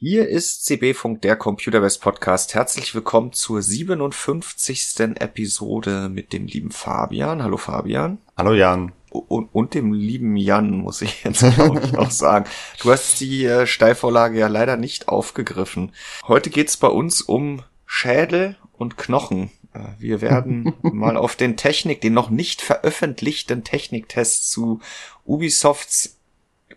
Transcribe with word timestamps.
Hier 0.00 0.28
ist 0.28 0.64
CB 0.64 0.94
Funk, 0.94 1.22
der 1.22 1.34
Computerwest 1.34 2.00
Podcast. 2.00 2.54
Herzlich 2.54 2.94
willkommen 2.94 3.32
zur 3.32 3.60
57. 3.60 4.96
Episode 5.18 6.08
mit 6.08 6.32
dem 6.32 6.46
lieben 6.46 6.70
Fabian. 6.70 7.42
Hallo 7.42 7.56
Fabian. 7.56 8.18
Hallo 8.36 8.52
Jan. 8.52 8.92
Und, 9.10 9.48
und 9.52 9.74
dem 9.74 9.92
lieben 9.92 10.36
Jan, 10.36 10.70
muss 10.70 11.02
ich 11.02 11.24
jetzt 11.24 11.40
glaube 11.56 11.80
ich 11.84 11.90
noch 11.90 12.12
sagen. 12.12 12.44
Du 12.80 12.92
hast 12.92 13.18
die 13.20 13.44
äh, 13.44 13.66
Steilvorlage 13.66 14.38
ja 14.38 14.46
leider 14.46 14.76
nicht 14.76 15.08
aufgegriffen. 15.08 15.90
Heute 16.28 16.50
geht's 16.50 16.76
bei 16.76 16.86
uns 16.86 17.20
um 17.20 17.64
Schädel 17.84 18.56
und 18.74 18.98
Knochen. 18.98 19.50
Äh, 19.74 19.80
wir 19.98 20.20
werden 20.20 20.74
mal 20.82 21.16
auf 21.16 21.34
den 21.34 21.56
Technik, 21.56 22.02
den 22.02 22.14
noch 22.14 22.30
nicht 22.30 22.62
veröffentlichten 22.62 23.64
Techniktest 23.64 24.48
zu 24.52 24.78
Ubisofts 25.26 26.20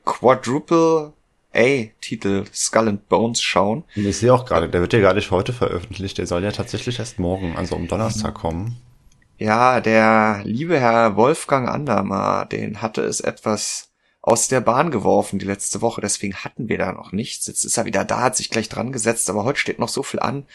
Quadruple 0.06 1.14
A-Titel 1.54 2.46
Skull 2.54 2.88
and 2.88 3.10
Bones 3.10 3.41
schauen. 3.41 3.84
Und 3.96 4.05
ich 4.05 4.18
sehe 4.18 4.34
auch 4.34 4.46
gerade, 4.46 4.70
der 4.70 4.82
wird 4.82 4.94
ja 4.94 5.00
gar 5.00 5.14
nicht 5.14 5.32
heute 5.32 5.54
veröffentlicht, 5.54 6.18
der 6.18 6.28
soll 6.28 6.44
ja 6.44 6.52
tatsächlich 6.52 7.00
erst 7.00 7.20
morgen, 7.20 7.55
also 7.55 7.76
am 7.76 7.88
Donnerstag 7.88 8.34
kommen. 8.36 8.78
Ja, 9.38 9.82
der 9.82 10.42
liebe 10.44 10.80
Herr 10.80 11.16
Wolfgang 11.16 11.68
Andermar, 11.68 12.45
den 12.45 12.82
hatte 12.82 13.02
es 13.02 13.22
etwas 13.22 13.90
aus 14.22 14.48
der 14.48 14.62
Bahn 14.62 14.92
geworfen 14.92 15.40
die 15.40 15.48
letzte 15.48 15.82
Woche, 15.82 16.00
deswegen 16.00 16.36
hatten 16.36 16.70
wir 16.70 16.78
da 16.78 16.92
noch 16.92 17.12
nichts. 17.12 17.48
Jetzt 17.48 17.66
ist 17.66 17.78
er 17.78 17.86
wieder 17.86 18.06
da, 18.06 18.22
hat 18.22 18.38
sich 18.38 18.52
gleich 18.52 18.70
dran 18.70 18.92
gesetzt, 18.92 19.30
aber 19.30 19.44
heute 19.44 19.59
steht 19.59 19.80
noch 19.80 19.90
so 19.90 20.04
viel 20.04 20.20
an. 20.20 20.45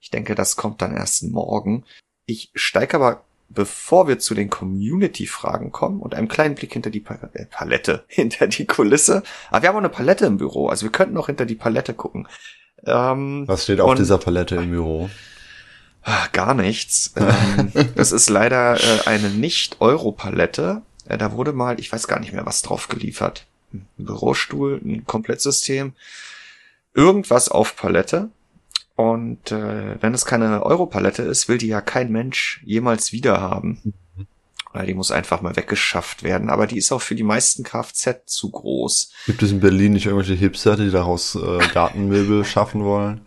Ich 0.00 0.10
denke, 0.10 0.34
das 0.34 0.56
kommt 0.56 0.80
dann 0.80 0.96
erst 0.96 1.22
morgen. 1.24 1.84
Ich 2.24 2.50
steige 2.54 2.96
aber 2.96 3.24
bevor 3.50 4.08
wir 4.08 4.18
zu 4.18 4.34
den 4.34 4.48
Community-Fragen 4.48 5.72
kommen 5.72 6.00
und 6.00 6.14
einem 6.14 6.28
kleinen 6.28 6.54
Blick 6.54 6.72
hinter 6.72 6.90
die 6.90 7.04
äh, 7.34 7.46
Palette, 7.46 8.04
hinter 8.08 8.46
die 8.46 8.66
Kulisse. 8.66 9.22
Aber 9.50 9.62
wir 9.62 9.68
haben 9.68 9.76
auch 9.76 9.80
eine 9.80 9.88
Palette 9.88 10.26
im 10.26 10.38
Büro, 10.38 10.68
also 10.68 10.84
wir 10.84 10.92
könnten 10.92 11.16
auch 11.18 11.26
hinter 11.26 11.46
die 11.46 11.56
Palette 11.56 11.92
gucken. 11.92 12.26
Ähm, 12.86 13.44
Was 13.46 13.64
steht 13.64 13.80
auf 13.80 13.94
dieser 13.96 14.18
Palette 14.18 14.56
im 14.56 14.70
Büro? 14.70 15.10
Ach, 16.02 16.32
gar 16.32 16.54
nichts. 16.54 17.12
ähm, 17.16 17.72
das 17.94 18.12
ist 18.12 18.30
leider 18.30 18.80
äh, 18.80 19.00
eine 19.06 19.28
Nicht-Euro-Palette. 19.28 20.82
Äh, 21.06 21.18
da 21.18 21.32
wurde 21.32 21.52
mal, 21.52 21.78
ich 21.78 21.92
weiß 21.92 22.06
gar 22.08 22.20
nicht 22.20 22.32
mehr, 22.32 22.46
was 22.46 22.62
drauf 22.62 22.88
geliefert. 22.88 23.46
Ein 23.72 23.86
Bürostuhl, 23.98 24.80
ein 24.82 25.04
Komplettsystem. 25.06 25.92
Irgendwas 26.94 27.48
auf 27.48 27.76
Palette. 27.76 28.30
Und 29.00 29.50
äh, 29.50 29.96
wenn 30.02 30.12
es 30.12 30.26
keine 30.26 30.62
Europalette 30.62 31.22
ist, 31.22 31.48
will 31.48 31.56
die 31.56 31.68
ja 31.68 31.80
kein 31.80 32.12
Mensch 32.12 32.60
jemals 32.66 33.12
wieder 33.12 33.40
haben. 33.40 33.94
Weil 34.74 34.84
die 34.84 34.92
muss 34.92 35.10
einfach 35.10 35.40
mal 35.40 35.56
weggeschafft 35.56 36.22
werden. 36.22 36.50
Aber 36.50 36.66
die 36.66 36.76
ist 36.76 36.92
auch 36.92 37.00
für 37.00 37.14
die 37.14 37.22
meisten 37.22 37.64
Kfz 37.64 38.26
zu 38.26 38.50
groß. 38.50 39.10
Gibt 39.24 39.42
es 39.42 39.52
in 39.52 39.60
Berlin 39.60 39.94
nicht 39.94 40.04
irgendwelche 40.04 40.34
Hipster, 40.34 40.76
die 40.76 40.90
daraus 40.90 41.34
äh, 41.34 41.66
Gartenmöbel 41.72 42.44
schaffen 42.44 42.84
wollen? 42.84 43.22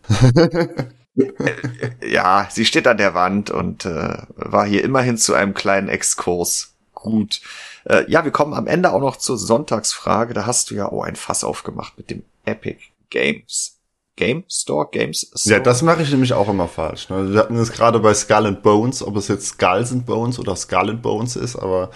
Äh, 1.16 2.07
ja, 2.07 2.47
sie 2.51 2.66
steht 2.66 2.88
an 2.88 2.97
der 2.97 3.16
Wand 3.16 3.49
und 3.49 3.85
äh, 3.85 4.17
war 4.35 4.67
hier 4.67 4.83
immerhin 4.83 5.17
zu 5.17 5.33
einem 5.33 5.55
kleinen 5.55 5.89
Exkurs 5.89 6.75
gut. 6.94 7.41
Äh, 7.85 8.09
ja, 8.11 8.23
wir 8.23 8.31
kommen 8.31 8.53
am 8.53 8.67
Ende 8.67 8.94
auch 8.94 9.01
noch 9.01 9.17
zur 9.17 9.39
Sonntagsfrage. 9.39 10.35
Da 10.35 10.45
hast 10.45 10.69
du 10.69 10.75
ja 10.75 10.91
auch 10.91 11.03
ein 11.03 11.16
Fass 11.16 11.44
aufgemacht 11.44 11.97
mit 11.97 12.11
dem 12.11 12.23
Epic 12.45 12.79
Games. 13.09 13.72
Game 14.16 14.44
Store, 14.50 14.88
Games 14.92 15.31
Store. 15.36 15.56
Ja, 15.56 15.59
das 15.59 15.81
mache 15.81 16.03
ich 16.03 16.11
nämlich 16.11 16.33
auch 16.33 16.50
immer 16.50 16.67
falsch. 16.67 17.09
Ne? 17.09 17.33
Wir 17.33 17.39
hatten 17.39 17.56
es 17.56 17.72
gerade 17.72 18.00
bei 18.00 18.14
Skull 18.14 18.45
and 18.45 18.61
Bones, 18.61 19.02
ob 19.02 19.17
es 19.17 19.28
jetzt 19.28 19.47
Skulls 19.47 19.92
and 19.92 20.06
Bones 20.06 20.39
oder 20.39 20.56
Skull 20.56 20.92
and 20.92 21.02
Bones 21.02 21.36
ist, 21.36 21.56
aber 21.56 21.89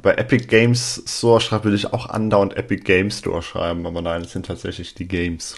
bei 0.00 0.14
Epic 0.14 0.46
Games 0.46 1.02
Store 1.06 1.40
schreibe 1.40 1.64
will 1.64 1.74
ich 1.74 1.92
auch 1.92 2.08
andauernd 2.08 2.56
Epic 2.56 2.82
Game 2.84 3.10
Store 3.10 3.42
schreiben, 3.42 3.86
aber 3.86 4.02
nein, 4.02 4.22
es 4.22 4.32
sind 4.32 4.46
tatsächlich 4.46 4.94
die 4.94 5.08
Games. 5.08 5.56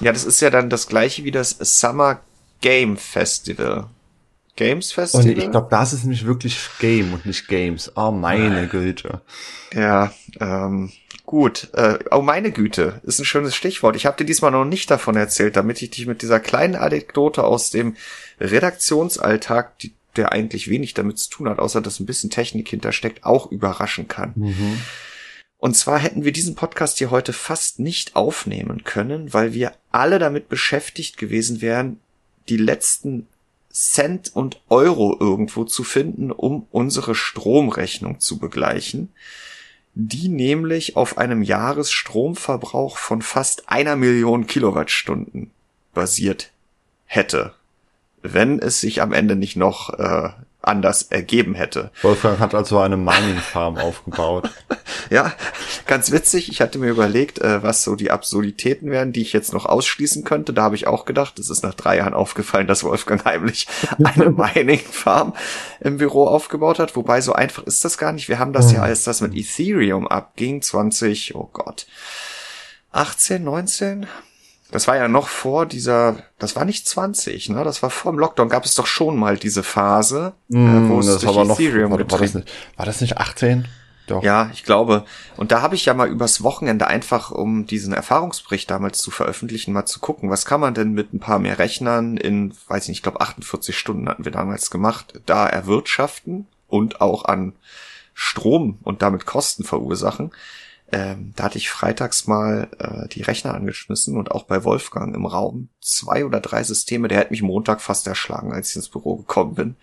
Ja, 0.00 0.12
das 0.12 0.24
ist 0.24 0.40
ja 0.40 0.50
dann 0.50 0.70
das 0.70 0.86
gleiche 0.86 1.24
wie 1.24 1.30
das 1.30 1.56
Summer 1.60 2.20
Game 2.60 2.96
Festival. 2.96 3.88
Games 4.56 4.90
Festival? 4.90 5.24
Und 5.24 5.38
ich 5.38 5.50
glaube, 5.50 5.68
das 5.70 5.92
ist 5.92 6.02
nämlich 6.02 6.26
wirklich 6.26 6.58
Game 6.80 7.12
und 7.12 7.24
nicht 7.24 7.46
Games. 7.46 7.92
Oh, 7.94 8.10
meine 8.10 8.66
Güte. 8.66 9.20
Ja, 9.72 10.12
ähm, 10.40 10.92
Gut, 11.28 11.68
äh, 11.74 11.98
oh 12.10 12.22
meine 12.22 12.52
Güte, 12.52 13.02
ist 13.02 13.18
ein 13.18 13.26
schönes 13.26 13.54
Stichwort. 13.54 13.96
Ich 13.96 14.06
habe 14.06 14.16
dir 14.16 14.24
diesmal 14.24 14.50
noch 14.50 14.64
nicht 14.64 14.90
davon 14.90 15.14
erzählt, 15.14 15.56
damit 15.56 15.82
ich 15.82 15.90
dich 15.90 16.06
mit 16.06 16.22
dieser 16.22 16.40
kleinen 16.40 16.74
Anekdote 16.74 17.44
aus 17.44 17.68
dem 17.68 17.96
Redaktionsalltag, 18.40 19.78
die, 19.80 19.92
der 20.16 20.32
eigentlich 20.32 20.70
wenig 20.70 20.94
damit 20.94 21.18
zu 21.18 21.28
tun 21.28 21.50
hat, 21.50 21.58
außer 21.58 21.82
dass 21.82 22.00
ein 22.00 22.06
bisschen 22.06 22.30
Technik 22.30 22.70
hintersteckt, 22.70 23.24
auch 23.24 23.52
überraschen 23.52 24.08
kann. 24.08 24.32
Mhm. 24.36 24.80
Und 25.58 25.76
zwar 25.76 25.98
hätten 25.98 26.24
wir 26.24 26.32
diesen 26.32 26.54
Podcast 26.54 26.96
hier 26.96 27.10
heute 27.10 27.34
fast 27.34 27.78
nicht 27.78 28.16
aufnehmen 28.16 28.84
können, 28.84 29.34
weil 29.34 29.52
wir 29.52 29.74
alle 29.92 30.18
damit 30.18 30.48
beschäftigt 30.48 31.18
gewesen 31.18 31.60
wären, 31.60 32.00
die 32.48 32.56
letzten 32.56 33.26
Cent 33.70 34.34
und 34.34 34.62
Euro 34.70 35.14
irgendwo 35.20 35.64
zu 35.64 35.84
finden, 35.84 36.32
um 36.32 36.66
unsere 36.70 37.14
Stromrechnung 37.14 38.18
zu 38.18 38.38
begleichen 38.38 39.10
die 40.00 40.28
nämlich 40.28 40.94
auf 40.94 41.18
einem 41.18 41.42
Jahresstromverbrauch 41.42 42.98
von 42.98 43.20
fast 43.20 43.68
einer 43.68 43.96
Million 43.96 44.46
Kilowattstunden 44.46 45.50
basiert 45.92 46.52
hätte, 47.06 47.52
wenn 48.22 48.60
es 48.60 48.80
sich 48.80 49.02
am 49.02 49.12
Ende 49.12 49.34
nicht 49.34 49.56
noch 49.56 49.98
äh, 49.98 50.30
anders 50.60 51.02
ergeben 51.02 51.54
hätte. 51.54 51.90
Wolfgang 52.02 52.40
hat 52.40 52.54
also 52.54 52.78
eine 52.78 52.96
Mining 52.96 53.38
Farm 53.38 53.76
aufgebaut. 53.78 54.50
ja, 55.08 55.32
ganz 55.86 56.10
witzig. 56.10 56.50
Ich 56.50 56.60
hatte 56.60 56.78
mir 56.78 56.90
überlegt, 56.90 57.38
äh, 57.38 57.62
was 57.62 57.84
so 57.84 57.94
die 57.94 58.10
Absurditäten 58.10 58.90
wären, 58.90 59.12
die 59.12 59.22
ich 59.22 59.32
jetzt 59.32 59.52
noch 59.52 59.66
ausschließen 59.66 60.24
könnte. 60.24 60.52
Da 60.52 60.62
habe 60.62 60.74
ich 60.74 60.86
auch 60.86 61.04
gedacht, 61.04 61.38
es 61.38 61.48
ist 61.48 61.62
nach 61.62 61.74
drei 61.74 61.98
Jahren 61.98 62.14
aufgefallen, 62.14 62.66
dass 62.66 62.84
Wolfgang 62.84 63.24
heimlich 63.24 63.68
eine 64.02 64.30
Mining 64.30 64.80
Farm 64.80 65.34
im 65.80 65.98
Büro 65.98 66.26
aufgebaut 66.26 66.80
hat. 66.80 66.96
Wobei 66.96 67.20
so 67.20 67.32
einfach 67.32 67.62
ist 67.64 67.84
das 67.84 67.96
gar 67.96 68.12
nicht. 68.12 68.28
Wir 68.28 68.38
haben 68.38 68.52
das 68.52 68.72
ja, 68.72 68.82
als 68.82 69.04
das 69.04 69.20
mit 69.20 69.34
Ethereum 69.34 70.08
abging, 70.08 70.60
20, 70.60 71.34
oh 71.36 71.48
Gott, 71.52 71.86
18, 72.90 73.44
19, 73.44 74.06
das 74.70 74.86
war 74.86 74.96
ja 74.96 75.08
noch 75.08 75.28
vor 75.28 75.66
dieser, 75.66 76.16
das 76.38 76.54
war 76.54 76.64
nicht 76.64 76.86
20, 76.86 77.48
ne? 77.50 77.64
Das 77.64 77.82
war 77.82 77.90
vor 77.90 78.12
dem 78.12 78.18
Lockdown, 78.18 78.48
gab 78.48 78.64
es 78.64 78.74
doch 78.74 78.86
schon 78.86 79.16
mal 79.16 79.36
diese 79.36 79.62
Phase, 79.62 80.34
mm, 80.48 80.86
äh, 80.86 80.88
wo 80.90 81.00
es 81.00 81.18
durch 81.18 81.36
Ethereum 81.36 81.90
noch, 81.90 81.98
war, 81.98 82.10
war, 82.10 82.18
das 82.18 82.34
nicht, 82.34 82.52
war 82.76 82.86
das 82.86 83.00
nicht 83.00 83.16
18? 83.16 83.66
Doch. 84.08 84.22
Ja, 84.22 84.50
ich 84.52 84.64
glaube. 84.64 85.04
Und 85.36 85.52
da 85.52 85.60
habe 85.60 85.74
ich 85.74 85.84
ja 85.84 85.94
mal 85.94 86.08
übers 86.08 86.42
Wochenende 86.42 86.86
einfach, 86.86 87.30
um 87.30 87.66
diesen 87.66 87.92
Erfahrungsbericht 87.92 88.70
damals 88.70 88.98
zu 88.98 89.10
veröffentlichen, 89.10 89.72
mal 89.72 89.86
zu 89.86 90.00
gucken, 90.00 90.30
was 90.30 90.46
kann 90.46 90.60
man 90.60 90.74
denn 90.74 90.92
mit 90.92 91.12
ein 91.12 91.20
paar 91.20 91.38
mehr 91.38 91.58
Rechnern 91.58 92.16
in, 92.16 92.54
weiß 92.68 92.84
ich 92.84 92.88
nicht, 92.88 92.98
ich 92.98 93.02
glaube 93.02 93.20
48 93.20 93.76
Stunden 93.76 94.08
hatten 94.08 94.24
wir 94.24 94.32
damals 94.32 94.70
gemacht, 94.70 95.20
da 95.26 95.46
erwirtschaften 95.46 96.46
und 96.68 97.00
auch 97.00 97.26
an 97.26 97.52
Strom 98.14 98.78
und 98.82 99.02
damit 99.02 99.26
Kosten 99.26 99.62
verursachen. 99.62 100.32
Ähm, 100.90 101.34
da 101.36 101.44
hatte 101.44 101.58
ich 101.58 101.68
freitags 101.68 102.26
mal 102.26 102.68
äh, 102.78 103.08
die 103.08 103.22
Rechner 103.22 103.54
angeschmissen 103.54 104.16
und 104.16 104.30
auch 104.30 104.44
bei 104.44 104.64
Wolfgang 104.64 105.14
im 105.14 105.26
Raum 105.26 105.68
zwei 105.80 106.24
oder 106.24 106.40
drei 106.40 106.64
Systeme. 106.64 107.08
Der 107.08 107.18
hat 107.18 107.30
mich 107.30 107.42
Montag 107.42 107.82
fast 107.82 108.06
erschlagen, 108.06 108.52
als 108.54 108.70
ich 108.70 108.76
ins 108.76 108.88
Büro 108.88 109.16
gekommen 109.16 109.54
bin, 109.54 109.76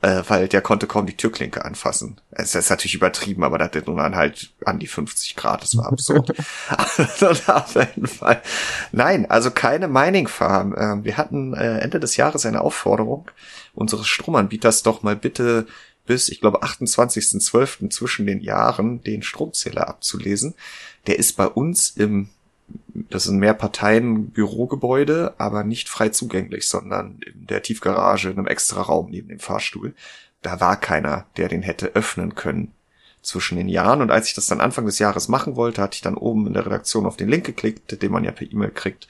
äh, 0.00 0.24
weil 0.26 0.48
der 0.48 0.60
konnte 0.60 0.88
kaum 0.88 1.06
die 1.06 1.16
Türklinke 1.16 1.64
anfassen. 1.64 2.20
Es 2.32 2.56
ist 2.56 2.70
natürlich 2.70 2.96
übertrieben, 2.96 3.44
aber 3.44 3.58
da 3.58 3.66
hat 3.66 3.76
der 3.76 3.84
nun 3.86 3.98
dann 3.98 4.16
halt 4.16 4.50
an 4.64 4.80
die 4.80 4.88
50 4.88 5.36
Grad. 5.36 5.62
Das 5.62 5.76
war 5.76 5.86
absurd. 5.86 6.30
auf 7.46 7.74
jeden 7.76 8.08
Fall. 8.08 8.42
Nein, 8.90 9.30
also 9.30 9.52
keine 9.52 9.86
Mining 9.86 10.26
Farm. 10.26 10.74
Ähm, 10.76 11.04
wir 11.04 11.18
hatten 11.18 11.54
äh, 11.54 11.78
Ende 11.78 12.00
des 12.00 12.16
Jahres 12.16 12.46
eine 12.46 12.62
Aufforderung 12.62 13.30
unseres 13.74 14.08
Stromanbieters 14.08 14.82
doch 14.82 15.04
mal 15.04 15.14
bitte 15.14 15.66
bis, 16.06 16.28
ich 16.28 16.40
glaube, 16.40 16.62
28.12. 16.62 17.90
zwischen 17.90 18.26
den 18.26 18.40
Jahren 18.40 19.02
den 19.02 19.22
Stromzähler 19.22 19.88
abzulesen. 19.88 20.54
Der 21.06 21.18
ist 21.18 21.36
bei 21.36 21.46
uns 21.46 21.90
im, 21.90 22.28
das 22.92 23.26
ist 23.26 23.32
ein 23.32 23.38
Mehrparteien-Bürogebäude, 23.38 25.34
aber 25.38 25.64
nicht 25.64 25.88
frei 25.88 26.08
zugänglich, 26.08 26.68
sondern 26.68 27.20
in 27.20 27.46
der 27.46 27.62
Tiefgarage, 27.62 28.30
in 28.30 28.38
einem 28.38 28.46
extra 28.46 28.82
Raum 28.82 29.10
neben 29.10 29.28
dem 29.28 29.40
Fahrstuhl. 29.40 29.94
Da 30.42 30.60
war 30.60 30.78
keiner, 30.78 31.26
der 31.36 31.48
den 31.48 31.62
hätte 31.62 31.94
öffnen 31.94 32.34
können 32.34 32.72
zwischen 33.22 33.56
den 33.56 33.68
Jahren. 33.68 34.02
Und 34.02 34.10
als 34.10 34.28
ich 34.28 34.34
das 34.34 34.48
dann 34.48 34.60
Anfang 34.60 34.84
des 34.86 34.98
Jahres 34.98 35.28
machen 35.28 35.56
wollte, 35.56 35.80
hatte 35.80 35.94
ich 35.94 36.02
dann 36.02 36.16
oben 36.16 36.46
in 36.48 36.54
der 36.54 36.66
Redaktion 36.66 37.06
auf 37.06 37.16
den 37.16 37.28
Link 37.28 37.46
geklickt, 37.46 38.02
den 38.02 38.12
man 38.12 38.24
ja 38.24 38.32
per 38.32 38.50
E-Mail 38.50 38.70
kriegt, 38.70 39.06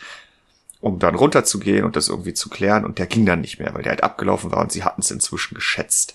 um 0.80 0.98
dann 0.98 1.14
runterzugehen 1.14 1.84
und 1.84 1.96
das 1.96 2.08
irgendwie 2.08 2.34
zu 2.34 2.50
klären. 2.50 2.84
Und 2.84 2.98
der 2.98 3.06
ging 3.06 3.24
dann 3.24 3.40
nicht 3.40 3.58
mehr, 3.58 3.72
weil 3.74 3.82
der 3.82 3.90
halt 3.90 4.04
abgelaufen 4.04 4.52
war 4.52 4.60
und 4.60 4.72
sie 4.72 4.84
hatten 4.84 5.00
es 5.00 5.10
inzwischen 5.10 5.54
geschätzt. 5.54 6.14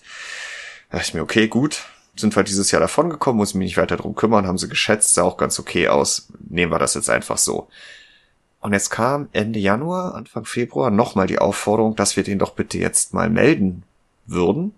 Da 0.89 0.97
dachte 0.97 1.09
ich 1.09 1.13
mir, 1.13 1.21
okay, 1.21 1.47
gut, 1.47 1.83
sind 2.15 2.35
wir 2.35 2.43
dieses 2.43 2.71
Jahr 2.71 2.81
davon 2.81 3.09
gekommen, 3.09 3.37
muss 3.37 3.53
mich 3.53 3.65
nicht 3.65 3.77
weiter 3.77 3.97
drum 3.97 4.15
kümmern, 4.15 4.47
haben 4.47 4.57
sie 4.57 4.69
geschätzt, 4.69 5.13
sah 5.13 5.23
auch 5.23 5.37
ganz 5.37 5.59
okay 5.59 5.87
aus. 5.87 6.29
Nehmen 6.39 6.71
wir 6.71 6.79
das 6.79 6.93
jetzt 6.93 7.09
einfach 7.09 7.37
so. 7.37 7.67
Und 8.59 8.73
jetzt 8.73 8.89
kam 8.89 9.29
Ende 9.33 9.59
Januar, 9.59 10.15
Anfang 10.15 10.45
Februar 10.45 10.89
nochmal 10.89 11.27
die 11.27 11.39
Aufforderung, 11.39 11.95
dass 11.95 12.15
wir 12.15 12.23
den 12.23 12.39
doch 12.39 12.53
bitte 12.53 12.77
jetzt 12.77 13.13
mal 13.13 13.29
melden 13.29 13.83
würden. 14.25 14.73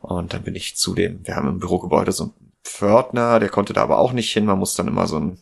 Und 0.00 0.32
dann 0.32 0.42
bin 0.42 0.54
ich 0.54 0.76
zu 0.76 0.94
dem, 0.94 1.26
wir 1.26 1.36
haben 1.36 1.48
im 1.48 1.58
Bürogebäude 1.58 2.12
so 2.12 2.24
einen 2.24 2.52
Pförtner, 2.64 3.40
der 3.40 3.50
konnte 3.50 3.72
da 3.72 3.82
aber 3.82 3.98
auch 3.98 4.12
nicht 4.12 4.32
hin, 4.32 4.46
man 4.46 4.58
muss 4.58 4.74
dann 4.74 4.88
immer 4.88 5.06
so 5.06 5.18
ein 5.18 5.38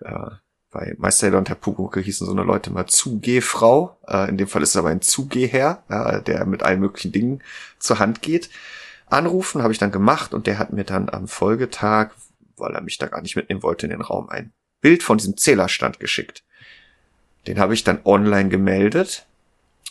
äh, 0.00 0.30
bei 0.72 0.94
Meister 0.98 1.36
und 1.36 1.48
Herr 1.50 1.56
Pugunke 1.56 2.00
hießen 2.00 2.26
so 2.26 2.32
eine 2.32 2.44
Leute 2.44 2.70
mal 2.70 2.86
Zugehfrau. 2.86 3.98
Äh, 4.08 4.30
in 4.30 4.38
dem 4.38 4.48
Fall 4.48 4.62
ist 4.62 4.70
es 4.70 4.76
aber 4.76 4.88
ein 4.88 5.02
Zugehherr, 5.02 5.82
ja, 5.90 6.20
der 6.20 6.46
mit 6.46 6.62
allen 6.62 6.80
möglichen 6.80 7.12
Dingen 7.12 7.42
zur 7.78 7.98
Hand 7.98 8.22
geht. 8.22 8.48
Anrufen 9.12 9.62
habe 9.62 9.72
ich 9.72 9.78
dann 9.78 9.92
gemacht 9.92 10.34
und 10.34 10.46
der 10.46 10.58
hat 10.58 10.72
mir 10.72 10.84
dann 10.84 11.08
am 11.08 11.28
Folgetag, 11.28 12.10
weil 12.56 12.74
er 12.74 12.80
mich 12.80 12.98
da 12.98 13.06
gar 13.06 13.22
nicht 13.22 13.36
mitnehmen 13.36 13.62
wollte 13.62 13.86
in 13.86 13.90
den 13.90 14.00
Raum, 14.00 14.28
ein 14.28 14.52
Bild 14.80 15.02
von 15.02 15.18
diesem 15.18 15.36
Zählerstand 15.36 16.00
geschickt. 16.00 16.44
Den 17.46 17.58
habe 17.58 17.74
ich 17.74 17.84
dann 17.84 18.00
online 18.04 18.48
gemeldet 18.48 19.26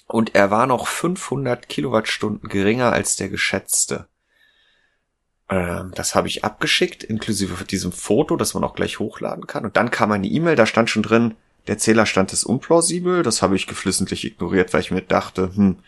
und 0.08 0.36
er 0.36 0.52
war 0.52 0.68
noch 0.68 0.88
500 0.88 1.70
Kilowattstunden 1.70 2.50
geringer 2.50 2.92
als 2.92 3.16
der 3.16 3.30
geschätzte. 3.30 4.08
Ähm, 5.50 5.92
das 5.96 6.16
habe 6.16 6.28
ich 6.28 6.44
abgeschickt, 6.44 7.04
inklusive 7.04 7.64
diesem 7.66 7.92
Foto, 7.92 8.38
das 8.38 8.54
man 8.54 8.64
auch 8.64 8.76
gleich 8.76 9.00
hochladen 9.00 9.48
kann. 9.48 9.66
Und 9.66 9.78
dann 9.78 9.92
kam 9.92 10.12
eine 10.12 10.28
E-Mail, 10.28 10.56
da 10.56 10.66
stand 10.66 10.90
schon 10.90 11.04
drin, 11.04 11.36
der 11.68 11.78
Zählerstand 11.78 12.34
ist 12.34 12.44
unplausibel. 12.44 13.22
Das 13.24 13.42
habe 13.42 13.56
ich 13.56 13.68
geflissentlich 13.68 14.26
ignoriert, 14.26 14.74
weil 14.74 14.82
ich 14.82 14.92
mir 14.92 15.02
dachte, 15.02 15.52
hm, 15.56 15.80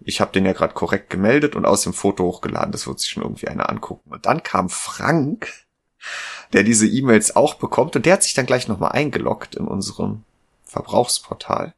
ich 0.00 0.20
habe 0.20 0.32
den 0.32 0.44
ja 0.44 0.52
gerade 0.52 0.74
korrekt 0.74 1.10
gemeldet 1.10 1.56
und 1.56 1.66
aus 1.66 1.82
dem 1.82 1.92
Foto 1.92 2.24
hochgeladen. 2.24 2.72
Das 2.72 2.86
wird 2.86 3.00
sich 3.00 3.10
schon 3.10 3.22
irgendwie 3.22 3.48
einer 3.48 3.68
angucken. 3.68 4.12
Und 4.12 4.26
dann 4.26 4.42
kam 4.42 4.68
Frank, 4.68 5.52
der 6.52 6.62
diese 6.62 6.86
E-Mails 6.86 7.34
auch 7.34 7.54
bekommt 7.54 7.96
und 7.96 8.06
der 8.06 8.14
hat 8.14 8.22
sich 8.22 8.34
dann 8.34 8.46
gleich 8.46 8.68
nochmal 8.68 8.92
eingeloggt 8.92 9.56
in 9.56 9.66
unserem 9.66 10.22
Verbrauchsportal. 10.64 11.74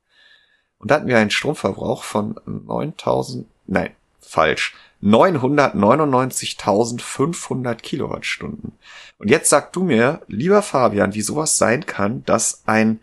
Und 0.79 0.91
da 0.91 0.97
hatten 0.97 1.09
wir 1.09 1.19
einen 1.19 1.31
Stromverbrauch 1.31 2.05
von 2.05 2.39
9000, 2.47 3.47
nein, 3.67 3.95
falsch, 4.21 4.75
999.500 5.03 7.77
Kilowattstunden. 7.77 8.73
Und 9.19 9.31
jetzt 9.31 9.49
sag 9.49 9.73
du 9.73 9.85
mir, 9.85 10.21
lieber 10.27 10.61
Fabian, 10.63 11.15
wie 11.15 11.23
sowas 11.23 11.57
sein 11.57 11.87
kann, 11.87 12.25
dass 12.25 12.63
ein 12.67 13.01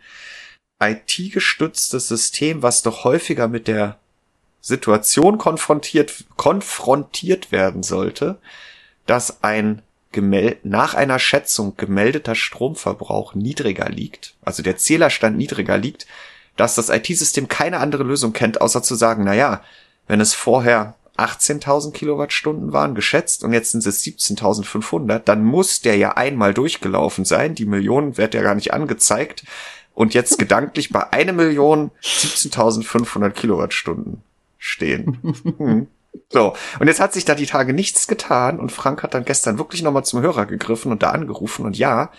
IT-gestütztes 0.79 2.07
System, 2.07 2.61
was 2.61 2.83
doch 2.83 3.05
häufiger 3.05 3.47
mit 3.47 3.67
der 3.67 3.97
Situation 4.65 5.37
konfrontiert, 5.37 6.23
konfrontiert 6.37 7.51
werden 7.51 7.83
sollte, 7.83 8.39
dass 9.05 9.43
ein 9.43 9.83
gemel 10.11 10.57
nach 10.63 10.95
einer 10.95 11.19
Schätzung 11.19 11.77
gemeldeter 11.77 12.33
Stromverbrauch 12.33 13.35
niedriger 13.35 13.89
liegt, 13.89 14.33
also 14.43 14.63
der 14.63 14.77
Zählerstand 14.77 15.37
niedriger 15.37 15.77
liegt, 15.77 16.07
dass 16.57 16.73
das 16.73 16.89
IT-System 16.89 17.47
keine 17.47 17.77
andere 17.77 18.01
Lösung 18.01 18.33
kennt, 18.33 18.59
außer 18.59 18.81
zu 18.81 18.95
sagen, 18.95 19.23
na 19.23 19.35
ja, 19.35 19.61
wenn 20.07 20.19
es 20.19 20.33
vorher 20.33 20.95
18.000 21.15 21.91
Kilowattstunden 21.91 22.73
waren, 22.73 22.95
geschätzt, 22.95 23.43
und 23.43 23.53
jetzt 23.53 23.69
sind 23.69 23.85
es 23.85 24.03
17.500, 24.03 25.19
dann 25.19 25.43
muss 25.43 25.81
der 25.81 25.97
ja 25.97 26.17
einmal 26.17 26.55
durchgelaufen 26.55 27.23
sein. 27.23 27.53
Die 27.53 27.65
Millionen 27.65 28.17
wird 28.17 28.33
ja 28.33 28.41
gar 28.41 28.55
nicht 28.55 28.73
angezeigt. 28.73 29.45
Und 29.93 30.13
jetzt 30.13 30.39
gedanklich 30.39 30.89
bei 30.91 31.13
eine 31.13 31.33
Million 31.33 31.91
17.500 32.01 33.29
Kilowattstunden 33.29 34.23
stehen. 34.65 35.19
Hm. 35.57 35.87
So, 36.29 36.55
und 36.79 36.87
jetzt 36.87 36.99
hat 36.99 37.13
sich 37.13 37.25
da 37.25 37.35
die 37.35 37.45
Tage 37.45 37.73
nichts 37.73 38.07
getan 38.07 38.59
und 38.59 38.71
Frank 38.71 39.03
hat 39.03 39.13
dann 39.13 39.25
gestern 39.25 39.57
wirklich 39.57 39.83
nochmal 39.83 40.05
zum 40.05 40.21
Hörer 40.21 40.45
gegriffen 40.45 40.91
und 40.91 41.03
da 41.03 41.11
angerufen 41.11 41.65
und 41.65 41.77
ja, 41.77 42.09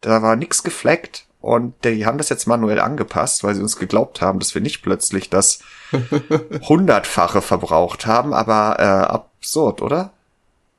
da 0.00 0.22
war 0.22 0.36
nichts 0.36 0.62
gefleckt 0.62 1.26
und 1.40 1.74
die 1.84 2.06
haben 2.06 2.18
das 2.18 2.30
jetzt 2.30 2.46
manuell 2.46 2.80
angepasst, 2.80 3.44
weil 3.44 3.54
sie 3.54 3.60
uns 3.60 3.76
geglaubt 3.76 4.22
haben, 4.22 4.38
dass 4.38 4.54
wir 4.54 4.62
nicht 4.62 4.82
plötzlich 4.82 5.28
das 5.28 5.60
hundertfache 6.68 7.42
verbraucht 7.42 8.06
haben, 8.06 8.32
aber 8.32 8.76
äh, 8.78 9.12
absurd, 9.12 9.82
oder? 9.82 10.12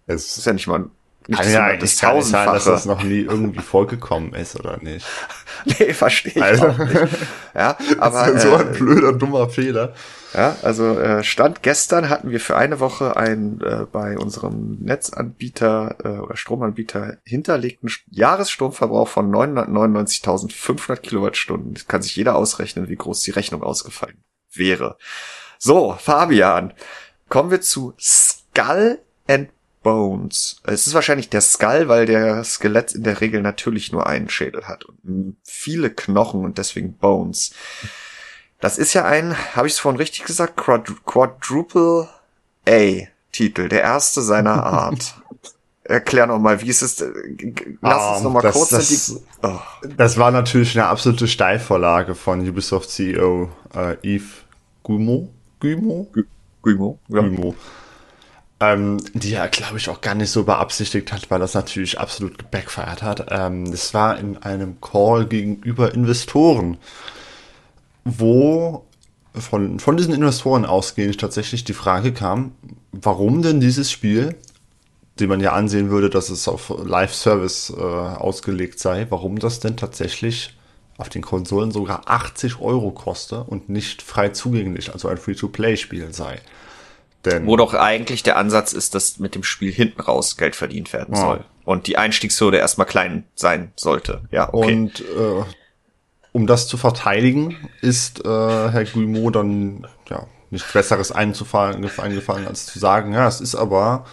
Es 0.07 0.37
ist 0.37 0.45
ja 0.45 0.53
nicht 0.53 0.67
mal 0.67 0.89
nicht 1.27 1.41
kann 1.41 1.51
ja 1.51 1.75
das 1.75 1.99
kann 1.99 2.21
sein, 2.21 2.47
dass 2.47 2.65
das 2.65 2.85
noch 2.85 3.03
nie 3.03 3.21
irgendwie 3.29 3.61
vorgekommen 3.61 4.33
ist, 4.33 4.59
oder 4.59 4.77
nicht? 4.81 5.05
nee, 5.65 5.93
verstehe 5.93 6.33
ich 6.35 6.43
also, 6.43 6.67
auch 6.67 6.77
nicht. 6.77 6.93
Ja, 7.53 7.77
aber, 7.99 8.25
das 8.25 8.35
ist 8.35 8.43
ja 8.43 8.49
so 8.49 8.55
ein 8.55 8.73
äh, 8.73 8.77
blöder, 8.77 9.13
dummer 9.13 9.49
Fehler. 9.49 9.93
Ja, 10.33 10.55
also 10.63 10.99
äh, 10.99 11.23
Stand 11.23 11.63
gestern 11.63 12.09
hatten 12.09 12.29
wir 12.29 12.39
für 12.39 12.57
eine 12.57 12.79
Woche 12.79 13.15
einen 13.15 13.61
äh, 13.61 13.85
bei 13.89 14.17
unserem 14.17 14.77
Netzanbieter 14.81 15.95
äh, 16.03 16.07
oder 16.19 16.35
Stromanbieter 16.35 17.17
hinterlegten 17.23 17.89
Jahresstromverbrauch 18.11 19.07
von 19.07 19.31
999.500 19.33 20.97
Kilowattstunden. 20.97 21.73
Das 21.73 21.87
kann 21.87 22.01
sich 22.01 22.15
jeder 22.15 22.35
ausrechnen, 22.35 22.89
wie 22.89 22.97
groß 22.97 23.21
die 23.21 23.31
Rechnung 23.31 23.63
ausgefallen 23.63 24.23
wäre. 24.53 24.97
So, 25.57 25.95
Fabian, 25.97 26.73
kommen 27.29 27.51
wir 27.51 27.61
zu 27.61 27.93
Skull 27.97 28.99
and 29.27 29.49
Bones. 29.85 30.61
Es 30.63 30.87
ist 30.87 30.95
wahrscheinlich 30.95 31.29
der 31.29 31.41
Skull, 31.41 31.87
weil 31.87 32.07
der 32.07 32.43
Skelett 32.43 32.93
in 32.93 33.03
der 33.03 33.21
Regel 33.21 33.43
natürlich 33.43 33.91
nur 33.91 34.07
einen 34.07 34.29
Schädel 34.29 34.67
hat 34.67 34.83
und 34.83 35.37
viele 35.43 35.91
Knochen 35.91 36.43
und 36.43 36.57
deswegen 36.57 36.93
Bones. 36.93 37.51
Das 38.59 38.79
ist 38.79 38.95
ja 38.95 39.05
ein, 39.05 39.37
habe 39.55 39.67
ich 39.67 39.73
es 39.73 39.79
vorhin 39.79 39.99
richtig 39.99 40.23
gesagt, 40.23 40.57
Quadru 40.57 40.95
Quadruple 41.05 42.09
A 42.67 43.07
Titel, 43.31 43.69
der 43.69 43.83
erste 43.83 44.23
seiner 44.23 44.63
Art. 44.65 45.21
Erklär 45.83 46.25
noch 46.25 46.39
mal, 46.39 46.59
wie 46.63 46.69
ist 46.69 46.81
es? 46.81 47.05
Lass 47.81 48.07
um, 48.07 48.13
uns 48.15 48.23
noch 48.23 48.31
mal 48.31 48.41
das, 48.41 48.55
kurz 48.55 48.69
das, 48.69 49.21
oh. 49.43 49.59
das 49.97 50.17
war 50.17 50.31
natürlich 50.31 50.75
eine 50.75 50.87
absolute 50.87 51.27
Steilvorlage 51.27 52.15
von 52.15 52.39
Ubisoft 52.49 52.89
CEO 52.89 53.51
äh, 53.75 53.97
Yves 54.17 54.45
Guillemot. 54.81 55.29
Guillemot? 55.59 56.07
Guillemot, 56.63 56.97
ja. 57.09 57.19
Guillemot. 57.19 57.55
Ähm, 58.61 58.97
die 59.13 59.33
er, 59.33 59.49
glaube 59.49 59.77
ich, 59.77 59.89
auch 59.89 59.99
gar 59.99 60.15
nicht 60.15 60.29
so 60.31 60.45
beabsichtigt 60.45 61.11
hat, 61.11 61.29
weil 61.29 61.39
das 61.39 61.55
natürlich 61.55 61.99
absolut 61.99 62.37
gebackfired 62.37 63.03
hat. 63.03 63.27
Ähm, 63.29 63.69
das 63.69 63.93
war 63.93 64.17
in 64.17 64.37
einem 64.37 64.79
Call 64.79 65.25
gegenüber 65.25 65.93
Investoren 65.93 66.77
wo 68.05 68.85
von, 69.33 69.79
von 69.79 69.97
diesen 69.97 70.13
Investoren 70.13 70.65
ausgehend 70.65 71.19
tatsächlich 71.19 71.65
die 71.65 71.73
Frage 71.73 72.13
kam, 72.13 72.53
warum 72.91 73.41
denn 73.41 73.59
dieses 73.59 73.91
Spiel, 73.91 74.35
dem 75.19 75.29
man 75.29 75.41
ja 75.41 75.51
ansehen 75.51 75.89
würde, 75.89 76.09
dass 76.09 76.29
es 76.29 76.47
auf 76.47 76.73
Live-Service 76.83 77.73
äh, 77.75 77.81
ausgelegt 77.81 78.79
sei, 78.79 79.07
warum 79.09 79.39
das 79.39 79.59
denn 79.59 79.75
tatsächlich 79.75 80.55
auf 80.97 81.09
den 81.09 81.21
Konsolen 81.21 81.71
sogar 81.71 82.03
80 82.05 82.61
Euro 82.61 82.91
koste 82.91 83.43
und 83.43 83.67
nicht 83.67 84.01
frei 84.01 84.29
zugänglich, 84.29 84.93
also 84.93 85.09
ein 85.09 85.17
Free-to-Play-Spiel 85.17 86.13
sei. 86.13 86.39
Denn 87.25 87.47
Wo 87.47 87.57
doch 87.57 87.73
eigentlich 87.73 88.23
der 88.23 88.37
Ansatz 88.37 88.73
ist, 88.73 88.95
dass 88.95 89.19
mit 89.19 89.35
dem 89.35 89.43
Spiel 89.43 89.71
hinten 89.71 90.01
raus 90.01 90.37
Geld 90.37 90.55
verdient 90.55 90.93
werden 90.93 91.15
ja. 91.15 91.21
soll. 91.21 91.45
Und 91.63 91.87
die 91.87 91.97
Einstiegshürde 91.97 92.57
erstmal 92.57 92.87
klein 92.87 93.25
sein 93.33 93.71
sollte. 93.75 94.21
Ja, 94.31 94.53
okay. 94.53 94.73
Und 94.73 95.01
äh, 95.01 95.43
um 96.31 96.47
das 96.47 96.67
zu 96.67 96.77
verteidigen, 96.77 97.57
ist 97.81 98.23
äh, 98.23 98.27
Herr 98.69 98.83
Guillemot 98.83 99.35
dann 99.35 99.87
ja 100.09 100.27
nicht 100.51 100.71
Besseres 100.73 101.11
eingefallen, 101.11 101.89
eingefallen, 101.97 102.47
als 102.47 102.65
zu 102.65 102.77
sagen, 102.77 103.13
ja, 103.13 103.27
es 103.27 103.41
ist 103.41 103.55
aber 103.55 104.05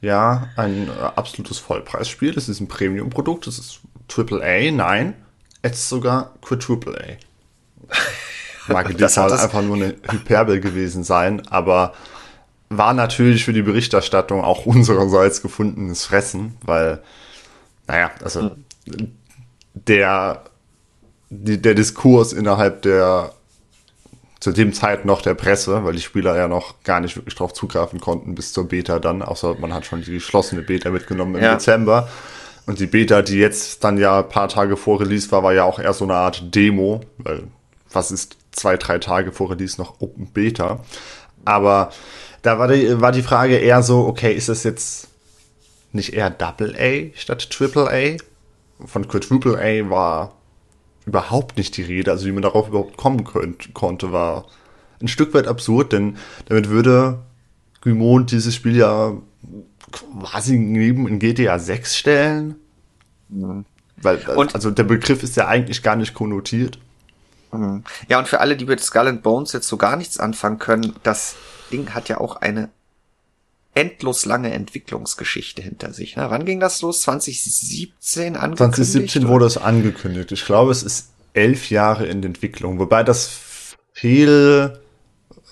ja 0.00 0.48
ein 0.56 0.88
äh, 0.88 1.02
absolutes 1.16 1.58
Vollpreisspiel, 1.58 2.36
es 2.36 2.48
ist 2.48 2.60
ein 2.60 2.68
Premium-Produkt, 2.68 3.46
es 3.46 3.58
ist 3.58 3.80
AAA, 4.14 4.70
nein, 4.70 5.14
es 5.62 5.78
ist 5.78 5.88
sogar 5.88 6.34
Quadruple 6.42 6.98
A. 6.98 7.92
Mag 8.72 8.90
in 8.90 8.96
dem 8.96 9.08
Fall 9.08 9.32
einfach 9.32 9.62
nur 9.62 9.76
eine 9.76 9.94
Hyperbel 10.10 10.60
gewesen 10.60 11.04
sein, 11.04 11.46
aber 11.48 11.94
war 12.68 12.94
natürlich 12.94 13.44
für 13.44 13.52
die 13.52 13.62
Berichterstattung 13.62 14.42
auch 14.42 14.66
unsererseits 14.66 15.42
gefundenes 15.42 16.04
Fressen, 16.04 16.56
weil, 16.62 17.02
naja, 17.86 18.10
also 18.22 18.50
der 19.74 20.44
die, 21.30 21.60
der 21.60 21.74
Diskurs 21.74 22.32
innerhalb 22.32 22.82
der 22.82 23.32
zu 24.38 24.52
dem 24.52 24.72
Zeit 24.72 25.04
noch 25.04 25.22
der 25.22 25.34
Presse, 25.34 25.84
weil 25.84 25.94
die 25.94 26.00
Spieler 26.00 26.36
ja 26.36 26.46
noch 26.46 26.82
gar 26.84 27.00
nicht 27.00 27.16
wirklich 27.16 27.34
drauf 27.34 27.52
zugreifen 27.52 28.00
konnten 28.00 28.34
bis 28.34 28.52
zur 28.52 28.68
Beta 28.68 28.98
dann, 28.98 29.22
außer 29.22 29.56
man 29.58 29.72
hat 29.72 29.86
schon 29.86 30.02
die 30.02 30.12
geschlossene 30.12 30.62
Beta 30.62 30.90
mitgenommen 30.90 31.36
im 31.36 31.42
ja. 31.42 31.54
Dezember. 31.54 32.08
Und 32.66 32.78
die 32.78 32.86
Beta, 32.86 33.22
die 33.22 33.38
jetzt 33.38 33.82
dann 33.82 33.96
ja 33.96 34.18
ein 34.18 34.28
paar 34.28 34.48
Tage 34.48 34.76
vor 34.76 35.00
Release 35.00 35.30
war, 35.32 35.42
war 35.42 35.54
ja 35.54 35.64
auch 35.64 35.78
eher 35.78 35.92
so 35.94 36.04
eine 36.04 36.14
Art 36.14 36.54
Demo, 36.54 37.00
weil 37.18 37.44
was 37.90 38.10
ist 38.10 38.36
zwei, 38.52 38.76
drei 38.76 38.98
Tage 38.98 39.32
vor 39.32 39.50
Release 39.50 39.80
noch 39.80 40.00
Open 40.00 40.26
Beta. 40.32 40.80
Aber 41.44 41.90
da 42.46 42.58
war 42.58 42.68
die, 42.68 43.00
war 43.00 43.10
die 43.10 43.22
Frage 43.22 43.56
eher 43.56 43.82
so, 43.82 44.06
okay, 44.06 44.32
ist 44.32 44.48
das 44.48 44.62
jetzt 44.62 45.08
nicht 45.92 46.14
eher 46.14 46.30
Double 46.30 46.76
A 46.78 47.16
statt 47.18 47.50
Triple 47.50 47.90
A? 47.90 48.84
Von 48.86 49.08
Quadruple 49.08 49.58
A 49.58 49.90
war 49.90 50.36
überhaupt 51.06 51.56
nicht 51.56 51.76
die 51.76 51.82
Rede. 51.82 52.10
Also 52.10 52.26
wie 52.26 52.32
man 52.32 52.42
darauf 52.42 52.68
überhaupt 52.68 52.96
kommen 52.96 53.24
könnt, 53.24 53.74
konnte, 53.74 54.12
war 54.12 54.46
ein 55.00 55.08
Stück 55.08 55.34
weit 55.34 55.48
absurd, 55.48 55.92
denn 55.92 56.18
damit 56.46 56.68
würde 56.68 57.18
Guimond 57.80 58.30
dieses 58.30 58.54
Spiel 58.54 58.76
ja 58.76 59.14
quasi 59.90 60.58
neben 60.58 61.08
in 61.08 61.18
GTA 61.18 61.58
6 61.58 61.96
stellen. 61.96 62.56
Mhm. 63.28 63.64
Weil, 63.96 64.18
und, 64.36 64.54
also 64.54 64.70
der 64.70 64.84
Begriff 64.84 65.22
ist 65.22 65.36
ja 65.36 65.48
eigentlich 65.48 65.82
gar 65.82 65.96
nicht 65.96 66.14
konnotiert. 66.14 66.78
Mhm. 67.50 67.82
Ja, 68.08 68.18
und 68.18 68.28
für 68.28 68.40
alle, 68.40 68.56
die 68.56 68.66
mit 68.66 68.80
Skull 68.80 69.08
and 69.08 69.22
Bones 69.22 69.52
jetzt 69.52 69.68
so 69.68 69.76
gar 69.76 69.96
nichts 69.96 70.18
anfangen 70.18 70.58
können, 70.58 70.94
das 71.02 71.34
Ding 71.70 71.94
hat 71.94 72.08
ja 72.08 72.18
auch 72.18 72.36
eine 72.36 72.70
endlos 73.74 74.24
lange 74.24 74.52
Entwicklungsgeschichte 74.52 75.60
hinter 75.60 75.92
sich. 75.92 76.16
Ne? 76.16 76.30
Wann 76.30 76.46
ging 76.46 76.60
das 76.60 76.80
los? 76.80 77.02
2017 77.02 78.36
angekündigt? 78.36 78.74
2017 78.74 79.28
wurde 79.28 79.44
es 79.44 79.58
angekündigt. 79.58 80.32
Ich 80.32 80.46
glaube, 80.46 80.72
es 80.72 80.82
ist 80.82 81.10
elf 81.34 81.70
Jahre 81.70 82.06
in 82.06 82.22
Entwicklung, 82.22 82.78
wobei 82.78 83.02
das 83.02 83.76
viel 83.92 84.80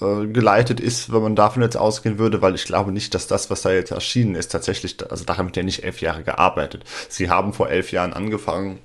äh, 0.00 0.26
geleitet 0.26 0.80
ist, 0.80 1.12
wenn 1.12 1.22
man 1.22 1.36
davon 1.36 1.62
jetzt 1.62 1.76
ausgehen 1.76 2.18
würde, 2.18 2.40
weil 2.40 2.54
ich 2.54 2.64
glaube 2.64 2.92
nicht, 2.92 3.14
dass 3.14 3.26
das, 3.26 3.50
was 3.50 3.62
da 3.62 3.70
jetzt 3.70 3.90
erschienen 3.90 4.34
ist, 4.34 4.50
tatsächlich, 4.50 4.96
also 5.10 5.24
da 5.24 5.36
haben 5.36 5.52
die 5.52 5.60
ja 5.60 5.64
nicht 5.64 5.84
elf 5.84 6.00
Jahre 6.00 6.24
gearbeitet. 6.24 6.84
Sie 7.10 7.28
haben 7.28 7.52
vor 7.52 7.68
elf 7.68 7.92
Jahren 7.92 8.14
angefangen, 8.14 8.78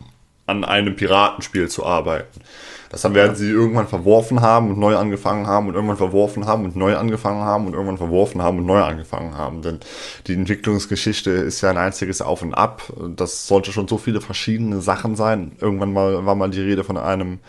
an 0.46 0.66
einem 0.66 0.96
Piratenspiel 0.96 1.70
zu 1.70 1.86
arbeiten. 1.86 2.42
Das 2.90 3.02
dann 3.02 3.14
werden 3.14 3.36
sie 3.36 3.50
irgendwann 3.50 3.88
verworfen 3.88 4.42
haben 4.42 4.72
und 4.72 4.80
neu 4.80 4.96
angefangen 4.96 5.46
haben 5.46 5.68
und 5.68 5.76
irgendwann 5.76 5.98
verworfen 5.98 6.48
haben 6.48 6.66
und 6.66 6.76
neu 6.76 6.98
angefangen 6.98 7.42
haben 7.42 7.68
und 7.68 7.74
irgendwann 7.74 8.00
verworfen 8.00 8.42
haben 8.42 8.60
und 8.60 8.66
neu 8.66 8.82
angefangen 8.82 9.38
haben. 9.38 9.62
Denn 9.62 9.80
die 10.26 10.34
Entwicklungsgeschichte 10.34 11.30
ist 11.30 11.62
ja 11.62 11.70
ein 11.70 11.78
einziges 11.78 12.22
Auf 12.22 12.42
und 12.42 12.56
Ab. 12.56 12.92
Das 13.16 13.48
sollte 13.48 13.72
schon 13.72 13.88
so 13.88 14.00
viele 14.00 14.22
verschiedene 14.22 14.82
Sachen 14.82 15.16
sein. 15.16 15.52
Irgendwann 15.62 15.94
mal 15.94 16.26
war 16.26 16.34
mal 16.34 16.50
die 16.50 16.62
Rede 16.62 16.84
von 16.84 16.98
einem 16.98 17.40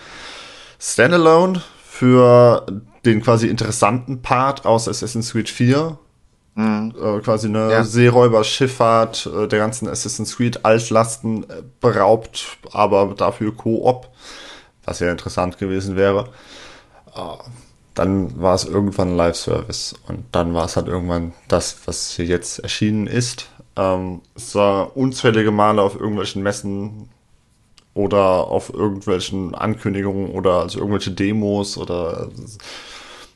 Standalone 0.79 1.63
für 1.83 2.67
den 3.05 3.23
quasi 3.23 3.49
interessanten 3.49 4.21
Part 4.21 4.67
aus 4.67 4.89
Assassin's 4.89 5.33
Creed 5.33 5.49
4. 5.49 5.99
Mhm. 6.55 6.93
Äh, 7.01 7.21
quasi 7.21 7.47
eine 7.47 7.71
ja. 7.71 7.85
Seeräuber-Schifffahrt 7.85 9.27
äh, 9.27 9.49
der 9.49 9.59
ganzen 9.59 9.89
Assassin's 9.89 10.37
Creed 10.37 10.65
Altlasten 10.65 11.45
äh, 11.45 11.63
beraubt, 11.81 12.59
aber 12.73 13.15
dafür 13.17 13.55
Koop, 13.57 14.09
was 14.91 15.01
ja 15.01 15.11
interessant 15.11 15.57
gewesen 15.59 15.97
wäre. 15.97 16.29
Äh, 17.15 17.21
dann 17.95 18.41
war 18.41 18.55
es 18.55 18.65
irgendwann 18.65 19.17
Live-Service 19.17 19.95
und 20.09 20.25
dann 20.33 20.55
war 20.55 20.65
es 20.67 20.77
halt 20.77 20.89
irgendwann 20.89 21.33
das, 21.49 21.77
was 21.87 22.11
hier 22.11 22.25
jetzt 22.25 22.59
erschienen 22.59 23.07
ist. 23.07 23.49
Ähm, 23.77 24.21
es 24.35 24.55
war 24.55 24.97
unzählige 24.97 25.51
Male 25.51 25.83
auf 25.83 25.95
irgendwelchen 25.95 26.43
Messen 26.43 27.09
oder 27.95 28.47
auf 28.49 28.73
irgendwelchen 28.73 29.55
Ankündigungen 29.55 30.31
oder 30.31 30.61
also 30.61 30.79
irgendwelche 30.79 31.11
Demos 31.11 31.77
oder 31.77 32.29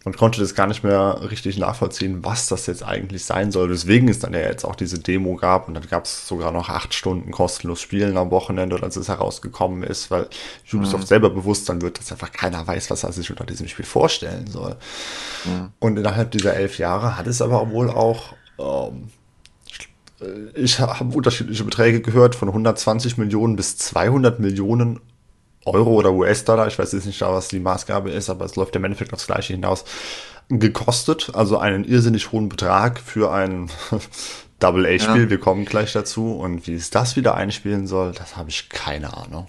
man 0.05 0.15
konnte 0.15 0.41
das 0.41 0.55
gar 0.55 0.67
nicht 0.67 0.85
mehr 0.85 1.19
richtig 1.31 1.57
nachvollziehen, 1.57 2.23
was 2.25 2.49
das 2.49 2.67
jetzt 2.67 2.83
eigentlich 2.83 3.25
sein 3.25 3.51
soll. 3.51 3.69
Deswegen 3.69 4.09
ist 4.09 4.23
dann 4.23 4.35
ja 4.35 4.41
jetzt 4.41 4.65
auch 4.65 4.77
diese 4.77 4.99
Demo 4.99 5.37
gab 5.37 5.67
und 5.67 5.75
dann 5.75 5.87
gab 5.89 6.05
es 6.05 6.29
sogar 6.29 6.53
noch 6.53 6.69
acht 6.69 6.93
Stunden 6.93 7.31
kostenlos 7.31 7.81
Spielen 7.81 8.19
am 8.19 8.31
Wochenende, 8.31 8.83
als 8.83 8.97
es 8.97 9.09
herausgekommen 9.09 9.83
ist, 9.83 10.11
weil 10.11 10.29
Ubisoft 10.73 11.05
mhm. 11.05 11.09
selber 11.09 11.31
bewusst 11.31 11.69
dann 11.71 11.81
wird, 11.81 11.99
dass 11.99 12.13
einfach 12.13 12.33
keiner 12.33 12.67
weiß, 12.67 12.91
was 12.91 13.03
er 13.03 13.13
sich 13.13 13.31
unter 13.31 13.47
diesem 13.47 13.67
Spiel 13.67 13.87
vorstellen 13.87 14.47
soll. 14.47 14.77
Mhm. 15.47 15.71
Und 15.79 15.99
innerhalb 15.99 16.31
dieser 16.33 16.55
elf 16.55 16.79
Jahre 16.79 17.17
hat 17.17 17.27
es 17.27 17.41
aber 17.41 17.71
wohl 17.71 17.89
auch 17.89 18.35
ähm, 18.59 19.09
ich 20.55 20.79
habe 20.79 21.15
unterschiedliche 21.15 21.65
Beträge 21.65 22.01
gehört, 22.01 22.35
von 22.35 22.49
120 22.49 23.19
Millionen 23.19 23.57
bis 23.57 23.77
200 23.77 24.39
Millionen 24.41 25.01
Euro 25.67 25.93
oder 25.95 26.13
US-Dollar. 26.13 26.67
Ich 26.67 26.79
weiß 26.79 26.93
jetzt 26.93 27.07
nicht, 27.07 27.21
was 27.21 27.49
die 27.49 27.61
Maßgabe 27.61 28.11
ist, 28.11 28.31
aber 28.31 28.45
es 28.45 28.57
läuft 28.57 28.77
im 28.77 28.85
Endeffekt 28.85 29.13
aufs 29.13 29.27
Gleiche 29.27 29.55
hinaus. 29.55 29.85
Gekostet, 30.49 31.31
also 31.35 31.59
einen 31.59 31.85
irrsinnig 31.85 32.33
hohen 32.33 32.49
Betrag 32.49 33.01
für 33.01 33.33
ein 33.33 33.71
Double-A-Spiel. 34.61 35.25
Ja. 35.25 35.31
Wir 35.31 35.41
kommen 35.41 35.65
gleich 35.65 35.93
dazu. 35.93 36.35
Und 36.37 36.67
wie 36.67 36.75
es 36.75 36.91
das 36.91 37.17
wieder 37.17 37.35
einspielen 37.35 37.87
soll, 37.87 38.13
das 38.13 38.37
habe 38.37 38.51
ich 38.51 38.69
keine 38.69 39.17
Ahnung. 39.17 39.49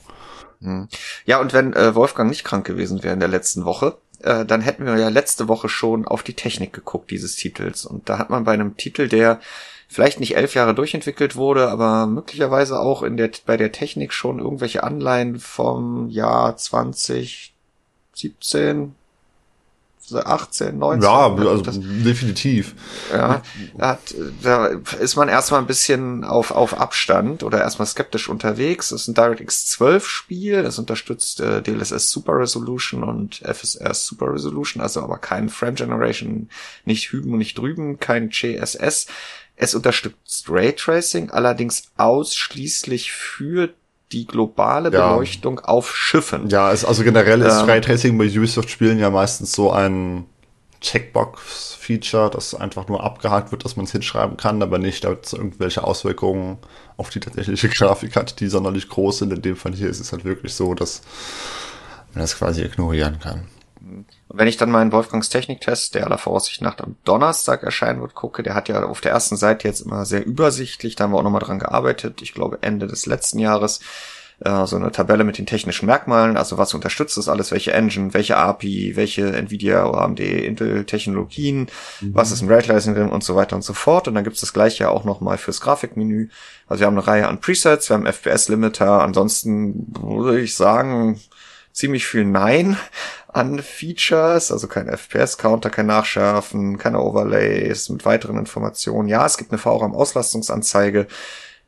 Hm. 0.61 0.87
Ja, 1.25 1.39
und 1.39 1.53
wenn 1.53 1.73
äh, 1.73 1.95
Wolfgang 1.95 2.29
nicht 2.29 2.43
krank 2.43 2.65
gewesen 2.65 3.03
wäre 3.03 3.13
in 3.13 3.19
der 3.19 3.29
letzten 3.29 3.65
Woche, 3.65 3.97
äh, 4.21 4.45
dann 4.45 4.61
hätten 4.61 4.85
wir 4.85 4.97
ja 4.97 5.09
letzte 5.09 5.47
Woche 5.47 5.69
schon 5.69 6.07
auf 6.07 6.23
die 6.23 6.33
Technik 6.33 6.73
geguckt 6.73 7.11
dieses 7.11 7.35
Titels. 7.35 7.85
Und 7.85 8.09
da 8.09 8.17
hat 8.17 8.29
man 8.29 8.43
bei 8.45 8.53
einem 8.53 8.77
Titel, 8.77 9.07
der 9.07 9.39
vielleicht 9.95 10.19
nicht 10.19 10.35
elf 10.35 10.53
Jahre 10.55 10.75
durchentwickelt 10.75 11.37
wurde, 11.37 11.69
aber 11.69 12.05
möglicherweise 12.05 12.81
auch 12.81 13.01
in 13.01 13.15
der, 13.15 13.31
bei 13.45 13.55
der 13.55 13.71
Technik 13.71 14.11
schon 14.11 14.39
irgendwelche 14.39 14.83
Anleihen 14.83 15.39
vom 15.39 16.09
Jahr 16.09 16.57
2017, 16.57 18.93
18, 20.13 20.77
19. 20.77 21.01
Ja, 21.01 21.33
also 21.33 21.61
das, 21.61 21.79
definitiv. 21.79 22.75
Ja, 23.09 23.41
hat, 23.79 24.13
da 24.43 24.65
ist 24.65 25.15
man 25.15 25.29
erstmal 25.29 25.61
ein 25.61 25.65
bisschen 25.65 26.25
auf, 26.25 26.51
auf 26.51 26.77
Abstand 26.77 27.41
oder 27.41 27.61
erstmal 27.61 27.87
skeptisch 27.87 28.27
unterwegs. 28.27 28.89
Das 28.89 29.03
ist 29.03 29.07
ein 29.07 29.13
DirectX 29.13 29.67
12 29.67 30.05
Spiel, 30.05 30.61
das 30.61 30.77
unterstützt 30.77 31.39
äh, 31.39 31.61
DLSS 31.61 32.11
Super 32.11 32.37
Resolution 32.37 33.01
und 33.01 33.37
FSR 33.37 33.93
Super 33.93 34.33
Resolution, 34.33 34.83
also 34.83 35.01
aber 35.01 35.19
kein 35.19 35.47
Frame 35.47 35.75
Generation, 35.75 36.49
nicht 36.83 37.13
hüben 37.13 37.31
und 37.31 37.39
nicht 37.39 37.57
drüben, 37.57 37.97
kein 37.97 38.29
CSS. 38.29 39.07
Es 39.55 39.73
unterstützt 39.73 40.49
Raytracing, 40.49 41.31
allerdings 41.31 41.91
ausschließlich 41.97 43.11
für 43.11 43.69
die 44.11 44.25
globale 44.25 44.91
ja. 44.91 45.09
Beleuchtung 45.09 45.59
auf 45.59 45.95
Schiffen. 45.95 46.49
Ja, 46.49 46.71
es, 46.71 46.85
also 46.85 47.03
generell 47.03 47.41
ist 47.41 47.61
ähm, 47.61 47.65
Raytracing 47.65 48.17
bei 48.17 48.25
Ubisoft-Spielen 48.25 48.99
ja 48.99 49.09
meistens 49.09 49.51
so 49.53 49.71
ein 49.71 50.25
Checkbox-Feature, 50.81 52.29
das 52.29 52.53
einfach 52.53 52.87
nur 52.87 53.03
abgehakt 53.03 53.51
wird, 53.51 53.65
dass 53.65 53.75
man 53.75 53.85
es 53.85 53.91
hinschreiben 53.91 54.37
kann, 54.37 54.61
aber 54.61 54.77
nicht, 54.77 55.03
damit 55.03 55.25
es 55.25 55.33
irgendwelche 55.33 55.83
Auswirkungen 55.83 56.57
auf 56.97 57.09
die 57.09 57.19
tatsächliche 57.19 57.69
Grafik 57.69 58.15
hat, 58.15 58.39
die 58.39 58.47
sonderlich 58.47 58.89
groß 58.89 59.19
sind. 59.19 59.33
In 59.33 59.41
dem 59.41 59.55
Fall 59.55 59.73
hier 59.73 59.89
ist 59.89 59.99
es 59.99 60.11
halt 60.11 60.25
wirklich 60.25 60.53
so, 60.53 60.73
dass 60.75 61.01
man 62.13 62.21
das 62.21 62.37
quasi 62.37 62.61
ignorieren 62.61 63.19
kann. 63.19 63.47
Wenn 64.37 64.47
ich 64.47 64.57
dann 64.57 64.71
meinen 64.71 64.91
Wolfgangs 64.91 65.29
Techniktest, 65.29 65.95
der 65.95 66.05
aller 66.05 66.17
Voraussicht 66.17 66.61
nach 66.61 66.77
am 66.79 66.97
Donnerstag 67.05 67.63
erscheinen 67.63 68.01
wird, 68.01 68.15
gucke, 68.15 68.43
der 68.43 68.53
hat 68.53 68.67
ja 68.67 68.83
auf 68.83 68.99
der 68.99 69.11
ersten 69.11 69.37
Seite 69.37 69.67
jetzt 69.67 69.81
immer 69.81 70.05
sehr 70.05 70.25
übersichtlich, 70.25 70.95
da 70.95 71.05
haben 71.05 71.11
wir 71.11 71.19
auch 71.19 71.23
nochmal 71.23 71.41
dran 71.41 71.59
gearbeitet, 71.59 72.21
ich 72.21 72.33
glaube 72.33 72.59
Ende 72.61 72.87
des 72.87 73.05
letzten 73.05 73.39
Jahres, 73.39 73.79
äh, 74.41 74.65
so 74.65 74.75
eine 74.75 74.91
Tabelle 74.91 75.23
mit 75.23 75.37
den 75.37 75.45
technischen 75.45 75.85
Merkmalen, 75.85 76.35
also 76.35 76.57
was 76.57 76.73
unterstützt 76.73 77.15
das 77.15 77.29
alles, 77.29 77.51
welche 77.51 77.71
Engine, 77.71 78.13
welche 78.13 78.35
API, 78.35 78.93
welche 78.95 79.33
Nvidia, 79.33 79.89
AMD, 79.89 80.19
Intel 80.19 80.83
Technologien, 80.83 81.67
mhm. 82.01 82.13
was 82.13 82.31
ist 82.31 82.41
ein 82.41 82.51
Raytracing 82.51 82.95
drin 82.95 83.09
und 83.09 83.23
so 83.23 83.35
weiter 83.35 83.55
und 83.55 83.61
so 83.61 83.73
fort. 83.73 84.07
Und 84.07 84.15
dann 84.15 84.25
gibt 84.25 84.35
es 84.35 84.41
das 84.41 84.53
gleiche 84.53 84.89
auch 84.89 85.05
nochmal 85.05 85.37
fürs 85.37 85.61
Grafikmenü. 85.61 86.27
Also 86.67 86.81
wir 86.81 86.87
haben 86.87 86.97
eine 86.97 87.07
Reihe 87.07 87.27
an 87.27 87.39
Presets, 87.39 87.89
wir 87.89 87.93
haben 87.93 88.05
FPS-Limiter, 88.05 89.01
ansonsten 89.01 89.93
würde 90.01 90.41
ich 90.41 90.55
sagen, 90.55 91.19
ziemlich 91.75 92.07
viel 92.07 92.23
Nein 92.23 92.77
an 93.27 93.59
Features, 93.59 94.51
also 94.51 94.67
kein 94.67 94.87
FPS-Counter, 94.87 95.69
kein 95.69 95.87
Nachschärfen, 95.87 96.77
keine 96.77 97.01
Overlays 97.01 97.89
mit 97.89 98.05
weiteren 98.05 98.37
Informationen. 98.37 99.09
Ja, 99.09 99.25
es 99.25 99.37
gibt 99.37 99.51
eine 99.51 99.59
VRAM-Auslastungsanzeige. 99.59 101.05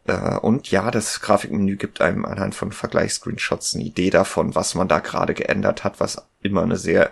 Äh, 0.07 0.37
und 0.37 0.71
ja, 0.71 0.89
das 0.91 1.19
Grafikmenü 1.19 1.75
gibt 1.75 1.99
einem 1.99 2.23
anhand 2.23 2.55
von 2.55 2.71
Vergleichsscreenshots 2.71 3.75
eine 3.75 3.83
Idee 3.83 4.09
davon, 4.09 4.55
was 4.55 4.75
man 4.75 4.87
da 4.87 4.99
gerade 4.99 5.33
geändert 5.33 5.83
hat, 5.83 5.99
was 5.99 6.25
immer 6.41 6.63
eine 6.63 6.77
sehr 6.77 7.11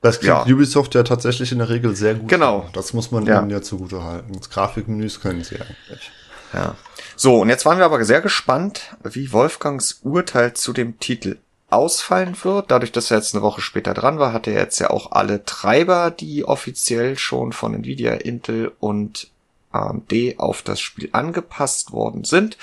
das 0.00 0.18
kriegt 0.18 0.26
ja. 0.26 0.44
Ubisoft 0.52 0.96
ja 0.96 1.04
tatsächlich 1.04 1.52
in 1.52 1.58
der 1.58 1.68
Regel 1.68 1.94
sehr 1.94 2.14
gut. 2.14 2.28
Genau. 2.28 2.64
Hin. 2.64 2.70
Das 2.72 2.92
muss 2.92 3.12
man 3.12 3.24
ja. 3.24 3.40
ihnen 3.40 3.50
ja 3.50 3.62
zugute 3.62 4.02
halten. 4.02 4.32
Das 4.36 4.50
Grafikmenüs 4.50 5.20
können 5.20 5.44
sie 5.44 5.60
eigentlich. 5.60 6.10
Ja. 6.52 6.74
So, 7.14 7.40
und 7.40 7.48
jetzt 7.48 7.64
waren 7.64 7.78
wir 7.78 7.84
aber 7.84 8.04
sehr 8.04 8.20
gespannt, 8.20 8.96
wie 9.04 9.32
Wolfgangs 9.32 10.00
Urteil 10.02 10.54
zu 10.54 10.72
dem 10.72 10.98
Titel 10.98 11.36
ausfallen 11.72 12.36
wird. 12.42 12.70
Dadurch, 12.70 12.92
dass 12.92 13.10
er 13.10 13.18
jetzt 13.18 13.34
eine 13.34 13.42
Woche 13.42 13.60
später 13.60 13.94
dran 13.94 14.18
war, 14.18 14.32
hat 14.32 14.46
er 14.46 14.54
jetzt 14.54 14.78
ja 14.78 14.90
auch 14.90 15.12
alle 15.12 15.44
Treiber, 15.44 16.10
die 16.10 16.44
offiziell 16.44 17.18
schon 17.18 17.52
von 17.52 17.74
Nvidia, 17.74 18.12
Intel 18.14 18.72
und 18.80 19.28
AMD 19.72 20.12
auf 20.38 20.62
das 20.62 20.80
Spiel 20.80 21.08
angepasst 21.12 21.92
worden 21.92 22.24
sind. 22.24 22.56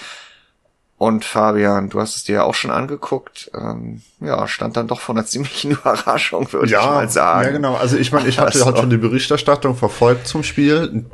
Und 0.97 1.23
Fabian, 1.23 1.89
du 1.89 2.01
hast 2.01 2.17
es 2.17 2.25
dir 2.25 2.35
ja 2.35 2.43
auch 2.43 2.53
schon 2.53 2.71
angeguckt. 2.71 3.49
Ähm, 3.55 4.01
ja, 4.19 4.47
stand 4.49 4.75
dann 4.75 4.87
doch 4.87 4.99
vor 4.99 5.15
einer 5.15 5.25
ziemlichen 5.25 5.71
Überraschung, 5.71 6.51
würde 6.51 6.71
ja, 6.71 6.81
ich 6.81 6.85
mal 6.85 7.09
sagen. 7.09 7.45
Ja, 7.45 7.51
genau. 7.51 7.75
Also 7.75 7.97
ich 7.97 8.11
meine, 8.11 8.27
ich 8.27 8.37
hatte 8.37 8.53
also. 8.53 8.65
halt 8.65 8.77
schon 8.79 8.89
die 8.89 8.97
Berichterstattung 8.97 9.75
verfolgt 9.75 10.27
zum 10.27 10.43
Spiel. 10.43 11.05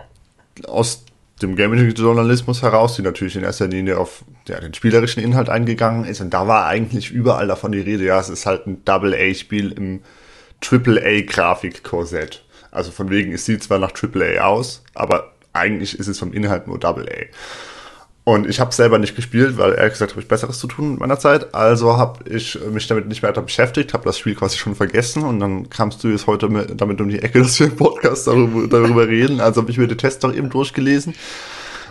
Aus 0.68 1.04
dem 1.42 1.56
Gaming-Journalismus 1.56 2.62
heraus, 2.62 2.96
die 2.96 3.02
natürlich 3.02 3.36
in 3.36 3.44
erster 3.44 3.68
Linie 3.68 3.98
auf 3.98 4.24
ja, 4.48 4.60
den 4.60 4.74
spielerischen 4.74 5.22
Inhalt 5.22 5.50
eingegangen 5.50 6.06
ist. 6.06 6.22
Und 6.22 6.34
da 6.34 6.48
war 6.48 6.66
eigentlich 6.66 7.12
überall 7.12 7.48
davon 7.48 7.72
die 7.72 7.82
Rede, 7.82 8.06
ja, 8.06 8.20
es 8.20 8.30
ist 8.30 8.46
halt 8.46 8.68
ein 8.68 8.84
Double-A-Spiel 8.86 9.72
im 9.74 10.02
Triple-A-Grafikkorsett. 10.62 12.46
Also 12.72 12.92
von 12.92 13.10
wegen, 13.10 13.34
es 13.34 13.46
sieht 13.46 13.64
zwar 13.64 13.80
nach 13.80 13.92
Triple-A 13.92 14.46
aus, 14.46 14.84
aber 14.94 15.34
eigentlich 15.54 15.98
ist 16.00 16.08
es 16.08 16.20
vom 16.20 16.34
Inhalt 16.34 16.68
nur 16.68 16.80
Double-A. 16.80 17.26
Und 18.26 18.50
ich 18.50 18.60
habe 18.60 18.74
selber 18.74 18.98
nicht 18.98 19.16
gespielt, 19.16 19.60
weil 19.60 19.76
ehrlich 19.76 19.94
gesagt 19.94 20.14
habe 20.14 20.22
ich 20.22 20.28
Besseres 20.28 20.58
zu 20.58 20.66
tun 20.66 20.94
in 20.94 21.00
meiner 21.00 21.20
Zeit. 21.20 21.54
Also 21.54 21.98
habe 21.98 22.28
ich 22.28 22.60
mich 22.72 22.88
damit 22.88 23.08
nicht 23.08 23.22
weiter 23.22 23.44
beschäftigt, 23.44 23.94
habe 23.94 24.04
das 24.04 24.18
Spiel 24.18 24.34
quasi 24.34 24.58
schon 24.58 24.74
vergessen 24.74 25.24
und 25.24 25.40
dann 25.40 25.70
kamst 25.70 26.04
du 26.04 26.08
jetzt 26.08 26.26
heute 26.26 26.50
mit, 26.50 26.82
damit 26.82 27.00
um 27.02 27.08
die 27.08 27.22
Ecke, 27.22 27.40
dass 27.44 27.60
wir 27.60 27.68
im 27.68 27.76
Podcast 27.76 28.26
darüber, 28.26 28.68
darüber 28.68 29.08
reden. 29.08 29.42
Also 29.42 29.62
habe 29.62 29.70
ich 29.70 29.78
mir 29.78 29.88
den 29.88 30.00
Test 30.00 30.24
doch 30.24 30.34
eben 30.34 30.50
durchgelesen. 30.50 31.14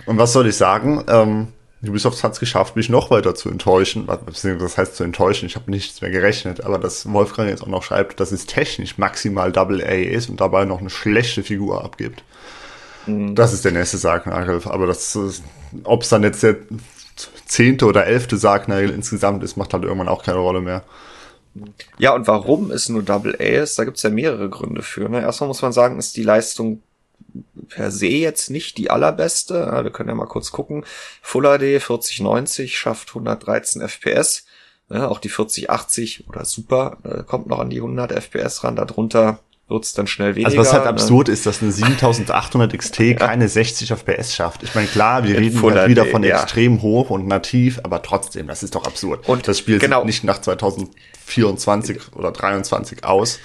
Und 0.06 0.18
was 0.18 0.32
soll 0.32 0.48
ich 0.48 0.56
sagen? 0.56 1.04
Ähm, 1.06 1.48
Ubisoft 1.88 2.24
hat 2.24 2.32
es 2.32 2.40
geschafft, 2.40 2.74
mich 2.74 2.88
noch 2.88 3.12
weiter 3.12 3.36
zu 3.36 3.48
enttäuschen. 3.48 4.08
Das 4.08 4.76
heißt 4.76 4.96
zu 4.96 5.04
enttäuschen, 5.04 5.46
ich 5.46 5.54
habe 5.54 5.70
nichts 5.70 6.00
mehr 6.00 6.10
gerechnet. 6.10 6.64
Aber 6.64 6.78
dass 6.78 7.12
Wolfgang 7.12 7.48
jetzt 7.48 7.62
auch 7.62 7.68
noch 7.68 7.84
schreibt, 7.84 8.18
dass 8.18 8.32
es 8.32 8.46
technisch 8.46 8.98
maximal 8.98 9.52
Double 9.52 9.82
A 9.84 9.92
ist 9.92 10.28
und 10.28 10.40
dabei 10.40 10.64
noch 10.64 10.80
eine 10.80 10.90
schlechte 10.90 11.44
Figur 11.44 11.84
abgibt. 11.84 12.24
Mhm. 13.06 13.34
Das 13.34 13.52
ist 13.52 13.64
der 13.64 13.72
nächste 13.72 13.98
Sargnagel. 13.98 14.60
Aber 14.64 14.86
das, 14.86 15.18
ob 15.84 16.02
es 16.02 16.08
dann 16.08 16.22
jetzt 16.22 16.42
der 16.42 16.56
zehnte 17.46 17.86
oder 17.86 18.06
elfte 18.06 18.36
Sargnagel 18.36 18.90
insgesamt 18.90 19.42
ist, 19.42 19.56
macht 19.56 19.72
halt 19.72 19.84
irgendwann 19.84 20.08
auch 20.08 20.22
keine 20.22 20.38
Rolle 20.38 20.60
mehr. 20.60 20.84
Ja, 21.98 22.14
und 22.14 22.26
warum 22.26 22.70
es 22.70 22.88
nur 22.88 23.02
Double 23.02 23.36
A 23.38 23.62
ist, 23.62 23.78
da 23.78 23.84
gibt's 23.84 24.02
ja 24.02 24.10
mehrere 24.10 24.48
Gründe 24.48 24.82
für. 24.82 25.08
Ne? 25.08 25.20
Erstmal 25.20 25.48
muss 25.48 25.62
man 25.62 25.72
sagen, 25.72 25.98
ist 25.98 26.16
die 26.16 26.24
Leistung 26.24 26.82
per 27.68 27.90
se 27.90 28.06
jetzt 28.06 28.50
nicht 28.50 28.76
die 28.78 28.90
allerbeste. 28.90 29.54
Ja, 29.54 29.84
wir 29.84 29.90
können 29.90 30.08
ja 30.08 30.14
mal 30.14 30.26
kurz 30.26 30.50
gucken. 30.50 30.84
Full 31.22 31.44
HD 31.44 31.82
4090 31.82 32.76
schafft 32.76 33.10
113 33.10 33.82
FPS. 33.82 34.46
Ja, 34.90 35.08
auch 35.08 35.18
die 35.18 35.28
4080 35.28 36.28
oder 36.28 36.44
Super 36.44 36.98
äh, 37.04 37.22
kommt 37.22 37.46
noch 37.46 37.58
an 37.58 37.70
die 37.70 37.78
100 37.78 38.12
FPS 38.12 38.64
ran. 38.64 38.76
Darunter 38.76 39.38
wird's 39.68 39.94
dann 39.94 40.06
schnell 40.06 40.34
weniger. 40.34 40.48
Also 40.48 40.58
was 40.58 40.72
halt 40.72 40.84
ne? 40.84 40.90
absurd 40.90 41.28
ist, 41.28 41.46
dass 41.46 41.62
eine 41.62 41.72
7800 41.72 42.76
XT 42.76 42.96
keine 43.18 43.48
60 43.48 43.90
FPS 43.90 44.34
schafft. 44.34 44.62
Ich 44.62 44.74
meine, 44.74 44.86
klar, 44.86 45.24
wir 45.24 45.38
reden 45.38 45.60
halt 45.62 45.88
wieder 45.88 46.06
von 46.06 46.22
ja. 46.22 46.42
extrem 46.42 46.82
hoch 46.82 47.10
und 47.10 47.26
nativ, 47.26 47.80
aber 47.82 48.02
trotzdem, 48.02 48.46
das 48.46 48.62
ist 48.62 48.74
doch 48.74 48.86
absurd. 48.86 49.28
Und 49.28 49.48
das 49.48 49.58
Spiel 49.58 49.78
genau. 49.78 50.00
sieht 50.00 50.06
nicht 50.06 50.24
nach 50.24 50.40
2024 50.40 52.14
oder 52.14 52.30
23 52.30 53.04
aus. 53.04 53.40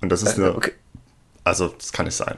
Und 0.00 0.10
das 0.10 0.22
ist 0.22 0.38
äh, 0.38 0.42
eine, 0.42 0.56
okay. 0.56 0.72
also 1.44 1.68
das 1.68 1.92
kann 1.92 2.06
nicht 2.06 2.16
sein. 2.16 2.36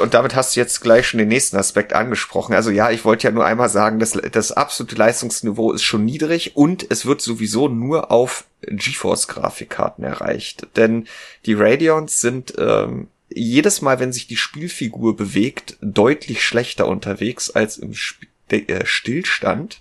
Und 0.00 0.14
damit 0.14 0.34
hast 0.34 0.56
du 0.56 0.60
jetzt 0.60 0.80
gleich 0.80 1.06
schon 1.06 1.18
den 1.18 1.28
nächsten 1.28 1.56
Aspekt 1.56 1.92
angesprochen. 1.92 2.54
Also 2.54 2.70
ja, 2.70 2.90
ich 2.90 3.04
wollte 3.04 3.28
ja 3.28 3.32
nur 3.32 3.44
einmal 3.44 3.68
sagen, 3.68 3.98
dass 3.98 4.12
das 4.12 4.52
absolute 4.52 4.96
Leistungsniveau 4.96 5.72
ist 5.72 5.82
schon 5.82 6.04
niedrig 6.04 6.56
und 6.56 6.86
es 6.90 7.06
wird 7.06 7.20
sowieso 7.20 7.68
nur 7.68 8.10
auf 8.10 8.44
GeForce-Grafikkarten 8.62 10.04
erreicht. 10.04 10.66
Denn 10.76 11.06
die 11.46 11.54
Radeons 11.54 12.20
sind 12.20 12.54
ähm, 12.58 13.08
jedes 13.28 13.82
Mal, 13.82 14.00
wenn 14.00 14.12
sich 14.12 14.26
die 14.26 14.36
Spielfigur 14.36 15.16
bewegt, 15.16 15.76
deutlich 15.80 16.44
schlechter 16.44 16.86
unterwegs 16.86 17.50
als 17.50 17.78
im 17.78 17.92
Sp 17.92 18.26
äh, 18.50 18.84
Stillstand 18.84 19.80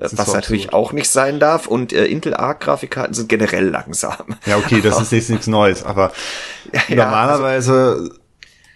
was 0.00 0.12
so 0.12 0.34
natürlich 0.34 0.66
absurd. 0.66 0.74
auch 0.74 0.92
nicht 0.92 1.10
sein 1.10 1.40
darf. 1.40 1.66
Und 1.66 1.92
äh, 1.92 2.06
Intel 2.06 2.34
Arc-Grafikkarten 2.34 3.14
sind 3.14 3.28
generell 3.28 3.68
langsam. 3.68 4.36
Ja, 4.46 4.56
okay, 4.56 4.80
das 4.80 5.00
ist 5.02 5.12
jetzt 5.12 5.30
nichts 5.30 5.46
Neues, 5.46 5.82
aber 5.84 6.12
ja, 6.72 6.82
normalerweise 6.88 7.96
also, 7.98 8.14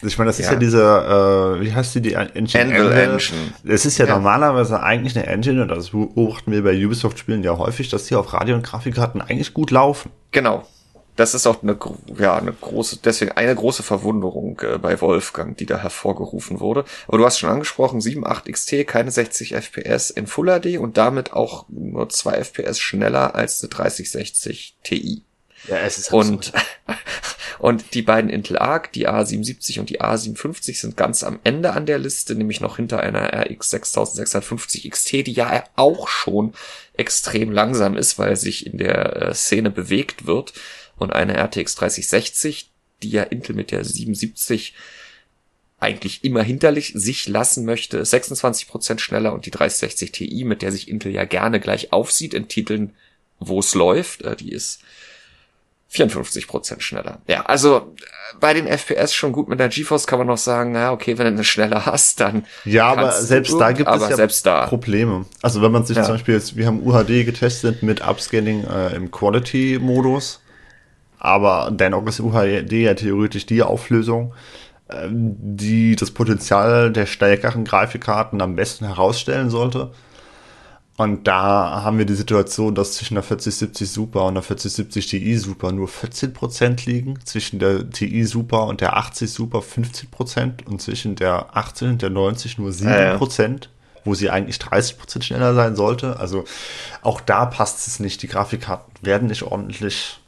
ich 0.08 0.18
meine, 0.18 0.28
das 0.28 0.38
ja. 0.38 0.44
ist 0.44 0.52
ja 0.52 0.58
diese, 0.58 0.82
äh, 0.82 1.60
wie 1.60 1.72
heißt 1.72 1.94
die, 1.94 2.00
die 2.00 2.14
Engine? 2.14 2.64
Anvil 2.64 2.92
Engine. 2.92 3.52
Es 3.64 3.86
ist 3.86 3.98
ja, 3.98 4.06
ja, 4.06 4.14
normalerweise 4.14 4.82
eigentlich 4.82 5.16
eine 5.16 5.26
Engine, 5.26 5.62
und 5.62 5.68
das 5.68 5.90
beobachten 5.90 6.52
wir 6.52 6.62
bei 6.62 6.74
Ubisoft-Spielen 6.84 7.42
ja 7.42 7.56
häufig, 7.58 7.88
dass 7.88 8.04
die 8.06 8.14
auf 8.14 8.32
Radio- 8.32 8.54
und 8.56 8.62
Grafikkarten 8.62 9.20
eigentlich 9.20 9.54
gut 9.54 9.70
laufen. 9.70 10.10
Genau. 10.30 10.66
Das 11.16 11.34
ist 11.34 11.46
auch 11.46 11.62
eine, 11.62 11.78
ja, 12.18 12.36
eine 12.36 12.52
große, 12.52 12.98
deswegen 13.04 13.32
eine 13.32 13.54
große 13.54 13.84
Verwunderung 13.84 14.60
äh, 14.62 14.78
bei 14.78 15.00
Wolfgang, 15.00 15.56
die 15.56 15.66
da 15.66 15.78
hervorgerufen 15.78 16.58
wurde. 16.58 16.84
Aber 17.06 17.18
du 17.18 17.24
hast 17.24 17.38
schon 17.38 17.50
angesprochen, 17.50 18.00
7.8 18.00 18.50
XT, 18.50 18.86
keine 18.88 19.12
60 19.12 19.54
FPS 19.54 20.10
in 20.10 20.26
Full 20.26 20.60
HD 20.60 20.78
und 20.78 20.96
damit 20.96 21.32
auch 21.32 21.66
nur 21.68 22.08
2 22.08 22.32
FPS 22.42 22.80
schneller 22.80 23.36
als 23.36 23.62
eine 23.62 23.68
3060 23.70 24.78
Ti. 24.82 25.22
Ja, 25.68 25.78
es 25.78 25.98
ist 25.98 26.12
und, 26.12 26.52
und 27.58 27.94
die 27.94 28.02
beiden 28.02 28.30
Intel 28.30 28.58
Arc, 28.58 28.92
die 28.92 29.08
A77 29.08 29.80
und 29.80 29.90
die 29.90 30.00
A57 30.00 30.80
sind 30.80 30.96
ganz 30.96 31.22
am 31.22 31.40
Ende 31.44 31.72
an 31.72 31.86
der 31.86 31.98
Liste, 31.98 32.34
nämlich 32.34 32.60
noch 32.60 32.76
hinter 32.76 33.00
einer 33.00 33.32
RX 33.32 33.70
6650 33.70 34.90
XT, 34.90 35.12
die 35.26 35.32
ja 35.32 35.64
auch 35.76 36.08
schon 36.08 36.52
extrem 36.94 37.50
langsam 37.50 37.96
ist, 37.96 38.18
weil 38.18 38.36
sich 38.36 38.66
in 38.66 38.78
der 38.78 39.16
äh, 39.16 39.34
Szene 39.34 39.70
bewegt 39.70 40.26
wird. 40.26 40.52
Und 40.96 41.12
eine 41.12 41.36
RTX 41.36 41.74
3060, 41.74 42.70
die 43.02 43.10
ja 43.10 43.24
Intel 43.24 43.56
mit 43.56 43.72
der 43.72 43.84
77 43.84 44.74
eigentlich 45.80 46.24
immer 46.24 46.42
hinterlich 46.42 46.92
sich 46.94 47.28
lassen 47.28 47.64
möchte, 47.64 48.02
26% 48.02 49.00
schneller 49.00 49.32
und 49.32 49.44
die 49.44 49.50
3060 49.50 50.12
Ti, 50.12 50.44
mit 50.44 50.62
der 50.62 50.72
sich 50.72 50.88
Intel 50.88 51.12
ja 51.12 51.24
gerne 51.24 51.60
gleich 51.60 51.92
aufsieht 51.92 52.32
in 52.32 52.48
Titeln, 52.48 52.94
wo 53.38 53.58
es 53.58 53.74
läuft, 53.74 54.22
äh, 54.22 54.36
die 54.36 54.52
ist 54.52 54.80
54 55.94 56.48
Prozent 56.48 56.82
schneller. 56.82 57.18
Ja, 57.28 57.42
also 57.42 57.76
äh, 57.76 57.80
bei 58.40 58.52
den 58.52 58.66
FPS 58.66 59.14
schon 59.14 59.30
gut 59.30 59.48
mit 59.48 59.60
der 59.60 59.68
GeForce 59.68 60.08
kann 60.08 60.18
man 60.18 60.26
noch 60.26 60.38
sagen, 60.38 60.72
na 60.72 60.90
okay, 60.90 61.18
wenn 61.18 61.26
du 61.26 61.32
eine 61.32 61.44
schneller 61.44 61.86
hast, 61.86 62.18
dann 62.18 62.44
ja, 62.64 62.88
aber 62.88 63.12
selbst 63.12 63.52
gut, 63.52 63.60
da 63.60 63.70
gibt 63.70 63.88
es 63.88 64.08
ja 64.08 64.16
selbst 64.16 64.44
da. 64.44 64.66
Probleme. 64.66 65.24
Also 65.40 65.62
wenn 65.62 65.70
man 65.70 65.86
sich 65.86 65.96
ja. 65.96 66.02
zum 66.02 66.14
Beispiel 66.14 66.34
jetzt, 66.34 66.56
wir 66.56 66.66
haben 66.66 66.84
UHD 66.84 67.24
getestet 67.24 67.84
mit 67.84 68.06
Upscaling 68.06 68.64
äh, 68.64 68.96
im 68.96 69.12
Quality-Modus, 69.12 70.40
aber 71.20 71.70
dennoch 71.72 72.04
ist 72.08 72.18
UHD 72.18 72.72
ja 72.72 72.94
theoretisch 72.94 73.46
die 73.46 73.62
Auflösung, 73.62 74.34
äh, 74.88 75.06
die 75.10 75.94
das 75.94 76.10
Potenzial 76.10 76.90
der 76.90 77.06
stärkeren 77.06 77.64
Grafikkarten 77.64 78.42
am 78.42 78.56
besten 78.56 78.84
herausstellen 78.86 79.48
sollte. 79.48 79.92
Und 80.96 81.26
da 81.26 81.82
haben 81.82 81.98
wir 81.98 82.04
die 82.04 82.14
Situation, 82.14 82.74
dass 82.74 82.94
zwischen 82.94 83.14
der 83.14 83.24
4070 83.24 83.90
Super 83.90 84.26
und 84.26 84.34
der 84.34 84.44
4070 84.44 85.06
Ti 85.06 85.38
Super 85.38 85.72
nur 85.72 85.88
14% 85.88 86.86
liegen, 86.86 87.18
zwischen 87.24 87.58
der 87.58 87.90
Ti 87.90 88.24
Super 88.24 88.66
und 88.66 88.80
der 88.80 88.96
80 88.96 89.32
Super 89.32 89.58
15% 89.58 90.64
und 90.66 90.80
zwischen 90.80 91.16
der 91.16 91.56
18 91.56 91.88
und 91.90 92.02
der 92.02 92.10
90 92.10 92.58
nur 92.58 92.70
7%, 92.70 92.84
ja, 92.84 93.14
ja. 93.14 93.58
wo 94.04 94.14
sie 94.14 94.30
eigentlich 94.30 94.58
30% 94.58 95.22
schneller 95.22 95.54
sein 95.54 95.74
sollte. 95.74 96.20
Also 96.20 96.44
auch 97.02 97.20
da 97.20 97.46
passt 97.46 97.88
es 97.88 97.98
nicht. 97.98 98.22
Die 98.22 98.28
Grafikkarten 98.28 98.92
werden 99.02 99.26
nicht 99.26 99.42
ordentlich, 99.42 100.20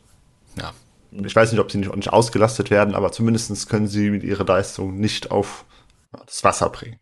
ja, 0.59 0.73
ich 1.13 1.37
weiß 1.37 1.53
nicht, 1.53 1.61
ob 1.61 1.71
sie 1.71 1.79
nicht 1.79 1.91
ordentlich 1.91 2.13
ausgelastet 2.13 2.71
werden, 2.71 2.97
aber 2.97 3.13
zumindest 3.13 3.69
können 3.69 3.87
sie 3.87 4.11
mit 4.11 4.25
ihrer 4.25 4.45
Leistung 4.45 4.99
nicht 4.99 5.31
auf 5.31 5.65
das 6.27 6.43
Wasser 6.43 6.71
bringen. 6.71 6.99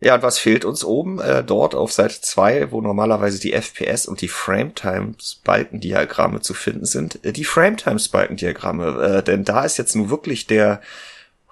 Ja, 0.00 0.14
und 0.14 0.22
was 0.22 0.38
fehlt 0.38 0.64
uns 0.64 0.84
oben 0.84 1.20
äh, 1.20 1.42
dort 1.42 1.74
auf 1.74 1.90
Seite 1.92 2.20
2, 2.20 2.70
wo 2.70 2.80
normalerweise 2.80 3.40
die 3.40 3.52
FPS 3.52 4.06
und 4.06 4.20
die 4.20 4.28
Frame-Times-Balkendiagramme 4.28 6.40
zu 6.40 6.54
finden 6.54 6.84
sind? 6.84 7.24
Äh, 7.24 7.32
die 7.32 7.44
Frame-Times-Balkendiagramme, 7.44 9.16
äh, 9.18 9.24
denn 9.24 9.42
da 9.44 9.64
ist 9.64 9.76
jetzt 9.76 9.96
nun 9.96 10.08
wirklich 10.08 10.46
der 10.46 10.80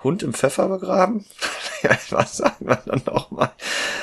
Hund 0.02 0.22
im 0.22 0.34
Pfeffer 0.34 0.68
begraben? 0.68 1.24
Was 2.10 2.36
sagen 2.36 2.68
wir 2.68 2.78
dann 2.84 3.00
nochmal? 3.06 3.52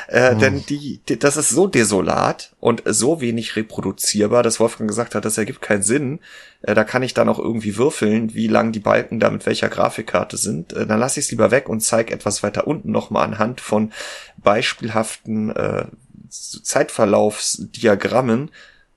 Äh, 0.07 0.31
hm. 0.31 0.39
Denn 0.39 0.65
die, 0.65 1.01
die, 1.07 1.19
das 1.19 1.37
ist 1.37 1.49
so 1.49 1.67
desolat 1.67 2.53
und 2.59 2.81
so 2.85 3.21
wenig 3.21 3.55
reproduzierbar, 3.55 4.43
dass 4.43 4.59
Wolfgang 4.59 4.89
gesagt 4.89 5.15
hat, 5.15 5.25
das 5.25 5.37
ergibt 5.37 5.61
keinen 5.61 5.83
Sinn. 5.83 6.19
Äh, 6.61 6.73
da 6.73 6.83
kann 6.83 7.03
ich 7.03 7.13
dann 7.13 7.29
auch 7.29 7.39
irgendwie 7.39 7.77
würfeln, 7.77 8.33
wie 8.33 8.47
lang 8.47 8.71
die 8.71 8.79
Balken 8.79 9.19
da 9.19 9.29
mit 9.29 9.45
welcher 9.45 9.69
Grafikkarte 9.69 10.37
sind. 10.37 10.73
Äh, 10.73 10.85
dann 10.85 10.99
lasse 10.99 11.19
ich 11.19 11.27
es 11.27 11.31
lieber 11.31 11.51
weg 11.51 11.69
und 11.69 11.81
zeige 11.81 12.13
etwas 12.13 12.43
weiter 12.43 12.67
unten 12.67 12.91
nochmal 12.91 13.25
anhand 13.25 13.61
von 13.61 13.91
beispielhaften 14.37 15.55
äh, 15.55 15.85
Zeitverlaufsdiagrammen, 16.29 18.49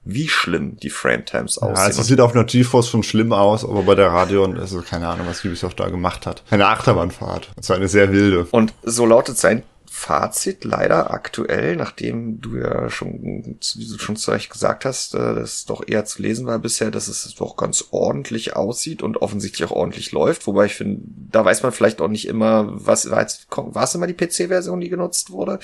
wie 0.07 0.29
schlimm 0.29 0.77
die 0.77 0.91
Frame-Times 0.91 1.59
aussehen. 1.59 1.77
Ja, 1.77 1.83
also 1.83 2.01
es 2.01 2.07
sieht 2.07 2.21
auf 2.21 2.35
einer 2.35 2.45
GeForce 2.45 2.89
schon 2.89 3.03
schlimm 3.03 3.33
aus, 3.33 3.65
aber 3.65 3.83
bei 3.83 3.95
der 3.95 4.09
Radeon, 4.09 4.59
also 4.59 4.81
keine 4.81 5.09
Ahnung, 5.09 5.27
was 5.27 5.45
Ubisoft 5.45 5.81
da 5.81 5.89
gemacht 5.89 6.27
hat. 6.27 6.45
Eine 6.49 6.69
Achterbahnfahrt. 6.69 7.51
Das 7.57 7.69
war 7.69 7.77
eine 7.77 7.89
sehr 7.89 8.13
wilde. 8.13 8.47
Und 8.53 8.73
so 8.83 9.05
lautet 9.05 9.37
sein 9.37 9.65
Fazit 9.99 10.65
leider 10.65 11.11
aktuell, 11.11 11.75
nachdem 11.75 12.43
du 12.43 12.59
ja 12.59 12.91
schon, 12.91 13.59
wie 13.77 13.89
du 13.89 13.99
schon 13.99 14.15
zu 14.17 14.31
Recht 14.31 14.51
gesagt 14.51 14.85
hast, 14.85 15.15
äh, 15.15 15.35
dass 15.35 15.65
doch 15.65 15.83
eher 15.85 16.05
zu 16.05 16.21
lesen 16.21 16.47
war 16.47 16.59
bisher, 16.59 16.91
dass 16.91 17.09
es 17.09 17.35
doch 17.35 17.57
ganz 17.57 17.87
ordentlich 17.93 18.55
aussieht 18.55 19.03
und 19.03 19.17
offensichtlich 19.17 19.67
auch 19.67 19.75
ordentlich 19.75 20.13
läuft. 20.13 20.47
Wobei 20.47 20.67
ich 20.67 20.75
finde, 20.75 21.01
da 21.33 21.47
weiß 21.47 21.63
man 21.63 21.73
vielleicht 21.73 22.03
auch 22.03 22.09
nicht 22.09 22.29
immer, 22.29 22.69
was 22.69 23.11
war 23.11 23.23
jetzt, 23.23 23.49
war 23.51 23.85
es 23.85 23.95
immer 23.95 24.07
die 24.07 24.13
PC-Version, 24.13 24.81
die 24.81 24.91
genutzt 24.91 25.31
wurde? 25.31 25.59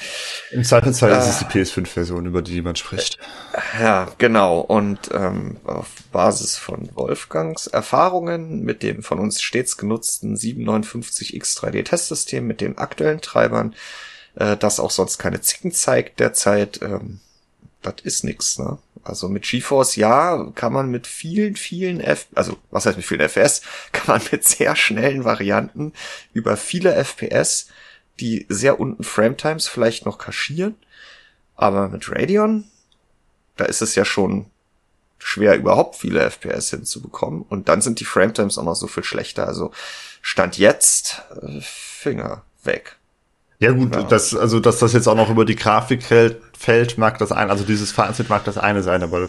Im 0.51 0.65
Zweifelsfall 0.65 1.13
äh, 1.13 1.19
ist 1.19 1.29
es 1.29 1.39
die 1.39 1.45
PS5-Version, 1.45 2.25
über 2.25 2.41
die 2.41 2.63
man 2.63 2.75
spricht. 2.75 3.19
Ja, 3.79 4.09
genau. 4.17 4.61
Und 4.61 5.11
ähm, 5.13 5.59
auf 5.65 5.89
Basis 6.11 6.57
von 6.57 6.89
Wolfgangs 6.95 7.67
Erfahrungen 7.67 8.63
mit 8.63 8.83
dem 8.83 9.03
von 9.03 9.19
uns 9.19 9.43
stets 9.43 9.77
genutzten 9.77 10.37
759X 10.37 11.59
3D-Testsystem 11.61 12.41
mit 12.41 12.63
den 12.63 12.79
aktuellen 12.79 13.21
Treibern 13.21 13.75
äh, 14.37 14.57
das 14.57 14.81
auch 14.81 14.91
sonst 14.91 15.19
keine 15.19 15.41
Zicken 15.41 15.73
zeigt 15.73 16.21
derzeit, 16.21 16.81
ähm, 16.83 17.21
das 17.83 17.97
ist 18.03 18.25
nix, 18.25 18.59
ne? 18.59 18.79
Also 19.05 19.29
mit 19.29 19.43
GeForce, 19.43 19.97
ja, 19.97 20.53
kann 20.55 20.73
man 20.73 20.89
mit 20.89 21.09
vielen, 21.09 21.57
vielen 21.57 22.01
F, 22.01 22.29
also 22.37 22.57
was 22.71 22.87
heißt 22.87 22.97
mit 22.97 23.07
vielen 23.07 23.29
FPS, 23.29 23.63
kann 23.93 24.19
man 24.19 24.23
mit 24.31 24.45
sehr 24.45 24.77
schnellen 24.77 25.25
Varianten 25.25 25.93
über 26.33 26.57
viele 26.57 26.95
FPS, 26.95 27.67
die 28.21 28.47
sehr 28.49 28.79
unten 28.79 29.03
Frametimes 29.03 29.67
vielleicht 29.67 30.07
noch 30.07 30.19
kaschieren, 30.19 30.77
aber 31.57 31.89
mit 31.89 32.09
Radeon, 32.11 32.65
da 33.57 33.65
ist 33.65 33.83
es 33.83 33.97
ja 33.97 34.05
schon 34.05 34.47
schwer, 35.19 35.57
überhaupt 35.57 35.97
viele 35.97 36.21
FPS 36.31 36.71
hinzubekommen 36.71 37.43
und 37.43 37.69
dann 37.69 37.81
sind 37.81 37.99
die 37.99 38.05
Frametimes 38.05 38.59
auch 38.59 38.65
noch 38.65 38.77
so 38.77 38.87
viel 38.87 39.05
schlechter, 39.05 39.49
also 39.49 39.73
Stand 40.21 40.59
jetzt, 40.59 41.23
äh, 41.43 41.61
Finger 41.61 42.45
weg. 42.63 42.97
Ja 43.63 43.71
gut, 43.71 43.95
ja. 43.95 44.03
das, 44.03 44.35
also 44.35 44.59
dass 44.59 44.81
das 44.81 44.93
jetzt 44.93 45.07
auch 45.07 45.15
noch 45.15 45.31
über 45.31 45.45
die 45.45 45.55
Grafik 45.55 46.03
fällt, 46.03 46.39
fällt, 46.59 46.99
mag 46.99 47.19
das 47.19 47.31
ein, 47.31 47.49
also 47.49 47.63
dieses 47.63 47.93
Fazit 47.93 48.29
mag 48.29 48.45
das 48.45 48.59
eine 48.59 48.83
sein, 48.83 49.05
aber 49.05 49.29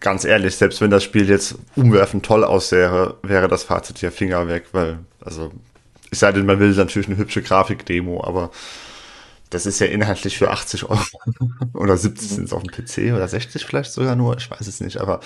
ganz 0.00 0.26
ehrlich, 0.26 0.54
selbst 0.54 0.82
wenn 0.82 0.90
das 0.90 1.02
Spiel 1.02 1.30
jetzt 1.30 1.54
umwerfend 1.74 2.26
toll 2.26 2.44
aussähe, 2.44 3.14
wäre 3.22 3.48
das 3.48 3.62
Fazit 3.62 4.02
ja 4.02 4.10
Finger 4.10 4.48
weg, 4.48 4.66
weil, 4.72 4.98
also, 5.24 5.50
ich 6.10 6.18
sei 6.18 6.30
denn, 6.30 6.44
man 6.44 6.60
will 6.60 6.72
natürlich 6.72 7.08
eine 7.08 7.16
hübsche 7.16 7.40
Grafik-Demo, 7.40 8.22
aber 8.22 8.50
das 9.48 9.64
ist 9.64 9.78
ja 9.78 9.86
inhaltlich 9.86 10.36
für 10.36 10.50
80 10.50 10.84
Euro 10.84 11.00
oder 11.72 11.96
70 11.96 12.28
sind 12.28 12.44
es 12.44 12.52
auf 12.52 12.62
dem 12.62 12.70
PC 12.70 13.14
oder 13.14 13.28
60 13.28 13.64
vielleicht 13.64 13.92
sogar 13.92 14.14
nur, 14.14 14.36
ich 14.36 14.50
weiß 14.50 14.66
es 14.66 14.82
nicht, 14.82 14.98
aber 14.98 15.20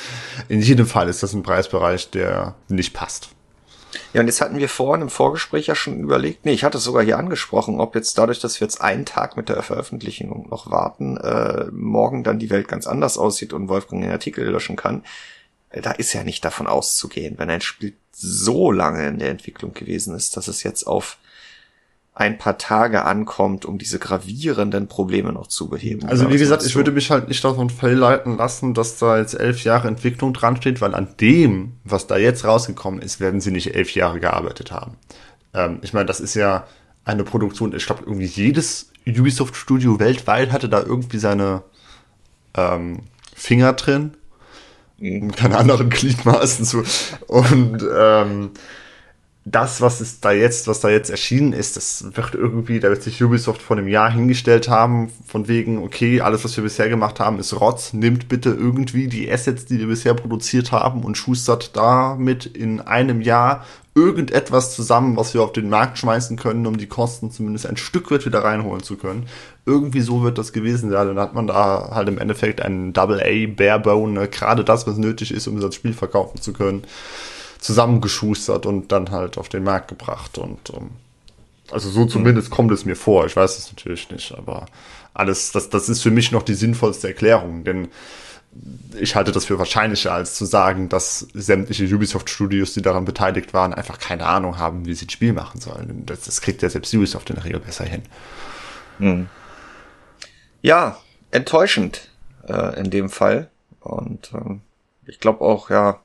in 0.49 0.61
jedem 0.61 0.87
Fall 0.87 1.09
ist 1.09 1.25
das 1.25 1.35
ein 1.35 1.43
Preisbereich, 1.43 2.11
der 2.11 2.55
nicht 2.69 2.95
passt. 2.95 3.31
Ja, 4.13 4.21
und 4.21 4.27
jetzt 4.27 4.41
hatten 4.41 4.59
wir 4.59 4.69
vorhin 4.69 5.03
im 5.03 5.11
Vorgespräch 5.11 5.67
ja 5.67 5.75
schon 5.75 6.01
überlegt, 6.01 6.45
nee, 6.45 6.53
ich 6.53 6.65
hatte 6.65 6.79
es 6.79 6.85
sogar 6.85 7.03
hier 7.03 7.19
angesprochen, 7.19 7.81
ob 7.81 7.95
jetzt 7.95 8.17
dadurch, 8.17 8.41
dass 8.41 8.61
wir 8.61 8.67
jetzt 8.67 8.81
einen 8.81 9.05
Tag 9.05 9.37
mit 9.37 9.49
der 9.49 9.63
Veröffentlichung 9.63 10.49
noch 10.51 10.71
warten, 10.71 11.17
äh, 11.19 11.67
morgen 11.73 12.25
dann 12.25 12.39
die 12.39 12.51
Welt 12.51 12.69
ganz 12.69 12.87
anders 12.87 13.19
aussieht 13.19 13.53
und 13.53 13.69
Wolfgang 13.69 14.03
den 14.03 14.13
Artikel 14.13 14.49
löschen 14.49 14.77
kann. 14.77 15.05
Äh, 15.71 15.81
da 15.81 15.93
ist 15.93 16.13
ja 16.13 16.25
nicht 16.25 16.45
davon 16.45 16.67
auszugehen, 16.67 17.39
wenn 17.39 17.51
ein 17.51 17.61
Spiel 17.61 17.95
so 18.13 18.71
lange 18.71 19.07
in 19.07 19.19
der 19.19 19.31
Entwicklung 19.31 19.75
gewesen 19.75 20.15
ist, 20.15 20.37
dass 20.37 20.49
es 20.49 20.63
jetzt 20.63 20.87
auf 20.87 21.19
ein 22.15 22.37
paar 22.37 22.59
Tage 22.59 23.05
ankommt, 23.05 23.65
um 23.65 23.79
diese 23.79 23.99
gravierenden 23.99 24.87
Probleme 24.87 25.33
noch 25.33 25.47
zu 25.47 25.69
beheben. 25.69 26.07
Also 26.09 26.29
wie 26.31 26.37
gesagt, 26.37 26.65
ich 26.65 26.77
würde 26.77 26.93
mich 26.93 27.11
halt 27.11 27.29
nicht 27.29 27.43
davon 27.43 27.71
verleiten 27.71 28.37
lassen, 28.37 28.75
dass 28.75 28.99
da 28.99 29.19
jetzt 29.19 29.35
elf 29.35 29.65
Jahre 29.65 29.89
Entwicklung 29.89 30.35
dran 30.35 30.57
steht, 30.57 30.83
weil 30.83 30.95
an 30.95 31.09
dem, 31.21 31.73
was 31.85 32.07
da 32.07 32.19
jetzt 32.19 32.45
rausgekommen 32.45 33.01
ist, 33.01 33.19
werden 33.19 33.41
sie 33.41 33.51
nicht 33.51 33.75
elf 33.75 33.95
Jahre 33.95 34.21
gearbeitet 34.21 34.73
haben. 34.73 34.97
Ähm, 35.55 35.79
ich 35.81 35.95
meine, 35.95 36.07
das 36.07 36.21
ist 36.21 36.35
ja 36.35 36.67
eine 37.05 37.25
Produktion, 37.25 37.75
ich 37.75 37.87
glaube, 37.87 38.03
irgendwie 38.05 38.27
jedes 38.27 38.93
Ubisoft-Studio 39.07 39.99
weltweit 39.99 40.53
hatte 40.53 40.69
da 40.69 40.83
irgendwie 40.83 41.19
seine 41.19 41.63
ähm, 42.55 43.01
Finger 43.35 43.73
drin. 43.73 44.13
Mhm. 44.99 45.33
Keine 45.33 45.57
anderen 45.57 45.89
Gliedmaßen 45.91 46.65
zu. 46.67 46.85
Und 47.27 47.85
ähm, 47.99 48.51
das, 49.45 49.81
was 49.81 50.01
ist 50.01 50.25
da 50.25 50.31
jetzt, 50.31 50.69
was 50.69 50.81
da 50.81 50.89
jetzt 50.89 51.11
erschienen 51.11 51.53
ist, 51.53 51.77
das 51.77 52.05
wird 52.15 52.35
irgendwie, 52.35 52.79
da 52.79 52.91
wird 52.91 53.03
sich 53.03 53.23
Ubisoft 53.23 53.61
vor 53.61 53.77
einem 53.77 53.89
Jahr 53.89 54.11
hingestellt 54.11 54.69
haben, 54.69 55.11
von 55.27 55.49
wegen, 55.49 55.83
okay, 55.83 56.21
alles, 56.21 56.45
was 56.45 56.57
wir 56.57 56.63
bisher 56.63 56.89
gemacht 56.89 57.19
haben, 57.19 57.41
ist 57.41 57.61
Rotz, 57.61 57.93
nimmt 57.93 58.29
bitte 58.29 58.51
irgendwie 58.51 59.09
die 59.09 59.31
Assets, 59.31 59.65
die 59.65 59.81
wir 59.81 59.89
bisher 59.89 60.15
produziert 60.15 60.71
haben 60.71 61.03
und 61.03 61.17
schustert 61.17 61.77
damit 61.77 62.47
in 62.47 62.81
einem 62.81 63.21
Jahr 63.21 63.65
irgendetwas 63.97 64.75
zusammen, 64.75 65.17
was 65.17 65.35
wir 65.35 65.43
auf 65.43 65.53
den 65.53 65.69
Markt 65.69 65.99
schmeißen 65.99 66.37
können, 66.37 66.67
um 66.67 66.79
die 66.79 66.87
Kosten 66.87 67.33
zumindest 67.33 67.67
ein 67.67 67.77
Stück 67.77 68.13
weit 68.13 68.25
wieder 68.25 68.45
reinholen 68.45 68.83
zu 68.83 68.97
können. 68.97 69.27
Irgendwie 69.67 70.01
so 70.01 70.23
wird 70.23 70.39
das 70.39 70.53
gewesen 70.53 70.91
sein. 70.91 71.09
Dann 71.09 71.19
hat 71.19 71.35
man 71.35 71.47
da 71.47 71.91
halt 71.93 72.09
im 72.09 72.19
Endeffekt 72.19 72.63
einen 72.63 72.93
Double 72.93 73.21
A 73.21 73.47
Barebone, 73.55 74.13
ne? 74.13 74.29
gerade 74.29 74.65
das, 74.65 74.87
was 74.87 74.97
nötig 74.97 75.33
ist, 75.33 75.47
um 75.47 75.61
das 75.61 75.75
Spiel 75.75 75.93
verkaufen 75.93 76.41
zu 76.41 76.53
können 76.53 76.85
zusammengeschustert 77.63 78.67
und 78.67 78.93
dann 78.93 79.11
halt 79.11 79.39
auf 79.39 79.49
den 79.49 79.65
Markt 79.65 79.89
gebracht. 79.89 80.39
Und 80.39 80.71
ähm, 80.71 80.91
also 81.71 81.89
so 81.89 82.05
zumindest 82.07 82.51
mhm. 82.51 82.55
kommt 82.55 82.73
es 82.73 82.85
mir 82.85 82.97
vor. 82.97 83.27
Ich 83.27 83.37
weiß 83.37 83.57
es 83.59 83.73
natürlich 83.73 84.11
nicht, 84.11 84.37
aber 84.37 84.67
alles, 85.15 85.53
das, 85.53 85.71
das 85.71 85.89
ist 85.89 86.03
für 86.03 86.11
mich 86.11 86.33
noch 86.33 86.43
die 86.43 86.55
sinnvollste 86.55 87.09
Erklärung, 87.09 87.65
denn 87.65 87.89
ich 88.99 89.17
halte 89.17 89.33
das 89.33 89.47
für 89.47 89.59
wahrscheinlicher, 89.59 90.13
als 90.13 90.35
zu 90.35 90.45
sagen, 90.45 90.91
dass 90.91 91.21
sämtliche 91.33 91.87
Ubisoft-Studios, 91.95 92.75
die 92.75 92.83
daran 92.83 93.07
beteiligt 93.07 93.55
waren, 93.55 93.73
einfach 93.73 93.99
keine 93.99 94.27
Ahnung 94.27 94.59
haben, 94.59 94.85
wie 94.85 94.95
sie 94.95 95.07
ein 95.07 95.11
Spiel 95.11 95.33
machen 95.33 95.61
sollen. 95.61 96.05
Das, 96.05 96.23
das 96.23 96.43
kriegt 96.43 96.61
ja 96.61 96.69
selbst 96.69 96.93
Ubisoft 96.93 97.31
in 97.31 97.37
der 97.37 97.45
Regel 97.47 97.61
besser 97.61 97.85
hin. 97.85 98.03
Hm. 98.99 99.29
Ja, 100.61 100.99
enttäuschend 101.31 102.11
äh, 102.47 102.79
in 102.79 102.91
dem 102.91 103.09
Fall. 103.09 103.49
Und 103.81 104.33
ähm, 104.35 104.61
ich 105.07 105.19
glaube 105.19 105.41
auch, 105.41 105.71
ja, 105.71 106.01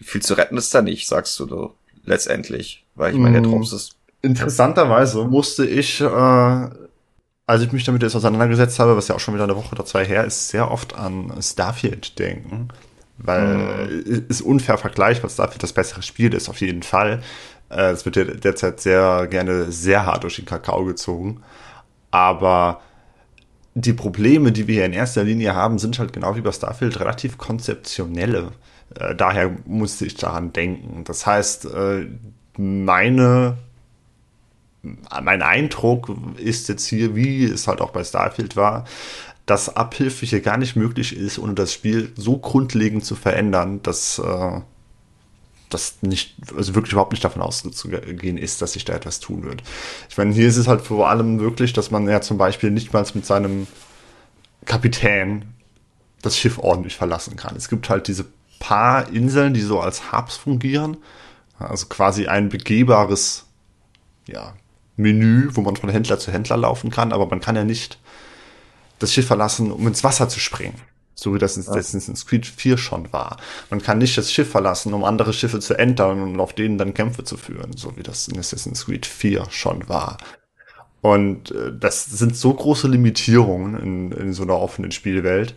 viel 0.00 0.22
zu 0.22 0.34
retten 0.34 0.56
ist 0.56 0.74
da 0.74 0.82
nicht, 0.82 1.08
sagst 1.08 1.38
du 1.40 1.46
du 1.46 1.74
letztendlich. 2.04 2.84
Weil 2.94 3.12
ich 3.12 3.18
meine, 3.18 3.40
der 3.40 3.50
mm, 3.50 3.62
ist. 3.62 3.96
Interessanterweise 4.22 5.24
musste 5.24 5.66
ich, 5.66 6.00
äh, 6.00 6.04
als 6.04 7.62
ich 7.62 7.72
mich 7.72 7.84
damit 7.84 8.02
jetzt 8.02 8.16
auseinandergesetzt 8.16 8.78
habe, 8.78 8.96
was 8.96 9.08
ja 9.08 9.14
auch 9.14 9.20
schon 9.20 9.34
wieder 9.34 9.44
eine 9.44 9.56
Woche 9.56 9.72
oder 9.72 9.84
zwei 9.84 10.04
her 10.04 10.24
ist, 10.24 10.48
sehr 10.48 10.70
oft 10.70 10.94
an 10.96 11.32
Starfield 11.40 12.18
denken. 12.18 12.68
Weil 13.18 14.02
mhm. 14.04 14.26
ist 14.28 14.42
unfair 14.42 14.78
vergleichbar, 14.78 15.30
Starfield 15.30 15.62
das 15.62 15.72
bessere 15.72 16.02
Spiel 16.02 16.34
ist, 16.34 16.48
auf 16.48 16.60
jeden 16.60 16.82
Fall. 16.82 17.22
Äh, 17.70 17.90
es 17.90 18.04
wird 18.04 18.16
ja 18.16 18.24
derzeit 18.24 18.80
sehr 18.80 19.26
gerne 19.26 19.70
sehr 19.72 20.06
hart 20.06 20.24
durch 20.24 20.36
den 20.36 20.44
Kakao 20.44 20.84
gezogen. 20.84 21.42
Aber 22.10 22.80
die 23.74 23.92
Probleme, 23.92 24.52
die 24.52 24.66
wir 24.66 24.76
hier 24.76 24.86
in 24.86 24.92
erster 24.92 25.24
Linie 25.24 25.54
haben, 25.54 25.78
sind 25.78 25.98
halt 25.98 26.12
genau 26.12 26.34
wie 26.36 26.40
bei 26.40 26.52
Starfield 26.52 26.98
relativ 26.98 27.36
konzeptionelle. 27.36 28.52
Äh, 28.94 29.14
daher 29.14 29.56
musste 29.64 30.06
ich 30.06 30.14
daran 30.14 30.52
denken. 30.52 31.04
Das 31.04 31.26
heißt, 31.26 31.66
äh, 31.66 32.06
meine, 32.56 33.58
mein 35.22 35.42
Eindruck 35.42 36.14
ist 36.36 36.68
jetzt 36.68 36.86
hier, 36.86 37.14
wie 37.16 37.44
es 37.44 37.66
halt 37.66 37.80
auch 37.80 37.90
bei 37.90 38.04
Starfield 38.04 38.56
war, 38.56 38.84
dass 39.44 39.76
Abhilfe 39.76 40.26
hier 40.26 40.40
gar 40.40 40.56
nicht 40.56 40.76
möglich 40.76 41.16
ist, 41.16 41.38
ohne 41.38 41.54
das 41.54 41.72
Spiel 41.72 42.12
so 42.16 42.38
grundlegend 42.38 43.04
zu 43.04 43.14
verändern, 43.14 43.80
dass 43.82 44.18
äh, 44.18 44.60
das 45.70 45.98
nicht, 46.02 46.36
also 46.56 46.74
wirklich 46.74 46.92
überhaupt 46.92 47.12
nicht 47.12 47.24
davon 47.24 47.42
auszugehen 47.42 48.38
ist, 48.38 48.62
dass 48.62 48.72
sich 48.72 48.84
da 48.84 48.94
etwas 48.94 49.20
tun 49.20 49.44
wird. 49.44 49.62
Ich 50.08 50.16
meine, 50.16 50.32
hier 50.32 50.48
ist 50.48 50.56
es 50.56 50.68
halt 50.68 50.80
vor 50.80 51.08
allem 51.08 51.40
wirklich, 51.40 51.72
dass 51.72 51.90
man 51.90 52.08
ja 52.08 52.20
zum 52.20 52.38
Beispiel 52.38 52.70
nicht 52.70 52.92
mal 52.92 53.04
mit 53.14 53.26
seinem 53.26 53.66
Kapitän 54.64 55.44
das 56.22 56.36
Schiff 56.36 56.58
ordentlich 56.58 56.96
verlassen 56.96 57.36
kann. 57.36 57.56
Es 57.56 57.68
gibt 57.68 57.88
halt 57.88 58.08
diese 58.08 58.26
paar 58.58 59.08
Inseln, 59.10 59.54
die 59.54 59.60
so 59.60 59.80
als 59.80 60.12
Hubs 60.12 60.36
fungieren. 60.36 60.98
Also 61.58 61.86
quasi 61.86 62.26
ein 62.26 62.48
begehbares 62.48 63.46
ja, 64.26 64.54
Menü, 64.96 65.48
wo 65.52 65.60
man 65.62 65.76
von 65.76 65.90
Händler 65.90 66.18
zu 66.18 66.32
Händler 66.32 66.56
laufen 66.56 66.90
kann, 66.90 67.12
aber 67.12 67.26
man 67.26 67.40
kann 67.40 67.56
ja 67.56 67.64
nicht 67.64 67.98
das 68.98 69.12
Schiff 69.12 69.26
verlassen, 69.26 69.70
um 69.70 69.86
ins 69.86 70.04
Wasser 70.04 70.28
zu 70.28 70.40
springen. 70.40 70.80
So 71.14 71.34
wie 71.34 71.38
das 71.38 71.56
in 71.56 71.62
Assassin's 71.62 72.26
Creed 72.26 72.44
4 72.44 72.76
schon 72.76 73.10
war. 73.12 73.38
Man 73.70 73.82
kann 73.82 73.96
nicht 73.96 74.18
das 74.18 74.30
Schiff 74.30 74.50
verlassen, 74.50 74.92
um 74.92 75.02
andere 75.02 75.32
Schiffe 75.32 75.60
zu 75.60 75.74
entern 75.78 76.20
und 76.20 76.38
auf 76.40 76.52
denen 76.52 76.76
dann 76.76 76.92
Kämpfe 76.92 77.24
zu 77.24 77.38
führen, 77.38 77.74
so 77.74 77.96
wie 77.96 78.02
das 78.02 78.28
in 78.28 78.38
Assassin's 78.38 78.84
Creed 78.84 79.06
4 79.06 79.46
schon 79.48 79.88
war. 79.88 80.18
Und 81.00 81.52
äh, 81.52 81.72
das 81.78 82.04
sind 82.04 82.36
so 82.36 82.52
große 82.52 82.88
Limitierungen 82.88 83.78
in, 83.80 84.12
in 84.12 84.32
so 84.34 84.42
einer 84.42 84.58
offenen 84.58 84.92
Spielwelt, 84.92 85.54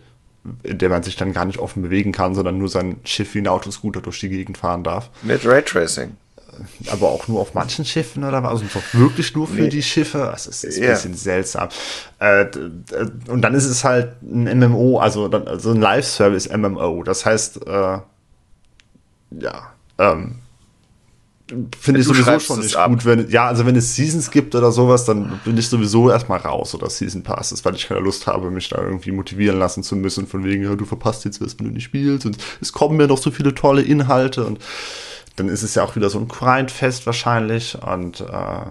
in 0.62 0.78
der 0.78 0.88
man 0.88 1.02
sich 1.02 1.16
dann 1.16 1.32
gar 1.32 1.44
nicht 1.44 1.58
offen 1.58 1.82
bewegen 1.82 2.12
kann, 2.12 2.34
sondern 2.34 2.58
nur 2.58 2.68
sein 2.68 2.96
Schiff 3.04 3.34
wie 3.34 3.38
ein 3.38 3.48
Autoscooter 3.48 4.00
durch 4.00 4.20
die 4.20 4.28
Gegend 4.28 4.58
fahren 4.58 4.84
darf. 4.84 5.10
Mit 5.22 5.44
Raytracing. 5.44 6.16
Äh, 6.36 6.90
aber 6.90 7.10
auch 7.10 7.28
nur 7.28 7.40
auf 7.40 7.54
manchen 7.54 7.84
Schiffen 7.84 8.24
oder 8.24 8.42
was? 8.42 8.62
Also 8.62 8.64
wirklich 8.92 9.34
nur 9.34 9.46
für 9.46 9.62
nee. 9.62 9.68
die 9.68 9.82
Schiffe? 9.82 10.18
Das 10.18 10.46
ist, 10.46 10.64
ist 10.64 10.78
ein 10.78 10.82
yeah. 10.82 10.92
bisschen 10.94 11.14
seltsam. 11.14 11.68
Äh, 12.18 12.46
und 13.28 13.42
dann 13.42 13.54
ist 13.54 13.66
es 13.66 13.84
halt 13.84 14.22
ein 14.22 14.58
MMO, 14.58 14.98
also, 14.98 15.30
also 15.30 15.72
ein 15.72 15.80
Live-Service-MMO. 15.80 17.02
Das 17.02 17.26
heißt, 17.26 17.66
äh, 17.66 17.98
ja, 19.30 19.72
ähm, 19.98 20.36
finde 21.78 22.00
ich 22.00 22.06
sowieso 22.06 22.38
schon 22.38 22.60
nicht 22.60 22.76
ab. 22.76 22.90
gut, 22.90 23.04
wenn, 23.04 23.28
ja, 23.30 23.46
also 23.46 23.66
wenn 23.66 23.76
es 23.76 23.94
Seasons 23.94 24.30
gibt 24.30 24.54
oder 24.54 24.72
sowas, 24.72 25.04
dann 25.04 25.40
bin 25.44 25.56
ich 25.56 25.68
sowieso 25.68 26.10
erstmal 26.10 26.38
raus 26.38 26.74
oder 26.74 26.88
Season 26.88 27.22
Passes, 27.22 27.64
weil 27.64 27.74
ich 27.74 27.88
keine 27.88 28.00
Lust 28.00 28.26
habe, 28.26 28.50
mich 28.50 28.68
da 28.68 28.80
irgendwie 28.82 29.12
motivieren 29.12 29.58
lassen 29.58 29.82
zu 29.82 29.96
müssen, 29.96 30.26
von 30.26 30.44
wegen, 30.44 30.64
ja, 30.64 30.74
du 30.74 30.84
verpasst 30.84 31.24
jetzt 31.24 31.40
was, 31.40 31.58
wenn 31.58 31.66
du 31.66 31.72
nicht 31.72 31.84
spielst 31.84 32.26
und 32.26 32.36
es 32.60 32.72
kommen 32.72 32.96
mir 32.96 33.06
noch 33.06 33.18
so 33.18 33.30
viele 33.30 33.54
tolle 33.54 33.82
Inhalte 33.82 34.44
und 34.44 34.58
dann 35.36 35.48
ist 35.48 35.62
es 35.62 35.74
ja 35.74 35.82
auch 35.82 35.96
wieder 35.96 36.10
so 36.10 36.18
ein 36.18 36.28
Grindfest 36.28 37.06
wahrscheinlich 37.06 37.76
und 37.82 38.20
äh, 38.20 38.66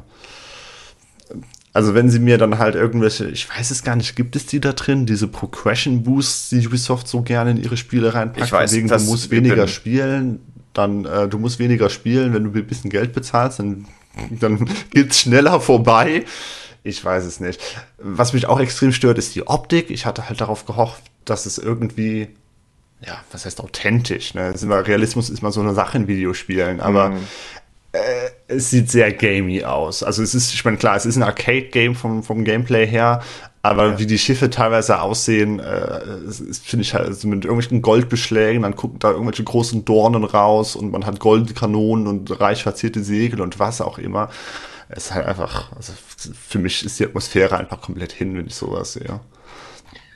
also 1.71 1.93
wenn 1.93 2.09
sie 2.09 2.19
mir 2.19 2.37
dann 2.37 2.57
halt 2.57 2.75
irgendwelche, 2.75 3.29
ich 3.29 3.49
weiß 3.49 3.71
es 3.71 3.83
gar 3.83 3.95
nicht, 3.95 4.15
gibt 4.15 4.35
es 4.35 4.45
die 4.45 4.59
da 4.59 4.73
drin, 4.73 5.05
diese 5.05 5.27
Progression 5.27 6.03
Boosts, 6.03 6.49
die 6.49 6.65
Ubisoft 6.67 7.07
so 7.07 7.21
gerne 7.21 7.51
in 7.51 7.57
ihre 7.57 7.77
Spiele 7.77 8.13
reinpackt, 8.13 8.45
ich 8.45 8.51
weiß, 8.51 8.73
wegen 8.73 8.87
du 8.87 8.99
musst 8.99 9.29
weniger 9.31 9.67
spielen, 9.67 10.39
dann 10.79 11.05
äh, 11.05 11.27
du 11.27 11.37
musst 11.39 11.59
weniger 11.59 11.89
spielen, 11.89 12.33
wenn 12.33 12.43
du 12.43 12.57
ein 12.57 12.67
bisschen 12.67 12.89
Geld 12.89 13.13
bezahlst, 13.13 13.59
dann, 13.59 13.85
dann 14.29 14.69
geht's 14.91 15.21
schneller 15.21 15.59
vorbei. 15.59 16.25
Ich 16.83 17.03
weiß 17.03 17.25
es 17.25 17.39
nicht. 17.39 17.61
Was 17.97 18.33
mich 18.33 18.47
auch 18.47 18.59
extrem 18.59 18.91
stört, 18.91 19.17
ist 19.17 19.35
die 19.35 19.47
Optik. 19.47 19.91
Ich 19.91 20.05
hatte 20.05 20.29
halt 20.29 20.41
darauf 20.41 20.65
gehofft, 20.65 21.03
dass 21.25 21.45
es 21.45 21.57
irgendwie, 21.57 22.29
ja, 23.05 23.21
was 23.31 23.45
heißt 23.45 23.61
authentisch, 23.61 24.33
ne? 24.33 24.49
Ist 24.49 24.63
immer, 24.63 24.87
Realismus 24.87 25.29
ist 25.29 25.41
mal 25.41 25.51
so 25.51 25.61
eine 25.61 25.73
Sache 25.73 25.97
in 25.97 26.07
Videospielen, 26.07 26.79
aber 26.79 27.09
mhm. 27.09 27.17
äh, 27.91 27.99
es 28.47 28.69
sieht 28.69 28.89
sehr 28.89 29.11
gamey 29.11 29.63
aus. 29.63 30.03
Also 30.03 30.23
es 30.23 30.33
ist, 30.33 30.53
ich 30.53 30.63
meine, 30.63 30.77
klar, 30.77 30.95
es 30.95 31.05
ist 31.05 31.17
ein 31.17 31.23
Arcade-Game 31.23 31.95
vom, 31.95 32.23
vom 32.23 32.45
Gameplay 32.45 32.87
her, 32.87 33.21
aber 33.61 33.87
ja. 33.87 33.99
wie 33.99 34.05
die 34.05 34.17
Schiffe 34.17 34.49
teilweise 34.49 35.01
aussehen, 35.01 35.59
äh, 35.59 35.99
finde 36.63 36.83
ich 36.83 36.93
halt 36.93 37.07
also 37.07 37.27
mit 37.27 37.43
irgendwelchen 37.43 37.81
Goldbeschlägen, 37.81 38.63
dann 38.63 38.75
gucken 38.75 38.99
da 38.99 39.11
irgendwelche 39.11 39.43
großen 39.43 39.83
Dornen 39.83 40.23
raus 40.23 40.75
und 40.75 40.91
man 40.91 41.05
hat 41.05 41.19
goldene 41.19 41.53
Kanonen 41.53 42.07
und 42.07 42.39
reich 42.39 42.63
verzierte 42.63 43.03
Segel 43.03 43.41
und 43.41 43.59
was 43.59 43.81
auch 43.81 43.97
immer. 43.97 44.29
Es 44.87 45.05
ist 45.05 45.13
halt 45.13 45.27
einfach, 45.27 45.71
also 45.75 45.93
für 46.33 46.57
mich 46.57 46.83
ist 46.85 46.99
die 46.99 47.05
Atmosphäre 47.05 47.57
einfach 47.57 47.81
komplett 47.81 48.11
hin, 48.11 48.35
wenn 48.35 48.47
ich 48.47 48.55
sowas 48.55 48.93
sehe. 48.93 49.19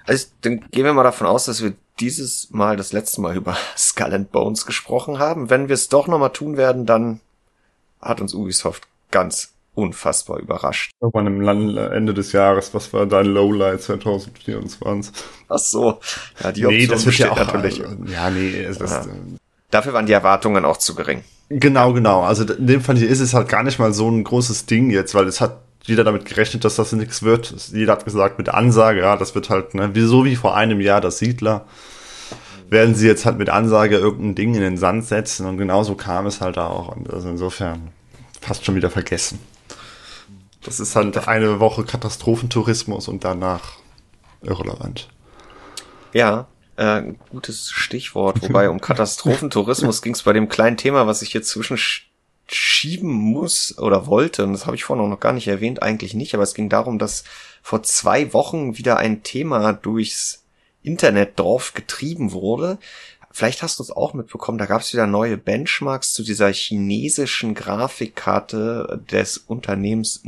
Also 0.06 0.28
dann 0.42 0.62
gehen 0.72 0.86
wir 0.86 0.94
mal 0.94 1.04
davon 1.04 1.28
aus, 1.28 1.46
dass 1.46 1.62
wir 1.62 1.74
dieses 2.00 2.50
Mal 2.52 2.76
das 2.78 2.94
letzte 2.94 3.22
Mal 3.22 3.36
über 3.36 3.58
Skull 3.78 4.14
and 4.14 4.32
Bones 4.32 4.66
gesprochen 4.66 5.20
haben. 5.20 5.50
Wenn 5.50 5.68
wir 5.68 5.74
es 5.74 5.90
doch 5.90 6.08
nochmal 6.08 6.32
tun 6.32 6.58
werden, 6.58 6.86
dann 6.86 7.20
hat 8.02 8.22
uns 8.22 8.34
Ubisoft 8.34 8.84
ganz 9.12 9.54
unfassbar 9.76 10.40
überrascht. 10.40 10.92
Irgendwann 11.02 11.28
im 11.28 11.78
Ende 11.78 12.14
des 12.14 12.32
Jahres, 12.32 12.74
was 12.74 12.94
war 12.94 13.06
dein 13.06 13.26
Lowlight 13.26 13.82
2024? 13.82 15.14
Ach 15.50 15.58
so, 15.58 16.00
ja, 16.44 16.52
die 16.52 16.66
Option 16.66 16.82
nee, 16.82 16.88
das 16.88 17.06
wird 17.06 17.18
ja 17.18 17.32
auch, 17.32 17.38
natürlich. 17.38 17.78
Ja, 17.78 18.30
nee, 18.30 18.68
das, 18.78 18.92
ja. 18.92 19.06
Dafür 19.72 19.94
waren 19.94 20.06
die 20.06 20.14
Erwartungen 20.14 20.66
auch 20.66 20.78
zu 20.78 20.94
gering. 20.94 21.24
Genau, 21.50 21.94
genau. 21.94 22.22
Also 22.22 22.44
in 22.44 22.68
dem 22.68 22.82
Fall 22.82 22.98
hier 22.98 23.10
ist 23.10 23.20
es 23.20 23.34
halt 23.34 23.50
gar 23.50 23.64
nicht 23.64 23.80
mal 23.80 23.94
so 23.94 24.10
ein 24.10 24.24
großes 24.24 24.66
Ding 24.66 24.92
jetzt, 24.92 25.16
weil 25.16 25.28
es 25.28 25.42
hat 25.42 25.62
jeder 25.84 26.04
damit 26.04 26.26
gerechnet, 26.26 26.64
dass 26.64 26.76
das 26.76 26.94
nichts 26.94 27.24
wird. 27.24 27.54
Jeder 27.72 27.94
hat 27.94 28.06
gesagt 28.06 28.38
mit 28.38 28.50
Ansage, 28.50 29.00
ja, 29.00 29.18
das 29.18 29.36
wird 29.36 29.50
halt, 29.50 29.74
ne, 29.74 29.94
wie 29.96 30.02
so 30.02 30.26
wie 30.26 30.36
vor 30.36 30.56
einem 30.56 30.80
Jahr 30.80 31.02
das 31.02 31.18
Siedler, 31.18 31.66
werden 32.70 32.96
sie 32.96 33.08
jetzt 33.08 33.26
halt 33.26 33.38
mit 33.38 33.50
Ansage 33.50 33.98
irgendein 33.98 34.36
Ding 34.36 34.56
in 34.56 34.62
den 34.62 34.78
Sand 34.78 35.06
setzen 35.06 35.46
und 35.46 35.58
genauso 35.58 35.96
kam 35.96 36.26
es 36.26 36.40
halt 36.40 36.58
auch. 36.58 36.96
Und 36.96 37.12
also 37.12 37.30
insofern 37.30 37.90
fast 38.40 38.66
schon 38.66 38.76
wieder 38.76 38.90
vergessen. 38.90 39.40
Das 40.64 40.80
ist 40.80 40.96
halt 40.96 41.28
eine 41.28 41.60
Woche 41.60 41.84
Katastrophentourismus 41.84 43.08
und 43.08 43.24
danach 43.24 43.74
irrelevant. 44.42 45.10
Ja, 46.14 46.48
äh, 46.78 47.04
gutes 47.30 47.70
Stichwort. 47.70 48.42
Wobei 48.48 48.70
um 48.70 48.80
Katastrophentourismus 48.80 50.02
ging 50.02 50.14
es 50.14 50.24
bei 50.24 50.34
dem 50.34 50.50
kleinen 50.50 50.78
Thema, 50.78 51.08
was 51.08 51.22
ich 51.22 51.32
hier 51.32 51.44
zwischen 51.44 51.78
schieben 52.48 53.12
muss 53.12 53.78
oder 53.78 54.08
wollte, 54.08 54.44
und 54.44 54.54
das 54.54 54.66
habe 54.66 54.76
ich 54.76 54.84
vorhin 54.84 55.10
noch 55.10 55.20
gar 55.20 55.34
nicht 55.34 55.48
erwähnt, 55.48 55.82
eigentlich 55.82 56.14
nicht, 56.14 56.34
aber 56.34 56.44
es 56.44 56.54
ging 56.54 56.70
darum, 56.70 57.00
dass 57.00 57.24
vor 57.62 57.84
zwei 57.84 58.34
Wochen 58.34 58.78
wieder 58.78 58.98
ein 58.98 59.24
Thema 59.24 59.74
durchs 59.74 60.44
Internetdorf 60.82 61.74
getrieben 61.74 62.34
wurde. 62.34 62.78
Vielleicht 63.36 63.64
hast 63.64 63.80
du 63.80 63.84
es 63.84 63.90
auch 63.90 64.14
mitbekommen, 64.14 64.60
da 64.60 64.68
gab 64.68 64.82
es 64.82 64.94
wieder 64.94 65.08
neue 65.08 65.38
Benchmarks 65.38 66.14
zu 66.14 66.22
dieser 66.22 66.54
chinesischen 66.54 67.56
Grafikkarte 67.56 69.04
des 69.12 69.40
Unternehmens 69.40 70.22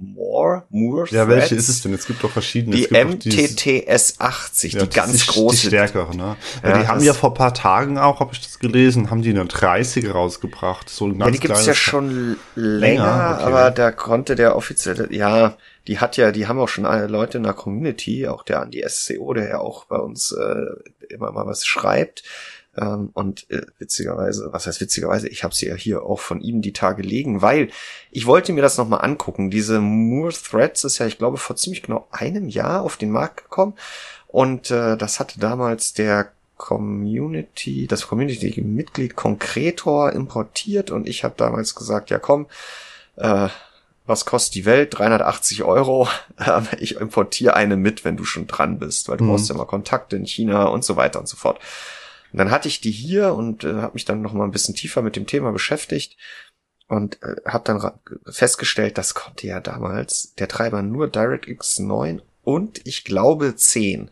More, 0.00 0.64
Moore 0.70 1.08
Ja, 1.10 1.26
welche 1.26 1.56
ist 1.56 1.68
es 1.68 1.82
denn? 1.82 1.92
Es 1.92 2.06
gibt 2.06 2.22
doch 2.22 2.30
verschiedene. 2.30 2.76
Die 2.76 2.86
MTTS 2.86 4.20
80, 4.20 4.74
ja, 4.74 4.82
die 4.84 4.94
ganz 4.94 5.26
die, 5.26 5.26
große. 5.26 5.62
Die 5.62 5.66
stärkere, 5.66 6.16
ne? 6.16 6.36
Ja, 6.62 6.68
ja 6.68 6.78
die 6.78 6.88
haben 6.88 7.02
ja 7.02 7.14
vor 7.14 7.34
paar 7.34 7.52
Tagen 7.52 7.98
auch, 7.98 8.20
habe 8.20 8.32
ich 8.32 8.40
das 8.40 8.60
gelesen, 8.60 9.10
haben 9.10 9.22
die 9.22 9.30
eine 9.30 9.44
30 9.44 10.14
rausgebracht. 10.14 10.88
So 10.88 11.06
ein 11.06 11.18
ganz 11.18 11.24
ja, 11.24 11.30
die 11.32 11.38
gibt's 11.40 11.66
ja 11.66 11.74
schon 11.74 12.36
länger, 12.54 12.78
länger 12.78 13.34
okay. 13.34 13.44
aber 13.44 13.70
da 13.72 13.90
konnte 13.90 14.36
der 14.36 14.54
offizielle, 14.54 15.12
ja, 15.12 15.56
die 15.88 15.98
hat 15.98 16.16
ja, 16.16 16.30
die 16.30 16.46
haben 16.46 16.60
auch 16.60 16.68
schon 16.68 16.86
alle 16.86 17.08
Leute 17.08 17.38
in 17.38 17.44
der 17.44 17.54
Community, 17.54 18.28
auch 18.28 18.44
der 18.44 18.60
an 18.60 18.70
die 18.70 18.84
SCO, 18.86 19.34
der 19.34 19.48
ja 19.48 19.58
auch 19.58 19.86
bei 19.86 19.96
uns 19.96 20.30
äh, 20.30 21.12
immer 21.12 21.32
mal 21.32 21.46
was 21.46 21.66
schreibt. 21.66 22.22
Ähm, 22.80 23.10
und 23.12 23.50
äh, 23.50 23.62
witzigerweise, 23.78 24.48
was 24.52 24.66
heißt 24.66 24.80
witzigerweise, 24.80 25.28
ich 25.28 25.42
habe 25.42 25.54
sie 25.54 25.66
ja 25.66 25.74
hier 25.74 26.02
auch 26.02 26.20
von 26.20 26.40
ihm 26.40 26.62
die 26.62 26.72
Tage 26.72 27.02
legen, 27.02 27.42
weil 27.42 27.70
ich 28.10 28.26
wollte 28.26 28.52
mir 28.52 28.62
das 28.62 28.78
nochmal 28.78 29.04
angucken. 29.04 29.50
Diese 29.50 29.80
Moore 29.80 30.32
Threads 30.32 30.84
ist 30.84 30.98
ja, 30.98 31.06
ich 31.06 31.18
glaube, 31.18 31.38
vor 31.38 31.56
ziemlich 31.56 31.82
genau 31.82 32.06
einem 32.10 32.48
Jahr 32.48 32.82
auf 32.82 32.96
den 32.96 33.10
Markt 33.10 33.44
gekommen. 33.44 33.74
Und 34.28 34.70
äh, 34.70 34.96
das 34.96 35.18
hatte 35.18 35.40
damals 35.40 35.94
der 35.94 36.30
Community, 36.56 37.86
das 37.86 38.06
Community-Mitglied 38.06 39.16
Konkretor 39.16 40.12
importiert 40.12 40.90
und 40.90 41.08
ich 41.08 41.24
habe 41.24 41.34
damals 41.36 41.74
gesagt, 41.74 42.10
ja 42.10 42.18
komm, 42.18 42.46
äh, 43.16 43.48
was 44.06 44.24
kostet 44.24 44.54
die 44.54 44.64
Welt? 44.64 44.98
380 44.98 45.64
Euro. 45.64 46.08
Ähm, 46.46 46.68
ich 46.78 46.94
importiere 47.00 47.54
eine 47.54 47.76
mit, 47.76 48.04
wenn 48.04 48.16
du 48.16 48.22
schon 48.22 48.46
dran 48.46 48.78
bist, 48.78 49.08
weil 49.08 49.16
du 49.16 49.24
mhm. 49.24 49.30
brauchst 49.30 49.48
ja 49.48 49.56
mal 49.56 49.64
Kontakte 49.64 50.14
in 50.14 50.24
China 50.24 50.66
und 50.66 50.84
so 50.84 50.94
weiter 50.94 51.18
und 51.18 51.26
so 51.26 51.36
fort. 51.36 51.58
Und 52.32 52.38
dann 52.38 52.50
hatte 52.50 52.68
ich 52.68 52.80
die 52.80 52.90
hier 52.90 53.34
und 53.34 53.64
äh, 53.64 53.74
habe 53.74 53.94
mich 53.94 54.04
dann 54.04 54.22
noch 54.22 54.32
mal 54.32 54.44
ein 54.44 54.50
bisschen 54.50 54.74
tiefer 54.74 55.02
mit 55.02 55.16
dem 55.16 55.26
Thema 55.26 55.52
beschäftigt 55.52 56.16
und 56.88 57.22
äh, 57.22 57.36
habe 57.46 57.64
dann 57.64 57.92
festgestellt, 58.26 58.98
das 58.98 59.14
konnte 59.14 59.46
ja 59.46 59.60
damals 59.60 60.34
der 60.34 60.48
Treiber 60.48 60.82
nur 60.82 61.08
DirectX 61.08 61.78
9 61.78 62.22
und 62.42 62.86
ich 62.86 63.04
glaube 63.04 63.54
10. 63.54 64.10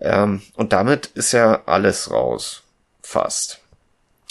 Ähm, 0.00 0.42
und 0.54 0.72
damit 0.72 1.06
ist 1.14 1.32
ja 1.32 1.62
alles 1.66 2.10
raus. 2.10 2.62
Fast. 3.02 3.60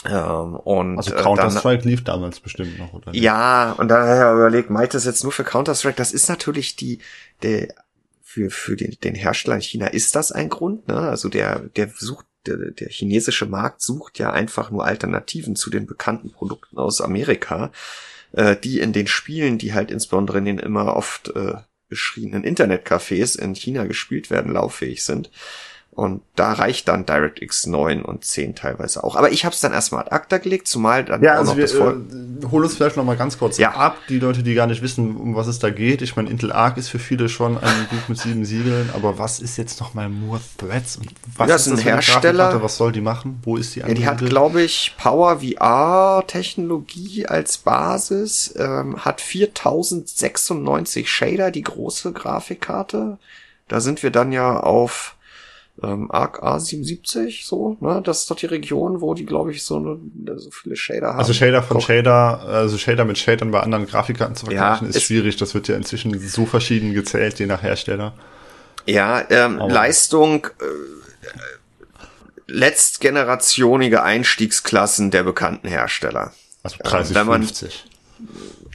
Ähm, 0.06 0.56
und, 0.56 0.98
also 0.98 1.14
äh, 1.14 1.22
Counter-Strike 1.22 1.88
lief 1.88 2.04
damals 2.04 2.40
bestimmt 2.40 2.80
noch, 2.80 2.94
oder? 2.94 3.12
Nicht? 3.12 3.22
Ja, 3.22 3.74
und 3.74 3.92
habe 3.92 4.34
ich 4.34 4.40
überlegt, 4.40 4.70
meint 4.70 4.94
das 4.94 5.06
jetzt 5.06 5.24
nur 5.24 5.32
für 5.32 5.44
Counter-Strike? 5.44 5.98
Das 5.98 6.12
ist 6.12 6.30
natürlich 6.30 6.76
die, 6.76 7.00
der, 7.44 7.74
für, 8.24 8.50
für 8.50 8.76
den, 8.76 8.98
den 9.04 9.14
Hersteller 9.14 9.56
in 9.56 9.62
China 9.62 9.88
ist 9.88 10.16
das 10.16 10.32
ein 10.32 10.50
Grund, 10.50 10.88
ne? 10.88 10.98
Also 10.98 11.30
der, 11.30 11.60
der 11.60 11.90
sucht 11.96 12.26
der, 12.46 12.58
der 12.58 12.90
chinesische 12.90 13.46
Markt 13.46 13.82
sucht 13.82 14.20
ja 14.20 14.32
einfach 14.32 14.72
nur 14.72 14.86
Alternativen 14.86 15.56
zu 15.56 15.70
den 15.70 15.86
bekannten 15.86 16.32
Produkten 16.32 16.78
aus 16.78 17.02
Amerika, 17.02 17.72
äh, 18.34 18.56
die 18.56 18.80
in 18.80 18.94
den 18.94 19.08
Spielen, 19.08 19.58
die 19.58 19.74
halt 19.74 19.92
insbesondere 19.92 20.40
in 20.40 20.46
den 20.46 20.60
immer 20.60 20.96
oft 20.96 21.30
äh, 21.36 21.56
beschriebenen 21.90 22.44
Internetcafés 22.44 23.38
in 23.38 23.54
China 23.54 23.86
gespielt 23.86 24.30
werden, 24.30 24.54
lauffähig 24.54 25.04
sind. 25.04 25.30
Und 26.02 26.24
da 26.36 26.54
reicht 26.54 26.88
dann 26.88 27.06
DirectX 27.06 27.68
9 27.68 28.02
und 28.02 28.26
10 28.26 28.56
teilweise 28.56 29.04
auch. 29.04 29.16
Aber 29.16 29.32
ich 29.32 29.46
habe 29.46 29.54
es 29.54 29.62
dann 29.62 29.72
erstmal 29.72 30.02
ad 30.02 30.10
acta 30.16 30.40
gelegt, 30.40 30.68
zumal 30.68 31.06
dann 31.06 31.22
ja, 31.22 31.36
auch 31.36 31.38
also 31.38 31.52
noch 31.52 31.58
wir, 31.58 31.66
das 31.66 31.74
Voll 31.74 32.02
äh, 32.42 32.48
hol 32.50 32.64
uns 32.64 32.76
vielleicht 32.76 32.98
noch 32.98 33.04
mal 33.04 33.16
ganz 33.16 33.38
kurz 33.38 33.60
ja. 33.60 33.76
ab, 33.76 33.98
die 34.10 34.18
Leute, 34.18 34.42
die 34.42 34.56
gar 34.56 34.66
nicht 34.66 34.82
wissen, 34.82 35.16
um 35.16 35.36
was 35.36 35.46
es 35.46 35.60
da 35.60 35.70
geht. 35.70 36.02
Ich 36.02 36.16
meine, 36.16 36.28
Intel 36.32 36.52
Arc 36.52 36.78
ist 36.78 36.90
für 36.90 36.98
viele 36.98 37.30
schon 37.30 37.56
ein 37.56 37.88
Buch 37.92 38.08
mit 38.08 38.18
sieben 38.18 38.46
Siegeln, 38.46 38.90
aber 38.96 39.20
was 39.20 39.40
ist 39.40 39.58
jetzt 39.58 39.80
noch 39.80 39.94
mal 39.94 40.10
Moore 40.10 40.42
Threads 40.58 40.98
und 40.98 41.14
was 41.38 41.48
ja, 41.48 41.56
ist 41.56 41.68
das 41.68 41.74
ein 41.74 41.84
Hersteller? 41.84 42.64
Was 42.64 42.78
soll 42.78 42.92
die 42.92 43.02
machen? 43.02 43.40
Wo 43.44 43.56
ist 43.56 43.76
die? 43.76 43.82
Ja, 43.82 43.94
die 43.94 44.08
hat, 44.08 44.18
glaube 44.18 44.64
ich, 44.64 44.96
Power 44.98 45.42
VR 45.42 46.24
Technologie 46.26 47.28
als 47.28 47.60
Basis, 47.60 48.56
ähm, 48.58 49.06
hat 49.06 49.22
4096 49.22 51.12
Shader, 51.12 51.52
die 51.52 51.62
große 51.62 52.12
Grafikkarte. 52.12 53.20
Da 53.68 53.80
sind 53.80 54.02
wir 54.02 54.10
dann 54.10 54.32
ja 54.32 54.60
auf 54.60 55.16
ähm, 55.84 56.12
Arc 56.12 56.44
A77, 56.44 57.46
so, 57.46 57.78
ne? 57.80 58.02
Das 58.04 58.22
ist 58.22 58.32
doch 58.32 58.36
die 58.36 58.46
Region, 58.46 59.02
wo 59.02 59.14
die, 59.14 59.26
glaube 59.26 59.52
ich, 59.52 59.64
so, 59.64 59.78
eine, 59.78 60.40
so 60.40 60.52
viele 60.52 60.76
Shader 60.76 61.10
haben. 61.10 61.20
Also 61.20 61.34
Shader 61.34 61.64
von 61.64 61.78
Auch. 61.78 61.82
Shader, 61.82 62.42
also 62.42 62.78
Shader 62.78 63.06
mit 63.06 63.18
Shadern 63.18 63.52
bei 63.52 63.62
anderen 63.62 63.88
Grafikkarten 63.88 64.36
zu 64.36 64.46
vergleichen, 64.46 64.86
ja, 64.86 64.90
ist, 64.90 64.98
ist 64.98 65.04
schwierig. 65.04 65.38
Das 65.38 65.54
wird 65.54 65.68
ja 65.68 65.76
inzwischen 65.76 66.18
so 66.20 66.46
verschieden 66.46 66.94
gezählt, 66.94 67.40
je 67.40 67.48
nach 67.48 67.64
Hersteller. 67.64 68.14
Ja, 68.86 69.24
ähm, 69.30 69.58
Leistung, 69.58 70.46
äh, 70.46 70.66
letztgenerationige 72.48 74.04
Einstiegsklassen 74.04 75.12
der 75.12 75.24
bekannten 75.24 75.68
Hersteller. 75.68 76.34
Also 76.64 76.78
30, 76.84 77.16
ähm, 77.16 77.28
man, 77.28 77.44
50. 77.44 77.86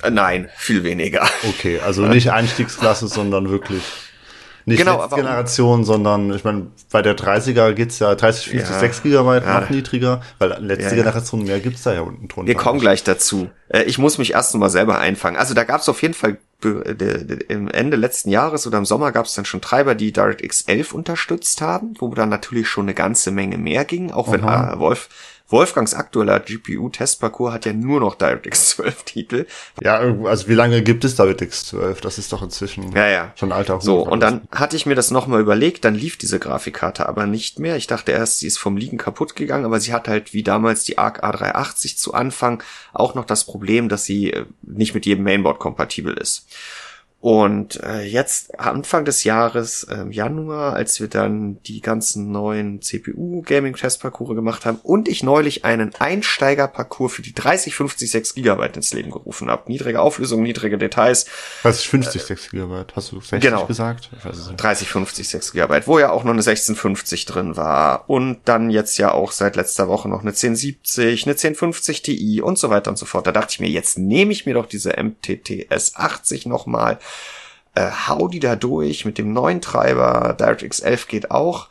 Äh, 0.02 0.10
nein, 0.10 0.48
viel 0.56 0.82
weniger. 0.82 1.28
Okay, 1.48 1.80
also 1.80 2.02
nicht 2.06 2.30
Einstiegsklasse, 2.30 3.08
sondern 3.08 3.50
wirklich 3.50 3.82
nicht 4.66 4.78
genau, 4.78 5.00
letzte 5.00 5.16
Generation, 5.16 5.84
sondern 5.84 6.34
ich 6.34 6.42
meine, 6.42 6.66
bei 6.90 7.00
der 7.00 7.16
30er 7.16 7.72
geht's 7.72 8.00
ja 8.00 8.12
30, 8.16 8.48
50, 8.48 8.68
ja, 8.68 8.80
6 8.80 9.02
Gigabyte 9.04 9.44
ja. 9.44 9.60
noch 9.60 9.70
niedriger, 9.70 10.22
weil 10.40 10.56
letzte 10.58 10.96
ja, 10.96 11.02
Generation 11.02 11.44
mehr 11.44 11.60
gibt's 11.60 11.84
da 11.84 11.94
ja 11.94 12.00
unten 12.00 12.26
drunter. 12.26 12.48
Wir 12.48 12.56
kommen 12.56 12.80
gleich 12.80 13.04
dazu. 13.04 13.48
Äh, 13.68 13.84
ich 13.84 13.98
muss 13.98 14.18
mich 14.18 14.32
erst 14.32 14.56
mal 14.56 14.68
selber 14.68 14.98
einfangen. 14.98 15.38
Also 15.38 15.54
da 15.54 15.62
gab's 15.62 15.88
auf 15.88 16.02
jeden 16.02 16.14
Fall 16.14 16.38
im 16.62 17.68
Ende 17.68 17.96
letzten 17.96 18.30
Jahres 18.30 18.66
oder 18.66 18.78
im 18.78 18.86
Sommer 18.86 19.12
gab's 19.12 19.34
dann 19.34 19.44
schon 19.44 19.60
Treiber, 19.60 19.94
die 19.94 20.10
DirectX 20.10 20.62
11 20.62 20.94
unterstützt 20.94 21.60
haben, 21.60 21.94
wo 21.98 22.08
dann 22.14 22.30
natürlich 22.30 22.66
schon 22.66 22.86
eine 22.86 22.94
ganze 22.94 23.30
Menge 23.30 23.58
mehr 23.58 23.84
ging, 23.84 24.10
auch 24.10 24.32
wenn 24.32 24.42
Aha. 24.42 24.78
Wolf 24.80 25.08
Wolfgangs 25.48 25.94
aktueller 25.94 26.40
GPU-Testparcours 26.40 27.52
hat 27.52 27.66
ja 27.66 27.72
nur 27.72 28.00
noch 28.00 28.16
DirectX 28.16 28.70
12 28.70 29.02
Titel. 29.04 29.46
Ja, 29.82 29.98
also 29.98 30.48
wie 30.48 30.54
lange 30.54 30.82
gibt 30.82 31.04
es 31.04 31.14
DirectX 31.14 31.66
12? 31.66 32.00
Das 32.00 32.18
ist 32.18 32.32
doch 32.32 32.42
inzwischen 32.42 32.92
ja, 32.92 33.08
ja. 33.08 33.32
schon 33.36 33.52
alter 33.52 33.76
Hut. 33.76 33.82
So, 33.82 34.06
und 34.06 34.20
dann 34.20 34.48
hatte 34.50 34.76
ich 34.76 34.86
mir 34.86 34.96
das 34.96 35.10
nochmal 35.10 35.40
überlegt, 35.40 35.84
dann 35.84 35.94
lief 35.94 36.16
diese 36.16 36.40
Grafikkarte 36.40 37.08
aber 37.08 37.26
nicht 37.26 37.60
mehr. 37.60 37.76
Ich 37.76 37.86
dachte 37.86 38.12
erst, 38.12 38.40
sie 38.40 38.48
ist 38.48 38.58
vom 38.58 38.76
Liegen 38.76 38.98
kaputt 38.98 39.36
gegangen, 39.36 39.64
aber 39.64 39.78
sie 39.78 39.92
hat 39.92 40.08
halt 40.08 40.32
wie 40.32 40.42
damals 40.42 40.82
die 40.82 40.98
ARC 40.98 41.22
A380 41.22 41.96
zu 41.96 42.14
Anfang 42.14 42.62
auch 42.92 43.14
noch 43.14 43.24
das 43.24 43.44
Problem, 43.44 43.88
dass 43.88 44.04
sie 44.04 44.32
äh, 44.32 44.46
nicht 44.62 44.94
mit 44.94 45.06
jedem 45.06 45.24
Mainboard 45.24 45.58
kompatibel 45.60 46.14
ist. 46.14 46.46
Und 47.26 47.82
äh, 47.82 48.02
jetzt 48.02 48.56
Anfang 48.60 49.04
des 49.04 49.24
Jahres, 49.24 49.82
äh, 49.82 50.04
Januar, 50.10 50.74
als 50.74 51.00
wir 51.00 51.08
dann 51.08 51.60
die 51.64 51.80
ganzen 51.80 52.30
neuen 52.30 52.80
CPU-Gaming-Testparcours 52.80 54.36
gemacht 54.36 54.64
haben 54.64 54.78
und 54.84 55.08
ich 55.08 55.24
neulich 55.24 55.64
einen 55.64 55.92
Einsteiger-Parcours 55.92 57.14
für 57.14 57.22
die 57.22 57.34
3050 57.34 58.12
6 58.12 58.34
Gigabyte 58.36 58.76
ins 58.76 58.94
Leben 58.94 59.10
gerufen 59.10 59.50
habe. 59.50 59.64
Niedrige 59.66 60.02
Auflösung, 60.02 60.44
niedrige 60.44 60.78
Details. 60.78 61.26
3050 61.62 62.22
äh, 62.22 62.24
6 62.26 62.50
Gigabyte, 62.50 62.94
hast 62.94 63.10
du 63.10 63.16
60 63.16 63.40
genau, 63.40 63.66
gesagt? 63.66 64.08
3050 64.56 65.28
6 65.28 65.50
Gigabyte, 65.50 65.88
wo 65.88 65.98
ja 65.98 66.12
auch 66.12 66.22
noch 66.22 66.30
eine 66.30 66.42
1650 66.42 67.24
drin 67.24 67.56
war. 67.56 68.08
Und 68.08 68.38
dann 68.44 68.70
jetzt 68.70 68.98
ja 68.98 69.10
auch 69.10 69.32
seit 69.32 69.56
letzter 69.56 69.88
Woche 69.88 70.08
noch 70.08 70.20
eine 70.20 70.30
1070, 70.30 71.24
eine 71.24 71.32
1050 71.32 72.02
Ti 72.02 72.40
und 72.40 72.56
so 72.56 72.70
weiter 72.70 72.88
und 72.88 72.98
so 72.98 73.04
fort. 73.04 73.26
Da 73.26 73.32
dachte 73.32 73.48
ich 73.50 73.58
mir, 73.58 73.68
jetzt 73.68 73.98
nehme 73.98 74.30
ich 74.30 74.46
mir 74.46 74.54
doch 74.54 74.66
diese 74.66 74.90
MTTS 74.90 75.96
80 75.96 76.46
nochmal 76.46 77.00
äh, 77.74 77.90
hau 78.08 78.28
die 78.28 78.40
da 78.40 78.56
durch 78.56 79.04
mit 79.04 79.18
dem 79.18 79.32
neuen 79.32 79.60
Treiber, 79.60 80.34
DirectX 80.38 80.80
11 80.80 81.08
geht 81.08 81.30
auch 81.30 81.68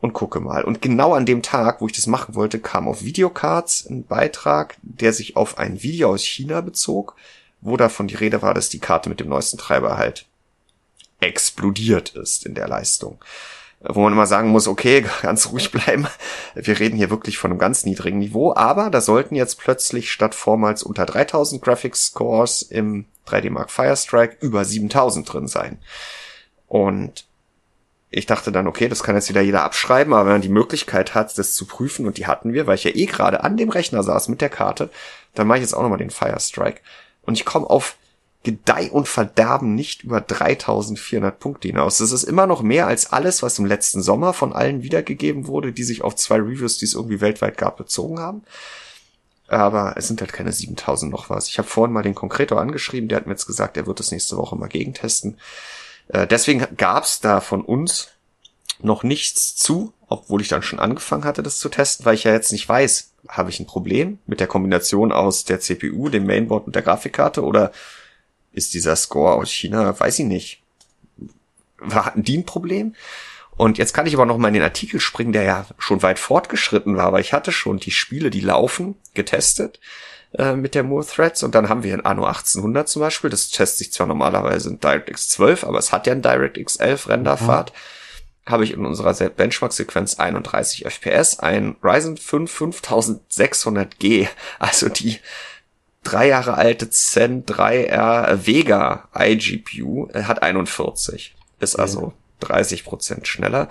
und 0.00 0.12
gucke 0.12 0.40
mal. 0.40 0.64
Und 0.64 0.82
genau 0.82 1.14
an 1.14 1.26
dem 1.26 1.42
Tag, 1.42 1.80
wo 1.80 1.86
ich 1.86 1.92
das 1.92 2.06
machen 2.06 2.34
wollte, 2.34 2.58
kam 2.58 2.88
auf 2.88 3.02
Videocards 3.04 3.86
ein 3.88 4.04
Beitrag, 4.04 4.76
der 4.82 5.12
sich 5.12 5.36
auf 5.36 5.58
ein 5.58 5.82
Video 5.82 6.10
aus 6.10 6.24
China 6.24 6.60
bezog, 6.60 7.14
wo 7.60 7.76
davon 7.76 8.08
die 8.08 8.16
Rede 8.16 8.42
war, 8.42 8.54
dass 8.54 8.68
die 8.68 8.80
Karte 8.80 9.08
mit 9.08 9.20
dem 9.20 9.28
neuesten 9.28 9.58
Treiber 9.58 9.96
halt 9.96 10.26
explodiert 11.20 12.10
ist 12.10 12.44
in 12.44 12.54
der 12.54 12.66
Leistung. 12.66 13.18
Wo 13.84 14.00
man 14.02 14.12
immer 14.12 14.26
sagen 14.26 14.48
muss, 14.48 14.68
okay, 14.68 15.04
ganz 15.22 15.50
ruhig 15.50 15.70
bleiben. 15.72 16.06
Wir 16.54 16.78
reden 16.78 16.96
hier 16.96 17.10
wirklich 17.10 17.38
von 17.38 17.50
einem 17.50 17.58
ganz 17.58 17.84
niedrigen 17.84 18.18
Niveau, 18.18 18.54
aber 18.54 18.90
da 18.90 19.00
sollten 19.00 19.34
jetzt 19.34 19.58
plötzlich 19.58 20.12
statt 20.12 20.34
vormals 20.34 20.82
unter 20.82 21.06
3000 21.06 21.62
Graphics 21.62 22.06
Scores 22.06 22.62
im 22.62 23.06
3D 23.26 23.50
Mark 23.50 23.70
Firestrike 23.70 24.36
über 24.40 24.64
7000 24.64 25.32
drin 25.32 25.48
sein. 25.48 25.78
Und 26.68 27.26
ich 28.10 28.26
dachte 28.26 28.52
dann, 28.52 28.66
okay, 28.66 28.88
das 28.88 29.02
kann 29.02 29.14
jetzt 29.14 29.30
wieder 29.30 29.40
jeder 29.40 29.62
abschreiben, 29.62 30.12
aber 30.12 30.26
wenn 30.26 30.34
man 30.34 30.42
die 30.42 30.48
Möglichkeit 30.50 31.14
hat, 31.14 31.36
das 31.38 31.54
zu 31.54 31.64
prüfen, 31.64 32.06
und 32.06 32.18
die 32.18 32.26
hatten 32.26 32.52
wir, 32.52 32.66
weil 32.66 32.74
ich 32.74 32.84
ja 32.84 32.90
eh 32.94 33.06
gerade 33.06 33.42
an 33.42 33.56
dem 33.56 33.70
Rechner 33.70 34.02
saß 34.02 34.28
mit 34.28 34.42
der 34.42 34.50
Karte, 34.50 34.90
dann 35.34 35.46
mache 35.46 35.58
ich 35.58 35.62
jetzt 35.62 35.74
auch 35.74 35.82
nochmal 35.82 35.98
den 35.98 36.10
Firestrike. 36.10 36.80
Und 37.22 37.34
ich 37.38 37.46
komme 37.46 37.68
auf 37.68 37.96
Gedeih 38.44 38.90
und 38.90 39.06
Verderben 39.06 39.74
nicht 39.74 40.02
über 40.02 40.20
3400 40.20 41.38
Punkte 41.38 41.68
hinaus. 41.68 41.98
Das 41.98 42.10
ist 42.10 42.24
immer 42.24 42.46
noch 42.46 42.62
mehr 42.62 42.88
als 42.88 43.12
alles, 43.12 43.42
was 43.42 43.58
im 43.58 43.66
letzten 43.66 44.02
Sommer 44.02 44.32
von 44.32 44.52
allen 44.52 44.82
wiedergegeben 44.82 45.46
wurde, 45.46 45.72
die 45.72 45.84
sich 45.84 46.02
auf 46.02 46.16
zwei 46.16 46.36
Reviews, 46.36 46.78
die 46.78 46.86
es 46.86 46.94
irgendwie 46.94 47.20
weltweit 47.20 47.56
gab, 47.56 47.76
bezogen 47.76 48.18
haben. 48.18 48.42
Aber 49.46 49.94
es 49.96 50.08
sind 50.08 50.20
halt 50.20 50.32
keine 50.32 50.50
7000 50.50 51.12
noch 51.12 51.30
was. 51.30 51.48
Ich 51.48 51.58
habe 51.58 51.68
vorhin 51.68 51.92
mal 51.92 52.02
den 52.02 52.14
Konkretor 52.14 52.60
angeschrieben, 52.60 53.08
der 53.08 53.16
hat 53.16 53.26
mir 53.26 53.32
jetzt 53.32 53.46
gesagt, 53.46 53.76
er 53.76 53.86
wird 53.86 54.00
das 54.00 54.10
nächste 54.10 54.36
Woche 54.36 54.56
mal 54.56 54.68
gegentesten. 54.68 55.36
Äh, 56.08 56.26
deswegen 56.26 56.66
gab's 56.76 57.20
da 57.20 57.40
von 57.40 57.62
uns 57.62 58.08
noch 58.80 59.04
nichts 59.04 59.54
zu, 59.54 59.92
obwohl 60.08 60.40
ich 60.40 60.48
dann 60.48 60.62
schon 60.62 60.80
angefangen 60.80 61.24
hatte, 61.24 61.42
das 61.42 61.58
zu 61.58 61.68
testen, 61.68 62.06
weil 62.06 62.14
ich 62.14 62.24
ja 62.24 62.32
jetzt 62.32 62.50
nicht 62.50 62.68
weiß, 62.68 63.12
habe 63.28 63.50
ich 63.50 63.60
ein 63.60 63.66
Problem 63.66 64.18
mit 64.26 64.40
der 64.40 64.48
Kombination 64.48 65.12
aus 65.12 65.44
der 65.44 65.60
CPU, 65.60 66.08
dem 66.08 66.26
Mainboard 66.26 66.66
und 66.66 66.74
der 66.74 66.82
Grafikkarte 66.82 67.44
oder 67.44 67.72
ist 68.52 68.74
dieser 68.74 68.96
Score 68.96 69.34
aus 69.34 69.50
China, 69.50 69.98
weiß 69.98 70.20
ich 70.20 70.26
nicht. 70.26 70.62
Hatten 71.90 72.22
die 72.22 72.38
ein 72.38 72.46
Problem? 72.46 72.94
Und 73.56 73.78
jetzt 73.78 73.92
kann 73.92 74.06
ich 74.06 74.14
aber 74.14 74.26
noch 74.26 74.38
mal 74.38 74.48
in 74.48 74.54
den 74.54 74.62
Artikel 74.62 74.98
springen, 74.98 75.32
der 75.32 75.42
ja 75.42 75.66
schon 75.78 76.02
weit 76.02 76.18
fortgeschritten 76.18 76.96
war, 76.96 77.06
aber 77.06 77.20
ich 77.20 77.32
hatte 77.32 77.52
schon 77.52 77.78
die 77.78 77.90
Spiele, 77.90 78.30
die 78.30 78.40
laufen, 78.40 78.96
getestet 79.14 79.78
äh, 80.38 80.54
mit 80.54 80.74
der 80.74 80.82
Moore 80.82 81.06
Threads 81.06 81.42
und 81.42 81.54
dann 81.54 81.68
haben 81.68 81.82
wir 81.82 81.92
ein 81.92 82.04
Anno 82.04 82.24
1800 82.24 82.88
zum 82.88 83.00
Beispiel, 83.00 83.30
das 83.30 83.50
testet 83.50 83.78
sich 83.78 83.92
zwar 83.92 84.06
normalerweise 84.06 84.70
in 84.70 84.80
DirectX 84.80 85.28
12, 85.28 85.64
aber 85.64 85.78
es 85.78 85.92
hat 85.92 86.06
ja 86.06 86.14
ein 86.14 86.22
DirectX 86.22 86.76
11 86.76 87.08
Renderfahrt. 87.08 87.72
Mhm. 87.72 88.50
Habe 88.50 88.64
ich 88.64 88.72
in 88.72 88.84
unserer 88.84 89.14
Benchmark-Sequenz 89.14 90.18
31 90.18 90.84
FPS, 90.84 91.38
ein 91.38 91.76
Ryzen 91.80 92.16
5 92.16 92.60
5600G, 92.60 94.26
also 94.58 94.88
die 94.88 95.20
drei 96.02 96.28
Jahre 96.28 96.54
alte 96.54 96.90
Zen 96.90 97.44
3R 97.44 98.46
Vega 98.46 99.08
iGPU, 99.14 100.08
hat 100.12 100.42
41. 100.42 101.34
Ist 101.60 101.76
also 101.76 102.12
30 102.40 102.84
Prozent 102.84 103.28
schneller. 103.28 103.68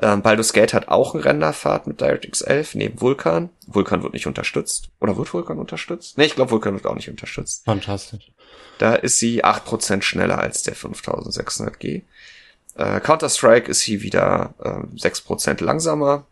Ähm, 0.00 0.22
Baldur's 0.22 0.52
Gate 0.52 0.74
hat 0.74 0.88
auch 0.88 1.14
eine 1.14 1.24
Renderfahrt 1.24 1.86
mit 1.86 2.00
DirectX 2.00 2.40
11 2.42 2.74
neben 2.76 3.00
Vulkan. 3.00 3.50
Vulkan 3.66 4.02
wird 4.02 4.12
nicht 4.12 4.26
unterstützt. 4.26 4.90
Oder 5.00 5.16
wird 5.16 5.32
Vulkan 5.32 5.58
unterstützt? 5.58 6.16
Nee, 6.16 6.26
ich 6.26 6.36
glaube, 6.36 6.52
Vulkan 6.52 6.74
wird 6.74 6.86
auch 6.86 6.94
nicht 6.94 7.10
unterstützt. 7.10 7.64
Fantastisch. 7.64 8.30
Da 8.78 8.94
ist 8.94 9.18
sie 9.18 9.44
8% 9.44 10.02
schneller 10.02 10.38
als 10.38 10.62
der 10.62 10.76
5600G. 10.76 12.02
Äh, 12.76 13.00
Counter-Strike 13.00 13.70
ist 13.70 13.80
sie 13.80 14.02
wieder 14.02 14.54
äh, 14.62 14.96
6% 14.96 15.62
langsamer. 15.64 16.26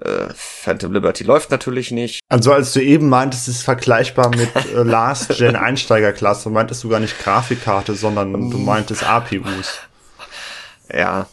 Äh, 0.00 0.32
Phantom 0.34 0.92
Liberty 0.92 1.24
läuft 1.24 1.50
natürlich 1.50 1.90
nicht. 1.90 2.20
Also 2.28 2.52
als 2.52 2.72
du 2.72 2.82
eben 2.82 3.08
meintest, 3.08 3.48
es 3.48 3.56
ist 3.56 3.62
vergleichbar 3.62 4.30
mit 4.30 4.48
äh, 4.54 4.82
Last 4.82 5.36
Gen 5.36 5.56
Einsteigerklasse, 5.56 6.50
meintest 6.50 6.84
du 6.84 6.88
gar 6.88 7.00
nicht 7.00 7.18
Grafikkarte, 7.18 7.94
sondern 7.94 8.50
du 8.50 8.58
meintest 8.58 9.04
APUs. 9.04 9.80
Ja, 10.92 11.26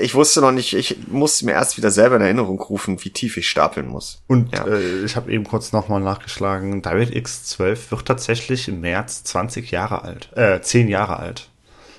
ich 0.00 0.14
wusste 0.14 0.40
noch 0.40 0.52
nicht, 0.52 0.74
ich 0.74 1.08
musste 1.08 1.46
mir 1.46 1.52
erst 1.52 1.76
wieder 1.76 1.90
selber 1.90 2.16
in 2.16 2.22
Erinnerung 2.22 2.60
rufen, 2.60 3.02
wie 3.04 3.10
tief 3.10 3.36
ich 3.36 3.48
stapeln 3.48 3.86
muss. 3.86 4.22
Und 4.26 4.52
ja. 4.52 4.66
äh, 4.66 5.04
ich 5.04 5.16
habe 5.16 5.32
eben 5.32 5.44
kurz 5.44 5.72
nochmal 5.72 6.00
nachgeschlagen, 6.00 6.82
DirectX 6.82 7.44
12 7.44 7.90
wird 7.90 8.06
tatsächlich 8.06 8.68
im 8.68 8.80
März 8.80 9.24
20 9.24 9.70
Jahre 9.70 10.02
alt, 10.02 10.30
äh, 10.36 10.60
10 10.60 10.88
Jahre 10.88 11.18
alt. 11.18 11.48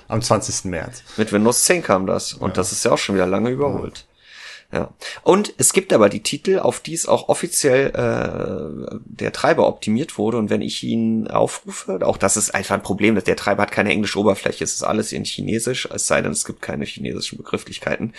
Am 0.06 0.20
20. 0.20 0.66
März. 0.66 1.02
Mit 1.16 1.32
Windows 1.32 1.64
10 1.64 1.82
kam 1.82 2.06
das 2.06 2.34
und 2.34 2.50
ja. 2.50 2.54
das 2.54 2.72
ist 2.72 2.84
ja 2.84 2.92
auch 2.92 2.98
schon 2.98 3.14
wieder 3.14 3.26
lange 3.26 3.50
überholt. 3.50 4.06
Ja. 4.72 4.92
Und 5.22 5.54
es 5.58 5.72
gibt 5.72 5.92
aber 5.92 6.08
die 6.08 6.22
Titel, 6.22 6.58
auf 6.58 6.80
die 6.80 6.94
es 6.94 7.06
auch 7.06 7.28
offiziell 7.28 7.90
äh, 7.90 8.98
der 9.04 9.32
Treiber 9.32 9.68
optimiert 9.68 10.18
wurde. 10.18 10.38
Und 10.38 10.50
wenn 10.50 10.62
ich 10.62 10.82
ihn 10.82 11.28
aufrufe, 11.28 12.00
auch 12.02 12.16
das 12.16 12.36
ist 12.36 12.54
einfach 12.54 12.74
ein 12.74 12.82
Problem, 12.82 13.14
dass 13.14 13.24
der 13.24 13.36
Treiber 13.36 13.62
hat 13.62 13.72
keine 13.72 13.90
englische 13.90 14.18
Oberfläche, 14.18 14.64
es 14.64 14.74
ist 14.74 14.82
alles 14.82 15.12
in 15.12 15.24
Chinesisch, 15.24 15.88
es 15.92 16.06
sei 16.06 16.22
denn, 16.22 16.32
es 16.32 16.44
gibt 16.44 16.60
keine 16.60 16.84
chinesischen 16.84 17.38
Begrifflichkeiten. 17.38 18.14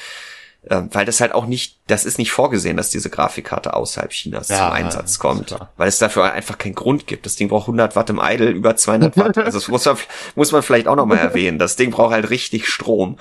Äh, 0.69 0.83
weil 0.91 1.05
das 1.05 1.21
halt 1.21 1.33
auch 1.33 1.45
nicht, 1.45 1.77
das 1.87 2.05
ist 2.05 2.17
nicht 2.17 2.31
vorgesehen, 2.31 2.77
dass 2.77 2.89
diese 2.89 3.09
Grafikkarte 3.09 3.73
außerhalb 3.73 4.11
Chinas 4.11 4.49
ja, 4.49 4.57
zum 4.57 4.71
Einsatz 4.71 5.19
kommt. 5.19 5.55
Weil 5.77 5.87
es 5.87 5.99
dafür 5.99 6.31
einfach 6.31 6.57
keinen 6.57 6.73
Grund 6.73 7.05
gibt. 7.05 7.25
Das 7.25 7.35
Ding 7.35 7.49
braucht 7.49 7.63
100 7.63 7.95
Watt 7.95 8.09
im 8.09 8.19
Idle, 8.21 8.49
über 8.49 8.75
200 8.75 9.17
Watt. 9.17 9.37
Also 9.45 9.59
das 9.59 9.67
muss 9.67 9.85
man, 9.85 9.97
muss 10.35 10.51
man 10.51 10.63
vielleicht 10.63 10.87
auch 10.87 10.95
nochmal 10.95 11.17
erwähnen. 11.17 11.59
Das 11.59 11.75
Ding 11.75 11.91
braucht 11.91 12.13
halt 12.13 12.29
richtig 12.29 12.67
Strom. 12.67 13.17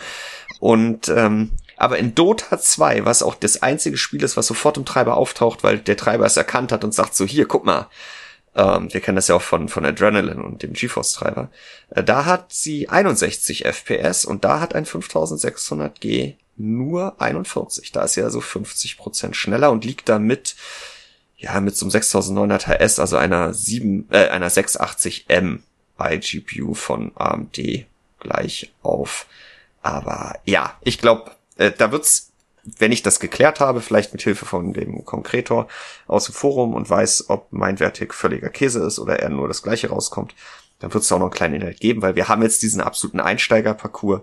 Und 0.61 1.09
ähm, 1.09 1.51
aber 1.77 1.99
in 1.99 2.15
Dota 2.15 2.59
2, 2.59 3.05
was 3.05 3.23
auch 3.23 3.35
das 3.35 3.63
einzige 3.63 3.97
Spiel 3.97 4.23
ist, 4.23 4.37
was 4.37 4.47
sofort 4.47 4.77
im 4.77 4.85
Treiber 4.85 5.17
auftaucht, 5.17 5.63
weil 5.63 5.79
der 5.79 5.97
Treiber 5.97 6.27
es 6.27 6.37
erkannt 6.37 6.73
hat 6.73 6.85
und 6.85 6.95
sagt 6.95 7.15
so, 7.15 7.25
hier, 7.25 7.47
guck 7.47 7.65
mal, 7.65 7.89
ähm, 8.55 8.93
wir 8.93 9.01
kennen 9.01 9.17
das 9.17 9.29
ja 9.29 9.35
auch 9.35 9.43
von, 9.43 9.69
von 9.69 9.85
Adrenaline 9.85 10.43
und 10.43 10.63
dem 10.63 10.73
GeForce-Treiber, 10.73 11.51
äh, 11.91 12.05
da 12.05 12.25
hat 12.25 12.53
sie 12.53 12.89
61 12.89 13.65
FPS 13.65 14.25
und 14.25 14.45
da 14.45 14.61
hat 14.61 14.75
ein 14.75 14.87
5600G 14.87 16.35
nur 16.57 17.21
41. 17.21 17.91
Da 17.93 18.05
ist 18.05 18.15
sie 18.15 18.23
also 18.23 18.41
50 18.41 18.97
Prozent 18.97 19.37
schneller 19.37 19.71
und 19.71 19.85
liegt 19.85 20.09
damit, 20.09 20.55
ja, 21.37 21.61
mit 21.61 21.77
so 21.77 21.85
einem 21.85 21.91
6900 21.91 22.69
HS, 22.69 22.99
also 22.99 23.17
einer 23.17 23.53
7, 23.53 24.09
äh, 24.11 24.29
einer 24.29 24.51
680M 24.51 25.61
iGPU 25.99 26.75
von 26.75 27.13
AMD 27.17 27.87
gleich 28.21 28.73
auf. 28.83 29.27
Aber 29.83 30.39
ja, 30.45 30.79
ich 30.83 30.99
glaube, 30.99 31.33
äh, 31.57 31.71
da 31.71 31.93
wird's, 31.93 32.33
wenn 32.79 32.93
ich 32.93 33.03
das 33.03 33.21
geklärt 33.21 33.61
habe, 33.61 33.81
vielleicht 33.81 34.13
mit 34.13 34.23
Hilfe 34.23 34.47
von 34.47 34.73
dem 34.73 35.05
Konkretor 35.05 35.69
aus 36.07 36.27
dem 36.27 36.35
Forum 36.35 36.75
und 36.75 36.89
weiß, 36.89 37.29
ob 37.29 37.49
mein 37.53 37.79
Wertig 37.79 38.15
völliger 38.15 38.49
Käse 38.49 38.85
ist 38.85 38.99
oder 38.99 39.21
er 39.21 39.29
nur 39.29 39.49
das 39.49 39.63
gleiche 39.63 39.91
rauskommt, 39.91 40.35
dann 40.79 40.93
wird 40.93 41.05
es 41.05 41.13
auch 41.13 41.19
noch 41.19 41.27
einen 41.27 41.35
kleinen 41.35 41.55
Inhalt 41.55 41.81
geben, 41.81 42.03
weil 42.03 42.17
wir 42.17 42.29
haben 42.29 42.43
jetzt 42.43 42.63
diesen 42.63 42.81
absoluten 42.81 43.21
Einsteigerparcours. 43.21 44.23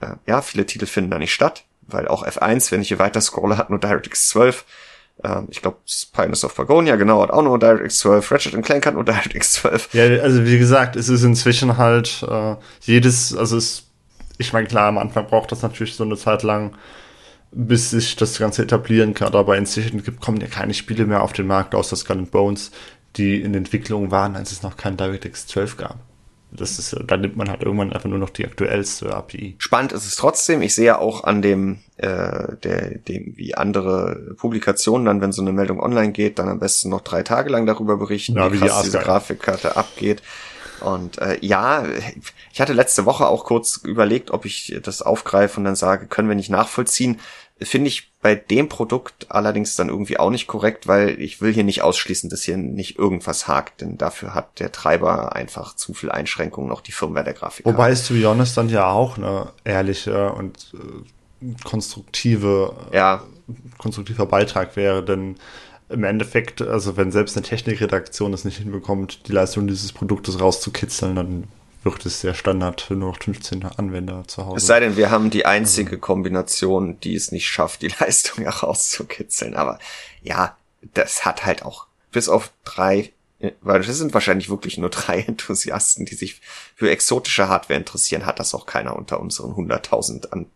Äh, 0.00 0.14
ja, 0.26 0.42
viele 0.42 0.66
Titel 0.66 0.86
finden 0.86 1.10
da 1.10 1.18
nicht 1.18 1.34
statt, 1.34 1.64
weil 1.82 2.08
auch 2.08 2.26
F1, 2.26 2.70
wenn 2.70 2.82
ich 2.82 2.88
hier 2.88 2.98
weiter 2.98 3.20
scrolle, 3.20 3.56
hat 3.56 3.70
nur 3.70 3.80
DirectX 3.80 4.28
12. 4.28 4.64
Ähm, 5.24 5.48
ich 5.50 5.60
glaube, 5.60 5.78
Pioneers 6.12 6.44
of 6.44 6.54
Pagonia, 6.54 6.96
genau, 6.96 7.22
hat 7.22 7.30
auch 7.30 7.42
nur 7.42 7.58
DirectX 7.58 7.98
12. 7.98 8.32
Ratchet 8.32 8.64
Clank 8.64 8.86
hat 8.86 8.94
nur 8.94 9.04
DirectX 9.04 9.52
12. 9.54 9.94
Ja, 9.94 10.04
also 10.22 10.44
wie 10.44 10.58
gesagt, 10.58 10.96
es 10.96 11.08
ist 11.08 11.24
inzwischen 11.24 11.76
halt 11.76 12.24
äh, 12.28 12.56
jedes, 12.80 13.36
also 13.36 13.56
es 13.56 13.88
ich 14.38 14.52
meine, 14.52 14.66
klar, 14.66 14.88
am 14.88 14.98
Anfang 14.98 15.26
braucht 15.26 15.52
das 15.52 15.62
natürlich 15.62 15.94
so 15.94 16.04
eine 16.04 16.16
Zeit 16.16 16.42
lang, 16.42 16.72
bis 17.50 17.90
sich 17.90 18.16
das 18.16 18.38
Ganze 18.38 18.62
etablieren 18.62 19.14
kann. 19.14 19.34
Aber 19.34 19.56
inzwischen 19.56 20.02
kommen 20.20 20.40
ja 20.40 20.46
keine 20.46 20.74
Spiele 20.74 21.06
mehr 21.06 21.22
auf 21.22 21.32
den 21.32 21.46
Markt, 21.46 21.74
außer 21.74 21.96
Skull 21.96 22.22
Bones, 22.22 22.70
die 23.16 23.40
in 23.40 23.54
Entwicklung 23.54 24.10
waren, 24.10 24.36
als 24.36 24.52
es 24.52 24.62
noch 24.62 24.76
kein 24.76 24.96
DirectX 24.96 25.46
12 25.46 25.76
gab. 25.76 25.98
Das 26.54 26.78
ist, 26.78 26.94
da 27.06 27.16
nimmt 27.16 27.36
man 27.36 27.48
halt 27.48 27.62
irgendwann 27.62 27.94
einfach 27.94 28.10
nur 28.10 28.18
noch 28.18 28.28
die 28.28 28.44
aktuellste 28.44 29.14
API. 29.14 29.54
Spannend 29.56 29.92
ist 29.92 30.06
es 30.06 30.16
trotzdem. 30.16 30.60
Ich 30.60 30.74
sehe 30.74 30.98
auch 30.98 31.24
an 31.24 31.40
dem, 31.40 31.78
äh, 31.96 32.56
der, 32.62 32.98
dem, 32.98 33.32
wie 33.36 33.54
andere 33.54 34.34
Publikationen 34.36 35.06
dann, 35.06 35.22
wenn 35.22 35.32
so 35.32 35.40
eine 35.40 35.52
Meldung 35.52 35.80
online 35.80 36.12
geht, 36.12 36.38
dann 36.38 36.50
am 36.50 36.58
besten 36.58 36.90
noch 36.90 37.00
drei 37.00 37.22
Tage 37.22 37.48
lang 37.48 37.64
darüber 37.64 37.96
berichten, 37.96 38.36
ja, 38.36 38.52
wie, 38.52 38.60
wie 38.60 38.66
krass 38.66 38.82
die 38.82 38.88
diese 38.88 38.98
Grafikkarte 38.98 39.76
abgeht. 39.76 40.22
Und 40.82 41.18
äh, 41.18 41.38
ja, 41.40 41.84
ich 42.52 42.60
hatte 42.60 42.72
letzte 42.72 43.06
Woche 43.06 43.26
auch 43.26 43.44
kurz 43.44 43.80
überlegt, 43.84 44.30
ob 44.30 44.44
ich 44.44 44.78
das 44.82 45.02
aufgreife 45.02 45.58
und 45.58 45.64
dann 45.64 45.76
sage, 45.76 46.06
können 46.06 46.28
wir 46.28 46.34
nicht 46.34 46.50
nachvollziehen. 46.50 47.20
Finde 47.60 47.88
ich 47.88 48.12
bei 48.20 48.34
dem 48.34 48.68
Produkt 48.68 49.26
allerdings 49.30 49.76
dann 49.76 49.88
irgendwie 49.88 50.18
auch 50.18 50.30
nicht 50.30 50.46
korrekt, 50.46 50.88
weil 50.88 51.20
ich 51.20 51.40
will 51.40 51.52
hier 51.52 51.64
nicht 51.64 51.82
ausschließen, 51.82 52.28
dass 52.28 52.42
hier 52.42 52.56
nicht 52.56 52.98
irgendwas 52.98 53.46
hakt, 53.46 53.80
denn 53.80 53.98
dafür 53.98 54.34
hat 54.34 54.58
der 54.58 54.72
Treiber 54.72 55.34
einfach 55.36 55.76
zu 55.76 55.94
viel 55.94 56.10
Einschränkungen 56.10 56.68
noch 56.68 56.80
die 56.80 56.92
Firmware 56.92 57.24
der 57.24 57.34
Grafik. 57.34 57.66
Wobei 57.66 57.90
es 57.90 58.06
to 58.06 58.14
be 58.14 58.24
honest 58.24 58.56
dann 58.56 58.68
ja 58.68 58.90
auch 58.90 59.16
eine 59.16 59.52
ehrliche 59.64 60.32
und 60.32 60.72
äh, 60.74 61.54
konstruktive, 61.64 62.74
ja. 62.92 63.22
konstruktiver 63.78 64.26
Beitrag 64.26 64.76
wäre, 64.76 65.04
denn 65.04 65.36
im 65.92 66.04
Endeffekt, 66.04 66.62
also 66.62 66.96
wenn 66.96 67.12
selbst 67.12 67.36
eine 67.36 67.44
Technikredaktion 67.44 68.32
es 68.32 68.44
nicht 68.44 68.58
hinbekommt, 68.58 69.28
die 69.28 69.32
Leistung 69.32 69.66
dieses 69.66 69.92
Produktes 69.92 70.40
rauszukitzeln, 70.40 71.16
dann 71.16 71.48
wird 71.84 72.06
es 72.06 72.20
sehr 72.20 72.34
Standard 72.34 72.80
für 72.80 72.94
nur 72.94 73.10
noch 73.10 73.22
15 73.22 73.64
Anwender 73.64 74.24
zu 74.26 74.46
Hause. 74.46 74.56
Es 74.58 74.66
sei 74.66 74.80
denn, 74.80 74.96
wir 74.96 75.10
haben 75.10 75.30
die 75.30 75.46
einzige 75.46 75.98
Kombination, 75.98 76.98
die 77.00 77.14
es 77.14 77.32
nicht 77.32 77.48
schafft, 77.48 77.82
die 77.82 77.88
Leistung 78.00 78.44
herauszukitzeln. 78.44 79.54
Aber 79.54 79.78
ja, 80.22 80.56
das 80.94 81.24
hat 81.24 81.44
halt 81.44 81.64
auch 81.64 81.86
bis 82.12 82.28
auf 82.28 82.52
drei 82.64 83.12
weil 83.60 83.82
das 83.82 83.98
sind 83.98 84.14
wahrscheinlich 84.14 84.48
wirklich 84.50 84.78
nur 84.78 84.90
drei 84.90 85.20
Enthusiasten, 85.26 86.06
die 86.06 86.14
sich 86.14 86.40
für 86.74 86.90
exotische 86.90 87.48
Hardware 87.48 87.78
interessieren, 87.78 88.26
hat 88.26 88.38
das 88.38 88.54
auch 88.54 88.66
keiner 88.66 88.96
unter 88.96 89.20
unseren 89.20 89.56
hunderttausend 89.56 90.32
an, 90.32 90.46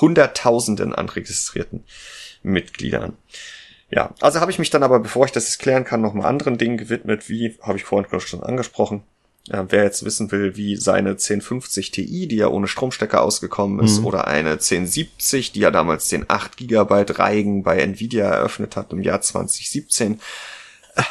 hunderttausenden 0.00 0.94
an 0.94 1.08
registrierten 1.08 1.84
Mitgliedern. 2.42 3.16
Ja, 3.88 4.14
also 4.20 4.40
habe 4.40 4.50
ich 4.50 4.58
mich 4.58 4.70
dann 4.70 4.82
aber, 4.82 4.98
bevor 4.98 5.26
ich 5.26 5.32
das 5.32 5.46
jetzt 5.46 5.58
klären 5.58 5.84
kann, 5.84 6.00
nochmal 6.00 6.26
anderen 6.26 6.58
Dingen 6.58 6.76
gewidmet, 6.76 7.28
wie, 7.28 7.56
habe 7.62 7.78
ich 7.78 7.84
vorhin 7.84 8.20
schon 8.20 8.42
angesprochen, 8.42 9.04
äh, 9.48 9.62
wer 9.68 9.84
jetzt 9.84 10.04
wissen 10.04 10.32
will, 10.32 10.56
wie 10.56 10.76
seine 10.76 11.10
1050 11.10 11.92
Ti, 11.92 12.26
die 12.26 12.36
ja 12.36 12.48
ohne 12.48 12.66
Stromstecker 12.66 13.22
ausgekommen 13.22 13.84
ist, 13.84 14.00
mhm. 14.00 14.06
oder 14.06 14.26
eine 14.26 14.52
1070, 14.52 15.52
die 15.52 15.60
ja 15.60 15.70
damals 15.70 16.08
den 16.08 16.28
8 16.28 16.56
Gigabyte 16.56 17.18
Reigen 17.18 17.62
bei 17.62 17.78
Nvidia 17.78 18.26
eröffnet 18.26 18.74
hat 18.74 18.92
im 18.92 19.02
Jahr 19.02 19.20
2017, 19.20 20.20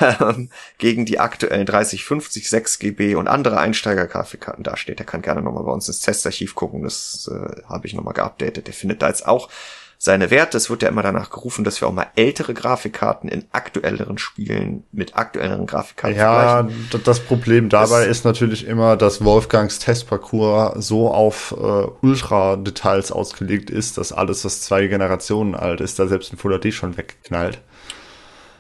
ähm, 0.01 0.49
gegen 0.77 1.05
die 1.05 1.19
aktuellen 1.19 1.65
3050, 1.65 2.49
6 2.49 2.79
GB 2.79 3.15
und 3.15 3.27
andere 3.27 3.57
Einsteiger-Grafikkarten 3.57 4.63
dasteht. 4.63 4.99
Der 4.99 5.05
kann 5.05 5.21
gerne 5.21 5.41
nochmal 5.41 5.63
bei 5.63 5.71
uns 5.71 5.87
ins 5.87 6.01
Testarchiv 6.01 6.55
gucken. 6.55 6.83
Das 6.83 7.29
äh, 7.31 7.61
habe 7.69 7.87
ich 7.87 7.93
nochmal 7.93 8.15
geupdatet. 8.15 8.67
Der 8.67 8.73
findet 8.73 9.01
da 9.01 9.07
jetzt 9.07 9.25
auch 9.25 9.49
seine 9.97 10.31
Werte. 10.31 10.57
Es 10.57 10.69
wird 10.69 10.83
ja 10.83 10.89
immer 10.89 11.03
danach 11.03 11.29
gerufen, 11.29 11.63
dass 11.63 11.81
wir 11.81 11.87
auch 11.87 11.93
mal 11.93 12.07
ältere 12.15 12.53
Grafikkarten 12.53 13.29
in 13.29 13.45
aktuelleren 13.51 14.17
Spielen 14.17 14.83
mit 14.91 15.15
aktuelleren 15.15 15.65
Grafikkarten 15.65 16.17
Ja, 16.17 16.63
vergleichen. 16.63 17.01
das 17.03 17.19
Problem 17.19 17.69
dabei 17.69 18.01
das 18.01 18.17
ist 18.17 18.25
natürlich 18.25 18.67
immer, 18.67 18.97
dass 18.97 19.23
Wolfgangs 19.23 19.79
Testparcours 19.79 20.85
so 20.85 21.11
auf 21.11 21.55
äh, 21.57 22.05
Ultra-Details 22.05 23.11
ausgelegt 23.11 23.69
ist, 23.69 23.97
dass 23.97 24.11
alles, 24.11 24.45
was 24.45 24.61
zwei 24.61 24.87
Generationen 24.87 25.55
alt 25.55 25.81
ist, 25.81 25.99
da 25.99 26.07
selbst 26.07 26.33
ein 26.33 26.37
Full 26.37 26.59
HD 26.59 26.73
schon 26.73 26.97
wegknallt 26.97 27.59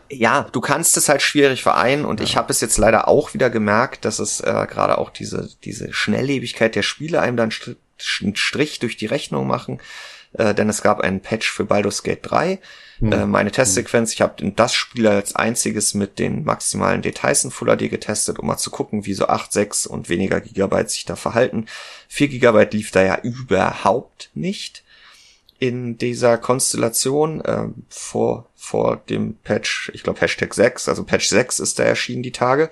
ja, 0.09 0.47
du 0.51 0.61
kannst 0.61 0.97
es 0.97 1.09
halt 1.09 1.21
schwierig 1.21 1.63
vereinen 1.63 2.05
und 2.05 2.19
ja. 2.19 2.25
ich 2.25 2.37
habe 2.37 2.51
es 2.51 2.61
jetzt 2.61 2.77
leider 2.77 3.07
auch 3.07 3.33
wieder 3.33 3.49
gemerkt, 3.49 4.05
dass 4.05 4.19
es 4.19 4.39
äh, 4.39 4.67
gerade 4.69 4.97
auch 4.97 5.09
diese 5.09 5.49
diese 5.63 5.91
Schnelllebigkeit 5.93 6.75
der 6.75 6.83
Spiele 6.83 7.21
einem 7.21 7.37
dann 7.37 7.51
einen 8.21 8.35
Strich 8.35 8.79
durch 8.79 8.97
die 8.97 9.05
Rechnung 9.05 9.47
machen, 9.47 9.79
äh, 10.37 10.53
denn 10.53 10.69
es 10.69 10.81
gab 10.81 11.01
einen 11.01 11.21
Patch 11.21 11.51
für 11.51 11.65
Baldur's 11.65 12.03
Gate 12.03 12.19
3. 12.21 12.59
Mhm. 12.99 13.11
Äh, 13.11 13.25
meine 13.25 13.51
Testsequenz, 13.51 14.13
ich 14.13 14.21
habe 14.21 14.51
das 14.51 14.73
Spiel 14.73 15.07
als 15.07 15.35
einziges 15.35 15.93
mit 15.93 16.19
den 16.19 16.43
maximalen 16.43 17.01
Details 17.01 17.43
in 17.43 17.51
Full 17.51 17.75
HD 17.75 17.89
getestet, 17.89 18.39
um 18.39 18.47
mal 18.47 18.57
zu 18.57 18.71
gucken, 18.71 19.05
wie 19.05 19.13
so 19.13 19.27
8, 19.27 19.51
6 19.51 19.87
und 19.87 20.09
weniger 20.09 20.39
Gigabyte 20.41 20.89
sich 20.89 21.05
da 21.05 21.15
verhalten. 21.15 21.65
4 22.07 22.29
Gigabyte 22.29 22.73
lief 22.73 22.91
da 22.91 23.03
ja 23.03 23.19
überhaupt 23.21 24.29
nicht 24.33 24.83
in 25.57 25.97
dieser 25.97 26.37
Konstellation 26.37 27.41
äh, 27.41 27.67
vor, 27.89 28.47
vor 28.55 28.97
dem 29.09 29.35
Patch, 29.35 29.89
ich 29.93 30.03
glaube 30.03 30.19
Hashtag 30.19 30.53
6, 30.53 30.89
also 30.89 31.03
Patch 31.03 31.27
6 31.27 31.59
ist 31.59 31.79
da 31.79 31.83
erschienen 31.83 32.23
die 32.23 32.31
Tage. 32.31 32.69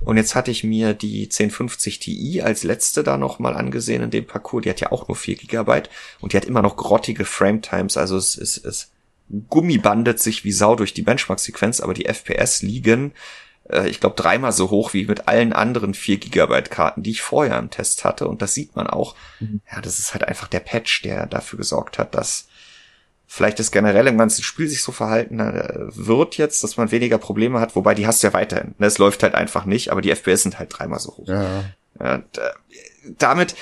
Und 0.00 0.16
jetzt 0.16 0.34
hatte 0.34 0.50
ich 0.50 0.64
mir 0.64 0.94
die 0.94 1.24
1050 1.24 1.98
Ti 1.98 2.42
als 2.42 2.62
letzte 2.62 3.02
da 3.02 3.16
nochmal 3.16 3.54
angesehen 3.54 4.02
in 4.02 4.10
dem 4.10 4.26
Parcours. 4.26 4.62
Die 4.62 4.70
hat 4.70 4.80
ja 4.80 4.92
auch 4.92 5.08
nur 5.08 5.16
4 5.16 5.36
Gigabyte 5.36 5.90
und 6.20 6.32
die 6.32 6.36
hat 6.36 6.44
immer 6.44 6.62
noch 6.62 6.76
grottige 6.76 7.24
Frame 7.24 7.62
Times. 7.62 7.96
Also 7.96 8.16
es, 8.16 8.36
es, 8.36 8.56
es 8.58 8.90
gummibandet 9.48 10.20
sich 10.20 10.44
wie 10.44 10.52
Sau 10.52 10.76
durch 10.76 10.94
die 10.94 11.02
Benchmark-Sequenz, 11.02 11.80
aber 11.80 11.94
die 11.94 12.06
FPS 12.06 12.62
liegen 12.62 13.12
äh, 13.70 13.88
ich 13.88 14.00
glaube, 14.00 14.16
dreimal 14.16 14.52
so 14.52 14.70
hoch 14.70 14.92
wie 14.92 15.06
mit 15.06 15.28
allen 15.28 15.52
anderen 15.52 15.94
4 15.94 16.18
Gigabyte 16.18 16.70
Karten, 16.70 17.02
die 17.02 17.10
ich 17.10 17.22
vorher 17.22 17.58
im 17.58 17.70
Test 17.70 18.04
hatte. 18.04 18.28
Und 18.28 18.42
das 18.42 18.54
sieht 18.54 18.76
man 18.76 18.86
auch. 18.86 19.14
Mhm. 19.40 19.60
Ja, 19.70 19.80
das 19.80 19.98
ist 19.98 20.12
halt 20.12 20.24
einfach 20.24 20.48
der 20.48 20.60
Patch, 20.60 21.02
der 21.02 21.26
dafür 21.26 21.58
gesorgt 21.58 21.98
hat, 21.98 22.14
dass 22.14 22.48
vielleicht 23.26 23.58
das 23.58 23.70
generell 23.70 24.06
im 24.06 24.18
ganzen 24.18 24.42
Spiel 24.42 24.68
sich 24.68 24.82
so 24.82 24.92
verhalten 24.92 25.40
äh, 25.40 25.86
wird 25.90 26.36
jetzt, 26.36 26.62
dass 26.62 26.76
man 26.76 26.90
weniger 26.90 27.18
Probleme 27.18 27.60
hat. 27.60 27.74
Wobei, 27.76 27.94
die 27.94 28.06
hast 28.06 28.22
du 28.22 28.28
ja 28.28 28.32
weiterhin. 28.32 28.74
Ne, 28.78 28.86
es 28.86 28.98
läuft 28.98 29.22
halt 29.22 29.34
einfach 29.34 29.64
nicht, 29.64 29.90
aber 29.90 30.00
die 30.00 30.10
FPS 30.14 30.42
sind 30.42 30.58
halt 30.58 30.76
dreimal 30.76 31.00
so 31.00 31.16
hoch. 31.16 31.28
Ja. 31.28 31.64
Und, 31.98 32.38
äh, 32.38 32.50
damit 33.18 33.54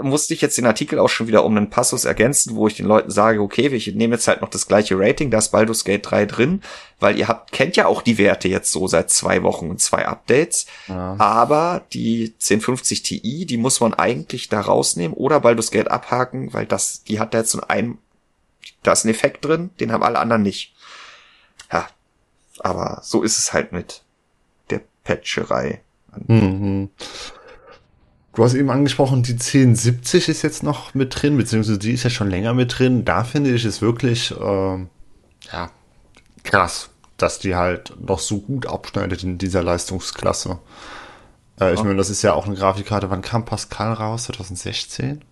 musste 0.00 0.34
ich 0.34 0.40
jetzt 0.40 0.58
den 0.58 0.66
Artikel 0.66 0.98
auch 0.98 1.08
schon 1.08 1.26
wieder 1.26 1.44
um 1.44 1.56
einen 1.56 1.70
Passus 1.70 2.04
ergänzen, 2.04 2.54
wo 2.54 2.66
ich 2.66 2.74
den 2.74 2.86
Leuten 2.86 3.10
sage, 3.10 3.40
okay, 3.40 3.68
ich 3.68 3.94
nehme 3.94 4.14
jetzt 4.14 4.28
halt 4.28 4.42
noch 4.42 4.50
das 4.50 4.68
gleiche 4.68 4.98
Rating, 4.98 5.30
da 5.30 5.38
ist 5.38 5.52
Baldur's 5.52 5.84
Gate 5.84 6.04
3 6.04 6.26
drin, 6.26 6.62
weil 7.00 7.18
ihr 7.18 7.28
habt, 7.28 7.52
kennt 7.52 7.76
ja 7.76 7.86
auch 7.86 8.02
die 8.02 8.18
Werte 8.18 8.48
jetzt 8.48 8.72
so 8.72 8.86
seit 8.86 9.10
zwei 9.10 9.42
Wochen 9.42 9.70
und 9.70 9.80
zwei 9.80 10.06
Updates, 10.06 10.66
ja. 10.86 11.16
aber 11.18 11.82
die 11.92 12.34
1050 12.34 13.02
Ti, 13.02 13.46
die 13.46 13.56
muss 13.56 13.80
man 13.80 13.94
eigentlich 13.94 14.48
da 14.50 14.60
rausnehmen 14.60 15.16
oder 15.16 15.40
Baldur's 15.40 15.70
Gate 15.70 15.90
abhaken, 15.90 16.52
weil 16.52 16.66
das, 16.66 17.02
die 17.04 17.18
hat 17.18 17.32
da 17.32 17.38
jetzt 17.38 17.52
so 17.52 17.62
ein, 17.66 17.98
da 18.84 18.92
ist 18.92 19.04
ein 19.04 19.10
Effekt 19.10 19.44
drin, 19.44 19.70
den 19.80 19.90
haben 19.90 20.04
alle 20.04 20.20
anderen 20.20 20.42
nicht. 20.42 20.74
Ja, 21.72 21.88
aber 22.60 23.00
so 23.02 23.22
ist 23.22 23.38
es 23.38 23.52
halt 23.52 23.72
mit 23.72 24.02
der 24.70 24.82
Patcherei. 25.02 25.80
Mhm. 26.28 26.90
Du 28.34 28.44
hast 28.44 28.54
eben 28.54 28.70
angesprochen, 28.70 29.22
die 29.22 29.32
1070 29.32 30.28
ist 30.28 30.42
jetzt 30.42 30.62
noch 30.62 30.94
mit 30.94 31.20
drin, 31.20 31.36
beziehungsweise 31.36 31.78
die 31.78 31.92
ist 31.92 32.02
ja 32.02 32.10
schon 32.10 32.30
länger 32.30 32.52
mit 32.52 32.78
drin. 32.78 33.04
Da 33.04 33.24
finde 33.24 33.54
ich 33.54 33.64
es 33.64 33.80
wirklich 33.80 34.32
äh, 34.32 34.78
ja, 35.52 35.70
krass, 36.42 36.90
dass 37.16 37.38
die 37.38 37.54
halt 37.54 37.94
noch 38.00 38.18
so 38.18 38.40
gut 38.40 38.66
abschneidet 38.66 39.22
in 39.22 39.38
dieser 39.38 39.62
Leistungsklasse. 39.62 40.58
Äh, 41.60 41.74
ich 41.74 41.82
meine, 41.82 41.96
das 41.96 42.10
ist 42.10 42.22
ja 42.22 42.34
auch 42.34 42.46
eine 42.46 42.56
Grafikkarte. 42.56 43.08
Wann 43.10 43.22
kam 43.22 43.44
Pascal 43.44 43.92
raus? 43.92 44.24
2016? 44.24 45.22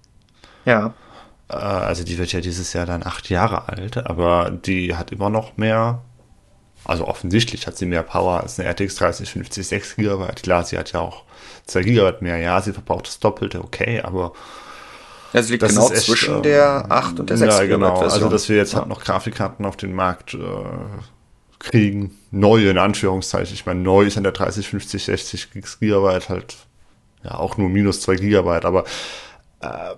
Ja. 0.64 0.94
Äh, 1.52 1.56
also 1.56 2.04
die 2.04 2.18
wird 2.18 2.32
ja 2.32 2.40
dieses 2.40 2.72
Jahr 2.72 2.86
dann 2.86 3.04
acht 3.04 3.28
Jahre 3.28 3.68
alt, 3.68 3.98
aber 3.98 4.50
die 4.50 4.96
hat 4.96 5.12
immer 5.12 5.30
noch 5.30 5.56
mehr 5.56 6.02
also 6.84 7.06
offensichtlich 7.06 7.66
hat 7.66 7.76
sie 7.76 7.86
mehr 7.86 8.02
Power 8.02 8.40
als 8.40 8.58
eine 8.58 8.68
RTX 8.68 8.96
3050 8.96 9.66
6 9.66 9.96
GB. 9.96 10.26
Klar, 10.42 10.64
sie 10.64 10.76
hat 10.76 10.92
ja 10.92 11.00
auch 11.00 11.24
2 11.66 11.82
GB 11.82 12.12
mehr. 12.20 12.38
Ja, 12.38 12.60
sie 12.60 12.72
verbraucht 12.72 13.06
das 13.06 13.20
Doppelte, 13.20 13.62
okay, 13.62 14.00
aber. 14.00 14.32
Ja, 15.32 15.42
sie 15.42 15.52
liegt 15.52 15.66
genau 15.66 15.90
echt, 15.90 16.02
zwischen 16.02 16.40
äh, 16.40 16.42
der 16.42 16.86
8 16.90 17.20
und 17.20 17.30
der 17.30 17.36
6 17.36 17.54
Ja, 17.54 17.66
genau. 17.66 18.00
Also, 18.00 18.28
dass 18.28 18.48
wir 18.48 18.56
jetzt 18.56 18.72
ja. 18.72 18.80
halt 18.80 18.88
noch 18.88 19.02
Grafikkarten 19.02 19.64
auf 19.64 19.76
den 19.76 19.94
Markt 19.94 20.34
äh, 20.34 20.38
kriegen. 21.60 22.18
Neue, 22.32 22.70
in 22.70 22.78
Anführungszeichen. 22.78 23.54
Ich 23.54 23.64
meine, 23.64 23.80
neu 23.80 24.02
ist 24.02 24.16
an 24.16 24.24
der 24.24 24.32
3050 24.32 25.04
60 25.04 25.50
GB 25.52 26.20
halt 26.28 26.56
ja 27.22 27.36
auch 27.36 27.56
nur 27.56 27.68
minus 27.68 28.00
2 28.00 28.16
GB, 28.16 28.50
aber 28.64 28.84
äh, 29.60 29.94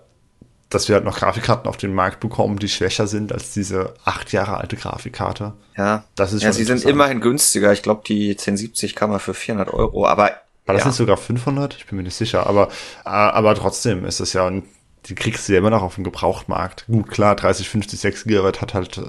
dass 0.71 0.89
wir 0.89 0.97
halt 0.97 1.05
noch 1.05 1.19
Grafikkarten 1.19 1.69
auf 1.69 1.77
den 1.77 1.95
Markt 1.95 2.21
bekommen, 2.21 2.59
die 2.59 2.69
schwächer 2.69 3.07
sind 3.07 3.33
als 3.33 3.53
diese 3.53 3.95
acht 4.05 4.33
Jahre 4.33 4.57
alte 4.57 4.77
Grafikkarte. 4.77 5.53
Ja, 5.77 6.05
das 6.17 6.33
ist 6.33 6.43
ja, 6.43 6.53
sie 6.53 6.65
sind 6.65 6.85
immerhin 6.85 7.21
günstiger. 7.21 7.73
Ich 7.73 7.83
glaube, 7.83 8.03
die 8.07 8.31
1070 8.31 8.95
kann 8.95 9.11
man 9.11 9.21
für 9.21 9.35
400 9.35 9.73
Euro, 9.73 10.07
aber 10.07 10.31
war 10.67 10.75
das 10.75 10.85
ja. 10.85 10.89
nicht 10.89 10.97
sogar 10.97 11.17
500? 11.17 11.77
Ich 11.77 11.87
bin 11.87 11.97
mir 11.97 12.05
nicht 12.05 12.17
sicher, 12.17 12.47
aber 12.47 12.69
äh, 13.05 13.11
aber 13.11 13.55
trotzdem 13.55 14.05
ist 14.05 14.21
es 14.21 14.33
ja 14.33 14.51
die 15.07 15.15
kriegst 15.15 15.49
du 15.49 15.53
ja 15.53 15.59
immer 15.59 15.71
noch 15.71 15.83
auf 15.83 15.97
dem 15.97 16.05
Gebrauchtmarkt. 16.05 16.87
Gut, 16.87 17.11
klar, 17.11 17.37
30, 17.37 17.69
50, 17.69 18.01
6 18.01 18.25
Gigabyte 18.25 18.61
hat 18.61 18.75
halt, 18.75 18.99
äh, 18.99 19.03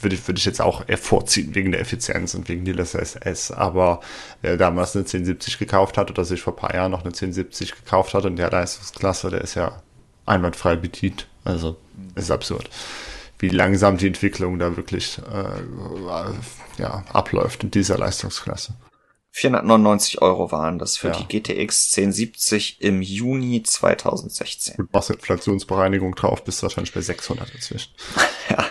würde 0.00 0.14
ich, 0.14 0.26
würde 0.26 0.38
ich 0.38 0.44
jetzt 0.44 0.60
auch 0.60 0.84
vorziehen 0.98 1.54
wegen 1.54 1.72
der 1.72 1.80
Effizienz 1.80 2.34
und 2.34 2.48
wegen 2.48 2.64
der 2.64 2.78
SS. 2.78 3.50
Aber 3.50 4.00
wer 4.42 4.56
damals 4.56 4.94
eine 4.94 5.02
1070 5.02 5.58
gekauft 5.58 5.98
hat 5.98 6.10
oder 6.10 6.24
sich 6.24 6.40
vor 6.40 6.56
paar 6.56 6.74
Jahren 6.74 6.92
noch 6.92 7.00
eine 7.00 7.08
1070 7.08 7.74
gekauft 7.74 8.14
hat 8.14 8.24
in 8.24 8.36
der 8.36 8.50
Leistungsklasse, 8.50 9.30
der 9.30 9.42
ist 9.42 9.54
ja 9.54 9.82
einwandfrei 10.28 10.76
bedient. 10.76 11.26
Also 11.44 11.76
ist 12.14 12.30
absurd, 12.30 12.68
wie 13.38 13.48
langsam 13.48 13.96
die 13.96 14.06
Entwicklung 14.06 14.58
da 14.58 14.76
wirklich 14.76 15.18
äh, 15.18 16.80
ja, 16.80 17.04
abläuft 17.12 17.64
in 17.64 17.70
dieser 17.70 17.98
Leistungsklasse. 17.98 18.74
499 19.30 20.20
Euro 20.22 20.50
waren 20.50 20.78
das 20.78 20.96
für 20.96 21.08
ja. 21.08 21.16
die 21.16 21.40
GTX 21.40 21.96
1070 21.96 22.80
im 22.80 23.02
Juni 23.02 23.62
2016. 23.62 24.74
Mit 24.78 25.10
Inflationsbereinigung 25.10 26.14
drauf, 26.14 26.44
bist 26.44 26.60
du 26.60 26.64
wahrscheinlich 26.64 26.92
bei 26.92 27.00
600 27.02 27.54
inzwischen. 27.54 27.92
ja. 28.50 28.64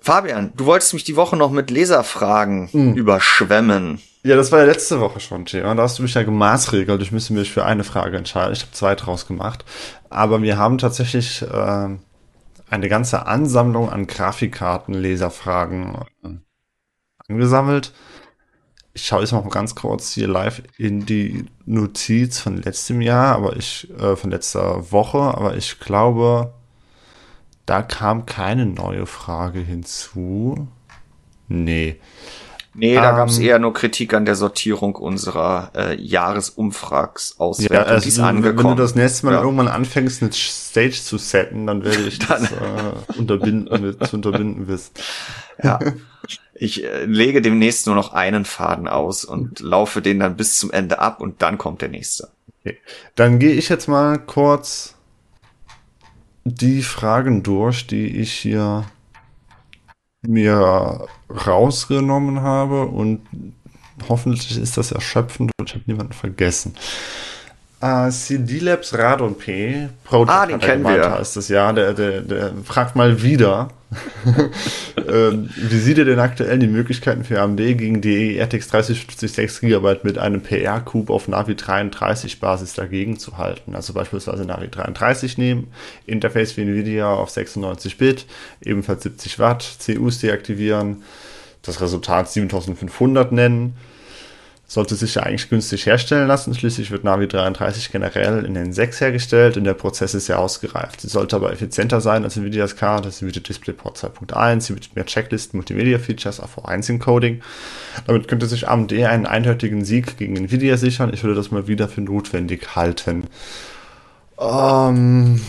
Fabian, 0.00 0.52
du 0.56 0.66
wolltest 0.66 0.94
mich 0.94 1.04
die 1.04 1.16
Woche 1.16 1.36
noch 1.36 1.50
mit 1.50 1.70
Leserfragen 1.70 2.68
mhm. 2.72 2.94
überschwemmen. 2.94 4.00
Ja, 4.28 4.36
das 4.36 4.52
war 4.52 4.58
ja 4.58 4.66
letzte 4.66 5.00
Woche 5.00 5.20
schon, 5.20 5.46
Thema. 5.46 5.74
Da 5.74 5.84
hast 5.84 5.98
du 5.98 6.02
mich 6.02 6.12
ja 6.12 6.22
gemaßregelt. 6.22 7.00
Ich 7.00 7.12
müsste 7.12 7.32
mich 7.32 7.50
für 7.50 7.64
eine 7.64 7.82
Frage 7.82 8.18
entscheiden. 8.18 8.52
Ich 8.52 8.60
habe 8.60 8.72
zwei 8.72 8.94
draus 8.94 9.26
gemacht. 9.26 9.64
Aber 10.10 10.42
wir 10.42 10.58
haben 10.58 10.76
tatsächlich 10.76 11.40
äh, 11.40 11.88
eine 12.68 12.88
ganze 12.90 13.24
Ansammlung 13.24 13.88
an 13.88 14.06
Grafikkarten, 14.06 14.92
Leserfragen 14.92 15.94
äh, 16.24 16.28
angesammelt. 17.26 17.94
Ich 18.92 19.06
schaue 19.06 19.20
jetzt 19.20 19.32
mal 19.32 19.48
ganz 19.48 19.74
kurz 19.74 20.12
hier 20.12 20.28
live 20.28 20.62
in 20.76 21.06
die 21.06 21.46
Notiz 21.64 22.38
von 22.38 22.60
letztem 22.60 23.00
Jahr, 23.00 23.34
aber 23.34 23.56
ich, 23.56 23.88
äh, 23.98 24.14
von 24.14 24.30
letzter 24.30 24.92
Woche, 24.92 25.20
aber 25.20 25.56
ich 25.56 25.80
glaube, 25.80 26.52
da 27.64 27.80
kam 27.80 28.26
keine 28.26 28.66
neue 28.66 29.06
Frage 29.06 29.60
hinzu. 29.60 30.68
Nee. 31.48 31.98
Nee, 32.78 32.94
da 32.94 33.10
um, 33.10 33.16
gab 33.16 33.28
es 33.28 33.38
ähm, 33.38 33.44
eher 33.44 33.58
nur 33.58 33.74
Kritik 33.74 34.14
an 34.14 34.24
der 34.24 34.36
Sortierung 34.36 34.94
unserer 34.94 35.72
äh, 35.74 36.00
Jahresumfragsauswertung. 36.00 37.76
Ja, 37.76 37.82
also, 37.82 38.04
die 38.04 38.08
ist 38.08 38.20
angekommen. 38.20 38.58
Wenn 38.58 38.76
du 38.76 38.82
das 38.82 38.94
nächste 38.94 39.26
Mal 39.26 39.32
ja. 39.32 39.42
irgendwann 39.42 39.66
anfängst, 39.66 40.22
eine 40.22 40.32
Stage 40.32 41.00
zu 41.02 41.18
setten, 41.18 41.66
dann 41.66 41.84
werde 41.84 42.04
ich 42.04 42.18
dann. 42.28 42.42
das 42.42 42.52
äh, 42.52 43.18
unterbinden, 43.18 43.82
mit, 43.82 44.06
zu 44.06 44.16
unterbinden 44.16 44.68
wissen. 44.68 44.92
Ja. 45.62 45.78
Ich 46.60 46.82
äh, 46.82 47.04
lege 47.04 47.40
demnächst 47.40 47.86
nur 47.86 47.94
noch 47.94 48.12
einen 48.12 48.44
Faden 48.44 48.88
aus 48.88 49.24
und 49.24 49.60
laufe 49.60 50.02
den 50.02 50.18
dann 50.18 50.36
bis 50.36 50.56
zum 50.56 50.72
Ende 50.72 50.98
ab 50.98 51.20
und 51.20 51.40
dann 51.40 51.56
kommt 51.56 51.82
der 51.82 51.88
nächste. 51.88 52.30
Okay. 52.60 52.78
Dann 53.14 53.38
gehe 53.38 53.52
ich 53.52 53.68
jetzt 53.68 53.86
mal 53.86 54.18
kurz 54.18 54.96
die 56.42 56.82
Fragen 56.82 57.44
durch, 57.44 57.86
die 57.86 58.08
ich 58.08 58.32
hier 58.32 58.86
mir 60.28 61.06
rausgenommen 61.46 62.42
habe 62.42 62.86
und 62.86 63.20
hoffentlich 64.08 64.58
ist 64.58 64.76
das 64.76 64.92
erschöpfend 64.92 65.50
und 65.58 65.68
ich 65.68 65.74
habe 65.74 65.84
niemanden 65.86 66.12
vergessen. 66.12 66.74
Uh, 67.80 68.10
CD 68.10 68.58
Labs 68.58 68.92
Radon 68.92 69.38
P. 69.38 69.88
Project 70.02 70.30
ah, 70.30 70.46
den 70.46 70.58
kennen 70.58 70.82
wir. 70.82 71.12
Heißt 71.12 71.36
das, 71.36 71.48
ja, 71.48 71.72
der, 71.72 71.94
der, 71.94 72.22
der 72.22 72.52
fragt 72.64 72.96
mal 72.96 73.22
wieder. 73.22 73.68
ähm, 75.08 75.48
wie 75.56 75.78
sieht 75.78 75.96
ihr 75.96 76.04
denn 76.04 76.18
aktuell 76.18 76.58
die 76.58 76.66
Möglichkeiten 76.66 77.22
für 77.22 77.40
AMD 77.40 77.56
gegen 77.56 78.00
die 78.00 78.36
RTX 78.36 78.68
3050 78.68 79.32
6 79.32 79.60
GB 79.60 79.96
mit 80.02 80.18
einem 80.18 80.42
PR-Cube 80.42 81.10
auf 81.12 81.28
Navi 81.28 81.54
33 81.54 82.40
Basis 82.40 82.74
dagegen 82.74 83.18
zu 83.18 83.38
halten? 83.38 83.76
Also 83.76 83.92
beispielsweise 83.92 84.44
Navi 84.44 84.68
33 84.68 85.38
nehmen, 85.38 85.68
Interface 86.04 86.56
wie 86.56 86.62
Nvidia 86.62 87.08
auf 87.08 87.30
96 87.30 87.96
Bit, 87.96 88.26
ebenfalls 88.60 89.04
70 89.04 89.38
Watt, 89.38 89.64
CUs 89.86 90.18
deaktivieren, 90.18 91.04
das 91.62 91.80
Resultat 91.80 92.28
7500 92.28 93.30
nennen 93.30 93.76
sollte 94.70 94.96
sich 94.96 95.14
ja 95.14 95.22
eigentlich 95.22 95.48
günstig 95.48 95.86
herstellen 95.86 96.28
lassen. 96.28 96.54
Schließlich 96.54 96.90
wird 96.90 97.02
Navi 97.02 97.26
33 97.26 97.90
generell 97.90 98.44
in 98.44 98.52
den 98.52 98.74
6 98.74 99.00
hergestellt 99.00 99.56
und 99.56 99.64
der 99.64 99.72
Prozess 99.72 100.12
ist 100.12 100.28
ja 100.28 100.36
ausgereift. 100.36 101.00
Sie 101.00 101.08
sollte 101.08 101.36
aber 101.36 101.50
effizienter 101.50 102.02
sein 102.02 102.22
als 102.22 102.36
Nvidia's 102.36 102.76
Card. 102.76 103.06
Das 103.06 103.20
bietet 103.20 103.48
DisplayPort 103.48 103.96
2.1, 103.96 104.60
sie 104.60 104.74
bietet 104.74 104.94
mehr 104.94 105.06
Checklisten, 105.06 105.56
Multimedia-Features, 105.56 106.42
AV1-Encoding. 106.42 107.40
Damit 108.06 108.28
könnte 108.28 108.46
sich 108.46 108.68
AMD 108.68 108.92
einen 108.92 109.24
eindeutigen 109.24 109.86
Sieg 109.86 110.18
gegen 110.18 110.36
Nvidia 110.36 110.76
sichern. 110.76 111.14
Ich 111.14 111.24
würde 111.24 111.34
das 111.34 111.50
mal 111.50 111.66
wieder 111.66 111.88
für 111.88 112.02
notwendig 112.02 112.76
halten. 112.76 113.24
Ähm, 114.38 115.40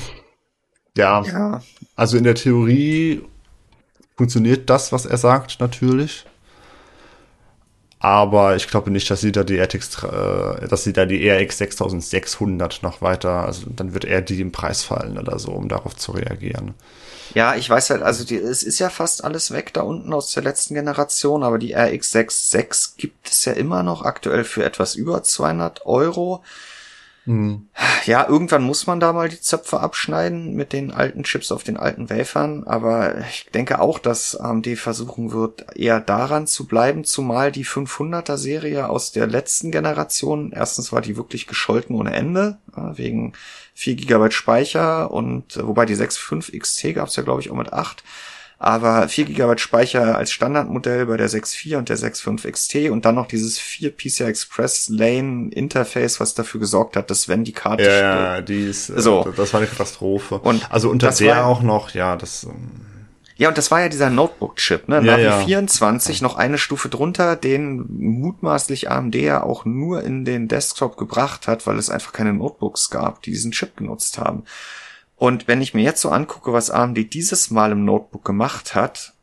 ja. 0.96 1.24
ja, 1.24 1.62
also 1.98 2.16
in 2.16 2.24
der 2.24 2.36
Theorie 2.36 3.22
funktioniert 4.16 4.70
das, 4.70 4.94
was 4.94 5.06
er 5.06 5.18
sagt, 5.18 5.60
natürlich. 5.60 6.26
Aber 8.00 8.56
ich 8.56 8.68
glaube 8.70 8.92
nicht, 8.92 9.12
dass 9.12 9.20
sie 9.20 9.34
da 9.34 9.44
die 9.44 9.60
RTX, 9.60 10.04
äh, 10.04 10.68
dass 10.68 10.86
sie 10.86 10.94
da 10.94 11.06
die 11.06 11.30
RX 11.30 11.58
6600 11.58 12.82
noch 12.82 13.02
weiter, 13.02 13.46
also 13.46 13.64
dann 13.68 13.94
wird 13.94 14.06
eher 14.06 14.22
die 14.22 14.40
im 14.40 14.54
Preis 14.54 14.84
fallen 14.84 15.18
oder 15.18 15.38
so, 15.38 15.52
um 15.52 15.68
darauf 15.68 15.96
zu 15.98 16.14
reagieren. 16.14 16.76
Ja, 17.36 17.56
ich 17.56 17.70
weiß 17.70 17.92
halt, 17.92 18.02
also 18.02 18.24
die, 18.24 18.38
es 18.38 18.64
ist 18.64 18.80
ja 18.80 18.90
fast 18.90 19.24
alles 19.24 19.52
weg 19.52 19.74
da 19.74 19.82
unten 19.82 20.14
aus 20.14 20.32
der 20.32 20.44
letzten 20.44 20.76
Generation, 20.76 21.44
aber 21.44 21.60
die 21.60 21.74
RX 21.74 22.12
66 22.12 22.98
gibt 22.98 23.30
es 23.30 23.46
ja 23.46 23.54
immer 23.54 23.84
noch 23.84 24.04
aktuell 24.04 24.46
für 24.46 24.64
etwas 24.64 24.96
über 24.96 25.22
200 25.22 25.86
Euro. 25.86 26.42
Mhm. 27.26 27.68
Ja, 28.06 28.28
irgendwann 28.28 28.64
muss 28.64 28.88
man 28.88 29.00
da 29.00 29.14
mal 29.14 29.30
die 29.30 29.40
Zöpfe 29.40 29.80
abschneiden 29.80 30.56
mit 30.56 30.74
den 30.74 30.92
alten 30.92 31.24
Chips 31.24 31.52
auf 31.52 31.64
den 31.64 31.78
alten 31.78 32.10
Wafern, 32.10 32.64
aber 32.64 33.20
ich 33.30 33.48
denke 33.54 33.80
auch, 33.80 34.00
dass 34.00 34.36
AMD 34.36 34.68
versuchen 34.78 35.32
wird, 35.32 35.76
eher 35.76 36.00
daran 36.00 36.48
zu 36.48 36.66
bleiben, 36.66 37.04
zumal 37.04 37.52
die 37.52 37.66
500er 37.66 38.38
Serie 38.38 38.90
aus 38.90 39.12
der 39.12 39.28
letzten 39.28 39.72
Generation, 39.72 40.52
erstens 40.52 40.92
war 40.92 41.02
die 41.02 41.18
wirklich 41.18 41.46
gescholten 41.46 41.96
ohne 41.96 42.14
Ende, 42.14 42.58
wegen 42.76 43.34
4 43.76 43.96
GB 43.96 44.32
Speicher 44.32 45.12
und 45.12 45.58
wobei 45.62 45.86
die 45.86 45.96
6.5 45.96 46.58
XT 46.58 46.96
gab's 46.96 47.16
ja 47.16 47.24
glaube 47.24 47.42
ich 47.42 47.52
auch 47.52 47.56
mit 47.56 47.74
8 47.74 48.04
aber 48.60 49.08
4 49.08 49.26
GB 49.26 49.58
Speicher 49.58 50.18
als 50.18 50.32
Standardmodell 50.32 51.06
bei 51.06 51.16
der 51.16 51.30
6.4 51.30 51.78
und 51.78 51.88
der 51.88 51.98
6.5 51.98 52.52
XT 52.52 52.76
und 52.92 53.06
dann 53.06 53.16
noch 53.16 53.28
dieses 53.28 53.58
4 53.58 53.96
PCI 53.96 54.26
Express 54.26 54.90
Lane 54.90 55.50
Interface, 55.52 56.20
was 56.20 56.34
dafür 56.34 56.60
gesorgt 56.60 56.98
hat, 56.98 57.10
dass 57.10 57.30
wenn 57.30 57.46
die 57.46 57.54
Karte 57.54 57.84
ja, 57.84 58.36
ja 58.36 58.42
die 58.42 58.66
ist 58.66 58.90
äh, 58.90 59.02
so 59.02 59.34
das 59.36 59.54
war 59.54 59.62
eine 59.62 59.70
Katastrophe 59.70 60.40
und 60.40 60.70
also 60.72 60.90
unter 60.90 61.10
der 61.10 61.38
war, 61.38 61.46
auch 61.46 61.62
noch 61.62 61.92
ja 61.92 62.18
das 62.18 62.44
ähm, 62.44 62.70
ja, 63.38 63.48
und 63.48 63.58
das 63.58 63.72
war 63.72 63.80
ja 63.80 63.88
dieser 63.88 64.10
Notebook-Chip, 64.10 64.90
ne? 64.90 64.96
Ja, 64.98 65.02
Navi 65.02 65.24
ja. 65.24 65.40
24, 65.40 66.22
noch 66.22 66.36
eine 66.36 66.58
Stufe 66.58 66.90
drunter, 66.90 67.38
den 67.38 67.86
mutmaßlich 67.88 68.92
AMD 68.92 69.16
ja 69.16 69.44
auch 69.44 69.64
nur 69.64 70.04
in 70.04 70.26
den 70.26 70.50
Desktop 70.50 70.98
gebracht 70.98 71.48
hat, 71.48 71.66
weil 71.66 71.78
es 71.78 71.90
einfach 71.90 72.12
keine 72.12 72.34
Notebooks 72.34 72.90
gab, 72.90 73.22
die 73.22 73.32
diesen 73.32 73.54
Chip 73.54 73.78
genutzt 73.78 74.18
haben. 74.18 74.44
Und 75.20 75.50
wenn 75.50 75.62
ich 75.62 75.74
mir 75.74 75.84
jetzt 75.84 76.00
so 76.00 76.10
angucke, 76.10 76.54
was 76.54 76.72
AMD 76.72 77.14
dieses 77.14 77.52
Mal 77.52 77.74
im 77.74 77.84
Notebook 77.84 78.24
gemacht 78.24 78.74
hat, 78.74 79.14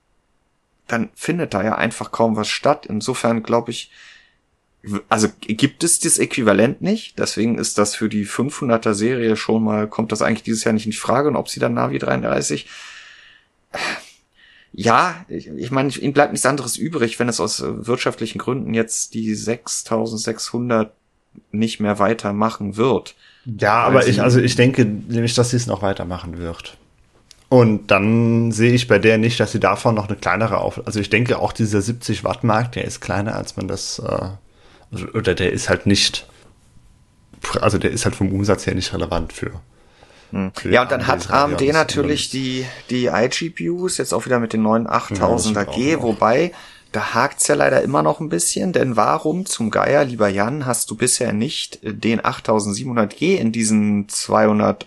dann 0.87 1.09
findet 1.15 1.55
da 1.55 1.65
ja 1.65 1.75
einfach 1.75 2.13
kaum 2.13 2.37
was 2.37 2.49
statt. 2.49 2.85
Insofern 2.85 3.43
glaube 3.43 3.71
ich, 3.71 3.91
also 5.09 5.29
gibt 5.41 5.83
es 5.83 5.99
das 5.99 6.19
Äquivalent 6.19 6.83
nicht. 6.83 7.19
Deswegen 7.19 7.57
ist 7.57 7.79
das 7.79 7.95
für 7.95 8.11
die 8.11 8.27
500er 8.27 8.93
Serie 8.93 9.37
schon 9.37 9.65
mal, 9.65 9.89
kommt 9.89 10.13
das 10.13 10.21
eigentlich 10.21 10.43
dieses 10.43 10.65
Jahr 10.65 10.75
nicht 10.75 10.85
in 10.85 10.93
Frage. 10.93 11.29
Und 11.29 11.37
ob 11.37 11.49
sie 11.49 11.61
dann 11.61 11.73
Navi 11.73 11.99
33, 11.99 12.69
ja, 14.75 15.25
ich, 15.29 15.49
ich 15.49 15.71
meine, 15.71 15.89
ihnen 15.97 16.13
bleibt 16.13 16.33
nichts 16.33 16.45
anderes 16.45 16.77
übrig, 16.77 17.19
wenn 17.19 17.31
es 17.31 17.41
aus 17.41 17.63
wirtschaftlichen 17.65 18.39
Gründen 18.39 18.75
jetzt 18.75 19.15
die 19.15 19.35
6600 19.35 20.93
nicht 21.53 21.81
mehr 21.81 21.99
weitermachen 21.99 22.77
wird. 22.77 23.15
Ja, 23.47 23.85
aber 23.85 24.07
ich, 24.07 24.21
also 24.21 24.41
ich 24.41 24.57
denke 24.57 24.85
nämlich, 24.85 25.35
dass 25.35 25.51
sie 25.51 25.57
es 25.57 25.67
noch 25.67 25.81
weitermachen 25.83 26.39
wird. 26.39 26.77
Und 27.49 27.93
dann 27.93 28.51
sehe 28.51 28.73
ich 28.73 28.89
bei 28.89 28.99
der 28.99 29.19
nicht, 29.19 29.39
dass 29.39 29.53
sie 29.53 29.61
davon 29.61 29.95
noch 29.95 30.09
eine 30.09 30.17
kleinere 30.17 30.59
auf. 30.59 30.85
Also 30.85 30.99
ich 30.99 31.11
denke 31.11 31.39
auch 31.39 31.53
dieser 31.53 31.81
70 31.81 32.25
Watt 32.25 32.43
Markt, 32.43 32.75
der 32.75 32.85
ist 32.85 33.01
kleiner, 33.01 33.37
als 33.37 33.57
man 33.57 33.69
das, 33.69 34.01
äh, 34.01 34.29
also, 34.93 35.07
oder 35.15 35.35
der 35.35 35.53
ist 35.53 35.69
halt 35.69 35.87
nicht, 35.87 36.27
also 37.61 37.79
der 37.79 37.93
ist 37.93 38.05
halt 38.05 38.17
vom 38.17 38.33
Umsatz 38.33 38.67
her 38.67 38.75
nicht 38.75 38.93
relevant 38.93 39.33
für. 39.33 39.53
Hm. 40.33 40.51
Ja, 40.69 40.83
und 40.83 40.91
dann 40.91 41.07
hat 41.07 41.31
AMD 41.31 41.61
natürlich 41.73 42.31
die, 42.31 42.67
die 42.91 43.07
iGPUs, 43.07 43.97
jetzt 43.99 44.13
auch 44.13 44.27
wieder 44.27 44.41
mit 44.41 44.53
den 44.53 44.63
neuen 44.63 44.89
8000er 44.89 45.73
G, 45.73 46.01
wobei 46.01 46.53
da 46.97 47.13
hakt's 47.13 47.47
ja 47.47 47.55
leider 47.55 47.83
immer 47.83 48.03
noch 48.03 48.21
ein 48.21 48.31
bisschen, 48.31 48.73
denn 48.73 48.97
warum 48.97 49.45
zum 49.45 49.71
Geier, 49.71 50.03
lieber 50.05 50.29
Jan, 50.29 50.65
hast 50.65 50.91
du 50.91 50.97
bisher 50.97 51.35
nicht 51.35 51.79
den 51.83 52.23
8700G 52.23 53.37
in 53.37 53.53
diesen 53.53 54.09
200 54.09 54.87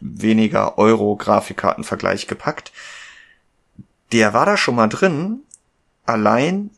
weniger 0.00 0.76
Euro 0.76 1.14
Grafikkartenvergleich 1.14 2.26
gepackt? 2.26 2.72
Der 4.10 4.34
war 4.34 4.44
da 4.44 4.56
schon 4.56 4.74
mal 4.74 4.88
drin, 4.88 5.44
allein 6.04 6.70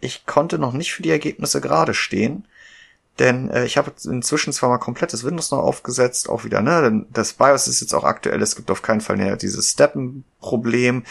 ich 0.00 0.26
konnte 0.26 0.58
noch 0.58 0.72
nicht 0.72 0.92
für 0.92 1.04
die 1.04 1.10
Ergebnisse 1.10 1.60
gerade 1.60 1.94
stehen, 1.94 2.44
denn 3.20 3.50
äh, 3.50 3.66
ich 3.66 3.76
habe 3.76 3.92
inzwischen 4.02 4.52
zwar 4.52 4.68
mal 4.68 4.78
komplettes 4.78 5.22
Windows 5.22 5.52
noch 5.52 5.60
aufgesetzt, 5.60 6.28
auch 6.28 6.42
wieder, 6.42 6.60
ne, 6.60 6.82
denn 6.82 7.06
das 7.12 7.34
BIOS 7.34 7.68
ist 7.68 7.80
jetzt 7.80 7.94
auch 7.94 8.02
aktuell, 8.02 8.42
es 8.42 8.56
gibt 8.56 8.72
auf 8.72 8.82
keinen 8.82 9.00
Fall 9.00 9.16
mehr 9.16 9.36
dieses 9.36 9.70
Steppen-Problem 9.70 11.04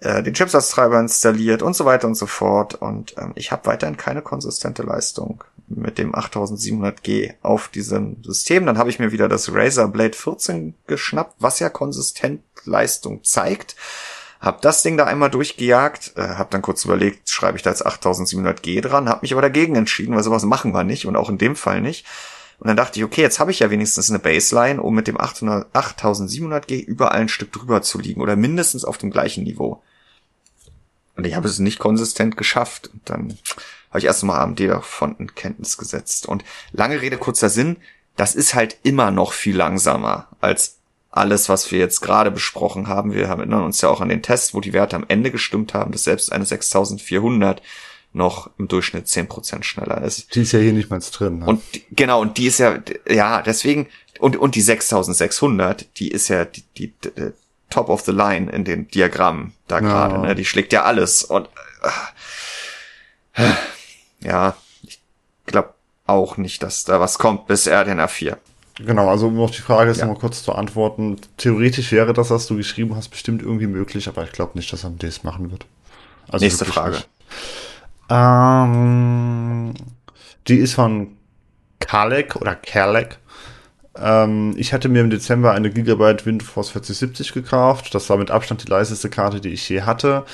äh, 0.00 0.22
den 0.22 0.34
Chipsatztreiber 0.34 0.98
installiert 0.98 1.62
und 1.62 1.76
so 1.76 1.84
weiter 1.84 2.06
und 2.06 2.14
so 2.14 2.26
fort. 2.26 2.74
Und 2.74 3.14
ähm, 3.18 3.32
ich 3.34 3.52
habe 3.52 3.66
weiterhin 3.66 3.96
keine 3.96 4.22
konsistente 4.22 4.82
Leistung 4.82 5.44
mit 5.68 5.98
dem 5.98 6.14
8700G 6.14 7.34
auf 7.42 7.68
diesem 7.68 8.22
System. 8.24 8.66
Dann 8.66 8.78
habe 8.78 8.90
ich 8.90 8.98
mir 8.98 9.12
wieder 9.12 9.28
das 9.28 9.52
Razer 9.54 9.88
Blade 9.88 10.16
14 10.16 10.74
geschnappt, 10.86 11.36
was 11.38 11.60
ja 11.60 11.68
konsistent 11.68 12.42
Leistung 12.64 13.22
zeigt. 13.24 13.76
Hab 14.40 14.62
das 14.62 14.82
Ding 14.82 14.96
da 14.96 15.04
einmal 15.04 15.30
durchgejagt, 15.30 16.14
äh, 16.16 16.22
hab 16.22 16.50
dann 16.50 16.62
kurz 16.62 16.84
überlegt, 16.84 17.28
schreibe 17.28 17.58
ich 17.58 17.62
da 17.62 17.70
jetzt 17.70 17.86
8700G 17.86 18.80
dran, 18.80 19.08
hab 19.08 19.22
mich 19.22 19.32
aber 19.32 19.42
dagegen 19.42 19.76
entschieden, 19.76 20.16
weil 20.16 20.24
sowas 20.24 20.44
machen 20.44 20.72
wir 20.72 20.82
nicht 20.82 21.06
und 21.06 21.14
auch 21.14 21.28
in 21.28 21.38
dem 21.38 21.56
Fall 21.56 21.82
nicht. 21.82 22.06
Und 22.58 22.68
dann 22.68 22.76
dachte 22.76 22.98
ich, 22.98 23.04
okay, 23.04 23.22
jetzt 23.22 23.38
habe 23.38 23.50
ich 23.50 23.60
ja 23.60 23.70
wenigstens 23.70 24.10
eine 24.10 24.18
Baseline, 24.18 24.82
um 24.82 24.94
mit 24.94 25.06
dem 25.08 25.20
800, 25.20 25.74
8700G 25.74 26.82
überall 26.84 27.20
ein 27.20 27.28
Stück 27.28 27.52
drüber 27.52 27.82
zu 27.82 27.98
liegen 27.98 28.20
oder 28.20 28.36
mindestens 28.36 28.84
auf 28.84 28.98
dem 28.98 29.10
gleichen 29.10 29.44
Niveau. 29.44 29.82
Und 31.20 31.26
ich 31.26 31.34
habe 31.34 31.46
es 31.46 31.58
nicht 31.58 31.78
konsistent 31.78 32.38
geschafft. 32.38 32.88
Und 32.90 33.02
dann 33.04 33.38
habe 33.90 33.98
ich 33.98 34.06
erst 34.06 34.24
mal 34.24 34.40
AMD 34.40 34.58
davon 34.60 35.14
in 35.18 35.34
Kenntnis 35.34 35.76
gesetzt. 35.76 36.24
Und 36.24 36.44
lange 36.72 37.02
Rede, 37.02 37.18
kurzer 37.18 37.50
Sinn, 37.50 37.76
das 38.16 38.34
ist 38.34 38.54
halt 38.54 38.78
immer 38.84 39.10
noch 39.10 39.34
viel 39.34 39.54
langsamer 39.54 40.28
als 40.40 40.78
alles, 41.10 41.50
was 41.50 41.70
wir 41.70 41.78
jetzt 41.78 42.00
gerade 42.00 42.30
besprochen 42.30 42.88
haben. 42.88 43.12
Wir 43.12 43.26
erinnern 43.26 43.64
uns 43.64 43.82
ja 43.82 43.90
auch 43.90 44.00
an 44.00 44.08
den 44.08 44.22
Test, 44.22 44.54
wo 44.54 44.62
die 44.62 44.72
Werte 44.72 44.96
am 44.96 45.04
Ende 45.08 45.30
gestimmt 45.30 45.74
haben, 45.74 45.92
dass 45.92 46.04
selbst 46.04 46.32
eine 46.32 46.46
6400 46.46 47.60
noch 48.14 48.48
im 48.56 48.66
Durchschnitt 48.66 49.04
10% 49.04 49.62
schneller 49.62 50.00
ist. 50.00 50.34
Die 50.34 50.40
ist 50.40 50.52
ja 50.52 50.58
hier 50.58 50.72
nicht 50.72 50.88
mal 50.88 51.00
drin. 51.00 51.40
Ne? 51.40 51.44
Und 51.44 51.62
genau, 51.90 52.22
und 52.22 52.38
die 52.38 52.46
ist 52.46 52.60
ja, 52.60 52.78
ja, 53.06 53.42
deswegen, 53.42 53.88
und, 54.20 54.38
und 54.38 54.54
die 54.54 54.62
6600, 54.62 55.98
die 55.98 56.10
ist 56.10 56.28
ja 56.28 56.46
die, 56.46 56.64
die, 56.78 56.94
die 56.98 57.32
top 57.70 57.88
of 57.88 58.02
the 58.02 58.12
line 58.12 58.50
in 58.50 58.64
den 58.64 58.88
Diagrammen 58.88 59.54
da 59.68 59.76
ja. 59.76 59.80
gerade. 59.80 60.18
Ne? 60.18 60.34
Die 60.34 60.44
schlägt 60.44 60.72
ja 60.72 60.84
alles. 60.84 61.22
Und 61.22 61.48
äh, 63.34 63.50
ja, 64.20 64.56
ich 64.82 65.00
glaube 65.46 65.74
auch 66.06 66.36
nicht, 66.36 66.62
dass 66.62 66.84
da 66.84 67.00
was 67.00 67.18
kommt 67.18 67.46
bis 67.46 67.66
RDNA 67.66 68.08
4. 68.08 68.36
Genau, 68.84 69.08
also 69.08 69.28
um 69.28 69.40
auf 69.40 69.50
die 69.50 69.60
Frage 69.60 69.90
jetzt 69.90 70.00
ja. 70.00 70.06
mal 70.06 70.16
kurz 70.16 70.42
zu 70.42 70.54
antworten. 70.54 71.18
Theoretisch 71.36 71.92
wäre 71.92 72.12
das, 72.12 72.30
was 72.30 72.46
du 72.46 72.56
geschrieben 72.56 72.96
hast, 72.96 73.08
bestimmt 73.08 73.42
irgendwie 73.42 73.66
möglich, 73.66 74.08
aber 74.08 74.24
ich 74.24 74.32
glaube 74.32 74.52
nicht, 74.54 74.72
dass 74.72 74.84
er 74.84 74.90
das 74.90 75.22
machen 75.22 75.50
wird. 75.50 75.66
Also 76.28 76.44
Nächste 76.44 76.64
Frage. 76.64 77.04
Ähm, 78.08 79.74
die 80.48 80.56
ist 80.56 80.74
von 80.74 81.16
Kalek 81.78 82.36
oder 82.36 82.54
Kalek. 82.54 83.18
Ähm, 83.96 84.54
ich 84.56 84.72
hatte 84.72 84.88
mir 84.88 85.00
im 85.00 85.10
Dezember 85.10 85.52
eine 85.52 85.70
Gigabyte 85.70 86.26
Windforce 86.26 86.70
4070 86.70 87.32
gekauft. 87.32 87.94
Das 87.94 88.08
war 88.10 88.16
mit 88.16 88.30
Abstand 88.30 88.64
die 88.64 88.70
leiseste 88.70 89.10
Karte, 89.10 89.40
die 89.40 89.50
ich 89.50 89.68
je 89.68 89.82
hatte. 89.82 90.24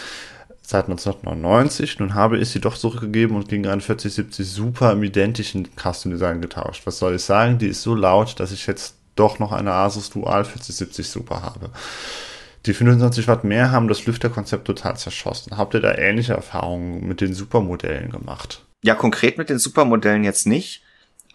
Seit 0.62 0.86
1999. 0.86 2.00
Nun 2.00 2.14
habe 2.14 2.38
ich 2.38 2.50
sie 2.50 2.61
doch 2.61 2.76
zurückgegeben 2.76 3.36
und 3.36 3.48
gegen 3.48 3.66
eine 3.66 3.80
4070 3.80 4.48
Super 4.48 4.92
im 4.92 5.02
identischen 5.02 5.68
Custom 5.76 6.11
Design 6.12 6.40
getauscht. 6.40 6.82
Was 6.86 6.98
soll 6.98 7.14
ich 7.14 7.22
sagen? 7.22 7.59
Die 7.59 7.68
ist 7.68 7.82
so 7.82 7.94
laut, 7.94 8.40
dass 8.40 8.52
ich 8.52 8.66
jetzt 8.66 8.96
doch 9.14 9.38
noch 9.38 9.52
eine 9.52 9.72
Asus 9.72 10.11
Dual 10.11 10.44
4070 10.44 11.09
Super 11.09 11.42
habe. 11.42 11.70
Die 12.66 12.74
25 12.74 13.28
Watt 13.28 13.44
mehr 13.44 13.70
haben 13.70 13.86
das 13.86 14.07
Lüfterkonzept 14.07 14.66
total 14.66 14.96
zerschossen. 14.96 15.57
Habt 15.57 15.74
ihr 15.74 15.80
da 15.80 15.94
ähnliche 15.94 16.32
Erfahrungen 16.32 17.07
mit 17.07 17.20
den 17.20 17.32
Supermodellen 17.32 18.11
gemacht? 18.11 18.64
Ja, 18.82 18.94
konkret 18.94 19.38
mit 19.38 19.48
den 19.50 19.61
Supermodellen 19.61 20.24
jetzt 20.24 20.46
nicht. 20.46 20.82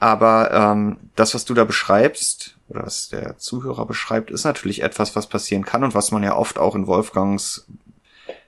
Aber 0.01 0.49
ähm, 0.51 0.97
das, 1.15 1.35
was 1.35 1.45
du 1.45 1.53
da 1.53 1.63
beschreibst, 1.63 2.57
oder 2.69 2.83
was 2.83 3.09
der 3.09 3.37
Zuhörer 3.37 3.85
beschreibt, 3.85 4.31
ist 4.31 4.45
natürlich 4.45 4.81
etwas, 4.81 5.15
was 5.15 5.27
passieren 5.27 5.63
kann 5.63 5.83
und 5.83 5.93
was 5.93 6.09
man 6.09 6.23
ja 6.23 6.35
oft 6.35 6.57
auch 6.57 6.73
in 6.73 6.87
Wolfgangs, 6.87 7.67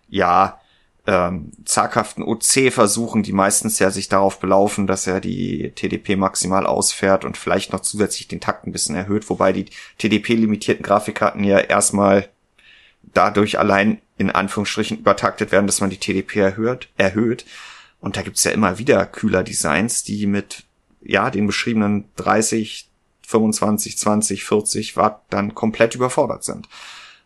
ja, 0.09 0.59
ähm, 1.05 1.51
zaghaften 1.63 2.23
OC-Versuchen, 2.23 3.21
die 3.21 3.33
meistens 3.33 3.77
ja 3.77 3.91
sich 3.91 4.09
darauf 4.09 4.39
belaufen, 4.39 4.87
dass 4.87 5.05
er 5.05 5.21
die 5.21 5.71
TDP 5.75 6.15
maximal 6.15 6.65
ausfährt 6.65 7.23
und 7.23 7.37
vielleicht 7.37 7.71
noch 7.71 7.81
zusätzlich 7.81 8.27
den 8.27 8.41
Takt 8.41 8.65
ein 8.65 8.71
bisschen 8.71 8.95
erhöht, 8.95 9.29
wobei 9.29 9.53
die 9.53 9.65
TDP-limitierten 9.99 10.81
Grafikkarten 10.81 11.43
ja 11.43 11.59
erstmal 11.59 12.29
dadurch 13.03 13.59
allein 13.59 14.01
in 14.17 14.31
Anführungsstrichen 14.31 14.97
übertaktet 14.97 15.51
werden, 15.51 15.67
dass 15.67 15.81
man 15.81 15.91
die 15.91 15.97
TDP 15.97 16.39
erhöht, 16.39 16.89
erhöht. 16.97 17.45
Und 17.99 18.17
da 18.17 18.23
gibt's 18.23 18.43
ja 18.43 18.51
immer 18.51 18.79
wieder 18.79 19.05
kühler 19.05 19.43
Designs, 19.43 20.03
die 20.03 20.25
mit 20.25 20.63
ja 21.05 21.29
den 21.29 21.47
beschriebenen 21.47 22.05
30, 22.15 22.89
25, 23.25 23.97
20, 23.97 24.43
40 24.43 24.97
Watt 24.97 25.21
dann 25.29 25.55
komplett 25.55 25.95
überfordert 25.95 26.43
sind. 26.43 26.67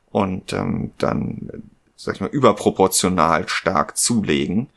Und 0.09 0.53
ähm, 0.53 0.91
dann, 0.97 1.69
sag 1.95 2.15
ich 2.15 2.21
mal, 2.21 2.29
überproportional 2.29 3.47
stark 3.49 3.97
zulegen. 3.97 4.69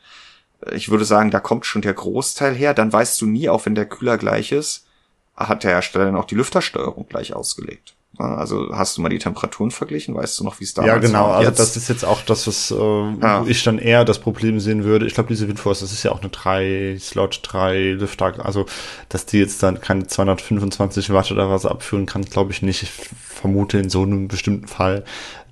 Ich 0.71 0.89
würde 0.89 1.05
sagen, 1.05 1.31
da 1.31 1.39
kommt 1.39 1.65
schon 1.65 1.81
der 1.81 1.93
Großteil 1.93 2.53
her. 2.53 2.73
Dann 2.73 2.91
weißt 2.91 3.19
du 3.21 3.25
nie, 3.25 3.49
auch 3.49 3.65
wenn 3.65 3.75
der 3.75 3.87
Kühler 3.87 4.17
gleich 4.17 4.51
ist, 4.51 4.87
hat 5.35 5.63
der 5.63 5.71
Hersteller 5.71 6.05
dann 6.05 6.15
auch 6.15 6.25
die 6.25 6.35
Lüftersteuerung 6.35 7.07
gleich 7.07 7.33
ausgelegt. 7.33 7.95
Also 8.21 8.69
hast 8.71 8.97
du 8.97 9.01
mal 9.01 9.09
die 9.09 9.19
Temperaturen 9.19 9.71
verglichen? 9.71 10.15
Weißt 10.15 10.39
du 10.39 10.43
noch, 10.43 10.59
wie 10.59 10.63
es 10.63 10.73
damals 10.73 10.91
war? 10.91 11.01
Ja, 11.01 11.01
genau. 11.01 11.25
Also 11.31 11.51
das 11.51 11.75
ist 11.75 11.89
jetzt 11.89 12.05
auch 12.05 12.21
das, 12.21 12.47
was 12.47 12.71
äh, 12.71 12.75
ja. 12.75 13.43
ich 13.45 13.63
dann 13.63 13.79
eher 13.79 14.05
das 14.05 14.19
Problem 14.19 14.59
sehen 14.59 14.83
würde. 14.83 15.05
Ich 15.05 15.13
glaube, 15.13 15.29
diese 15.29 15.47
Windforce, 15.47 15.81
das 15.81 15.91
ist 15.91 16.03
ja 16.03 16.11
auch 16.11 16.21
eine 16.21 16.29
3 16.29 16.97
Slot 16.99 17.39
3 17.43 17.91
Lüfter. 17.91 18.45
Also, 18.45 18.65
dass 19.09 19.25
die 19.25 19.39
jetzt 19.39 19.61
dann 19.63 19.81
keine 19.81 20.07
225 20.07 21.11
Watt 21.11 21.31
oder 21.31 21.49
was 21.49 21.65
abführen 21.65 22.05
kann, 22.05 22.23
glaube 22.23 22.51
ich 22.51 22.61
nicht. 22.61 22.83
Ich 22.83 22.91
vermute 22.91 23.79
in 23.79 23.89
so 23.89 24.03
einem 24.03 24.27
bestimmten 24.27 24.67
Fall, 24.67 25.03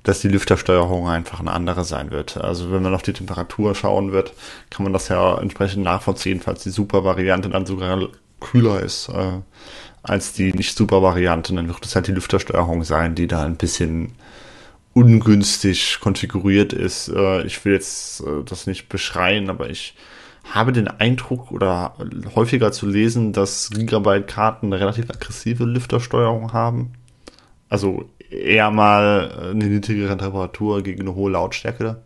dass 0.03 0.21
die 0.21 0.29
Lüftersteuerung 0.29 1.07
einfach 1.09 1.39
eine 1.39 1.51
andere 1.51 1.83
sein 1.83 2.11
wird. 2.11 2.37
Also 2.37 2.71
wenn 2.71 2.83
man 2.83 2.93
auf 2.93 3.01
die 3.01 3.13
Temperatur 3.13 3.75
schauen 3.75 4.11
wird, 4.11 4.33
kann 4.69 4.83
man 4.83 4.93
das 4.93 5.07
ja 5.09 5.37
entsprechend 5.39 5.83
nachvollziehen, 5.83 6.39
falls 6.39 6.63
die 6.63 6.69
super 6.69 7.03
Variante 7.03 7.49
dann 7.49 7.65
sogar 7.65 8.09
kühler 8.39 8.81
ist. 8.81 9.09
Äh, 9.09 9.41
als 10.03 10.33
die 10.33 10.53
nicht 10.53 10.77
super 10.77 11.01
Variante. 11.01 11.53
Dann 11.53 11.67
wird 11.67 11.85
es 11.85 11.95
halt 11.95 12.07
die 12.07 12.11
Lüftersteuerung 12.13 12.83
sein, 12.83 13.15
die 13.15 13.27
da 13.27 13.43
ein 13.43 13.57
bisschen 13.57 14.13
ungünstig 14.93 15.99
konfiguriert 15.99 16.73
ist. 16.73 17.09
Äh, 17.09 17.43
ich 17.43 17.63
will 17.65 17.73
jetzt 17.73 18.21
äh, 18.21 18.43
das 18.45 18.67
nicht 18.67 18.89
beschreien, 18.89 19.49
aber 19.49 19.69
ich 19.69 19.95
habe 20.53 20.71
den 20.71 20.87
Eindruck 20.87 21.51
oder 21.51 21.93
häufiger 22.35 22.71
zu 22.71 22.87
lesen, 22.87 23.33
dass 23.33 23.69
Gigabyte-Karten 23.69 24.67
eine 24.67 24.79
relativ 24.79 25.09
aggressive 25.09 25.63
Lüftersteuerung 25.63 26.53
haben. 26.53 26.93
Also 27.69 28.09
eher 28.31 28.71
mal 28.71 29.51
eine 29.51 29.65
niedrigere 29.65 30.17
Temperatur 30.17 30.81
gegen 30.81 31.01
eine 31.01 31.15
hohe 31.15 31.31
Lautstärke 31.31 32.03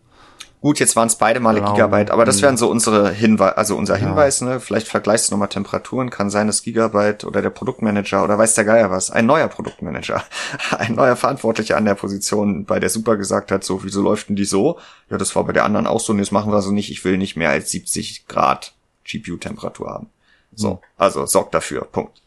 Gut, 0.64 0.80
jetzt 0.80 0.96
waren 0.96 1.08
es 1.08 1.16
beide 1.16 1.40
Male 1.40 1.60
genau. 1.60 1.74
Gigabyte, 1.74 2.10
aber 2.10 2.24
das 2.24 2.40
wären 2.40 2.56
so 2.56 2.70
unsere 2.70 3.10
Hinweise, 3.10 3.58
also 3.58 3.76
unser 3.76 3.96
Hinweis, 3.96 4.40
ja. 4.40 4.46
ne? 4.46 4.60
Vielleicht 4.60 4.88
vergleichst 4.88 5.28
du 5.28 5.34
nochmal 5.34 5.50
Temperaturen, 5.50 6.08
kann 6.08 6.30
sein, 6.30 6.46
dass 6.46 6.62
Gigabyte 6.62 7.24
oder 7.24 7.42
der 7.42 7.50
Produktmanager 7.50 8.24
oder 8.24 8.38
weiß 8.38 8.54
der 8.54 8.64
Geier 8.64 8.90
was, 8.90 9.10
ein 9.10 9.26
neuer 9.26 9.48
Produktmanager, 9.48 10.24
ein 10.78 10.94
neuer 10.94 11.16
Verantwortlicher 11.16 11.76
an 11.76 11.84
der 11.84 11.96
Position 11.96 12.64
bei 12.64 12.80
der 12.80 12.88
Super 12.88 13.18
gesagt 13.18 13.52
hat, 13.52 13.62
so, 13.62 13.84
wieso 13.84 14.00
läuft 14.00 14.30
denn 14.30 14.36
die 14.36 14.46
so? 14.46 14.78
Ja, 15.10 15.18
das 15.18 15.36
war 15.36 15.44
bei 15.44 15.52
der 15.52 15.64
anderen 15.66 15.86
auch 15.86 16.00
so, 16.00 16.14
und 16.14 16.18
das 16.18 16.30
machen 16.30 16.50
wir 16.50 16.62
so 16.62 16.72
nicht, 16.72 16.90
ich 16.90 17.04
will 17.04 17.18
nicht 17.18 17.36
mehr 17.36 17.50
als 17.50 17.70
70 17.70 18.26
Grad 18.26 18.72
GPU-Temperatur 19.04 19.90
haben. 19.90 20.06
So, 20.54 20.70
mhm. 20.70 20.78
also 20.96 21.26
sorgt 21.26 21.52
dafür, 21.52 21.84
Punkt. 21.84 22.22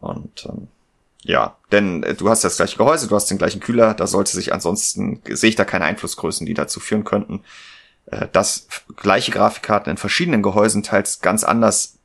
Und 0.00 0.46
ähm, 0.48 0.68
ja, 1.26 1.56
denn 1.72 2.02
äh, 2.02 2.14
du 2.14 2.28
hast 2.28 2.44
das 2.44 2.56
gleiche 2.56 2.76
Gehäuse, 2.76 3.08
du 3.08 3.16
hast 3.16 3.30
den 3.30 3.38
gleichen 3.38 3.60
Kühler, 3.60 3.94
da 3.94 4.06
sollte 4.06 4.32
sich 4.32 4.52
ansonsten, 4.52 5.20
sehe 5.28 5.50
ich 5.50 5.56
da 5.56 5.64
keine 5.64 5.84
Einflussgrößen, 5.84 6.46
die 6.46 6.54
dazu 6.54 6.80
führen 6.80 7.04
könnten, 7.04 7.42
äh, 8.06 8.28
dass 8.32 8.68
gleiche 8.96 9.32
Grafikkarten 9.32 9.90
in 9.90 9.96
verschiedenen 9.96 10.42
Gehäusen 10.42 10.82
teils 10.82 11.20
ganz 11.20 11.42
anders 11.42 11.98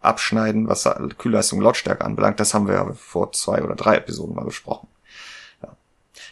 abschneiden, 0.00 0.68
was 0.68 0.88
Kühlleistung 1.18 1.58
und 1.58 1.64
Lautstärke 1.64 2.04
anbelangt. 2.04 2.40
Das 2.40 2.54
haben 2.54 2.66
wir 2.66 2.74
ja 2.74 2.92
vor 2.94 3.32
zwei 3.32 3.62
oder 3.62 3.74
drei 3.74 3.96
Episoden 3.96 4.34
mal 4.34 4.44
besprochen. 4.44 4.88
Ja. 5.62 5.76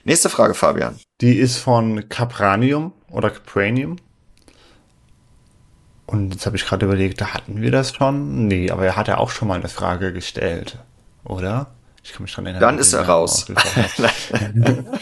Nächste 0.04 0.30
Frage, 0.30 0.54
Fabian. 0.54 0.98
Die 1.20 1.36
ist 1.38 1.58
von 1.58 2.08
Capranium 2.08 2.92
oder 3.10 3.30
Capranium. 3.30 3.96
Und 6.06 6.32
jetzt 6.34 6.46
habe 6.46 6.56
ich 6.56 6.64
gerade 6.64 6.86
überlegt, 6.86 7.20
da 7.20 7.34
hatten 7.34 7.60
wir 7.60 7.70
das 7.70 7.94
schon? 7.94 8.46
Nee, 8.46 8.70
aber 8.70 8.84
er 8.86 8.96
hat 8.96 9.08
ja 9.08 9.18
auch 9.18 9.30
schon 9.30 9.48
mal 9.48 9.58
eine 9.58 9.68
Frage 9.68 10.12
gestellt, 10.12 10.78
oder? 11.24 11.74
Ich 12.04 12.12
kann 12.12 12.22
mich 12.22 12.34
dran 12.34 12.44
erinnern. 12.44 12.60
Dann 12.60 12.78
ist 12.78 12.92
er 12.92 13.08
raus. 13.08 13.46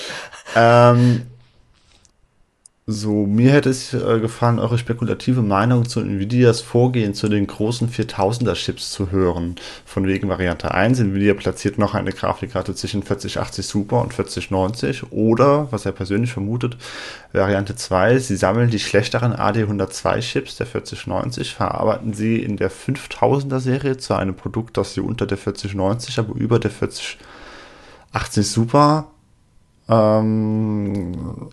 ähm, 0.57 1.27
so, 2.85 3.27
mir 3.27 3.53
hätte 3.53 3.71
es 3.71 3.95
äh, 3.95 4.19
gefallen, 4.19 4.59
eure 4.59 4.77
spekulative 4.77 5.41
Meinung 5.41 5.89
zu 5.89 6.01
Nvidias 6.01 6.61
Vorgehen 6.63 7.15
zu 7.15 7.29
den 7.29 7.47
großen 7.47 7.89
4000er 7.89 8.55
Chips 8.55 8.91
zu 8.91 9.13
hören. 9.13 9.55
Von 9.85 10.09
wegen 10.09 10.29
Variante 10.29 10.73
1, 10.73 10.99
Nvidia 10.99 11.35
platziert 11.35 11.79
noch 11.79 11.95
eine 11.95 12.11
Grafikkarte 12.11 12.75
zwischen 12.75 13.05
4080 13.05 13.65
Super 13.65 14.03
und 14.03 14.13
4090 14.13 15.13
oder, 15.13 15.71
was 15.71 15.87
er 15.87 15.93
persönlich 15.93 16.33
vermutet, 16.33 16.77
Variante 17.33 17.77
2, 17.77 18.19
sie 18.19 18.35
sammeln 18.35 18.71
die 18.71 18.81
schlechteren 18.81 19.33
AD102 19.33 20.19
Chips 20.19 20.57
der 20.57 20.67
4090, 20.67 21.55
verarbeiten 21.55 22.15
sie 22.15 22.43
in 22.43 22.57
der 22.57 22.73
5000er 22.73 23.61
Serie 23.61 23.97
zu 23.97 24.15
einem 24.15 24.35
Produkt, 24.35 24.77
das 24.77 24.95
sie 24.95 25.01
unter 25.01 25.27
der 25.27 25.39
4090, 25.39 26.19
aber 26.19 26.35
über 26.35 26.59
der 26.59 26.73
4080 26.73 28.45
Super 28.45 29.07
ähm, 29.89 31.53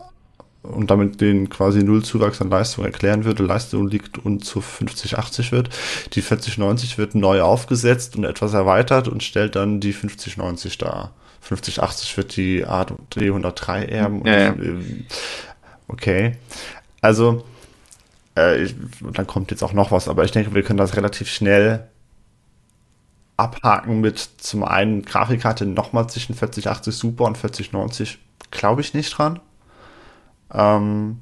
und 0.62 0.92
damit 0.92 1.22
den 1.22 1.50
quasi 1.50 1.84
Nullzuwachs 1.84 2.42
an 2.42 2.50
Leistung 2.50 2.84
erklären 2.84 3.24
würde, 3.24 3.44
Leistung 3.44 3.88
liegt 3.88 4.18
und 4.18 4.44
zu 4.44 4.62
5080 4.62 5.52
wird. 5.52 5.70
Die 6.14 6.22
4090 6.22 6.98
wird 6.98 7.16
neu 7.16 7.42
aufgesetzt 7.42 8.18
und 8.18 8.26
etwas 8.26 8.54
erweitert 8.54 9.08
und 9.08 9.24
stellt 9.24 9.56
dann 9.56 9.80
die 9.80 9.94
5090 9.94 10.78
dar. 10.78 11.14
5080 11.42 12.18
wird 12.18 12.36
die 12.36 12.66
AD103 12.66 13.86
erben. 13.86 14.26
Ja, 14.26 14.40
ja. 14.40 14.56
Okay. 15.88 16.36
Also, 17.02 17.46
äh, 18.38 18.64
ich, 18.64 18.76
dann 19.14 19.26
kommt 19.26 19.52
jetzt 19.52 19.64
auch 19.64 19.74
noch 19.74 19.92
was, 19.92 20.10
aber 20.10 20.26
ich 20.26 20.32
denke, 20.32 20.54
wir 20.54 20.64
können 20.64 20.78
das 20.78 20.98
relativ 20.98 21.30
schnell 21.30 21.88
abhaken 23.38 24.02
mit 24.02 24.20
zum 24.20 24.66
einen 24.66 25.04
Grafikkarte 25.04 25.66
nochmal 25.66 26.10
zwischen 26.10 26.36
4080 26.36 26.94
Super 26.94 27.24
und 27.24 27.38
4090 27.38 28.20
glaube 28.52 28.82
ich 28.82 28.94
nicht 28.94 29.18
dran. 29.18 29.40
Ähm, 30.54 31.20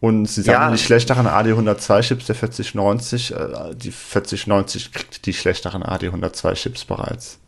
und 0.00 0.26
sie 0.26 0.42
sagen, 0.42 0.62
ja. 0.62 0.70
die 0.70 0.82
schlechteren 0.82 1.26
AD102-Chips 1.26 2.26
der 2.26 2.34
4090, 2.34 3.32
äh, 3.32 3.74
die 3.74 3.90
4090 3.90 4.92
kriegt 4.92 5.26
die 5.26 5.32
schlechteren 5.32 5.82
AD102-Chips 5.82 6.84
bereits. 6.84 7.38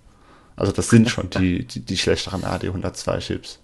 Also 0.57 0.73
das 0.73 0.89
sind 0.89 1.09
schon 1.09 1.31
die, 1.31 1.65
die, 1.65 1.81
die 1.81 1.97
schlechteren 1.97 2.43
AD102-Chips. 2.43 3.61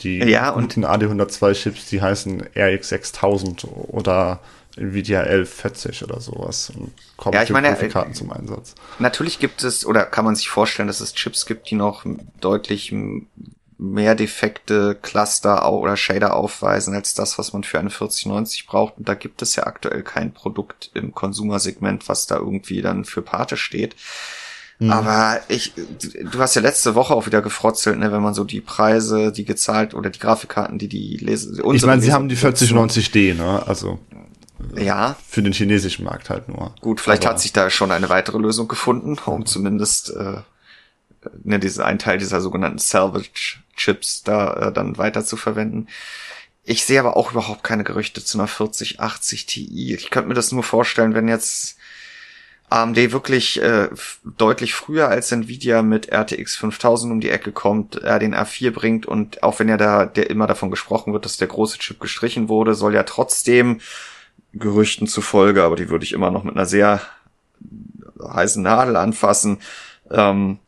Die 0.00 0.18
ja, 0.18 0.52
guten 0.52 0.84
AD102-Chips, 0.84 1.86
die 1.88 2.00
heißen 2.00 2.42
RX 2.56 2.88
6000 2.88 3.66
oder 3.88 4.40
Nvidia 4.76 5.20
1140 5.20 6.04
oder 6.04 6.20
sowas 6.20 6.70
und 6.70 6.92
kommen 7.16 7.34
ja, 7.34 7.42
ich 7.42 7.50
meine, 7.50 7.68
Grafikkarten 7.68 8.14
zum 8.14 8.32
Einsatz. 8.32 8.74
Natürlich 9.00 9.40
gibt 9.40 9.64
es, 9.64 9.84
oder 9.84 10.04
kann 10.04 10.24
man 10.24 10.36
sich 10.36 10.48
vorstellen, 10.48 10.86
dass 10.86 11.00
es 11.00 11.14
Chips 11.14 11.46
gibt, 11.46 11.70
die 11.70 11.74
noch 11.74 12.04
deutlich 12.40 12.94
mehr 13.78 14.16
defekte 14.16 14.96
Cluster 15.00 15.72
oder 15.72 15.96
Shader 15.96 16.34
aufweisen 16.34 16.94
als 16.94 17.14
das, 17.14 17.38
was 17.38 17.52
man 17.52 17.62
für 17.62 17.78
eine 17.78 17.90
4090 17.90 18.66
braucht. 18.66 18.98
Und 18.98 19.08
da 19.08 19.14
gibt 19.14 19.40
es 19.40 19.54
ja 19.54 19.66
aktuell 19.66 20.02
kein 20.02 20.32
Produkt 20.32 20.90
im 20.94 21.14
Konsumersegment, 21.14 22.08
was 22.08 22.26
da 22.26 22.36
irgendwie 22.36 22.82
dann 22.82 23.04
für 23.04 23.22
Pate 23.22 23.56
steht. 23.56 23.94
Mhm. 24.80 24.90
Aber 24.90 25.40
ich, 25.48 25.72
du 25.74 26.38
hast 26.38 26.56
ja 26.56 26.62
letzte 26.62 26.96
Woche 26.96 27.14
auch 27.14 27.26
wieder 27.26 27.40
gefrotzelt, 27.40 27.98
ne, 27.98 28.12
wenn 28.12 28.22
man 28.22 28.34
so 28.34 28.44
die 28.44 28.60
Preise, 28.60 29.32
die 29.32 29.44
gezahlt 29.44 29.94
oder 29.94 30.10
die 30.10 30.18
Grafikkarten, 30.18 30.78
die 30.78 30.88
die 30.88 31.16
lesen. 31.16 31.60
Ich 31.72 31.86
meine, 31.86 32.02
sie 32.02 32.12
haben 32.12 32.28
die 32.28 32.36
4090D, 32.36 33.34
ne? 33.34 33.64
Also 33.66 34.00
ja. 34.74 35.16
Für 35.28 35.42
den 35.42 35.52
chinesischen 35.52 36.04
Markt 36.04 36.30
halt 36.30 36.48
nur. 36.48 36.74
Gut, 36.80 37.00
vielleicht 37.00 37.24
Aber 37.24 37.34
hat 37.34 37.40
sich 37.40 37.52
da 37.52 37.70
schon 37.70 37.92
eine 37.92 38.08
weitere 38.08 38.38
Lösung 38.38 38.66
gefunden, 38.66 39.16
um 39.24 39.46
zumindest 39.46 40.10
äh, 40.10 40.38
ne, 41.44 41.58
diese 41.58 41.84
ein 41.84 41.98
Teil 41.98 42.18
dieser 42.18 42.40
sogenannten 42.40 42.78
Salvage 42.78 43.58
Chips 43.78 44.22
da 44.22 44.68
äh, 44.68 44.72
dann 44.72 44.98
weiter 44.98 45.24
zu 45.24 45.36
verwenden. 45.36 45.88
Ich 46.64 46.84
sehe 46.84 47.00
aber 47.00 47.16
auch 47.16 47.32
überhaupt 47.32 47.64
keine 47.64 47.84
Gerüchte 47.84 48.22
zu 48.22 48.38
einer 48.38 48.46
4080 48.46 49.46
Ti. 49.46 49.94
Ich 49.94 50.10
könnte 50.10 50.28
mir 50.28 50.34
das 50.34 50.52
nur 50.52 50.62
vorstellen, 50.62 51.14
wenn 51.14 51.26
jetzt 51.26 51.78
AMD 52.70 53.12
wirklich 53.12 53.62
äh, 53.62 53.88
deutlich 54.36 54.74
früher 54.74 55.08
als 55.08 55.32
Nvidia 55.32 55.80
mit 55.82 56.12
RTX 56.12 56.56
5000 56.56 57.12
um 57.12 57.20
die 57.20 57.30
Ecke 57.30 57.52
kommt, 57.52 57.96
er 57.96 58.18
den 58.18 58.34
A4 58.34 58.70
bringt 58.70 59.06
und 59.06 59.42
auch 59.42 59.58
wenn 59.58 59.68
ja 59.68 59.78
da 59.78 60.04
der 60.04 60.28
immer 60.28 60.46
davon 60.46 60.70
gesprochen 60.70 61.14
wird, 61.14 61.24
dass 61.24 61.38
der 61.38 61.48
große 61.48 61.78
Chip 61.78 62.00
gestrichen 62.00 62.50
wurde, 62.50 62.74
soll 62.74 62.94
ja 62.94 63.04
trotzdem 63.04 63.80
Gerüchten 64.52 65.06
zufolge, 65.06 65.62
aber 65.62 65.76
die 65.76 65.88
würde 65.88 66.04
ich 66.04 66.12
immer 66.12 66.30
noch 66.30 66.44
mit 66.44 66.54
einer 66.54 66.66
sehr 66.66 67.00
heißen 68.22 68.62
Nadel 68.62 68.96
anfassen, 68.96 69.60
ähm, 70.10 70.58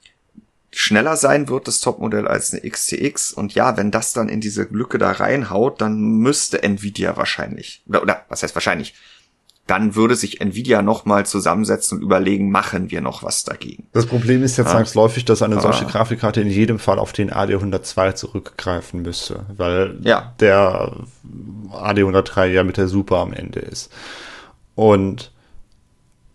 schneller 0.72 1.16
sein 1.16 1.48
wird 1.48 1.66
das 1.66 1.80
Topmodell 1.80 2.28
als 2.28 2.52
eine 2.52 2.68
XTX 2.68 3.32
und 3.32 3.54
ja, 3.54 3.76
wenn 3.76 3.90
das 3.90 4.12
dann 4.12 4.28
in 4.28 4.40
diese 4.40 4.62
Lücke 4.70 4.98
da 4.98 5.10
reinhaut, 5.10 5.80
dann 5.80 6.00
müsste 6.00 6.62
Nvidia 6.62 7.16
wahrscheinlich 7.16 7.82
oder, 7.88 8.02
oder 8.02 8.24
was 8.28 8.42
heißt 8.42 8.54
wahrscheinlich 8.54 8.94
dann 9.70 9.94
würde 9.94 10.16
sich 10.16 10.40
Nvidia 10.40 10.82
nochmal 10.82 11.26
zusammensetzen 11.26 11.98
und 11.98 12.04
überlegen, 12.04 12.50
machen 12.50 12.90
wir 12.90 13.00
noch 13.00 13.22
was 13.22 13.44
dagegen. 13.44 13.86
Das 13.92 14.04
Problem 14.04 14.42
ist 14.42 14.56
jetzt 14.56 14.66
ja. 14.66 14.72
zwangsläufig, 14.72 15.24
dass 15.24 15.42
eine 15.42 15.60
solche 15.60 15.84
Grafikkarte 15.86 16.40
in 16.40 16.50
jedem 16.50 16.80
Fall 16.80 16.98
auf 16.98 17.12
den 17.12 17.30
AD102 17.30 18.14
zurückgreifen 18.16 19.02
müsste, 19.02 19.46
weil 19.56 19.96
ja. 20.02 20.34
der 20.40 20.92
AD103 21.70 22.46
ja 22.46 22.64
mit 22.64 22.78
der 22.78 22.88
Super 22.88 23.18
am 23.18 23.32
Ende 23.32 23.60
ist. 23.60 23.92
Und 24.74 25.30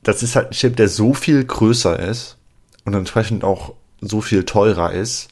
das 0.03 0.23
ist 0.23 0.37
halt 0.37 0.51
ein 0.51 0.53
Chip, 0.53 0.77
der 0.77 0.87
so 0.87 1.13
viel 1.13 1.43
größer 1.43 1.99
ist 1.99 2.37
und 2.85 2.93
entsprechend 2.93 3.43
auch 3.43 3.73
so 4.07 4.21
viel 4.21 4.43
teurer 4.43 4.91
ist, 4.91 5.29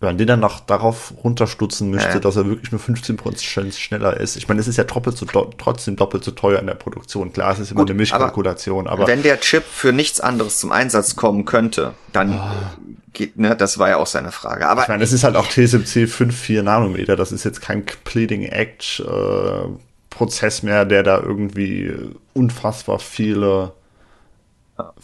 wenn 0.00 0.08
man 0.08 0.18
den 0.18 0.26
dann 0.26 0.40
noch 0.40 0.60
darauf 0.60 1.12
runterstutzen 1.22 1.90
müsste, 1.90 2.08
ja. 2.08 2.18
dass 2.20 2.36
er 2.36 2.46
wirklich 2.46 2.72
nur 2.72 2.80
15% 2.80 3.78
schneller 3.78 4.16
ist. 4.18 4.36
Ich 4.36 4.48
meine, 4.48 4.58
es 4.58 4.66
ist 4.66 4.78
ja 4.78 4.84
doppelt 4.84 5.18
so, 5.18 5.26
trotzdem 5.26 5.96
doppelt 5.96 6.24
so 6.24 6.30
teuer 6.30 6.58
in 6.58 6.66
der 6.66 6.74
Produktion. 6.74 7.34
Klar, 7.34 7.52
es 7.52 7.58
ist 7.58 7.70
immer 7.70 7.82
Gut, 7.82 7.90
eine 7.90 7.98
Mischkalkulation, 7.98 8.86
aber, 8.86 9.02
aber, 9.02 9.06
Wenn 9.08 9.22
der 9.22 9.40
Chip 9.40 9.64
für 9.64 9.92
nichts 9.92 10.18
anderes 10.18 10.58
zum 10.58 10.72
Einsatz 10.72 11.16
kommen 11.16 11.44
könnte, 11.44 11.92
dann 12.14 12.32
oh. 12.32 12.82
geht, 13.12 13.38
ne, 13.38 13.54
das 13.54 13.78
war 13.78 13.90
ja 13.90 13.98
auch 13.98 14.06
seine 14.06 14.32
Frage. 14.32 14.68
Aber 14.68 14.82
ich 14.82 14.88
meine, 14.88 15.04
es 15.04 15.12
ist 15.12 15.22
halt 15.22 15.36
auch 15.36 15.46
TSMC 15.46 16.08
5,4 16.08 16.62
Nanometer. 16.62 17.14
Das 17.14 17.30
ist 17.30 17.44
jetzt 17.44 17.60
kein 17.60 17.84
Pleading 17.84 18.44
Edge 18.44 19.04
äh, 19.06 19.68
Prozess 20.08 20.62
mehr, 20.62 20.86
der 20.86 21.02
da 21.02 21.20
irgendwie 21.20 21.92
unfassbar 22.32 23.00
viele 23.00 23.72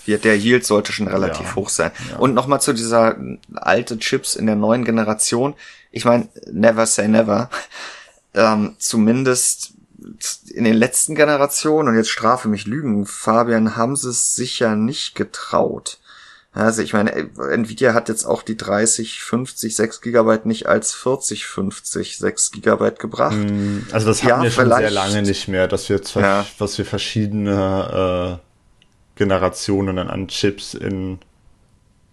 wird 0.04 0.24
der 0.24 0.36
Yield 0.36 0.64
sollte 0.64 0.92
schon 0.92 1.08
relativ 1.08 1.46
ja, 1.46 1.54
hoch 1.56 1.68
sein. 1.68 1.90
Ja. 2.10 2.18
Und 2.18 2.34
nochmal 2.34 2.60
zu 2.60 2.72
dieser 2.72 3.16
alte 3.54 3.98
Chips 3.98 4.34
in 4.36 4.46
der 4.46 4.56
neuen 4.56 4.84
Generation. 4.84 5.54
Ich 5.90 6.04
meine, 6.04 6.28
never 6.50 6.86
say 6.86 7.08
never. 7.08 7.50
Ähm, 8.38 8.76
zumindest 8.78 9.72
in 10.50 10.64
den 10.64 10.74
letzten 10.74 11.14
Generationen, 11.14 11.88
und 11.88 11.96
jetzt 11.96 12.10
strafe 12.10 12.48
mich 12.48 12.66
Lügen, 12.66 13.06
Fabian, 13.06 13.76
haben 13.76 13.96
sie 13.96 14.10
es 14.10 14.34
sicher 14.34 14.76
nicht 14.76 15.14
getraut. 15.14 15.98
Also 16.56 16.80
ich 16.80 16.94
meine, 16.94 17.12
Nvidia 17.12 17.92
hat 17.92 18.08
jetzt 18.08 18.24
auch 18.24 18.42
die 18.42 18.56
30, 18.56 19.20
50, 19.20 19.76
6 19.76 20.00
Gigabyte 20.00 20.46
nicht 20.46 20.66
als 20.66 20.94
40, 20.94 21.44
50, 21.44 22.16
6 22.16 22.50
Gigabyte 22.50 22.98
gebracht. 22.98 23.34
Hm, 23.34 23.86
also 23.92 24.06
das 24.06 24.22
haben 24.22 24.28
ja, 24.28 24.42
wir 24.42 24.50
schon 24.50 24.70
sehr 24.70 24.90
lange 24.90 25.20
nicht 25.20 25.48
mehr, 25.48 25.68
dass 25.68 25.90
wir, 25.90 26.00
ja. 26.14 26.46
was 26.56 26.78
wir 26.78 26.86
verschiedene 26.86 28.40
äh, 28.40 28.45
Generationen 29.16 29.98
an 29.98 30.28
Chips 30.28 30.74
in 30.74 31.18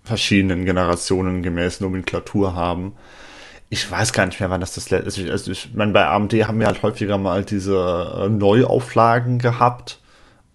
verschiedenen 0.04 0.66
Generationen 0.66 1.44
gemäß 1.44 1.80
Nomenklatur 1.80 2.56
haben. 2.56 2.94
Ich 3.70 3.90
weiß 3.90 4.14
gar 4.14 4.26
nicht 4.26 4.40
mehr, 4.40 4.50
wann 4.50 4.62
das 4.62 4.76
das 4.76 4.90
letzte 4.90 5.22
ist. 5.22 5.30
Also 5.30 5.52
ich 5.52 5.74
meine, 5.74 5.94
bei 5.94 6.06
AMD 6.06 6.34
haben 6.48 6.60
wir 6.60 6.68
halt 6.68 6.84
häufiger 6.84 7.18
mal 7.18 7.44
diese 7.44 8.26
äh, 8.26 8.30
Neuauflagen 8.30 9.40
gehabt. 9.40 10.00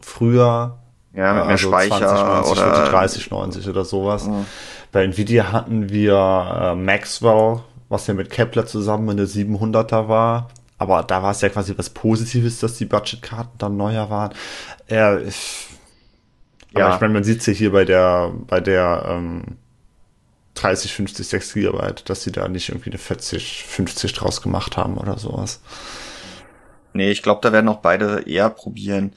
Früher. 0.00 0.78
Ja, 1.14 1.34
mit 1.34 1.46
mehr 1.46 1.52
also 1.52 1.68
Speicher 1.68 1.98
2090 1.98 2.52
oder 2.52 2.90
3090 2.90 3.68
oder 3.68 3.84
sowas. 3.84 4.26
Mhm. 4.26 4.46
Bei 4.92 5.04
Nvidia 5.04 5.52
hatten 5.52 5.90
wir 5.90 6.14
äh, 6.14 6.74
Maxwell, 6.76 7.60
was 7.88 8.06
ja 8.06 8.14
mit 8.14 8.30
Kepler 8.30 8.66
zusammen 8.66 9.08
in 9.10 9.16
der 9.16 9.26
700er 9.26 10.08
war. 10.08 10.48
Aber 10.78 11.02
da 11.02 11.22
war 11.22 11.32
es 11.32 11.40
ja 11.40 11.48
quasi 11.48 11.76
was 11.76 11.90
Positives, 11.90 12.60
dass 12.60 12.76
die 12.76 12.84
Budgetkarten 12.84 13.58
dann 13.58 13.76
neuer 13.76 14.10
waren. 14.10 14.32
Äh, 14.86 15.30
aber 16.74 16.80
ja. 16.80 16.94
ich 16.94 17.00
meine, 17.00 17.14
man 17.14 17.24
sieht 17.24 17.40
es 17.40 17.46
ja 17.46 17.52
hier 17.52 17.72
bei 17.72 17.84
der, 17.84 18.32
bei 18.46 18.60
der 18.60 19.04
ähm, 19.08 19.58
30, 20.54 20.92
50, 20.92 21.26
6 21.26 21.54
Gigabyte, 21.54 22.08
dass 22.08 22.22
sie 22.22 22.32
da 22.32 22.48
nicht 22.48 22.68
irgendwie 22.68 22.90
eine 22.90 22.98
40, 22.98 23.64
50 23.64 24.12
draus 24.12 24.42
gemacht 24.42 24.76
haben 24.76 24.98
oder 24.98 25.18
sowas. 25.18 25.60
Nee, 26.92 27.10
ich 27.10 27.22
glaube, 27.22 27.40
da 27.42 27.52
werden 27.52 27.68
auch 27.68 27.80
beide 27.80 28.22
eher 28.26 28.50
probieren, 28.50 29.12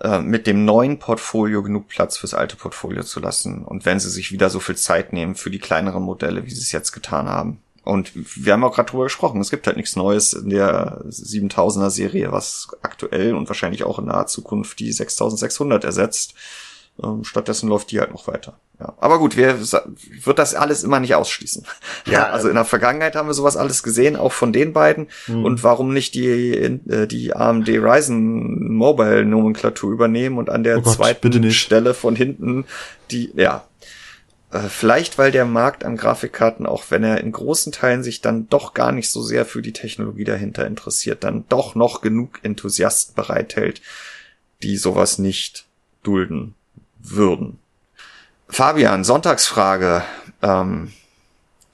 äh, 0.00 0.20
mit 0.20 0.46
dem 0.46 0.64
neuen 0.64 0.98
Portfolio 0.98 1.62
genug 1.62 1.88
Platz 1.88 2.18
fürs 2.18 2.34
alte 2.34 2.56
Portfolio 2.56 3.02
zu 3.02 3.20
lassen. 3.20 3.64
Und 3.64 3.86
wenn 3.86 4.00
sie 4.00 4.10
sich 4.10 4.30
wieder 4.32 4.50
so 4.50 4.60
viel 4.60 4.76
Zeit 4.76 5.12
nehmen 5.12 5.34
für 5.34 5.50
die 5.50 5.58
kleineren 5.58 6.02
Modelle, 6.02 6.44
wie 6.44 6.50
sie 6.50 6.60
es 6.60 6.72
jetzt 6.72 6.92
getan 6.92 7.28
haben. 7.28 7.60
Und 7.84 8.12
wir 8.14 8.52
haben 8.52 8.62
auch 8.64 8.74
gerade 8.74 8.90
drüber 8.90 9.04
gesprochen, 9.04 9.40
es 9.40 9.50
gibt 9.50 9.66
halt 9.66 9.76
nichts 9.76 9.96
Neues 9.96 10.32
in 10.34 10.50
der 10.50 11.02
7000er 11.08 11.90
Serie, 11.90 12.30
was 12.30 12.68
aktuell 12.82 13.34
und 13.34 13.48
wahrscheinlich 13.48 13.84
auch 13.84 13.98
in 13.98 14.04
naher 14.06 14.26
Zukunft 14.26 14.78
die 14.78 14.92
6600 14.92 15.82
ersetzt. 15.84 16.34
Ähm, 17.02 17.24
stattdessen 17.24 17.68
läuft 17.68 17.90
die 17.90 18.00
halt 18.00 18.12
noch 18.12 18.28
weiter. 18.28 18.58
Ja. 18.78 18.94
Aber 19.00 19.18
gut, 19.18 19.36
wir 19.36 19.58
wird 19.60 20.38
das 20.38 20.54
alles 20.54 20.84
immer 20.84 21.00
nicht 21.00 21.14
ausschließen. 21.14 21.66
Ja, 22.04 22.26
also 22.26 22.48
in 22.48 22.56
der 22.56 22.64
Vergangenheit 22.64 23.14
haben 23.14 23.28
wir 23.28 23.34
sowas 23.34 23.56
alles 23.56 23.82
gesehen, 23.82 24.16
auch 24.16 24.32
von 24.32 24.52
den 24.52 24.72
beiden. 24.72 25.06
Mhm. 25.28 25.44
Und 25.44 25.62
warum 25.62 25.92
nicht 25.94 26.14
die 26.14 26.50
äh, 26.52 27.06
die 27.06 27.34
AMD 27.34 27.68
Ryzen 27.68 28.74
Mobile 28.74 29.24
Nomenklatur 29.24 29.92
übernehmen 29.92 30.36
und 30.36 30.50
an 30.50 30.64
der 30.64 30.78
oh 30.78 30.82
Gott, 30.82 30.94
zweiten 30.94 31.50
Stelle 31.52 31.94
von 31.94 32.16
hinten 32.16 32.64
die 33.10 33.32
ja 33.36 33.64
vielleicht, 34.60 35.16
weil 35.16 35.32
der 35.32 35.46
Markt 35.46 35.84
an 35.84 35.96
Grafikkarten, 35.96 36.66
auch 36.66 36.84
wenn 36.90 37.04
er 37.04 37.20
in 37.20 37.32
großen 37.32 37.72
Teilen 37.72 38.02
sich 38.02 38.20
dann 38.20 38.48
doch 38.48 38.74
gar 38.74 38.92
nicht 38.92 39.10
so 39.10 39.22
sehr 39.22 39.46
für 39.46 39.62
die 39.62 39.72
Technologie 39.72 40.24
dahinter 40.24 40.66
interessiert, 40.66 41.24
dann 41.24 41.46
doch 41.48 41.74
noch 41.74 42.02
genug 42.02 42.40
Enthusiasten 42.42 43.14
bereithält, 43.14 43.80
die 44.62 44.76
sowas 44.76 45.18
nicht 45.18 45.64
dulden 46.02 46.54
würden. 46.98 47.58
Fabian, 48.48 49.04
Sonntagsfrage. 49.04 50.02
Ähm, 50.42 50.92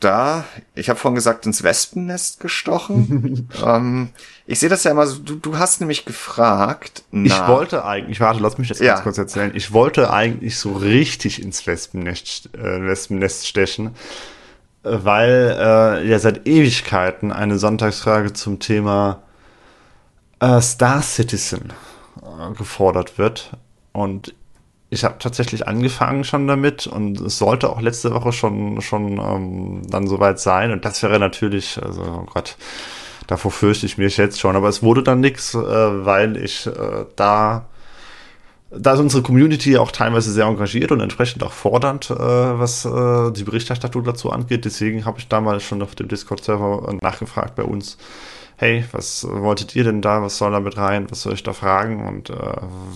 da, 0.01 0.45
ich 0.75 0.89
habe 0.89 0.99
vorhin 0.99 1.17
gesagt, 1.17 1.45
ins 1.45 1.63
Wespennest 1.63 2.39
gestochen. 2.41 3.49
ähm, 3.65 4.11
ich 4.47 4.61
sehe 4.61 4.69
das 4.69 4.85
ja 4.85 4.93
immer 4.93 5.07
so, 5.07 5.19
du, 5.19 5.35
du 5.35 5.59
hast 5.59 5.81
nämlich 5.81 6.05
gefragt. 6.05 7.03
Na, 7.11 7.27
ich 7.27 7.49
wollte 7.49 7.85
eigentlich, 7.85 8.21
warte, 8.21 8.41
lass 8.41 8.59
mich 8.59 8.69
das 8.69 8.79
ja. 8.79 8.93
ganz 8.93 9.03
kurz 9.03 9.19
erzählen. 9.19 9.51
Ich 9.55 9.73
wollte 9.73 10.13
eigentlich 10.13 10.59
so 10.59 10.73
richtig 10.73 11.43
ins 11.43 11.67
Wespennest, 11.67 12.51
äh, 12.55 12.87
Wespennest 12.87 13.49
stechen, 13.49 13.89
äh, 14.85 14.99
weil 15.03 15.57
äh, 15.59 16.09
ja 16.09 16.19
seit 16.21 16.47
Ewigkeiten 16.47 17.33
eine 17.33 17.59
Sonntagsfrage 17.59 18.33
zum 18.33 18.61
Thema 18.61 19.23
äh, 20.39 20.61
Star 20.61 21.03
Citizen 21.03 21.73
äh, 22.23 22.55
gefordert 22.55 23.19
wird. 23.19 23.51
Und 23.93 24.35
ich 24.91 25.05
habe 25.05 25.17
tatsächlich 25.19 25.69
angefangen 25.69 26.25
schon 26.25 26.47
damit 26.47 26.87
und 26.87 27.21
es 27.21 27.39
sollte 27.39 27.69
auch 27.71 27.81
letzte 27.81 28.13
Woche 28.15 28.33
schon 28.33 28.81
schon 28.81 29.19
ähm, 29.19 29.83
dann 29.89 30.07
soweit 30.07 30.41
sein 30.41 30.73
und 30.73 30.85
das 30.85 31.03
wäre 31.03 31.19
natürlich, 31.19 31.81
also 31.83 32.03
oh 32.03 32.27
Gott, 32.33 32.57
davor 33.27 33.51
fürchte 33.51 33.87
ich 33.87 33.99
mich 33.99 34.17
jetzt 34.17 34.41
schon, 34.41 34.57
aber 34.57 34.69
es 34.69 34.83
wurde 34.83 35.03
dann 35.03 35.21
nix, 35.21 35.55
äh, 35.55 35.59
weil 35.59 36.37
ich 36.37 36.67
äh, 36.67 37.05
da 37.17 37.67
da 38.71 38.93
ist 38.93 39.01
unsere 39.01 39.23
Community 39.23 39.79
auch 39.79 39.91
teilweise 39.91 40.31
sehr 40.31 40.45
engagiert 40.45 40.93
und 40.93 41.01
entsprechend 41.01 41.43
auch 41.43 41.53
fordernd, 41.53 42.11
äh, 42.11 42.15
was 42.15 42.85
äh, 42.85 43.33
die 43.33 43.45
Berichterstattung 43.45 44.05
dazu 44.05 44.31
angeht. 44.31 44.67
Deswegen 44.67 45.07
habe 45.07 45.19
ich 45.19 45.29
damals 45.29 45.63
schon 45.63 45.81
auf 45.83 45.95
dem 45.95 46.09
Discord-Server 46.09 46.95
nachgefragt 47.01 47.55
bei 47.57 47.63
uns, 47.63 47.97
hey, 48.59 48.85
was 48.91 49.27
wolltet 49.31 49.77
ihr 49.77 49.85
denn 49.85 50.03
da, 50.03 50.21
was 50.21 50.37
soll 50.37 50.51
da 50.51 50.59
mit 50.59 50.77
rein, 50.77 51.09
was 51.11 51.23
soll 51.23 51.33
ich 51.33 51.45
da 51.45 51.53
fragen? 51.53 52.07
Und 52.07 52.29
äh, 52.29 52.35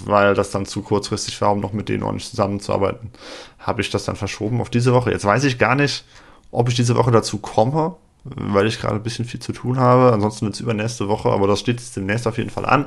weil 0.04 0.34
das 0.34 0.50
dann 0.50 0.66
zu 0.66 0.82
kurzfristig 0.82 1.40
war, 1.40 1.52
um 1.52 1.60
noch 1.60 1.72
mit 1.72 1.88
denen 1.88 2.02
ordentlich 2.02 2.28
zusammenzuarbeiten, 2.28 3.12
habe 3.60 3.80
ich 3.80 3.90
das 3.90 4.04
dann 4.04 4.16
verschoben 4.16 4.60
auf 4.60 4.70
diese 4.70 4.92
Woche. 4.92 5.12
Jetzt 5.12 5.24
weiß 5.24 5.44
ich 5.44 5.58
gar 5.58 5.76
nicht, 5.76 6.04
ob 6.50 6.68
ich 6.68 6.74
diese 6.74 6.96
Woche 6.96 7.12
dazu 7.12 7.38
komme, 7.38 7.94
weil 8.24 8.66
ich 8.66 8.80
gerade 8.80 8.96
ein 8.96 9.04
bisschen 9.04 9.24
viel 9.24 9.38
zu 9.38 9.52
tun 9.52 9.78
habe. 9.78 10.12
Ansonsten 10.12 10.46
wird 10.46 10.56
es 10.56 10.60
übernächste 10.60 11.06
Woche, 11.06 11.30
aber 11.30 11.46
das 11.46 11.60
steht 11.60 11.78
jetzt 11.78 11.96
demnächst 11.96 12.26
auf 12.26 12.38
jeden 12.38 12.50
Fall 12.50 12.66
an. 12.66 12.86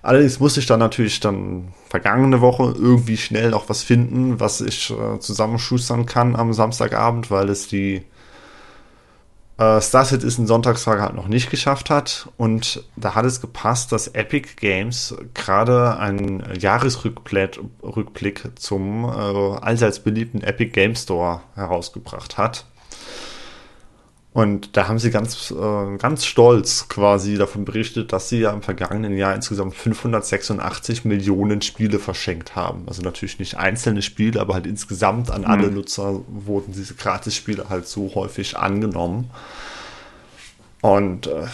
Allerdings 0.00 0.38
musste 0.38 0.60
ich 0.60 0.66
dann 0.66 0.78
natürlich 0.78 1.18
dann 1.18 1.72
vergangene 1.88 2.40
Woche 2.40 2.74
irgendwie 2.78 3.16
schnell 3.16 3.50
noch 3.50 3.68
was 3.68 3.82
finden, 3.82 4.38
was 4.38 4.60
ich 4.60 4.92
äh, 4.92 5.18
zusammenschustern 5.18 6.06
kann 6.06 6.36
am 6.36 6.52
Samstagabend, 6.52 7.32
weil 7.32 7.48
es 7.48 7.66
die 7.66 8.04
äh, 9.58 9.80
Star 9.80 10.04
Citizen 10.04 10.46
Sonntagsfrage 10.46 11.02
halt 11.02 11.14
noch 11.14 11.28
nicht 11.28 11.50
geschafft 11.50 11.90
hat. 11.90 12.28
Und 12.36 12.84
da 12.96 13.14
hat 13.14 13.24
es 13.24 13.40
gepasst, 13.40 13.92
dass 13.92 14.08
Epic 14.08 14.50
Games 14.56 15.14
gerade 15.34 15.98
einen 15.98 16.42
Jahresrückblick 16.58 17.60
Rückblick 17.82 18.50
zum 18.56 19.04
äh, 19.04 19.08
allseits 19.08 20.00
beliebten 20.00 20.42
Epic 20.42 20.70
Game 20.70 20.96
Store 20.96 21.42
herausgebracht 21.54 22.38
hat. 22.38 22.66
Und 24.34 24.76
da 24.76 24.88
haben 24.88 24.98
sie 24.98 25.12
ganz, 25.12 25.52
äh, 25.52 25.96
ganz 25.96 26.24
stolz 26.26 26.88
quasi 26.88 27.36
davon 27.36 27.64
berichtet, 27.64 28.12
dass 28.12 28.28
sie 28.28 28.40
ja 28.40 28.50
im 28.50 28.62
vergangenen 28.62 29.16
Jahr 29.16 29.32
insgesamt 29.32 29.76
586 29.76 31.04
Millionen 31.04 31.62
Spiele 31.62 32.00
verschenkt 32.00 32.56
haben. 32.56 32.82
Also 32.88 33.00
natürlich 33.02 33.38
nicht 33.38 33.56
einzelne 33.56 34.02
Spiele, 34.02 34.40
aber 34.40 34.54
halt 34.54 34.66
insgesamt 34.66 35.30
an 35.30 35.44
alle 35.44 35.68
mhm. 35.68 35.74
Nutzer 35.74 36.20
wurden 36.26 36.72
diese 36.72 36.96
Gratis-Spiele 36.96 37.68
halt 37.68 37.86
so 37.86 38.12
häufig 38.16 38.58
angenommen. 38.58 39.30
Und 40.80 41.28
äh, 41.28 41.46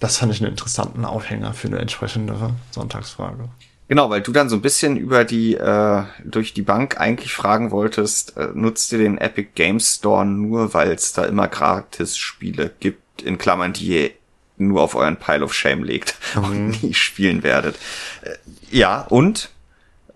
das 0.00 0.18
fand 0.18 0.32
ich 0.32 0.40
einen 0.40 0.50
interessanten 0.50 1.04
Aufhänger 1.04 1.54
für 1.54 1.68
eine 1.68 1.78
entsprechende 1.78 2.52
Sonntagsfrage. 2.72 3.48
Genau, 3.88 4.10
weil 4.10 4.20
du 4.20 4.32
dann 4.32 4.50
so 4.50 4.56
ein 4.56 4.60
bisschen 4.62 4.98
über 4.98 5.24
die, 5.24 5.54
äh, 5.54 6.02
durch 6.22 6.52
die 6.52 6.62
Bank 6.62 7.00
eigentlich 7.00 7.32
fragen 7.32 7.70
wolltest, 7.70 8.36
äh, 8.36 8.48
nutzt 8.52 8.92
ihr 8.92 8.98
den 8.98 9.16
Epic 9.16 9.50
Games 9.54 9.94
Store 9.96 10.26
nur, 10.26 10.74
weil 10.74 10.92
es 10.92 11.14
da 11.14 11.24
immer 11.24 11.48
Gratis-Spiele 11.48 12.70
gibt, 12.80 13.22
in 13.22 13.38
Klammern, 13.38 13.72
die 13.72 13.86
ihr 13.86 14.10
nur 14.58 14.82
auf 14.82 14.94
euren 14.94 15.16
Pile 15.16 15.42
of 15.42 15.54
Shame 15.54 15.84
legt 15.84 16.16
mhm. 16.34 16.44
und 16.44 16.82
nie 16.82 16.92
spielen 16.92 17.42
werdet. 17.42 17.76
Äh, 18.22 18.36
ja, 18.70 19.00
und? 19.08 19.50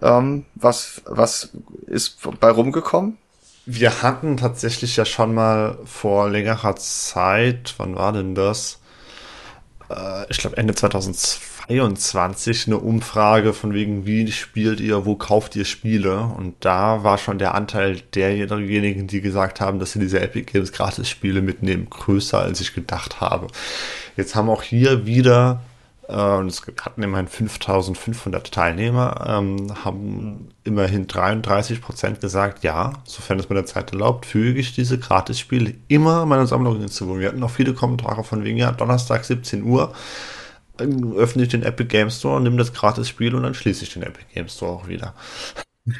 Ähm, 0.02 0.44
was, 0.54 1.00
was 1.06 1.50
ist 1.86 2.18
bei 2.40 2.50
rumgekommen? 2.50 3.16
Wir 3.64 4.02
hatten 4.02 4.36
tatsächlich 4.36 4.96
ja 4.96 5.04
schon 5.04 5.32
mal 5.32 5.78
vor 5.86 6.28
längerer 6.28 6.76
Zeit, 6.76 7.74
wann 7.78 7.94
war 7.94 8.12
denn 8.12 8.34
das? 8.34 8.80
Äh, 9.88 10.26
ich 10.28 10.38
glaube 10.38 10.56
Ende 10.56 10.74
2002 10.74 11.51
23 11.72 12.66
eine 12.66 12.78
Umfrage 12.78 13.52
von 13.52 13.72
wegen, 13.72 14.06
wie 14.06 14.30
spielt 14.30 14.80
ihr, 14.80 15.06
wo 15.06 15.16
kauft 15.16 15.56
ihr 15.56 15.64
Spiele? 15.64 16.20
Und 16.36 16.54
da 16.60 17.02
war 17.02 17.18
schon 17.18 17.38
der 17.38 17.54
Anteil 17.54 18.00
derjenigen, 18.14 19.06
die 19.06 19.20
gesagt 19.20 19.60
haben, 19.60 19.78
dass 19.78 19.92
sie 19.92 19.98
diese 19.98 20.20
Epic 20.20 20.52
Games 20.52 20.72
Gratis-Spiele 20.72 21.40
mitnehmen, 21.40 21.88
größer, 21.88 22.38
als 22.38 22.60
ich 22.60 22.74
gedacht 22.74 23.20
habe. 23.20 23.46
Jetzt 24.16 24.34
haben 24.34 24.50
auch 24.50 24.62
hier 24.62 25.06
wieder 25.06 25.62
äh, 26.08 26.36
und 26.36 26.48
es 26.48 26.62
hatten 26.82 27.02
immerhin 27.02 27.28
5500 27.28 28.52
Teilnehmer, 28.52 29.24
ähm, 29.26 29.72
haben 29.84 30.48
immerhin 30.64 31.06
33 31.06 31.80
Prozent 31.80 32.20
gesagt, 32.20 32.62
ja, 32.62 32.92
sofern 33.04 33.38
es 33.38 33.48
mir 33.48 33.54
der 33.54 33.66
Zeit 33.66 33.92
erlaubt, 33.92 34.26
füge 34.26 34.60
ich 34.60 34.74
diese 34.74 34.98
Gratis-Spiele 34.98 35.74
immer 35.88 36.26
meiner 36.26 36.46
Sammlung 36.46 36.78
hinzu. 36.78 37.18
Wir 37.18 37.28
hatten 37.28 37.42
auch 37.42 37.50
viele 37.50 37.72
Kommentare 37.72 38.24
von 38.24 38.44
wegen, 38.44 38.58
ja, 38.58 38.72
Donnerstag 38.72 39.24
17 39.24 39.62
Uhr 39.62 39.92
dann 40.82 41.14
öffne 41.14 41.42
ich 41.42 41.48
den 41.48 41.62
Epic 41.62 41.88
Game 41.88 42.10
Store, 42.10 42.40
nimm 42.40 42.56
das 42.56 42.72
Gratis-Spiel 42.72 43.34
und 43.34 43.42
dann 43.42 43.54
schließe 43.54 43.84
ich 43.84 43.92
den 43.92 44.02
Epic 44.02 44.26
Game 44.34 44.48
Store 44.48 44.72
auch 44.72 44.88
wieder. 44.88 45.14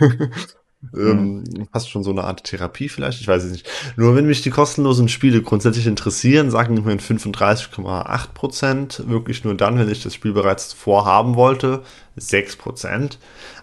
ähm, 0.97 1.45
fast 1.73 1.91
schon 1.91 2.03
so 2.03 2.11
eine 2.11 2.25
Art 2.25 2.45
Therapie 2.45 2.89
vielleicht, 2.89 3.21
ich 3.21 3.29
weiß 3.29 3.45
es 3.45 3.53
nicht. 3.53 3.69
Nur 3.97 4.17
wenn 4.17 4.27
mich 4.27 4.43
die 4.43 4.51
kostenlosen 4.51 5.09
Spiele 5.09 5.43
grundsätzlich 5.43 5.87
interessieren, 5.87 6.51
sagen 6.51 6.77
immerhin 6.77 7.01
35,8 7.01 8.29
Prozent. 8.35 9.03
Wirklich 9.07 9.45
nur 9.45 9.55
dann, 9.55 9.79
wenn 9.79 9.91
ich 9.91 10.03
das 10.03 10.15
Spiel 10.15 10.33
bereits 10.33 10.73
vorhaben 10.73 11.37
wollte, 11.37 11.83
6 12.17 12.57
Prozent. 12.57 13.19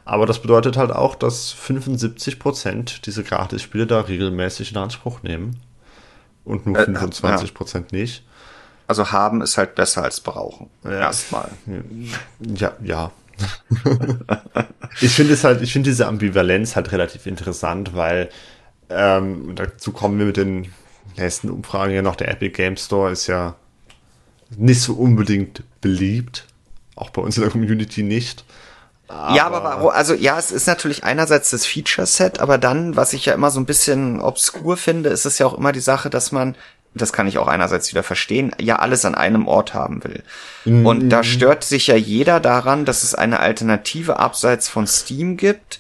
Aber 0.05 0.25
das 0.25 0.41
bedeutet 0.41 0.77
halt 0.77 0.91
auch, 0.91 1.15
dass 1.15 1.51
75 1.51 2.39
Prozent 2.39 3.05
diese 3.05 3.23
Gratis-Spiele 3.23 3.85
da 3.85 4.01
regelmäßig 4.01 4.71
in 4.71 4.77
Anspruch 4.77 5.21
nehmen. 5.23 5.57
Und 6.45 6.65
nur 6.65 6.77
25 6.77 7.49
äh, 7.49 7.53
Prozent 7.53 7.91
ja. 7.91 7.99
nicht. 7.99 8.23
Also 8.89 9.11
haben 9.11 9.43
ist 9.43 9.55
halt 9.55 9.75
besser 9.75 10.03
als 10.03 10.19
brauchen. 10.19 10.67
Ja. 10.83 11.01
Erstmal. 11.01 11.47
Ja, 12.39 12.73
ja. 12.83 13.11
ich 14.99 15.11
finde 15.11 15.33
es 15.35 15.43
halt, 15.43 15.61
ich 15.61 15.71
finde 15.71 15.91
diese 15.91 16.07
Ambivalenz 16.07 16.75
halt 16.75 16.91
relativ 16.91 17.27
interessant, 17.27 17.95
weil 17.95 18.29
ähm, 18.89 19.53
dazu 19.53 19.91
kommen 19.91 20.17
wir 20.17 20.25
mit 20.25 20.37
den 20.37 20.73
nächsten 21.17 21.51
Umfragen 21.51 21.93
ja 21.93 22.01
noch. 22.01 22.15
Der 22.15 22.29
Epic 22.31 22.55
Game 22.55 22.77
Store 22.77 23.11
ist 23.11 23.27
ja 23.27 23.53
nicht 24.57 24.81
so 24.81 24.93
unbedingt 24.93 25.61
beliebt. 25.81 26.47
Auch 26.95 27.11
bei 27.11 27.21
uns 27.21 27.37
in 27.37 27.43
der 27.43 27.51
Community 27.51 28.01
nicht. 28.01 28.43
Aber 29.07 29.35
ja, 29.35 29.45
aber 29.45 29.63
warum, 29.63 29.89
also 29.91 30.15
ja, 30.15 30.39
es 30.39 30.49
ist 30.49 30.65
natürlich 30.65 31.03
einerseits 31.03 31.51
das 31.51 31.67
Feature-Set, 31.67 32.39
aber 32.39 32.57
dann, 32.57 32.95
was 32.95 33.13
ich 33.13 33.27
ja 33.27 33.35
immer 33.35 33.51
so 33.51 33.59
ein 33.59 33.67
bisschen 33.67 34.19
obskur 34.19 34.77
finde, 34.77 35.09
ist 35.09 35.25
es 35.25 35.37
ja 35.37 35.45
auch 35.45 35.55
immer 35.55 35.73
die 35.73 35.79
Sache, 35.79 36.09
dass 36.09 36.31
man 36.31 36.55
das 37.01 37.13
kann 37.13 37.27
ich 37.27 37.37
auch 37.37 37.47
einerseits 37.47 37.91
wieder 37.91 38.03
verstehen, 38.03 38.51
ja 38.59 38.77
alles 38.77 39.05
an 39.05 39.15
einem 39.15 39.47
Ort 39.47 39.73
haben 39.73 40.03
will. 40.03 40.23
Mhm. 40.65 40.85
Und 40.85 41.09
da 41.09 41.23
stört 41.23 41.63
sich 41.63 41.87
ja 41.87 41.95
jeder 41.95 42.39
daran, 42.39 42.85
dass 42.85 43.03
es 43.03 43.15
eine 43.15 43.39
Alternative 43.39 44.19
abseits 44.19 44.67
von 44.69 44.87
Steam 44.87 45.37
gibt, 45.37 45.79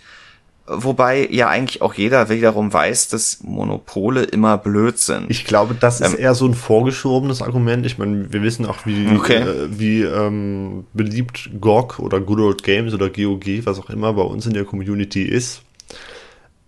wobei 0.69 1.27
ja 1.29 1.49
eigentlich 1.49 1.81
auch 1.81 1.95
jeder 1.95 2.29
wiederum 2.29 2.71
weiß, 2.71 3.09
dass 3.09 3.39
Monopole 3.41 4.23
immer 4.23 4.57
blöd 4.57 4.99
sind. 4.99 5.29
Ich 5.29 5.45
glaube, 5.45 5.75
das 5.79 5.99
ist 5.99 6.13
ähm, 6.13 6.19
eher 6.19 6.35
so 6.35 6.45
ein 6.45 6.53
vorgeschobenes 6.53 7.41
Argument. 7.41 7.85
Ich 7.85 7.97
meine, 7.97 8.31
wir 8.31 8.43
wissen 8.43 8.65
auch, 8.65 8.85
wie, 8.85 9.07
okay. 9.15 9.41
äh, 9.41 9.67
wie 9.69 10.03
ähm, 10.03 10.85
beliebt 10.93 11.49
GOG 11.59 11.99
oder 11.99 12.19
Good 12.21 12.39
Old 12.39 12.63
Games 12.63 12.93
oder 12.93 13.09
GOG, 13.09 13.65
was 13.65 13.79
auch 13.79 13.89
immer 13.89 14.13
bei 14.13 14.21
uns 14.21 14.45
in 14.45 14.53
der 14.53 14.65
Community 14.65 15.23
ist. 15.23 15.63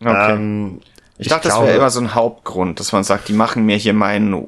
Okay. 0.01 0.33
Ähm, 0.33 0.79
ich, 1.21 1.27
dachte, 1.27 1.47
glaube, 1.49 1.61
das 1.61 1.67
wäre 1.67 1.77
immer 1.77 1.89
so 1.89 1.99
ein 1.99 2.15
Hauptgrund, 2.15 2.79
dass 2.79 2.91
man 2.91 3.03
sagt, 3.03 3.27
die 3.27 3.33
machen 3.33 3.65
mir 3.65 3.77
hier 3.77 3.93
meinen 3.93 4.47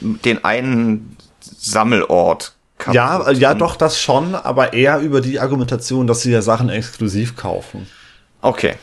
den 0.00 0.44
einen 0.44 1.16
Sammelort 1.40 2.54
kaputt. 2.78 2.94
Ja, 2.94 3.30
ja, 3.30 3.54
doch, 3.54 3.76
das 3.76 4.00
schon, 4.00 4.34
aber 4.34 4.72
eher 4.72 5.00
über 5.00 5.20
die 5.20 5.38
Argumentation, 5.40 6.06
dass 6.06 6.22
sie 6.22 6.32
ja 6.32 6.42
Sachen 6.42 6.68
exklusiv 6.68 7.36
kaufen. 7.36 7.86
Okay. 8.40 8.74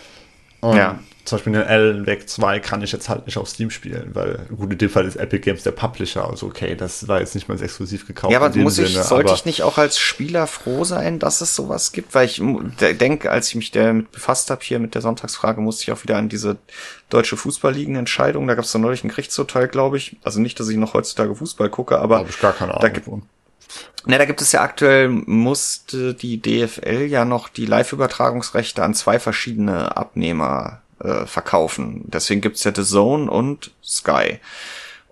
Und 0.62 0.78
ja 0.78 1.00
zum 1.26 1.38
Beispiel 1.38 1.54
den 1.54 1.64
Alan 1.64 2.08
Wake 2.08 2.28
2 2.28 2.60
kann 2.60 2.82
ich 2.82 2.92
jetzt 2.92 3.10
halt 3.10 3.26
nicht 3.26 3.38
auf 3.38 3.48
Steam 3.48 3.70
spielen, 3.70 4.12
weil 4.14 4.48
gut, 4.56 4.72
in 4.72 4.78
dem 4.78 4.90
Fall 4.90 5.06
ist 5.06 5.16
Epic 5.16 5.44
Games 5.44 5.64
der 5.64 5.72
Publisher, 5.72 6.28
also 6.28 6.48
okay, 6.48 6.76
das 6.76 7.08
war 7.08 7.20
jetzt 7.20 7.36
nicht 7.36 7.48
mal 7.48 7.62
exklusiv 7.62 8.08
gekauft. 8.08 8.32
Ja, 8.32 8.42
aber 8.42 8.56
muss 8.58 8.78
ich, 8.78 8.92
Sinne, 8.92 9.04
sollte 9.04 9.34
ich 9.34 9.46
nicht 9.46 9.64
auch 9.64 9.78
als 9.78 10.00
Spieler 10.00 10.48
froh 10.48 10.84
sein, 10.84 11.20
dass 11.20 11.42
es 11.42 11.56
sowas 11.56 11.92
gibt? 11.92 12.14
Weil 12.16 12.28
ich 12.28 12.42
denke, 13.00 13.32
als 13.32 13.50
ich 13.50 13.56
mich 13.56 13.72
damit 13.72 14.12
befasst 14.12 14.50
habe, 14.50 14.62
hier 14.64 14.80
mit 14.80 14.96
der 14.96 15.02
Sonntagsfrage, 15.02 15.62
musste 15.62 15.84
ich 15.84 15.92
auch 15.92 16.04
wieder 16.04 16.18
an 16.18 16.30
diese 16.30 16.58
deutsche 17.10 17.38
Fußballligen-Entscheidung, 17.38 18.48
da 18.48 18.56
gab 18.56 18.66
es 18.66 18.72
da 18.72 18.80
neulich 18.80 19.04
ein 19.04 19.10
Gerichtsurteil, 19.10 19.68
glaube 19.68 19.98
ich. 19.98 20.18
Also 20.24 20.40
nicht, 20.40 20.60
dass 20.60 20.70
ich 20.70 20.78
noch 20.78 20.94
heutzutage 20.94 21.36
Fußball 21.36 21.70
gucke, 21.70 22.00
aber 22.00 22.20
Hab 22.20 22.30
ich 22.30 22.40
gar 22.40 22.54
keine 22.54 22.72
Ahnung. 22.72 22.82
Da 22.82 22.90
gibt, 22.90 23.08
Ne, 24.06 24.18
da 24.18 24.26
gibt 24.26 24.42
es 24.42 24.52
ja 24.52 24.62
aktuell, 24.62 25.10
musste 25.10 26.16
die 26.16 26.42
DFL 26.42 27.06
ja 27.08 27.24
noch 27.24 27.50
die 27.50 27.68
Live-Übertragungsrechte 27.68 28.84
an 28.84 28.96
zwei 28.96 29.20
verschiedene 29.20 29.96
Abnehmer 29.96 30.81
äh, 31.04 31.26
verkaufen. 31.26 32.04
Deswegen 32.06 32.42
gibt's 32.42 32.64
ja 32.64 32.72
The 32.74 32.84
Zone 32.84 33.30
und 33.30 33.72
Sky. 33.84 34.40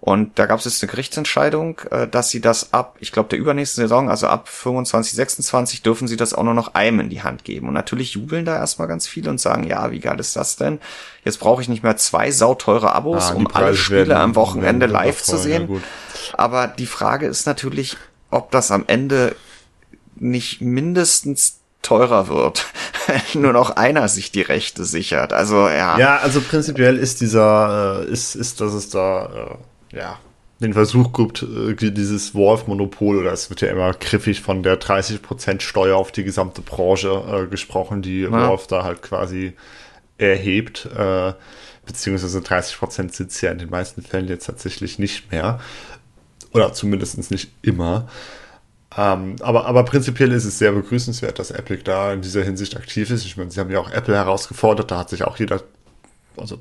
Und 0.01 0.39
da 0.39 0.45
gab 0.45 0.59
es 0.59 0.65
jetzt 0.65 0.81
eine 0.81 0.89
Gerichtsentscheidung, 0.89 1.81
äh, 1.91 2.07
dass 2.07 2.29
sie 2.29 2.39
das 2.39 2.71
ab, 2.71 2.95
ich 3.01 3.11
glaube, 3.11 3.27
der 3.29 3.39
übernächsten 3.39 3.83
Saison, 3.83 4.09
also 4.09 4.27
ab 4.27 4.47
25, 4.47 5.13
26, 5.13 5.81
dürfen 5.81 6.07
sie 6.07 6.15
das 6.15 6.33
auch 6.33 6.43
nur 6.43 6.53
noch 6.53 6.73
einem 6.73 7.01
in 7.01 7.09
die 7.09 7.21
Hand 7.21 7.43
geben. 7.43 7.67
Und 7.67 7.73
natürlich 7.73 8.13
jubeln 8.13 8.45
da 8.45 8.55
erstmal 8.55 8.87
ganz 8.87 9.07
viele 9.07 9.29
und 9.29 9.41
sagen, 9.41 9.67
ja, 9.67 9.91
wie 9.91 9.99
geil 9.99 10.17
ist 10.19 10.37
das 10.37 10.55
denn? 10.55 10.79
Jetzt 11.25 11.41
brauche 11.41 11.61
ich 11.61 11.67
nicht 11.67 11.83
mehr 11.83 11.97
zwei 11.97 12.31
sauteure 12.31 12.95
Abos, 12.95 13.31
ah, 13.31 13.33
um 13.33 13.47
alle 13.47 13.75
Spiele 13.75 14.15
am 14.15 14.35
Wochenende 14.35 14.85
live 14.85 15.21
zu 15.21 15.37
sehen. 15.37 15.67
Ja, 15.69 16.39
Aber 16.39 16.67
die 16.67 16.85
Frage 16.85 17.27
ist 17.27 17.45
natürlich, 17.45 17.97
ob 18.31 18.51
das 18.51 18.71
am 18.71 18.85
Ende 18.87 19.35
nicht 20.15 20.61
mindestens 20.61 21.58
teurer 21.81 22.27
wird, 22.27 22.65
nur 23.33 23.53
noch 23.53 23.71
einer 23.71 24.07
sich 24.07 24.31
die 24.31 24.41
Rechte 24.41 24.85
sichert. 24.85 25.33
Also 25.33 25.67
ja. 25.67 25.97
Ja, 25.97 26.17
also 26.17 26.41
prinzipiell 26.41 26.97
ist 26.97 27.21
dieser, 27.21 28.05
äh, 28.07 28.11
ist, 28.11 28.35
ist, 28.35 28.61
dass 28.61 28.73
es 28.73 28.89
da, 28.89 29.57
äh, 29.91 29.97
ja, 29.97 30.19
den 30.59 30.73
Versuch 30.73 31.13
gibt, 31.13 31.43
äh, 31.43 31.91
dieses 31.91 32.35
Wolf-Monopol, 32.35 33.17
oder 33.17 33.31
es 33.31 33.49
wird 33.49 33.61
ja 33.61 33.69
immer 33.69 33.93
griffig 33.93 34.41
von 34.41 34.61
der 34.61 34.79
30% 34.79 35.61
Steuer 35.61 35.97
auf 35.97 36.11
die 36.11 36.23
gesamte 36.23 36.61
Branche 36.61 37.09
äh, 37.09 37.47
gesprochen, 37.47 38.01
die 38.01 38.21
ja. 38.21 38.31
Wolf 38.31 38.67
da 38.67 38.83
halt 38.83 39.01
quasi 39.01 39.53
erhebt, 40.17 40.85
äh, 40.97 41.33
beziehungsweise 41.85 42.39
30% 42.39 43.13
sitzt 43.13 43.41
ja 43.41 43.51
in 43.51 43.57
den 43.57 43.69
meisten 43.69 44.01
Fällen 44.01 44.27
jetzt 44.27 44.45
tatsächlich 44.45 44.99
nicht 44.99 45.31
mehr. 45.31 45.59
Oder 46.51 46.73
zumindest 46.73 47.31
nicht 47.31 47.51
immer. 47.61 48.09
Ähm, 48.97 49.35
aber, 49.41 49.65
aber 49.65 49.83
prinzipiell 49.83 50.31
ist 50.31 50.45
es 50.45 50.57
sehr 50.57 50.71
begrüßenswert, 50.71 51.37
dass 51.37 51.51
Epic 51.51 51.83
da 51.83 52.13
in 52.13 52.21
dieser 52.21 52.43
Hinsicht 52.43 52.75
aktiv 52.75 53.11
ist. 53.11 53.25
Ich 53.25 53.37
meine, 53.37 53.51
sie 53.51 53.59
haben 53.59 53.69
ja 53.69 53.79
auch 53.79 53.91
Apple 53.91 54.15
herausgefordert, 54.15 54.89
da 54.89 54.99
hat 54.99 55.09
sich 55.09 55.23
auch 55.23 55.37
jeder, 55.37 55.61
also 56.37 56.57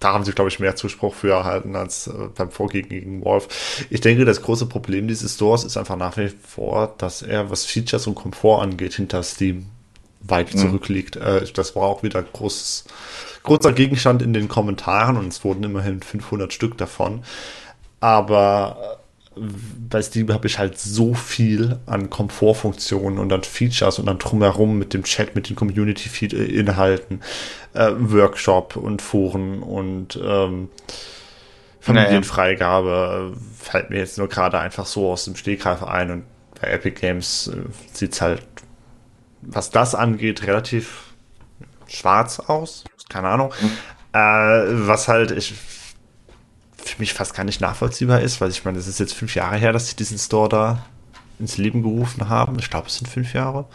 da 0.00 0.12
haben 0.12 0.24
sie, 0.24 0.32
glaube 0.32 0.48
ich, 0.48 0.60
mehr 0.60 0.76
Zuspruch 0.76 1.14
für 1.14 1.30
erhalten 1.30 1.76
als 1.76 2.06
äh, 2.06 2.12
beim 2.34 2.50
Vorgehen 2.50 2.88
gegen 2.88 3.24
Wolf. 3.24 3.86
Ich 3.90 4.00
denke, 4.00 4.24
das 4.24 4.42
große 4.42 4.66
Problem 4.66 5.08
dieses 5.08 5.34
Stores 5.34 5.64
ist 5.64 5.76
einfach 5.76 5.96
nach 5.96 6.16
wie 6.16 6.28
vor, 6.28 6.94
dass 6.98 7.22
er, 7.22 7.50
was 7.50 7.64
Features 7.64 8.06
und 8.06 8.14
Komfort 8.14 8.62
angeht, 8.62 8.94
hinter 8.94 9.22
Steam 9.22 9.66
weit 10.20 10.54
mhm. 10.54 10.58
zurückliegt. 10.58 11.16
Äh, 11.16 11.46
das 11.52 11.76
war 11.76 11.84
auch 11.84 12.02
wieder 12.02 12.22
großes, 12.22 12.84
großer 13.42 13.72
Gegenstand 13.72 14.22
in 14.22 14.32
den 14.32 14.48
Kommentaren 14.48 15.16
und 15.16 15.28
es 15.28 15.44
wurden 15.44 15.64
immerhin 15.64 16.00
500 16.00 16.52
Stück 16.52 16.76
davon. 16.78 17.22
Aber 18.00 18.97
bei 19.88 20.02
Steam 20.02 20.32
habe 20.32 20.46
ich 20.46 20.58
halt 20.58 20.78
so 20.78 21.14
viel 21.14 21.78
an 21.86 22.10
Komfortfunktionen 22.10 23.18
und 23.18 23.32
an 23.32 23.42
Features 23.42 23.98
und 23.98 24.06
dann 24.06 24.18
drumherum 24.18 24.78
mit 24.78 24.94
dem 24.94 25.04
Chat, 25.04 25.34
mit 25.34 25.48
den 25.48 25.56
Community-Inhalten, 25.56 27.20
äh, 27.74 27.90
Workshop 27.96 28.76
und 28.76 29.02
Foren 29.02 29.62
und 29.62 30.18
ähm, 30.22 30.68
Familienfreigabe 31.80 33.30
naja. 33.30 33.42
fällt 33.58 33.90
mir 33.90 33.98
jetzt 33.98 34.18
nur 34.18 34.28
gerade 34.28 34.58
einfach 34.58 34.86
so 34.86 35.10
aus 35.10 35.24
dem 35.24 35.36
Stegreif 35.36 35.82
ein 35.82 36.10
und 36.10 36.24
bei 36.60 36.68
Epic 36.68 37.00
Games 37.00 37.48
äh, 37.48 37.62
sieht 37.92 38.12
es 38.12 38.20
halt, 38.20 38.42
was 39.42 39.70
das 39.70 39.94
angeht, 39.94 40.46
relativ 40.46 41.14
schwarz 41.86 42.40
aus. 42.40 42.84
Keine 43.08 43.28
Ahnung. 43.28 43.52
Mhm. 43.60 43.70
Äh, 44.12 44.86
was 44.88 45.08
halt 45.08 45.30
ich 45.30 45.54
für 46.88 47.00
mich 47.00 47.14
fast 47.14 47.34
gar 47.34 47.44
nicht 47.44 47.60
nachvollziehbar 47.60 48.20
ist, 48.20 48.40
weil 48.40 48.50
ich 48.50 48.64
meine, 48.64 48.78
es 48.78 48.86
ist 48.86 49.00
jetzt 49.00 49.14
fünf 49.14 49.34
Jahre 49.34 49.56
her, 49.56 49.72
dass 49.72 49.88
sie 49.88 49.96
diesen 49.96 50.18
Store 50.18 50.48
da 50.48 50.84
ins 51.38 51.56
Leben 51.58 51.82
gerufen 51.82 52.28
haben. 52.28 52.58
Ich 52.58 52.70
glaube, 52.70 52.88
es 52.88 52.96
sind 52.96 53.06
fünf 53.06 53.32
Jahre. 53.34 53.66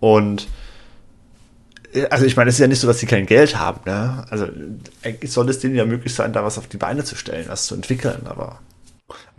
Und 0.00 0.46
also 2.10 2.24
ich 2.24 2.36
meine, 2.36 2.48
es 2.48 2.56
ist 2.56 2.60
ja 2.60 2.66
nicht 2.66 2.80
so, 2.80 2.86
dass 2.86 2.98
sie 2.98 3.06
kein 3.06 3.26
Geld 3.26 3.56
haben, 3.56 3.80
ne? 3.84 4.26
Also 4.30 4.48
eigentlich 5.02 5.30
soll 5.30 5.48
es 5.48 5.60
denen 5.60 5.76
ja 5.76 5.84
möglich 5.84 6.12
sein, 6.12 6.32
da 6.32 6.44
was 6.44 6.58
auf 6.58 6.66
die 6.66 6.76
Beine 6.76 7.04
zu 7.04 7.14
stellen, 7.14 7.46
was 7.48 7.66
zu 7.66 7.74
entwickeln, 7.74 8.26
aber 8.26 8.58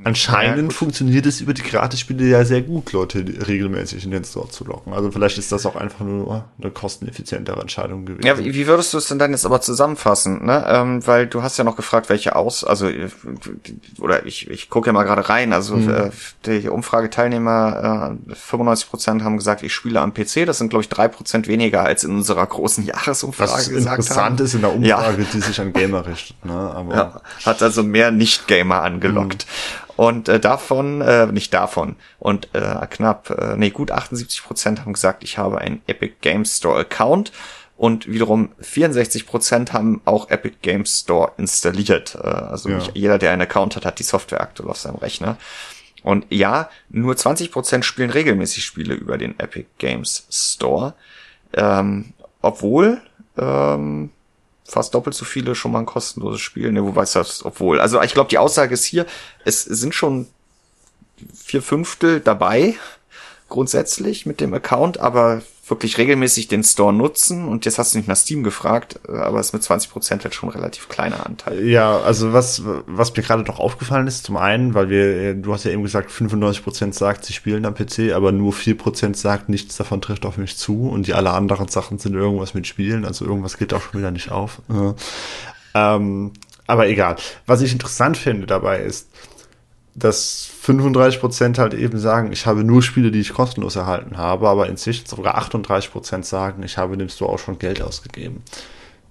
Anscheinend 0.04 0.74
ja, 0.74 0.78
funktioniert 0.78 1.26
es 1.26 1.40
über 1.40 1.54
die 1.54 1.64
Gratisspiele 1.64 2.26
ja 2.26 2.44
sehr 2.44 2.62
gut, 2.62 2.92
Leute 2.92 3.24
regelmäßig 3.48 4.04
in 4.04 4.12
den 4.12 4.26
Store 4.26 4.50
zu 4.50 4.66
locken. 4.66 4.94
Also 4.94 5.10
vielleicht 5.10 5.38
ist 5.38 5.54
das 5.54 5.66
auch 5.66 5.78
einfach 5.78 6.02
nur 6.02 6.44
eine 6.62 6.70
kosteneffizientere 6.70 7.62
Entscheidung 7.62 8.06
gewesen. 8.06 8.28
Ja, 8.28 8.38
wie 8.38 8.68
würdest 8.68 8.94
du 8.94 8.98
es 8.98 9.08
denn 9.08 9.20
dann 9.20 9.32
jetzt 9.32 9.46
aber 9.46 9.62
zusammenfassen? 9.62 10.46
Ne? 10.46 10.66
Ähm, 10.68 11.08
weil 11.08 11.28
du 11.28 11.44
hast 11.44 11.58
ja 11.58 11.64
noch 11.64 11.78
gefragt, 11.78 12.10
welche 12.10 12.36
aus, 12.36 12.66
also 12.66 12.90
oder 13.98 14.26
ich, 14.26 14.50
ich 14.50 14.70
gucke 14.70 14.88
ja 14.88 14.94
mal 14.94 15.06
gerade 15.06 15.30
rein. 15.30 15.54
Also 15.54 15.78
mhm. 15.78 15.90
äh, 15.90 16.12
die 16.46 16.68
Umfrageteilnehmer, 16.68 18.18
äh, 18.30 18.36
95 18.36 18.90
Prozent 18.90 19.24
haben 19.24 19.38
gesagt, 19.38 19.64
ich 19.64 19.74
spiele 19.74 20.02
am 20.02 20.14
PC. 20.14 20.46
Das 20.46 20.58
sind 20.58 20.70
glaube 20.70 20.84
ich 20.84 20.90
drei 20.90 21.08
Prozent 21.08 21.48
weniger 21.48 21.84
als 21.84 22.04
in 22.04 22.12
unserer 22.12 22.46
großen 22.46 22.84
Jahresumfrage 22.86 23.50
Was 23.50 23.70
gesagt 23.70 24.00
interessant 24.00 24.40
haben. 24.40 24.46
ist 24.46 24.56
in 24.56 24.62
der 24.62 24.74
Umfrage, 24.74 25.22
ja. 25.22 25.28
die 25.34 25.40
sich 25.40 25.62
an 25.62 25.72
Gamer 25.72 26.06
richtet. 26.06 26.44
Ne? 26.44 26.54
Aber 26.54 26.94
ja, 26.94 27.22
hat 27.46 27.64
also 27.64 27.82
mehr 27.82 28.12
Nicht-Gamer 28.12 28.82
angelockt. 28.82 29.46
Mhm. 29.48 29.85
Und 29.96 30.28
äh, 30.28 30.40
davon, 30.40 31.02
äh, 31.02 31.28
nicht 31.28 31.54
davon, 31.54 31.96
und 32.20 32.50
äh, 32.54 32.86
knapp, 32.90 33.30
äh, 33.30 33.56
nee, 33.56 33.70
gut 33.70 33.92
78 33.92 34.44
Prozent 34.44 34.82
haben 34.82 34.94
gesagt, 34.94 35.24
ich 35.24 35.38
habe 35.38 35.60
einen 35.60 35.82
Epic 35.88 36.16
Games 36.22 36.58
Store 36.58 36.80
Account. 36.80 37.32
Und 37.78 38.08
wiederum 38.08 38.52
64 38.62 39.26
Prozent 39.26 39.74
haben 39.74 40.02
auch 40.06 40.30
Epic 40.30 40.58
Games 40.62 41.02
Store 41.02 41.34
installiert. 41.38 42.16
Äh, 42.16 42.28
also 42.28 42.70
ja. 42.70 42.78
nicht 42.78 42.92
jeder, 42.96 43.18
der 43.18 43.32
einen 43.32 43.42
Account 43.42 43.76
hat, 43.76 43.86
hat 43.86 44.00
die 44.00 44.04
Software 44.04 44.42
aktuell 44.42 44.70
auf 44.70 44.78
seinem 44.78 44.96
Rechner. 44.96 45.38
Und 46.04 46.26
ja, 46.30 46.70
nur 46.90 47.18
20 47.18 47.52
Prozent 47.52 47.84
spielen 47.84 48.12
regelmäßig 48.12 48.64
Spiele 48.64 48.94
über 48.94 49.18
den 49.18 49.40
Epic 49.40 49.68
Games 49.78 50.28
Store. 50.30 50.94
Ähm, 51.54 52.14
obwohl 52.42 53.02
ähm, 53.38 54.12
fast 54.68 54.94
doppelt 54.94 55.16
so 55.16 55.26
viele 55.26 55.56
schon 55.56 55.72
mal 55.72 55.80
ein 55.80 55.86
kostenloses 55.86 56.42
Spiel. 56.42 56.72
Ne, 56.72 56.84
wobei 56.84 57.04
es 57.04 57.14
das, 57.14 57.46
obwohl. 57.46 57.80
Also 57.80 58.02
ich 58.02 58.14
glaube, 58.14 58.30
die 58.30 58.38
Aussage 58.38 58.74
ist 58.74 58.86
hier, 58.86 59.06
es 59.46 59.64
sind 59.64 59.96
schon 59.96 60.28
vier 61.34 61.62
Fünftel 61.62 62.20
dabei, 62.20 62.76
grundsätzlich 63.56 64.26
mit 64.26 64.42
dem 64.42 64.54
Account, 64.54 65.00
aber 65.00 65.42
wirklich 65.66 65.98
regelmäßig 65.98 66.50
den 66.50 66.62
Store 66.62 66.92
nutzen. 66.92 67.48
Und 67.48 67.64
jetzt 67.64 67.80
hast 67.80 67.94
du 67.94 67.98
nicht 67.98 68.08
nach 68.10 68.18
Steam 68.18 68.44
gefragt, 68.44 69.00
aber 69.08 69.40
es 69.40 69.54
mit 69.54 69.64
20 69.64 69.90
Prozent 69.90 70.24
halt 70.26 70.36
schon 70.36 70.50
relativ 70.50 70.90
kleiner 70.90 71.26
Anteil. 71.26 71.66
Ja, 71.66 72.00
also 72.02 72.34
was, 72.34 72.64
was 72.86 73.16
mir 73.16 73.24
gerade 73.24 73.44
noch 73.44 73.60
aufgefallen 73.60 74.08
ist, 74.08 74.26
zum 74.26 74.36
einen, 74.36 74.74
weil 74.74 74.90
wir, 74.90 75.34
du 75.36 75.54
hast 75.54 75.64
ja 75.64 75.72
eben 75.72 75.84
gesagt, 75.84 76.12
95 76.12 76.64
Prozent 76.66 76.96
sagt, 76.96 77.24
sie 77.24 77.32
spielen 77.32 77.66
am 77.66 77.74
PC, 77.74 78.12
aber 78.14 78.34
nur 78.34 78.52
4 78.52 78.78
Prozent 78.78 79.16
sagt, 79.16 79.48
nichts 79.48 79.78
davon 79.78 80.02
trifft 80.02 80.26
auf 80.26 80.38
mich 80.38 80.58
zu 80.58 80.90
und 80.90 81.08
die 81.08 81.14
alle 81.14 81.32
anderen 81.32 81.70
Sachen 81.70 81.98
sind 81.98 82.14
irgendwas 82.14 82.54
mit 82.54 82.68
Spielen, 82.68 83.06
also 83.06 83.24
irgendwas 83.24 83.58
geht 83.58 83.74
auch 83.74 83.82
schon 83.82 84.02
wieder 84.02 84.12
nicht 84.12 84.32
auf. 84.32 84.62
Ähm, 85.74 86.34
aber 86.68 86.88
egal. 86.90 87.16
Was 87.46 87.62
ich 87.62 87.72
interessant 87.72 88.18
finde 88.18 88.48
dabei 88.48 88.82
ist, 88.82 89.08
dass 89.96 90.50
35% 90.66 91.58
halt 91.58 91.74
eben 91.74 91.98
sagen, 91.98 92.34
ich 92.34 92.46
habe 92.46 92.66
nur 92.66 92.84
Spiele, 92.84 93.12
die 93.12 93.22
ich 93.22 93.34
kostenlos 93.34 93.78
erhalten 93.78 94.18
habe, 94.18 94.50
aber 94.50 94.68
inzwischen 94.68 95.06
sogar 95.06 95.42
38% 95.42 96.24
sagen, 96.24 96.64
ich 96.64 96.78
habe 96.78 96.98
dem 96.98 97.08
Store 97.08 97.32
auch 97.32 97.40
schon 97.40 97.60
Geld 97.60 97.82
ausgegeben. 97.82 98.44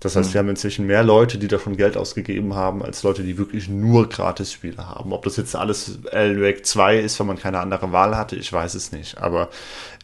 Das 0.01 0.14
heißt, 0.14 0.30
mhm. 0.30 0.35
wir 0.35 0.39
haben 0.41 0.49
inzwischen 0.51 0.87
mehr 0.87 1.03
Leute, 1.03 1.39
die 1.39 1.49
davon 1.49 1.78
Geld 1.78 1.97
ausgegeben 1.97 2.55
haben, 2.55 2.82
als 2.82 3.03
Leute, 3.03 3.22
die 3.22 3.39
wirklich 3.39 3.70
nur 3.70 4.11
Gratis-Spiele 4.11 4.87
haben. 4.87 5.14
Ob 5.14 5.24
das 5.24 5.39
jetzt 5.39 5.57
alles 5.57 6.01
Alan 6.12 6.43
Wake 6.43 6.66
2 6.66 6.99
ist, 6.99 7.18
wenn 7.18 7.28
man 7.28 7.39
keine 7.39 7.61
andere 7.61 7.91
Wahl 7.93 8.14
hatte, 8.14 8.37
ich 8.37 8.53
weiß 8.53 8.74
es 8.74 8.93
nicht. 8.93 9.16
Aber 9.16 9.49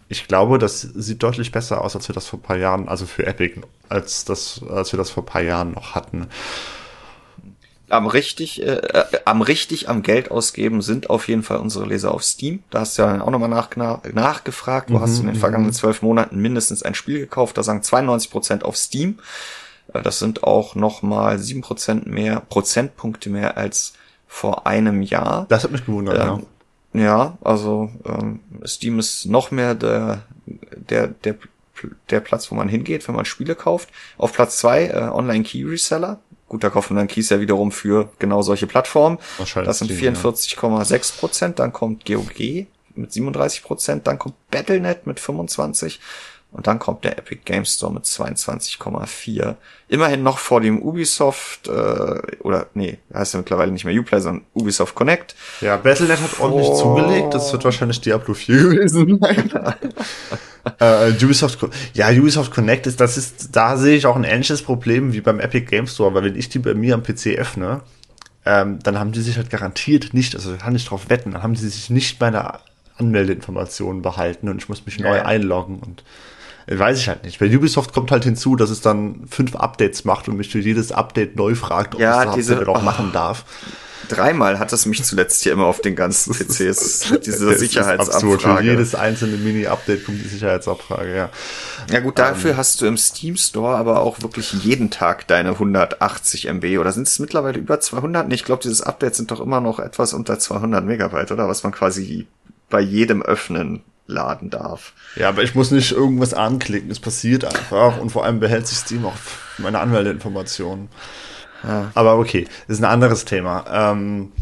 ich 0.08 0.26
glaube, 0.28 0.56
das 0.56 0.80
sieht 0.80 1.22
deutlich 1.22 1.52
besser 1.52 1.84
aus, 1.84 1.94
als 1.94 2.08
wir 2.08 2.14
das 2.14 2.26
vor 2.26 2.38
ein 2.38 2.42
paar 2.42 2.56
Jahren, 2.56 2.88
also 2.88 3.04
für 3.04 3.26
Epic, 3.26 3.60
als, 3.90 4.24
das, 4.24 4.62
als 4.70 4.94
wir 4.94 4.96
das 4.96 5.10
vor 5.10 5.24
ein 5.24 5.26
paar 5.26 5.42
Jahren 5.42 5.72
noch 5.72 5.94
hatten 5.94 6.28
am 7.90 8.06
richtig, 8.06 8.62
äh, 8.62 8.76
äh, 8.76 9.04
am 9.24 9.42
richtig 9.42 9.88
am 9.88 10.02
Geld 10.02 10.30
ausgeben 10.30 10.82
sind 10.82 11.10
auf 11.10 11.28
jeden 11.28 11.42
Fall 11.42 11.58
unsere 11.58 11.86
Leser 11.86 12.12
auf 12.12 12.22
Steam. 12.22 12.62
Da 12.70 12.80
hast 12.80 12.98
du 12.98 13.02
ja 13.02 13.20
auch 13.20 13.30
nochmal 13.30 13.48
nach, 13.48 13.70
nachgefragt. 13.76 14.90
Du 14.90 14.94
mhm, 14.94 15.00
hast 15.00 15.18
in 15.18 15.26
den 15.26 15.34
mhm. 15.34 15.40
vergangenen 15.40 15.72
zwölf 15.72 16.02
Monaten 16.02 16.40
mindestens 16.40 16.82
ein 16.82 16.94
Spiel 16.94 17.18
gekauft. 17.18 17.58
Da 17.58 17.62
sagen 17.62 17.82
92 17.82 18.30
Prozent 18.30 18.64
auf 18.64 18.76
Steam. 18.76 19.18
Äh, 19.92 20.02
das 20.02 20.18
sind 20.18 20.44
auch 20.44 20.74
nochmal 20.74 21.38
sieben 21.38 21.62
Prozent 21.62 22.06
mehr, 22.06 22.40
Prozentpunkte 22.48 23.30
mehr 23.30 23.56
als 23.56 23.94
vor 24.26 24.66
einem 24.66 25.02
Jahr. 25.02 25.46
Das 25.48 25.64
hat 25.64 25.72
mich 25.72 25.84
gewundert, 25.84 26.16
ähm, 26.16 26.20
ja. 26.20 26.40
Ja, 26.92 27.38
also 27.42 27.90
ähm, 28.04 28.40
Steam 28.66 28.98
ist 28.98 29.26
noch 29.26 29.52
mehr 29.52 29.76
der, 29.76 30.22
der, 30.46 31.06
der, 31.06 31.36
der 32.10 32.20
Platz, 32.20 32.50
wo 32.50 32.56
man 32.56 32.68
hingeht, 32.68 33.06
wenn 33.06 33.14
man 33.14 33.24
Spiele 33.24 33.54
kauft. 33.54 33.90
Auf 34.18 34.32
Platz 34.32 34.58
zwei 34.58 34.86
äh, 34.86 35.08
Online 35.12 35.44
Key 35.44 35.62
Reseller 35.64 36.18
Gut, 36.50 36.64
da 36.64 36.68
kauft 36.68 36.90
man 36.90 36.96
dann 36.96 37.06
Keys 37.06 37.30
ja 37.30 37.38
wiederum 37.38 37.70
für 37.70 38.08
genau 38.18 38.42
solche 38.42 38.66
Plattformen. 38.66 39.18
Das 39.54 39.78
sind 39.78 39.88
44,6 39.88 41.16
Prozent. 41.16 41.60
Dann 41.60 41.72
kommt 41.72 42.04
GOG 42.04 42.66
mit 42.96 43.12
37 43.12 43.62
Prozent. 43.62 44.08
Dann 44.08 44.18
kommt 44.18 44.34
Battlenet 44.50 45.06
mit 45.06 45.20
25. 45.20 46.00
Und 46.52 46.66
dann 46.66 46.80
kommt 46.80 47.04
der 47.04 47.16
Epic 47.16 47.42
Game 47.44 47.64
Store 47.64 47.92
mit 47.92 48.04
22,4. 48.04 49.54
Immerhin 49.88 50.22
noch 50.24 50.38
vor 50.38 50.60
dem 50.60 50.82
Ubisoft, 50.82 51.68
äh, 51.68 52.20
oder 52.40 52.66
nee, 52.74 52.98
heißt 53.14 53.34
ja 53.34 53.38
mittlerweile 53.38 53.70
nicht 53.70 53.84
mehr 53.84 53.98
Uplay, 53.98 54.20
sondern 54.20 54.44
Ubisoft 54.54 54.96
Connect. 54.96 55.36
Ja, 55.60 55.76
Battlenet 55.76 56.20
hat 56.20 56.40
ordentlich 56.40 56.72
zugelegt. 56.74 57.34
Das 57.34 57.52
wird 57.52 57.64
wahrscheinlich 57.64 58.00
Diablo 58.00 58.34
4 58.34 58.56
gewesen 58.62 59.20
sein. 59.20 59.50
äh, 60.80 61.24
Ubisoft, 61.24 61.58
ja, 61.94 62.10
Ubisoft 62.10 62.52
Connect 62.52 62.88
ist, 62.88 63.00
das 63.00 63.16
ist, 63.16 63.54
da 63.54 63.76
sehe 63.76 63.96
ich 63.96 64.06
auch 64.06 64.16
ein 64.16 64.24
ähnliches 64.24 64.62
Problem 64.62 65.12
wie 65.12 65.20
beim 65.20 65.38
Epic 65.38 65.66
Game 65.66 65.86
Store, 65.86 66.12
weil 66.14 66.24
wenn 66.24 66.36
ich 66.36 66.48
die 66.48 66.58
bei 66.58 66.74
mir 66.74 66.94
am 66.94 67.04
PC 67.04 67.38
öffne, 67.38 67.82
ähm, 68.44 68.80
dann 68.82 68.98
haben 68.98 69.12
die 69.12 69.20
sich 69.20 69.36
halt 69.36 69.50
garantiert 69.50 70.14
nicht, 70.14 70.34
also 70.34 70.56
kann 70.56 70.74
ich 70.74 70.84
drauf 70.84 71.10
wetten, 71.10 71.32
dann 71.32 71.42
haben 71.44 71.54
sie 71.54 71.68
sich 71.68 71.90
nicht 71.90 72.20
meine 72.20 72.58
Anmeldeinformationen 72.96 74.02
behalten 74.02 74.48
und 74.48 74.62
ich 74.62 74.68
muss 74.68 74.84
mich 74.84 74.98
neu 74.98 75.16
ja. 75.16 75.24
einloggen 75.24 75.78
und 75.78 76.00
äh, 76.00 76.04
weiß 76.78 76.98
ich 76.98 77.08
halt 77.08 77.24
nicht. 77.24 77.38
Bei 77.38 77.46
Ubisoft 77.46 77.92
kommt 77.92 78.10
halt 78.10 78.24
hinzu, 78.24 78.56
dass 78.56 78.70
es 78.70 78.80
dann 78.80 79.26
fünf 79.28 79.56
Updates 79.56 80.04
macht 80.04 80.28
und 80.28 80.36
mich 80.36 80.50
für 80.50 80.60
jedes 80.60 80.92
Update 80.92 81.36
neu 81.36 81.54
fragt, 81.54 81.94
ob 81.94 82.00
ja, 82.00 82.20
es 82.20 82.26
das 82.26 82.34
diese, 82.36 82.68
auch 82.68 82.80
oh. 82.80 82.84
machen 82.84 83.10
darf. 83.12 83.44
Dreimal 84.08 84.58
hat 84.58 84.72
es 84.72 84.86
mich 84.86 85.04
zuletzt 85.04 85.42
hier 85.42 85.52
immer 85.52 85.66
auf 85.66 85.80
den 85.80 85.94
ganzen 85.94 86.34
PCs 86.34 87.10
mit 87.10 87.26
dieser 87.26 87.54
Sicherheitsabfrage. 87.54 88.58
Für 88.58 88.64
jedes 88.64 88.94
einzelne 88.94 89.36
Mini-Update 89.36 90.04
kommt 90.04 90.22
die 90.22 90.28
Sicherheitsabfrage, 90.28 91.14
ja. 91.14 91.30
Ja 91.90 92.00
gut, 92.00 92.18
dafür 92.18 92.52
ähm, 92.52 92.56
hast 92.56 92.80
du 92.80 92.86
im 92.86 92.96
Steam 92.96 93.36
Store 93.36 93.76
aber 93.76 94.00
auch 94.00 94.20
wirklich 94.20 94.52
jeden 94.52 94.90
Tag 94.90 95.28
deine 95.28 95.50
180 95.50 96.46
MB 96.48 96.78
oder 96.78 96.90
sind 96.92 97.06
es 97.06 97.20
mittlerweile 97.20 97.58
über 97.58 97.78
200? 97.78 98.32
Ich 98.32 98.44
glaube, 98.44 98.62
dieses 98.62 98.82
Update 98.82 99.14
sind 99.14 99.30
doch 99.30 99.40
immer 99.40 99.60
noch 99.60 99.78
etwas 99.78 100.12
unter 100.12 100.38
200 100.38 100.84
Megabyte, 100.84 101.30
oder? 101.30 101.48
Was 101.48 101.62
man 101.62 101.72
quasi 101.72 102.26
bei 102.68 102.80
jedem 102.80 103.22
Öffnen 103.22 103.82
laden 104.10 104.50
darf. 104.50 104.92
Ja, 105.16 105.28
aber 105.28 105.42
ich 105.42 105.54
muss 105.54 105.70
nicht 105.70 105.92
irgendwas 105.92 106.34
anklicken, 106.34 106.90
es 106.90 107.00
passiert 107.00 107.44
einfach 107.44 107.98
und 107.98 108.10
vor 108.10 108.24
allem 108.24 108.40
behält 108.40 108.66
sich 108.66 108.78
Steam 108.78 109.04
auch 109.04 109.16
meine 109.58 109.80
Anmeldeinformationen. 109.80 110.88
Ja. 111.62 111.90
Aber 111.94 112.18
okay, 112.18 112.46
das 112.66 112.78
ist 112.78 112.84
ein 112.84 112.90
anderes 112.90 113.24
Thema. 113.24 113.64
Ähm, 113.70 114.32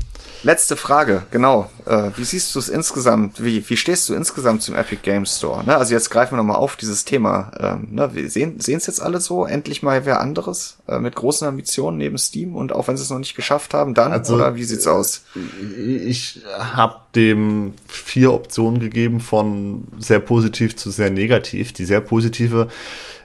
Letzte 0.45 0.77
Frage, 0.77 1.25
genau. 1.31 1.69
Äh, 1.85 2.11
wie 2.17 2.25
siehst 2.25 2.55
du 2.55 2.61
es 2.61 2.69
insgesamt? 2.69 3.43
Wie, 3.43 3.69
wie 3.69 3.77
stehst 3.77 4.09
du 4.09 4.15
insgesamt 4.15 4.63
zum 4.63 4.77
Epic 4.77 5.01
Games 5.03 5.37
Store? 5.37 5.65
Ne? 5.65 5.77
Also 5.77 5.95
jetzt 5.95 6.11
greifen 6.11 6.33
wir 6.33 6.37
nochmal 6.37 6.57
auf 6.57 6.77
dieses 6.77 7.05
Thema. 7.05 7.51
Ähm, 7.59 7.89
ne? 7.91 8.11
Wir 8.15 8.31
sehen 8.31 8.57
es 8.59 8.87
jetzt 8.87 9.03
alle 9.03 9.21
so. 9.21 9.47
Endlich 9.47 9.83
mal 9.83 10.07
wer 10.07 10.21
anderes 10.21 10.79
äh, 10.87 11.01
mit 11.01 11.17
großen 11.17 11.47
Ambitionen 11.47 11.99
neben 11.99 12.19
Steam 12.19 12.55
und 12.55 12.73
auch 12.73 12.87
wenn 12.87 12.97
sie 12.97 13.03
es 13.03 13.11
noch 13.11 13.19
nicht 13.19 13.35
geschafft 13.35 13.75
haben, 13.75 13.95
dann 13.95 14.13
also, 14.13 14.37
oder 14.37 14.55
wie 14.55 14.65
sieht's 14.65 14.87
aus? 14.87 15.23
Ich 16.07 16.43
habe 16.57 16.97
dem 17.15 17.75
vier 17.89 18.33
Optionen 18.33 18.79
gegeben 18.79 19.21
von 19.21 19.89
sehr 19.99 20.21
positiv 20.21 20.77
zu 20.77 20.91
sehr 20.91 21.11
negativ. 21.11 21.73
Die 21.73 21.85
sehr 21.85 22.01
positive 22.01 22.69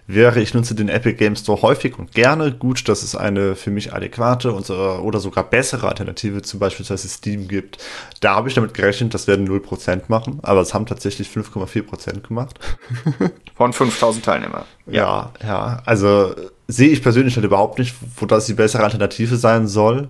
wäre, 0.07 0.41
ich 0.41 0.53
nutze 0.53 0.75
den 0.75 0.89
Epic 0.89 1.17
Game 1.17 1.35
Store 1.35 1.61
häufig 1.61 1.97
und 1.97 2.11
gerne. 2.11 2.51
Gut, 2.51 2.87
dass 2.89 3.03
es 3.03 3.15
eine 3.15 3.55
für 3.55 3.71
mich 3.71 3.93
adäquate 3.93 4.53
oder 4.53 5.19
sogar 5.19 5.43
bessere 5.49 5.87
Alternative 5.87 6.41
zu 6.41 6.59
beispielsweise 6.59 7.07
Steam 7.07 7.47
gibt. 7.47 7.77
Da 8.19 8.35
habe 8.35 8.49
ich 8.49 8.55
damit 8.55 8.73
gerechnet, 8.73 9.13
das 9.13 9.27
werden 9.27 9.47
0% 9.47 10.03
machen, 10.07 10.39
aber 10.41 10.61
es 10.61 10.73
haben 10.73 10.85
tatsächlich 10.85 11.29
5,4% 11.29 12.27
gemacht. 12.27 12.59
Von 13.55 13.71
5000 13.71 14.25
Teilnehmern. 14.25 14.63
Ja, 14.87 15.31
ja. 15.41 15.81
Also 15.85 16.35
sehe 16.67 16.89
ich 16.89 17.01
persönlich 17.01 17.35
halt 17.35 17.45
überhaupt 17.45 17.79
nicht, 17.79 17.95
wo 18.17 18.25
das 18.25 18.45
die 18.45 18.53
bessere 18.53 18.83
Alternative 18.83 19.37
sein 19.37 19.67
soll. 19.67 20.09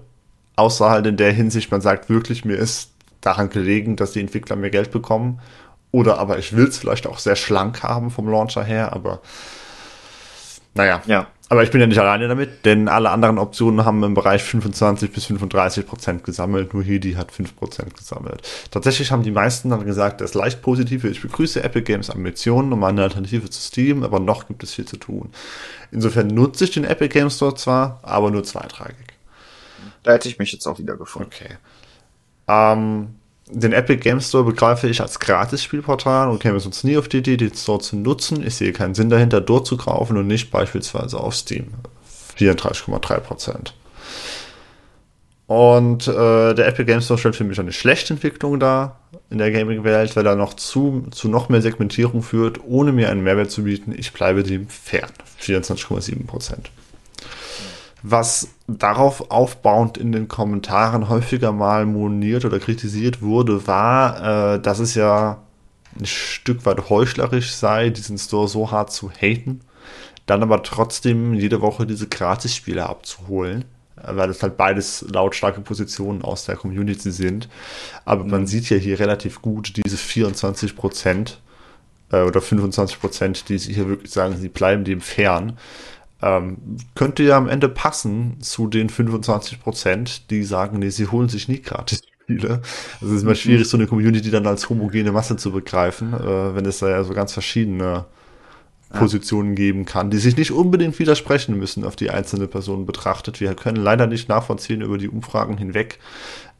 Außer 0.55 0.89
halt 0.89 1.07
in 1.07 1.17
der 1.17 1.31
Hinsicht, 1.31 1.71
man 1.71 1.81
sagt 1.81 2.09
wirklich, 2.09 2.45
mir 2.45 2.55
ist 2.55 2.91
daran 3.21 3.49
gelegen, 3.49 3.95
dass 3.95 4.11
die 4.11 4.19
Entwickler 4.19 4.55
mehr 4.55 4.69
Geld 4.69 4.91
bekommen. 4.91 5.39
Oder 5.91 6.17
aber 6.17 6.39
ich 6.39 6.55
will 6.55 6.67
es 6.67 6.77
vielleicht 6.77 7.05
auch 7.07 7.19
sehr 7.19 7.35
schlank 7.35 7.83
haben 7.83 8.09
vom 8.09 8.27
Launcher 8.27 8.63
her, 8.63 8.93
aber 8.93 9.21
naja. 10.73 11.01
Ja. 11.05 11.27
Aber 11.49 11.61
ich 11.61 11.69
bin 11.69 11.81
ja 11.81 11.85
nicht 11.85 11.99
alleine 11.99 12.27
damit, 12.27 12.65
denn 12.65 12.87
alle 12.87 13.11
anderen 13.11 13.37
Optionen 13.37 13.85
haben 13.85 14.01
im 14.01 14.15
Bereich 14.15 14.41
25 14.43 15.11
bis 15.11 15.25
35 15.25 15.85
Prozent 15.85 16.23
gesammelt. 16.23 16.73
Nur 16.73 16.83
hier 16.83 16.99
die 16.99 17.15
hat 17.15 17.31
5 17.31 17.55
Prozent 17.55 17.95
gesammelt. 17.95 18.41
Tatsächlich 18.71 19.11
haben 19.11 19.21
die 19.21 19.29
meisten 19.29 19.69
dann 19.69 19.85
gesagt, 19.85 20.21
das 20.21 20.31
ist 20.31 20.35
leicht 20.35 20.63
positiv. 20.63 21.03
Ich 21.03 21.21
begrüße 21.21 21.63
Epic 21.63 21.83
Games 21.83 22.09
Ambitionen 22.09 22.73
um 22.73 22.83
eine 22.83 23.03
Alternative 23.03 23.49
zu 23.51 23.61
Steam, 23.61 24.03
aber 24.03 24.19
noch 24.19 24.47
gibt 24.47 24.63
es 24.63 24.73
viel 24.73 24.85
zu 24.85 24.97
tun. 24.97 25.29
Insofern 25.91 26.27
nutze 26.27 26.63
ich 26.63 26.71
den 26.71 26.85
Epic 26.85 27.09
Games 27.09 27.35
Store 27.35 27.53
zwar, 27.53 27.99
aber 28.01 28.31
nur 28.31 28.43
zweitragig. 28.43 29.13
Da 30.01 30.13
hätte 30.13 30.29
ich 30.29 30.39
mich 30.39 30.51
jetzt 30.53 30.65
auch 30.65 30.79
wieder 30.79 30.97
gefunden. 30.97 31.29
Okay. 31.31 31.57
Ähm, 32.47 33.15
den 33.49 33.73
Epic 33.73 34.01
Game 34.01 34.21
Store 34.21 34.43
begreife 34.43 34.87
ich 34.87 35.01
als 35.01 35.19
Gratis-Spielportal 35.19 36.29
und 36.29 36.39
käme 36.39 36.59
sonst 36.59 36.83
nie 36.83 36.97
auf 36.97 37.07
die 37.07 37.17
Idee, 37.17 37.37
den 37.37 37.53
Store 37.53 37.79
zu 37.79 37.95
nutzen. 37.97 38.45
Ich 38.45 38.55
sehe 38.55 38.71
keinen 38.71 38.95
Sinn 38.95 39.09
dahinter, 39.09 39.41
dort 39.41 39.67
zu 39.67 39.77
kaufen 39.77 40.17
und 40.17 40.27
nicht 40.27 40.49
beispielsweise 40.49 41.19
auf 41.19 41.35
Steam. 41.35 41.67
34,3%. 42.37 43.73
Und 45.45 46.07
äh, 46.07 46.53
der 46.53 46.67
Epic 46.67 46.85
Game 46.85 47.01
Store 47.01 47.19
stellt 47.19 47.35
für 47.35 47.43
mich 47.43 47.59
eine 47.59 47.73
schlechte 47.73 48.13
Entwicklung 48.13 48.59
dar 48.59 48.99
in 49.29 49.39
der 49.39 49.51
Gaming-Welt, 49.51 50.15
weil 50.15 50.25
er 50.25 50.35
noch 50.35 50.53
zu, 50.53 51.07
zu 51.11 51.27
noch 51.27 51.49
mehr 51.49 51.61
Segmentierung 51.61 52.23
führt, 52.23 52.61
ohne 52.65 52.91
mir 52.91 53.09
einen 53.09 53.23
Mehrwert 53.23 53.51
zu 53.51 53.63
bieten. 53.63 53.93
Ich 53.95 54.13
bleibe 54.13 54.43
dem 54.43 54.67
fern. 54.67 55.11
24,7% 55.41 56.69
was 58.03 58.49
darauf 58.67 59.31
aufbauend 59.31 59.97
in 59.97 60.11
den 60.11 60.27
Kommentaren 60.27 61.07
häufiger 61.07 61.53
mal 61.53 61.85
moniert 61.85 62.43
oder 62.43 62.59
kritisiert 62.59 63.21
wurde, 63.21 63.65
war, 63.65 64.55
äh, 64.55 64.61
dass 64.61 64.79
es 64.79 64.93
ja 64.93 65.41
ein 65.97 66.05
Stück 66.05 66.65
weit 66.65 66.89
heuchlerisch 66.89 67.53
sei, 67.53 67.89
diesen 67.89 68.17
Store 68.17 68.49
so 68.49 68.71
hart 68.71 68.91
zu 68.91 69.09
haten, 69.09 69.61
dann 70.25 70.43
aber 70.43 70.63
trotzdem 70.63 71.33
jede 71.33 71.61
Woche 71.61 71.85
diese 71.85 72.07
Gratis-Spiele 72.07 72.87
abzuholen, 72.87 73.63
äh, 73.95 74.15
weil 74.15 74.27
das 74.27 74.43
halt 74.43 74.57
beides 74.57 75.05
lautstarke 75.09 75.61
Positionen 75.61 76.23
aus 76.23 76.43
der 76.43 76.57
Community 76.57 77.09
sind. 77.09 77.47
Aber 78.03 78.25
mhm. 78.25 78.31
man 78.31 78.47
sieht 78.47 78.69
ja 78.69 78.75
hier 78.75 78.99
relativ 78.99 79.41
gut 79.41 79.77
diese 79.77 79.97
24 79.97 80.75
Prozent 80.75 81.39
äh, 82.11 82.21
oder 82.23 82.41
25 82.41 82.99
Prozent, 82.99 83.47
die 83.47 83.57
hier 83.57 83.87
wirklich 83.87 84.11
sagen, 84.11 84.35
sie 84.35 84.49
bleiben 84.49 84.83
dem 84.83 84.99
fern. 84.99 85.57
Ähm, 86.23 86.57
könnte 86.95 87.21
ja 87.23 87.35
am 87.35 87.49
Ende 87.49 87.67
passen 87.67 88.39
zu 88.39 88.67
den 88.67 88.89
25 88.89 89.59
Prozent, 89.59 90.29
die 90.29 90.43
sagen, 90.43 90.79
nee, 90.79 90.89
sie 90.89 91.07
holen 91.07 91.27
sich 91.27 91.49
nie 91.49 91.61
gratis 91.61 92.01
Spiele. 92.23 92.61
Also 93.01 93.07
es 93.07 93.17
ist 93.17 93.23
immer 93.23 93.35
schwierig, 93.35 93.67
so 93.67 93.75
eine 93.75 93.87
Community 93.87 94.31
dann 94.31 94.47
als 94.47 94.69
homogene 94.69 95.11
Masse 95.11 95.35
zu 95.35 95.51
begreifen, 95.51 96.13
äh, 96.13 96.55
wenn 96.55 96.65
es 96.65 96.79
da 96.79 96.89
ja 96.89 97.03
so 97.03 97.13
ganz 97.13 97.33
verschiedene 97.33 98.05
Positionen 98.93 99.55
geben 99.55 99.85
kann, 99.85 100.11
die 100.11 100.17
sich 100.17 100.37
nicht 100.37 100.51
unbedingt 100.51 100.97
widersprechen 100.99 101.57
müssen, 101.57 101.83
auf 101.83 101.95
die 101.95 102.11
einzelne 102.11 102.47
Person 102.47 102.85
betrachtet. 102.85 103.41
Wir 103.41 103.53
können 103.55 103.83
leider 103.83 104.07
nicht 104.07 104.29
nachvollziehen 104.29 104.81
über 104.81 104.97
die 104.97 105.09
Umfragen 105.09 105.57
hinweg, 105.57 105.99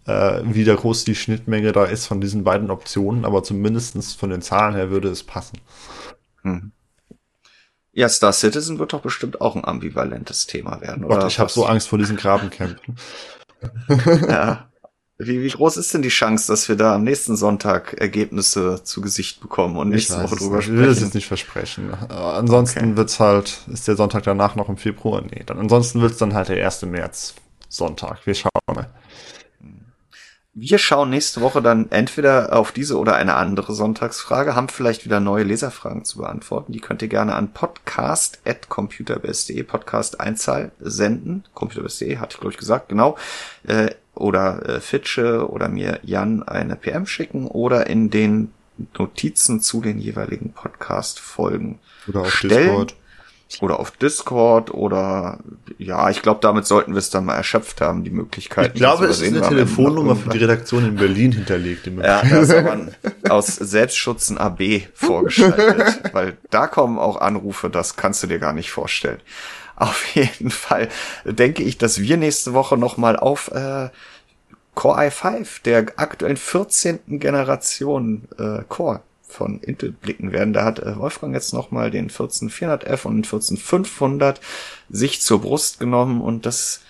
äh, 0.07 0.41
wie 0.43 0.65
da 0.65 0.75
groß 0.75 1.05
die 1.05 1.15
Schnittmenge 1.15 1.71
da 1.71 1.85
ist 1.85 2.07
von 2.07 2.19
diesen 2.19 2.43
beiden 2.43 2.69
Optionen, 2.69 3.23
aber 3.23 3.43
zumindest 3.43 4.19
von 4.19 4.29
den 4.29 4.41
Zahlen 4.41 4.75
her 4.75 4.89
würde 4.89 5.09
es 5.09 5.23
passen. 5.23 5.59
Mhm. 6.41 6.72
Ja, 7.93 8.09
Star 8.09 8.33
Citizen 8.33 8.79
wird 8.79 8.93
doch 8.93 9.01
bestimmt 9.01 9.39
auch 9.39 9.55
ein 9.55 9.63
ambivalentes 9.63 10.47
Thema 10.47 10.81
werden, 10.81 11.05
oder? 11.05 11.19
Gott, 11.19 11.31
ich 11.31 11.39
habe 11.39 11.51
so 11.51 11.65
Angst 11.65 11.87
vor 11.87 11.99
diesen 11.99 12.17
Grabenkämpfen. 12.17 12.97
ja. 14.27 14.67
Wie, 15.19 15.43
wie 15.43 15.49
groß 15.49 15.77
ist 15.77 15.93
denn 15.93 16.01
die 16.01 16.09
Chance, 16.09 16.51
dass 16.51 16.67
wir 16.67 16.75
da 16.75 16.95
am 16.95 17.03
nächsten 17.03 17.35
Sonntag 17.35 17.93
Ergebnisse 17.93 18.83
zu 18.83 18.99
Gesicht 18.99 19.41
bekommen 19.41 19.77
und 19.77 19.89
nächste 19.89 20.21
Woche 20.23 20.35
drüber 20.35 20.61
sprechen? 20.61 20.75
Ich 20.75 20.81
will 20.81 20.87
das 20.87 21.01
jetzt 21.01 21.13
nicht 21.13 21.27
versprechen. 21.27 21.93
ansonsten 22.09 22.79
okay. 22.79 22.97
wird's 22.97 23.19
halt, 23.19 23.59
ist 23.71 23.87
der 23.87 23.95
Sonntag 23.95 24.23
danach 24.23 24.55
noch 24.55 24.69
im 24.69 24.77
Februar? 24.77 25.21
Nee, 25.21 25.43
dann 25.45 25.59
ansonsten 25.59 26.01
wird's 26.01 26.17
dann 26.17 26.33
halt 26.33 26.49
der 26.49 26.65
1. 26.65 26.81
März 26.83 27.35
Sonntag. 27.69 28.25
Wir 28.25 28.33
schauen 28.33 28.51
mal. 28.67 28.89
Wir 30.55 30.77
schauen 30.77 31.09
nächste 31.09 31.41
Woche 31.41 31.63
dann 31.63 31.89
entweder 31.89 32.55
auf 32.55 32.71
diese 32.71 32.99
oder 32.99 33.15
eine 33.15 33.33
andere 33.33 33.73
Sonntagsfrage, 33.73 34.55
haben 34.55 34.69
vielleicht 34.69 35.03
wieder 35.03 35.19
neue 35.19 35.43
Leserfragen 35.43 36.05
zu 36.05 36.19
beantworten. 36.19 36.73
Die 36.73 36.79
könnt 36.79 37.01
ihr 37.01 37.07
gerne 37.07 37.33
an 37.33 37.53
podcast.computerbest.de, 37.53 39.63
Podcast 39.63 40.19
Einzahl 40.19 40.71
senden. 40.79 41.43
Computerbest.de, 41.55 42.17
hatte 42.17 42.35
ich 42.35 42.39
glaube 42.39 42.53
ich 42.53 42.59
gesagt, 42.59 42.89
genau. 42.89 43.17
Äh, 43.63 43.95
oder 44.13 44.69
äh, 44.69 44.79
Fitsche 44.79 45.49
oder 45.49 45.69
mir 45.69 45.99
Jan 46.03 46.43
eine 46.43 46.75
PM 46.75 47.07
schicken 47.07 47.47
oder 47.47 47.87
in 47.87 48.11
den 48.11 48.53
Notizen 48.95 49.59
zu 49.59 49.81
den 49.81 49.97
jeweiligen 49.97 50.53
Podcast-Folgen. 50.53 51.79
Oder 52.07 52.21
auf 52.21 52.31
stellen. 52.31 52.67
Discord 52.67 52.95
oder 53.61 53.79
auf 53.79 53.91
Discord 53.91 54.73
oder 54.73 55.39
ja, 55.77 56.09
ich 56.09 56.21
glaube, 56.21 56.39
damit 56.41 56.65
sollten 56.65 56.93
wir 56.93 56.99
es 56.99 57.09
dann 57.09 57.25
mal 57.25 57.35
erschöpft 57.35 57.81
haben, 57.81 58.03
die 58.03 58.09
Möglichkeiten. 58.09 58.71
Ich 58.73 58.79
glaube, 58.79 59.05
es 59.05 59.21
ist 59.21 59.35
eine 59.35 59.47
Telefonnummer 59.47 60.15
für 60.15 60.29
die 60.29 60.39
Redaktion 60.39 60.85
in 60.85 60.95
Berlin 60.95 61.31
hinterlegt. 61.31 61.87
Ja, 61.87 62.23
da 62.23 62.39
ist 62.39 62.53
aber 62.53 62.87
aus 63.29 63.47
Selbstschutz 63.47 64.29
ein 64.29 64.37
AB 64.37 64.83
vorgeschaltet, 64.93 66.01
weil 66.13 66.37
da 66.49 66.67
kommen 66.67 66.97
auch 66.97 67.17
Anrufe, 67.17 67.69
das 67.69 67.95
kannst 67.95 68.23
du 68.23 68.27
dir 68.27 68.39
gar 68.39 68.53
nicht 68.53 68.71
vorstellen. 68.71 69.19
Auf 69.75 70.15
jeden 70.15 70.51
Fall 70.51 70.89
denke 71.25 71.63
ich, 71.63 71.77
dass 71.77 71.99
wir 71.99 72.17
nächste 72.17 72.53
Woche 72.53 72.77
nochmal 72.77 73.17
auf 73.17 73.49
äh, 73.51 73.89
Core 74.75 75.07
i5, 75.07 75.63
der 75.63 75.85
aktuellen 75.97 76.37
14. 76.37 77.19
Generation 77.19 78.27
äh, 78.37 78.63
Core 78.67 79.01
von 79.33 79.59
Intel 79.59 79.91
blicken 79.91 80.31
werden. 80.31 80.53
Da 80.53 80.63
hat 80.63 80.79
äh, 80.79 80.97
Wolfgang 80.97 81.33
jetzt 81.33 81.53
nochmal 81.53 81.91
den 81.91 82.09
14400F 82.09 83.05
und 83.05 83.15
den 83.15 83.23
14500 83.23 84.39
sich 84.89 85.21
zur 85.21 85.41
Brust 85.41 85.79
genommen 85.79 86.21
und 86.21 86.45
das 86.45 86.81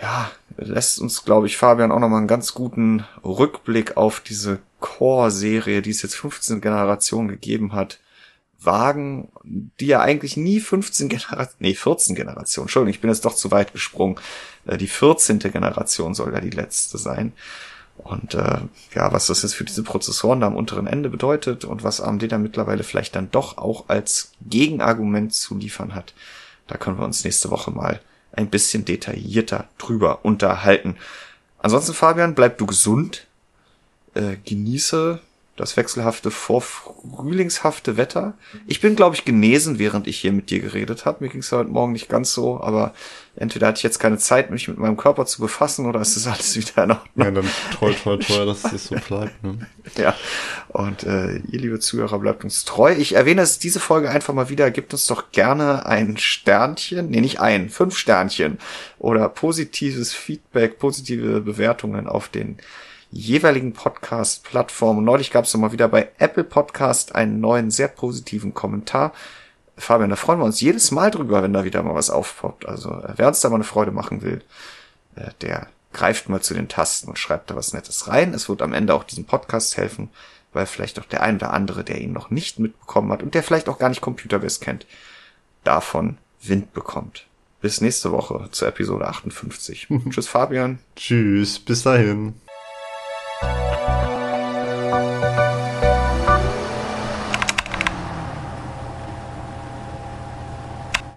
ja, 0.00 0.30
lässt 0.56 1.00
uns, 1.00 1.24
glaube 1.24 1.46
ich, 1.46 1.56
Fabian 1.56 1.92
auch 1.92 2.00
nochmal 2.00 2.18
einen 2.18 2.28
ganz 2.28 2.52
guten 2.52 3.04
Rückblick 3.24 3.96
auf 3.96 4.20
diese 4.20 4.58
Core-Serie, 4.80 5.82
die 5.82 5.90
es 5.90 6.02
jetzt 6.02 6.16
15 6.16 6.60
Generationen 6.60 7.28
gegeben 7.28 7.72
hat, 7.72 8.00
wagen, 8.60 9.28
die 9.44 9.86
ja 9.86 10.00
eigentlich 10.00 10.36
nie 10.36 10.60
15 10.60 11.08
Generationen, 11.08 11.56
nee, 11.58 11.74
14 11.74 12.14
Generationen, 12.14 12.66
Entschuldigung, 12.66 12.94
ich 12.94 13.00
bin 13.00 13.10
jetzt 13.10 13.24
doch 13.24 13.34
zu 13.34 13.50
weit 13.50 13.72
gesprungen. 13.72 14.16
Äh, 14.66 14.76
die 14.76 14.88
14. 14.88 15.38
Generation 15.38 16.14
soll 16.14 16.32
ja 16.32 16.40
die 16.40 16.50
letzte 16.50 16.98
sein. 16.98 17.32
Und 17.96 18.34
äh, 18.34 18.58
ja, 18.94 19.12
was 19.12 19.28
das 19.28 19.42
jetzt 19.42 19.54
für 19.54 19.64
diese 19.64 19.82
Prozessoren 19.82 20.40
da 20.40 20.48
am 20.48 20.56
unteren 20.56 20.86
Ende 20.86 21.08
bedeutet 21.08 21.64
und 21.64 21.84
was 21.84 22.00
AMD 22.00 22.30
da 22.30 22.38
mittlerweile 22.38 22.82
vielleicht 22.82 23.14
dann 23.14 23.30
doch 23.30 23.56
auch 23.56 23.84
als 23.88 24.32
Gegenargument 24.48 25.32
zu 25.32 25.56
liefern 25.56 25.94
hat, 25.94 26.12
da 26.66 26.76
können 26.76 26.98
wir 26.98 27.04
uns 27.04 27.24
nächste 27.24 27.50
Woche 27.50 27.70
mal 27.70 28.00
ein 28.32 28.50
bisschen 28.50 28.84
detaillierter 28.84 29.68
drüber 29.78 30.24
unterhalten. 30.24 30.96
Ansonsten, 31.58 31.94
Fabian, 31.94 32.34
bleib 32.34 32.58
du 32.58 32.66
gesund, 32.66 33.26
äh, 34.14 34.36
genieße 34.44 35.20
das 35.56 35.76
wechselhafte, 35.76 36.30
vorfrühlingshafte 36.30 37.96
Wetter. 37.96 38.34
Ich 38.66 38.80
bin, 38.80 38.96
glaube 38.96 39.14
ich, 39.14 39.24
genesen, 39.24 39.78
während 39.78 40.08
ich 40.08 40.18
hier 40.18 40.32
mit 40.32 40.50
dir 40.50 40.60
geredet 40.60 41.04
habe. 41.04 41.22
Mir 41.22 41.30
ging 41.30 41.40
es 41.40 41.52
heute 41.52 41.70
Morgen 41.70 41.92
nicht 41.92 42.08
ganz 42.08 42.32
so, 42.32 42.60
aber 42.60 42.92
entweder 43.36 43.68
hatte 43.68 43.78
ich 43.78 43.82
jetzt 43.82 43.98
keine 43.98 44.18
Zeit, 44.18 44.50
mich 44.50 44.68
mit 44.68 44.78
meinem 44.78 44.96
Körper 44.96 45.26
zu 45.26 45.40
befassen, 45.40 45.86
oder 45.86 46.00
ist 46.00 46.16
das 46.16 46.26
alles 46.26 46.56
wieder 46.56 46.84
in 46.84 46.90
Ordnung. 46.92 47.24
Ja, 47.26 47.30
dann 47.30 47.50
toll, 47.78 47.94
toll, 48.02 48.18
toll, 48.20 48.46
dass 48.46 48.62
das 48.62 48.86
so 48.86 48.96
bleibt. 48.96 49.42
Ne? 49.42 49.58
Ja, 49.98 50.14
und 50.68 51.04
äh, 51.04 51.36
ihr, 51.36 51.60
liebe 51.60 51.78
Zuhörer, 51.78 52.18
bleibt 52.18 52.42
uns 52.42 52.64
treu. 52.64 52.94
Ich 52.96 53.14
erwähne 53.14 53.42
es 53.42 53.58
diese 53.58 53.80
Folge 53.80 54.08
einfach 54.08 54.32
mal 54.32 54.48
wieder. 54.48 54.70
Gebt 54.70 54.94
uns 54.94 55.06
doch 55.06 55.30
gerne 55.30 55.84
ein 55.84 56.16
Sternchen, 56.16 57.10
nee, 57.10 57.20
nicht 57.20 57.40
ein, 57.40 57.68
fünf 57.68 57.98
Sternchen 57.98 58.58
oder 58.98 59.28
positives 59.28 60.14
Feedback, 60.14 60.78
positive 60.78 61.42
Bewertungen 61.42 62.08
auf 62.08 62.28
den 62.28 62.56
jeweiligen 63.10 63.72
Podcast-Plattformen. 63.72 65.04
Neulich 65.04 65.30
gab 65.30 65.44
es 65.44 65.54
mal 65.54 65.72
wieder 65.72 65.88
bei 65.88 66.08
Apple 66.18 66.44
Podcast 66.44 67.14
einen 67.14 67.40
neuen, 67.40 67.70
sehr 67.70 67.88
positiven 67.88 68.54
Kommentar. 68.54 69.12
Fabian, 69.76 70.10
da 70.10 70.16
freuen 70.16 70.38
wir 70.38 70.44
uns 70.44 70.60
jedes 70.60 70.90
Mal 70.90 71.10
drüber, 71.10 71.42
wenn 71.42 71.52
da 71.52 71.64
wieder 71.64 71.82
mal 71.82 71.94
was 71.94 72.10
aufpoppt. 72.10 72.66
Also 72.66 72.90
äh, 72.90 73.14
wer 73.16 73.28
uns 73.28 73.40
da 73.40 73.48
mal 73.48 73.56
eine 73.56 73.64
Freude 73.64 73.90
machen 73.90 74.22
will, 74.22 74.42
äh, 75.16 75.30
der 75.40 75.68
greift 75.92 76.28
mal 76.28 76.40
zu 76.40 76.54
den 76.54 76.68
Tasten 76.68 77.08
und 77.08 77.18
schreibt 77.18 77.50
da 77.50 77.56
was 77.56 77.72
Nettes 77.72 78.08
rein. 78.08 78.34
Es 78.34 78.48
wird 78.48 78.62
am 78.62 78.72
Ende 78.72 78.94
auch 78.94 79.04
diesem 79.04 79.24
Podcast 79.24 79.76
helfen, 79.76 80.10
weil 80.52 80.66
vielleicht 80.66 81.00
auch 81.00 81.04
der 81.04 81.22
ein 81.22 81.36
oder 81.36 81.52
andere, 81.52 81.84
der 81.84 82.00
ihn 82.00 82.12
noch 82.12 82.30
nicht 82.30 82.58
mitbekommen 82.58 83.12
hat 83.12 83.22
und 83.22 83.34
der 83.34 83.42
vielleicht 83.42 83.68
auch 83.68 83.78
gar 83.78 83.88
nicht 83.88 84.00
Computerbase 84.00 84.60
kennt, 84.60 84.86
davon 85.62 86.18
Wind 86.42 86.72
bekommt. 86.72 87.26
Bis 87.60 87.80
nächste 87.80 88.12
Woche 88.12 88.48
zur 88.50 88.68
Episode 88.68 89.06
58. 89.08 89.88
Tschüss, 90.10 90.28
Fabian. 90.28 90.80
Tschüss, 90.96 91.58
bis 91.58 91.82
dahin. 91.82 92.34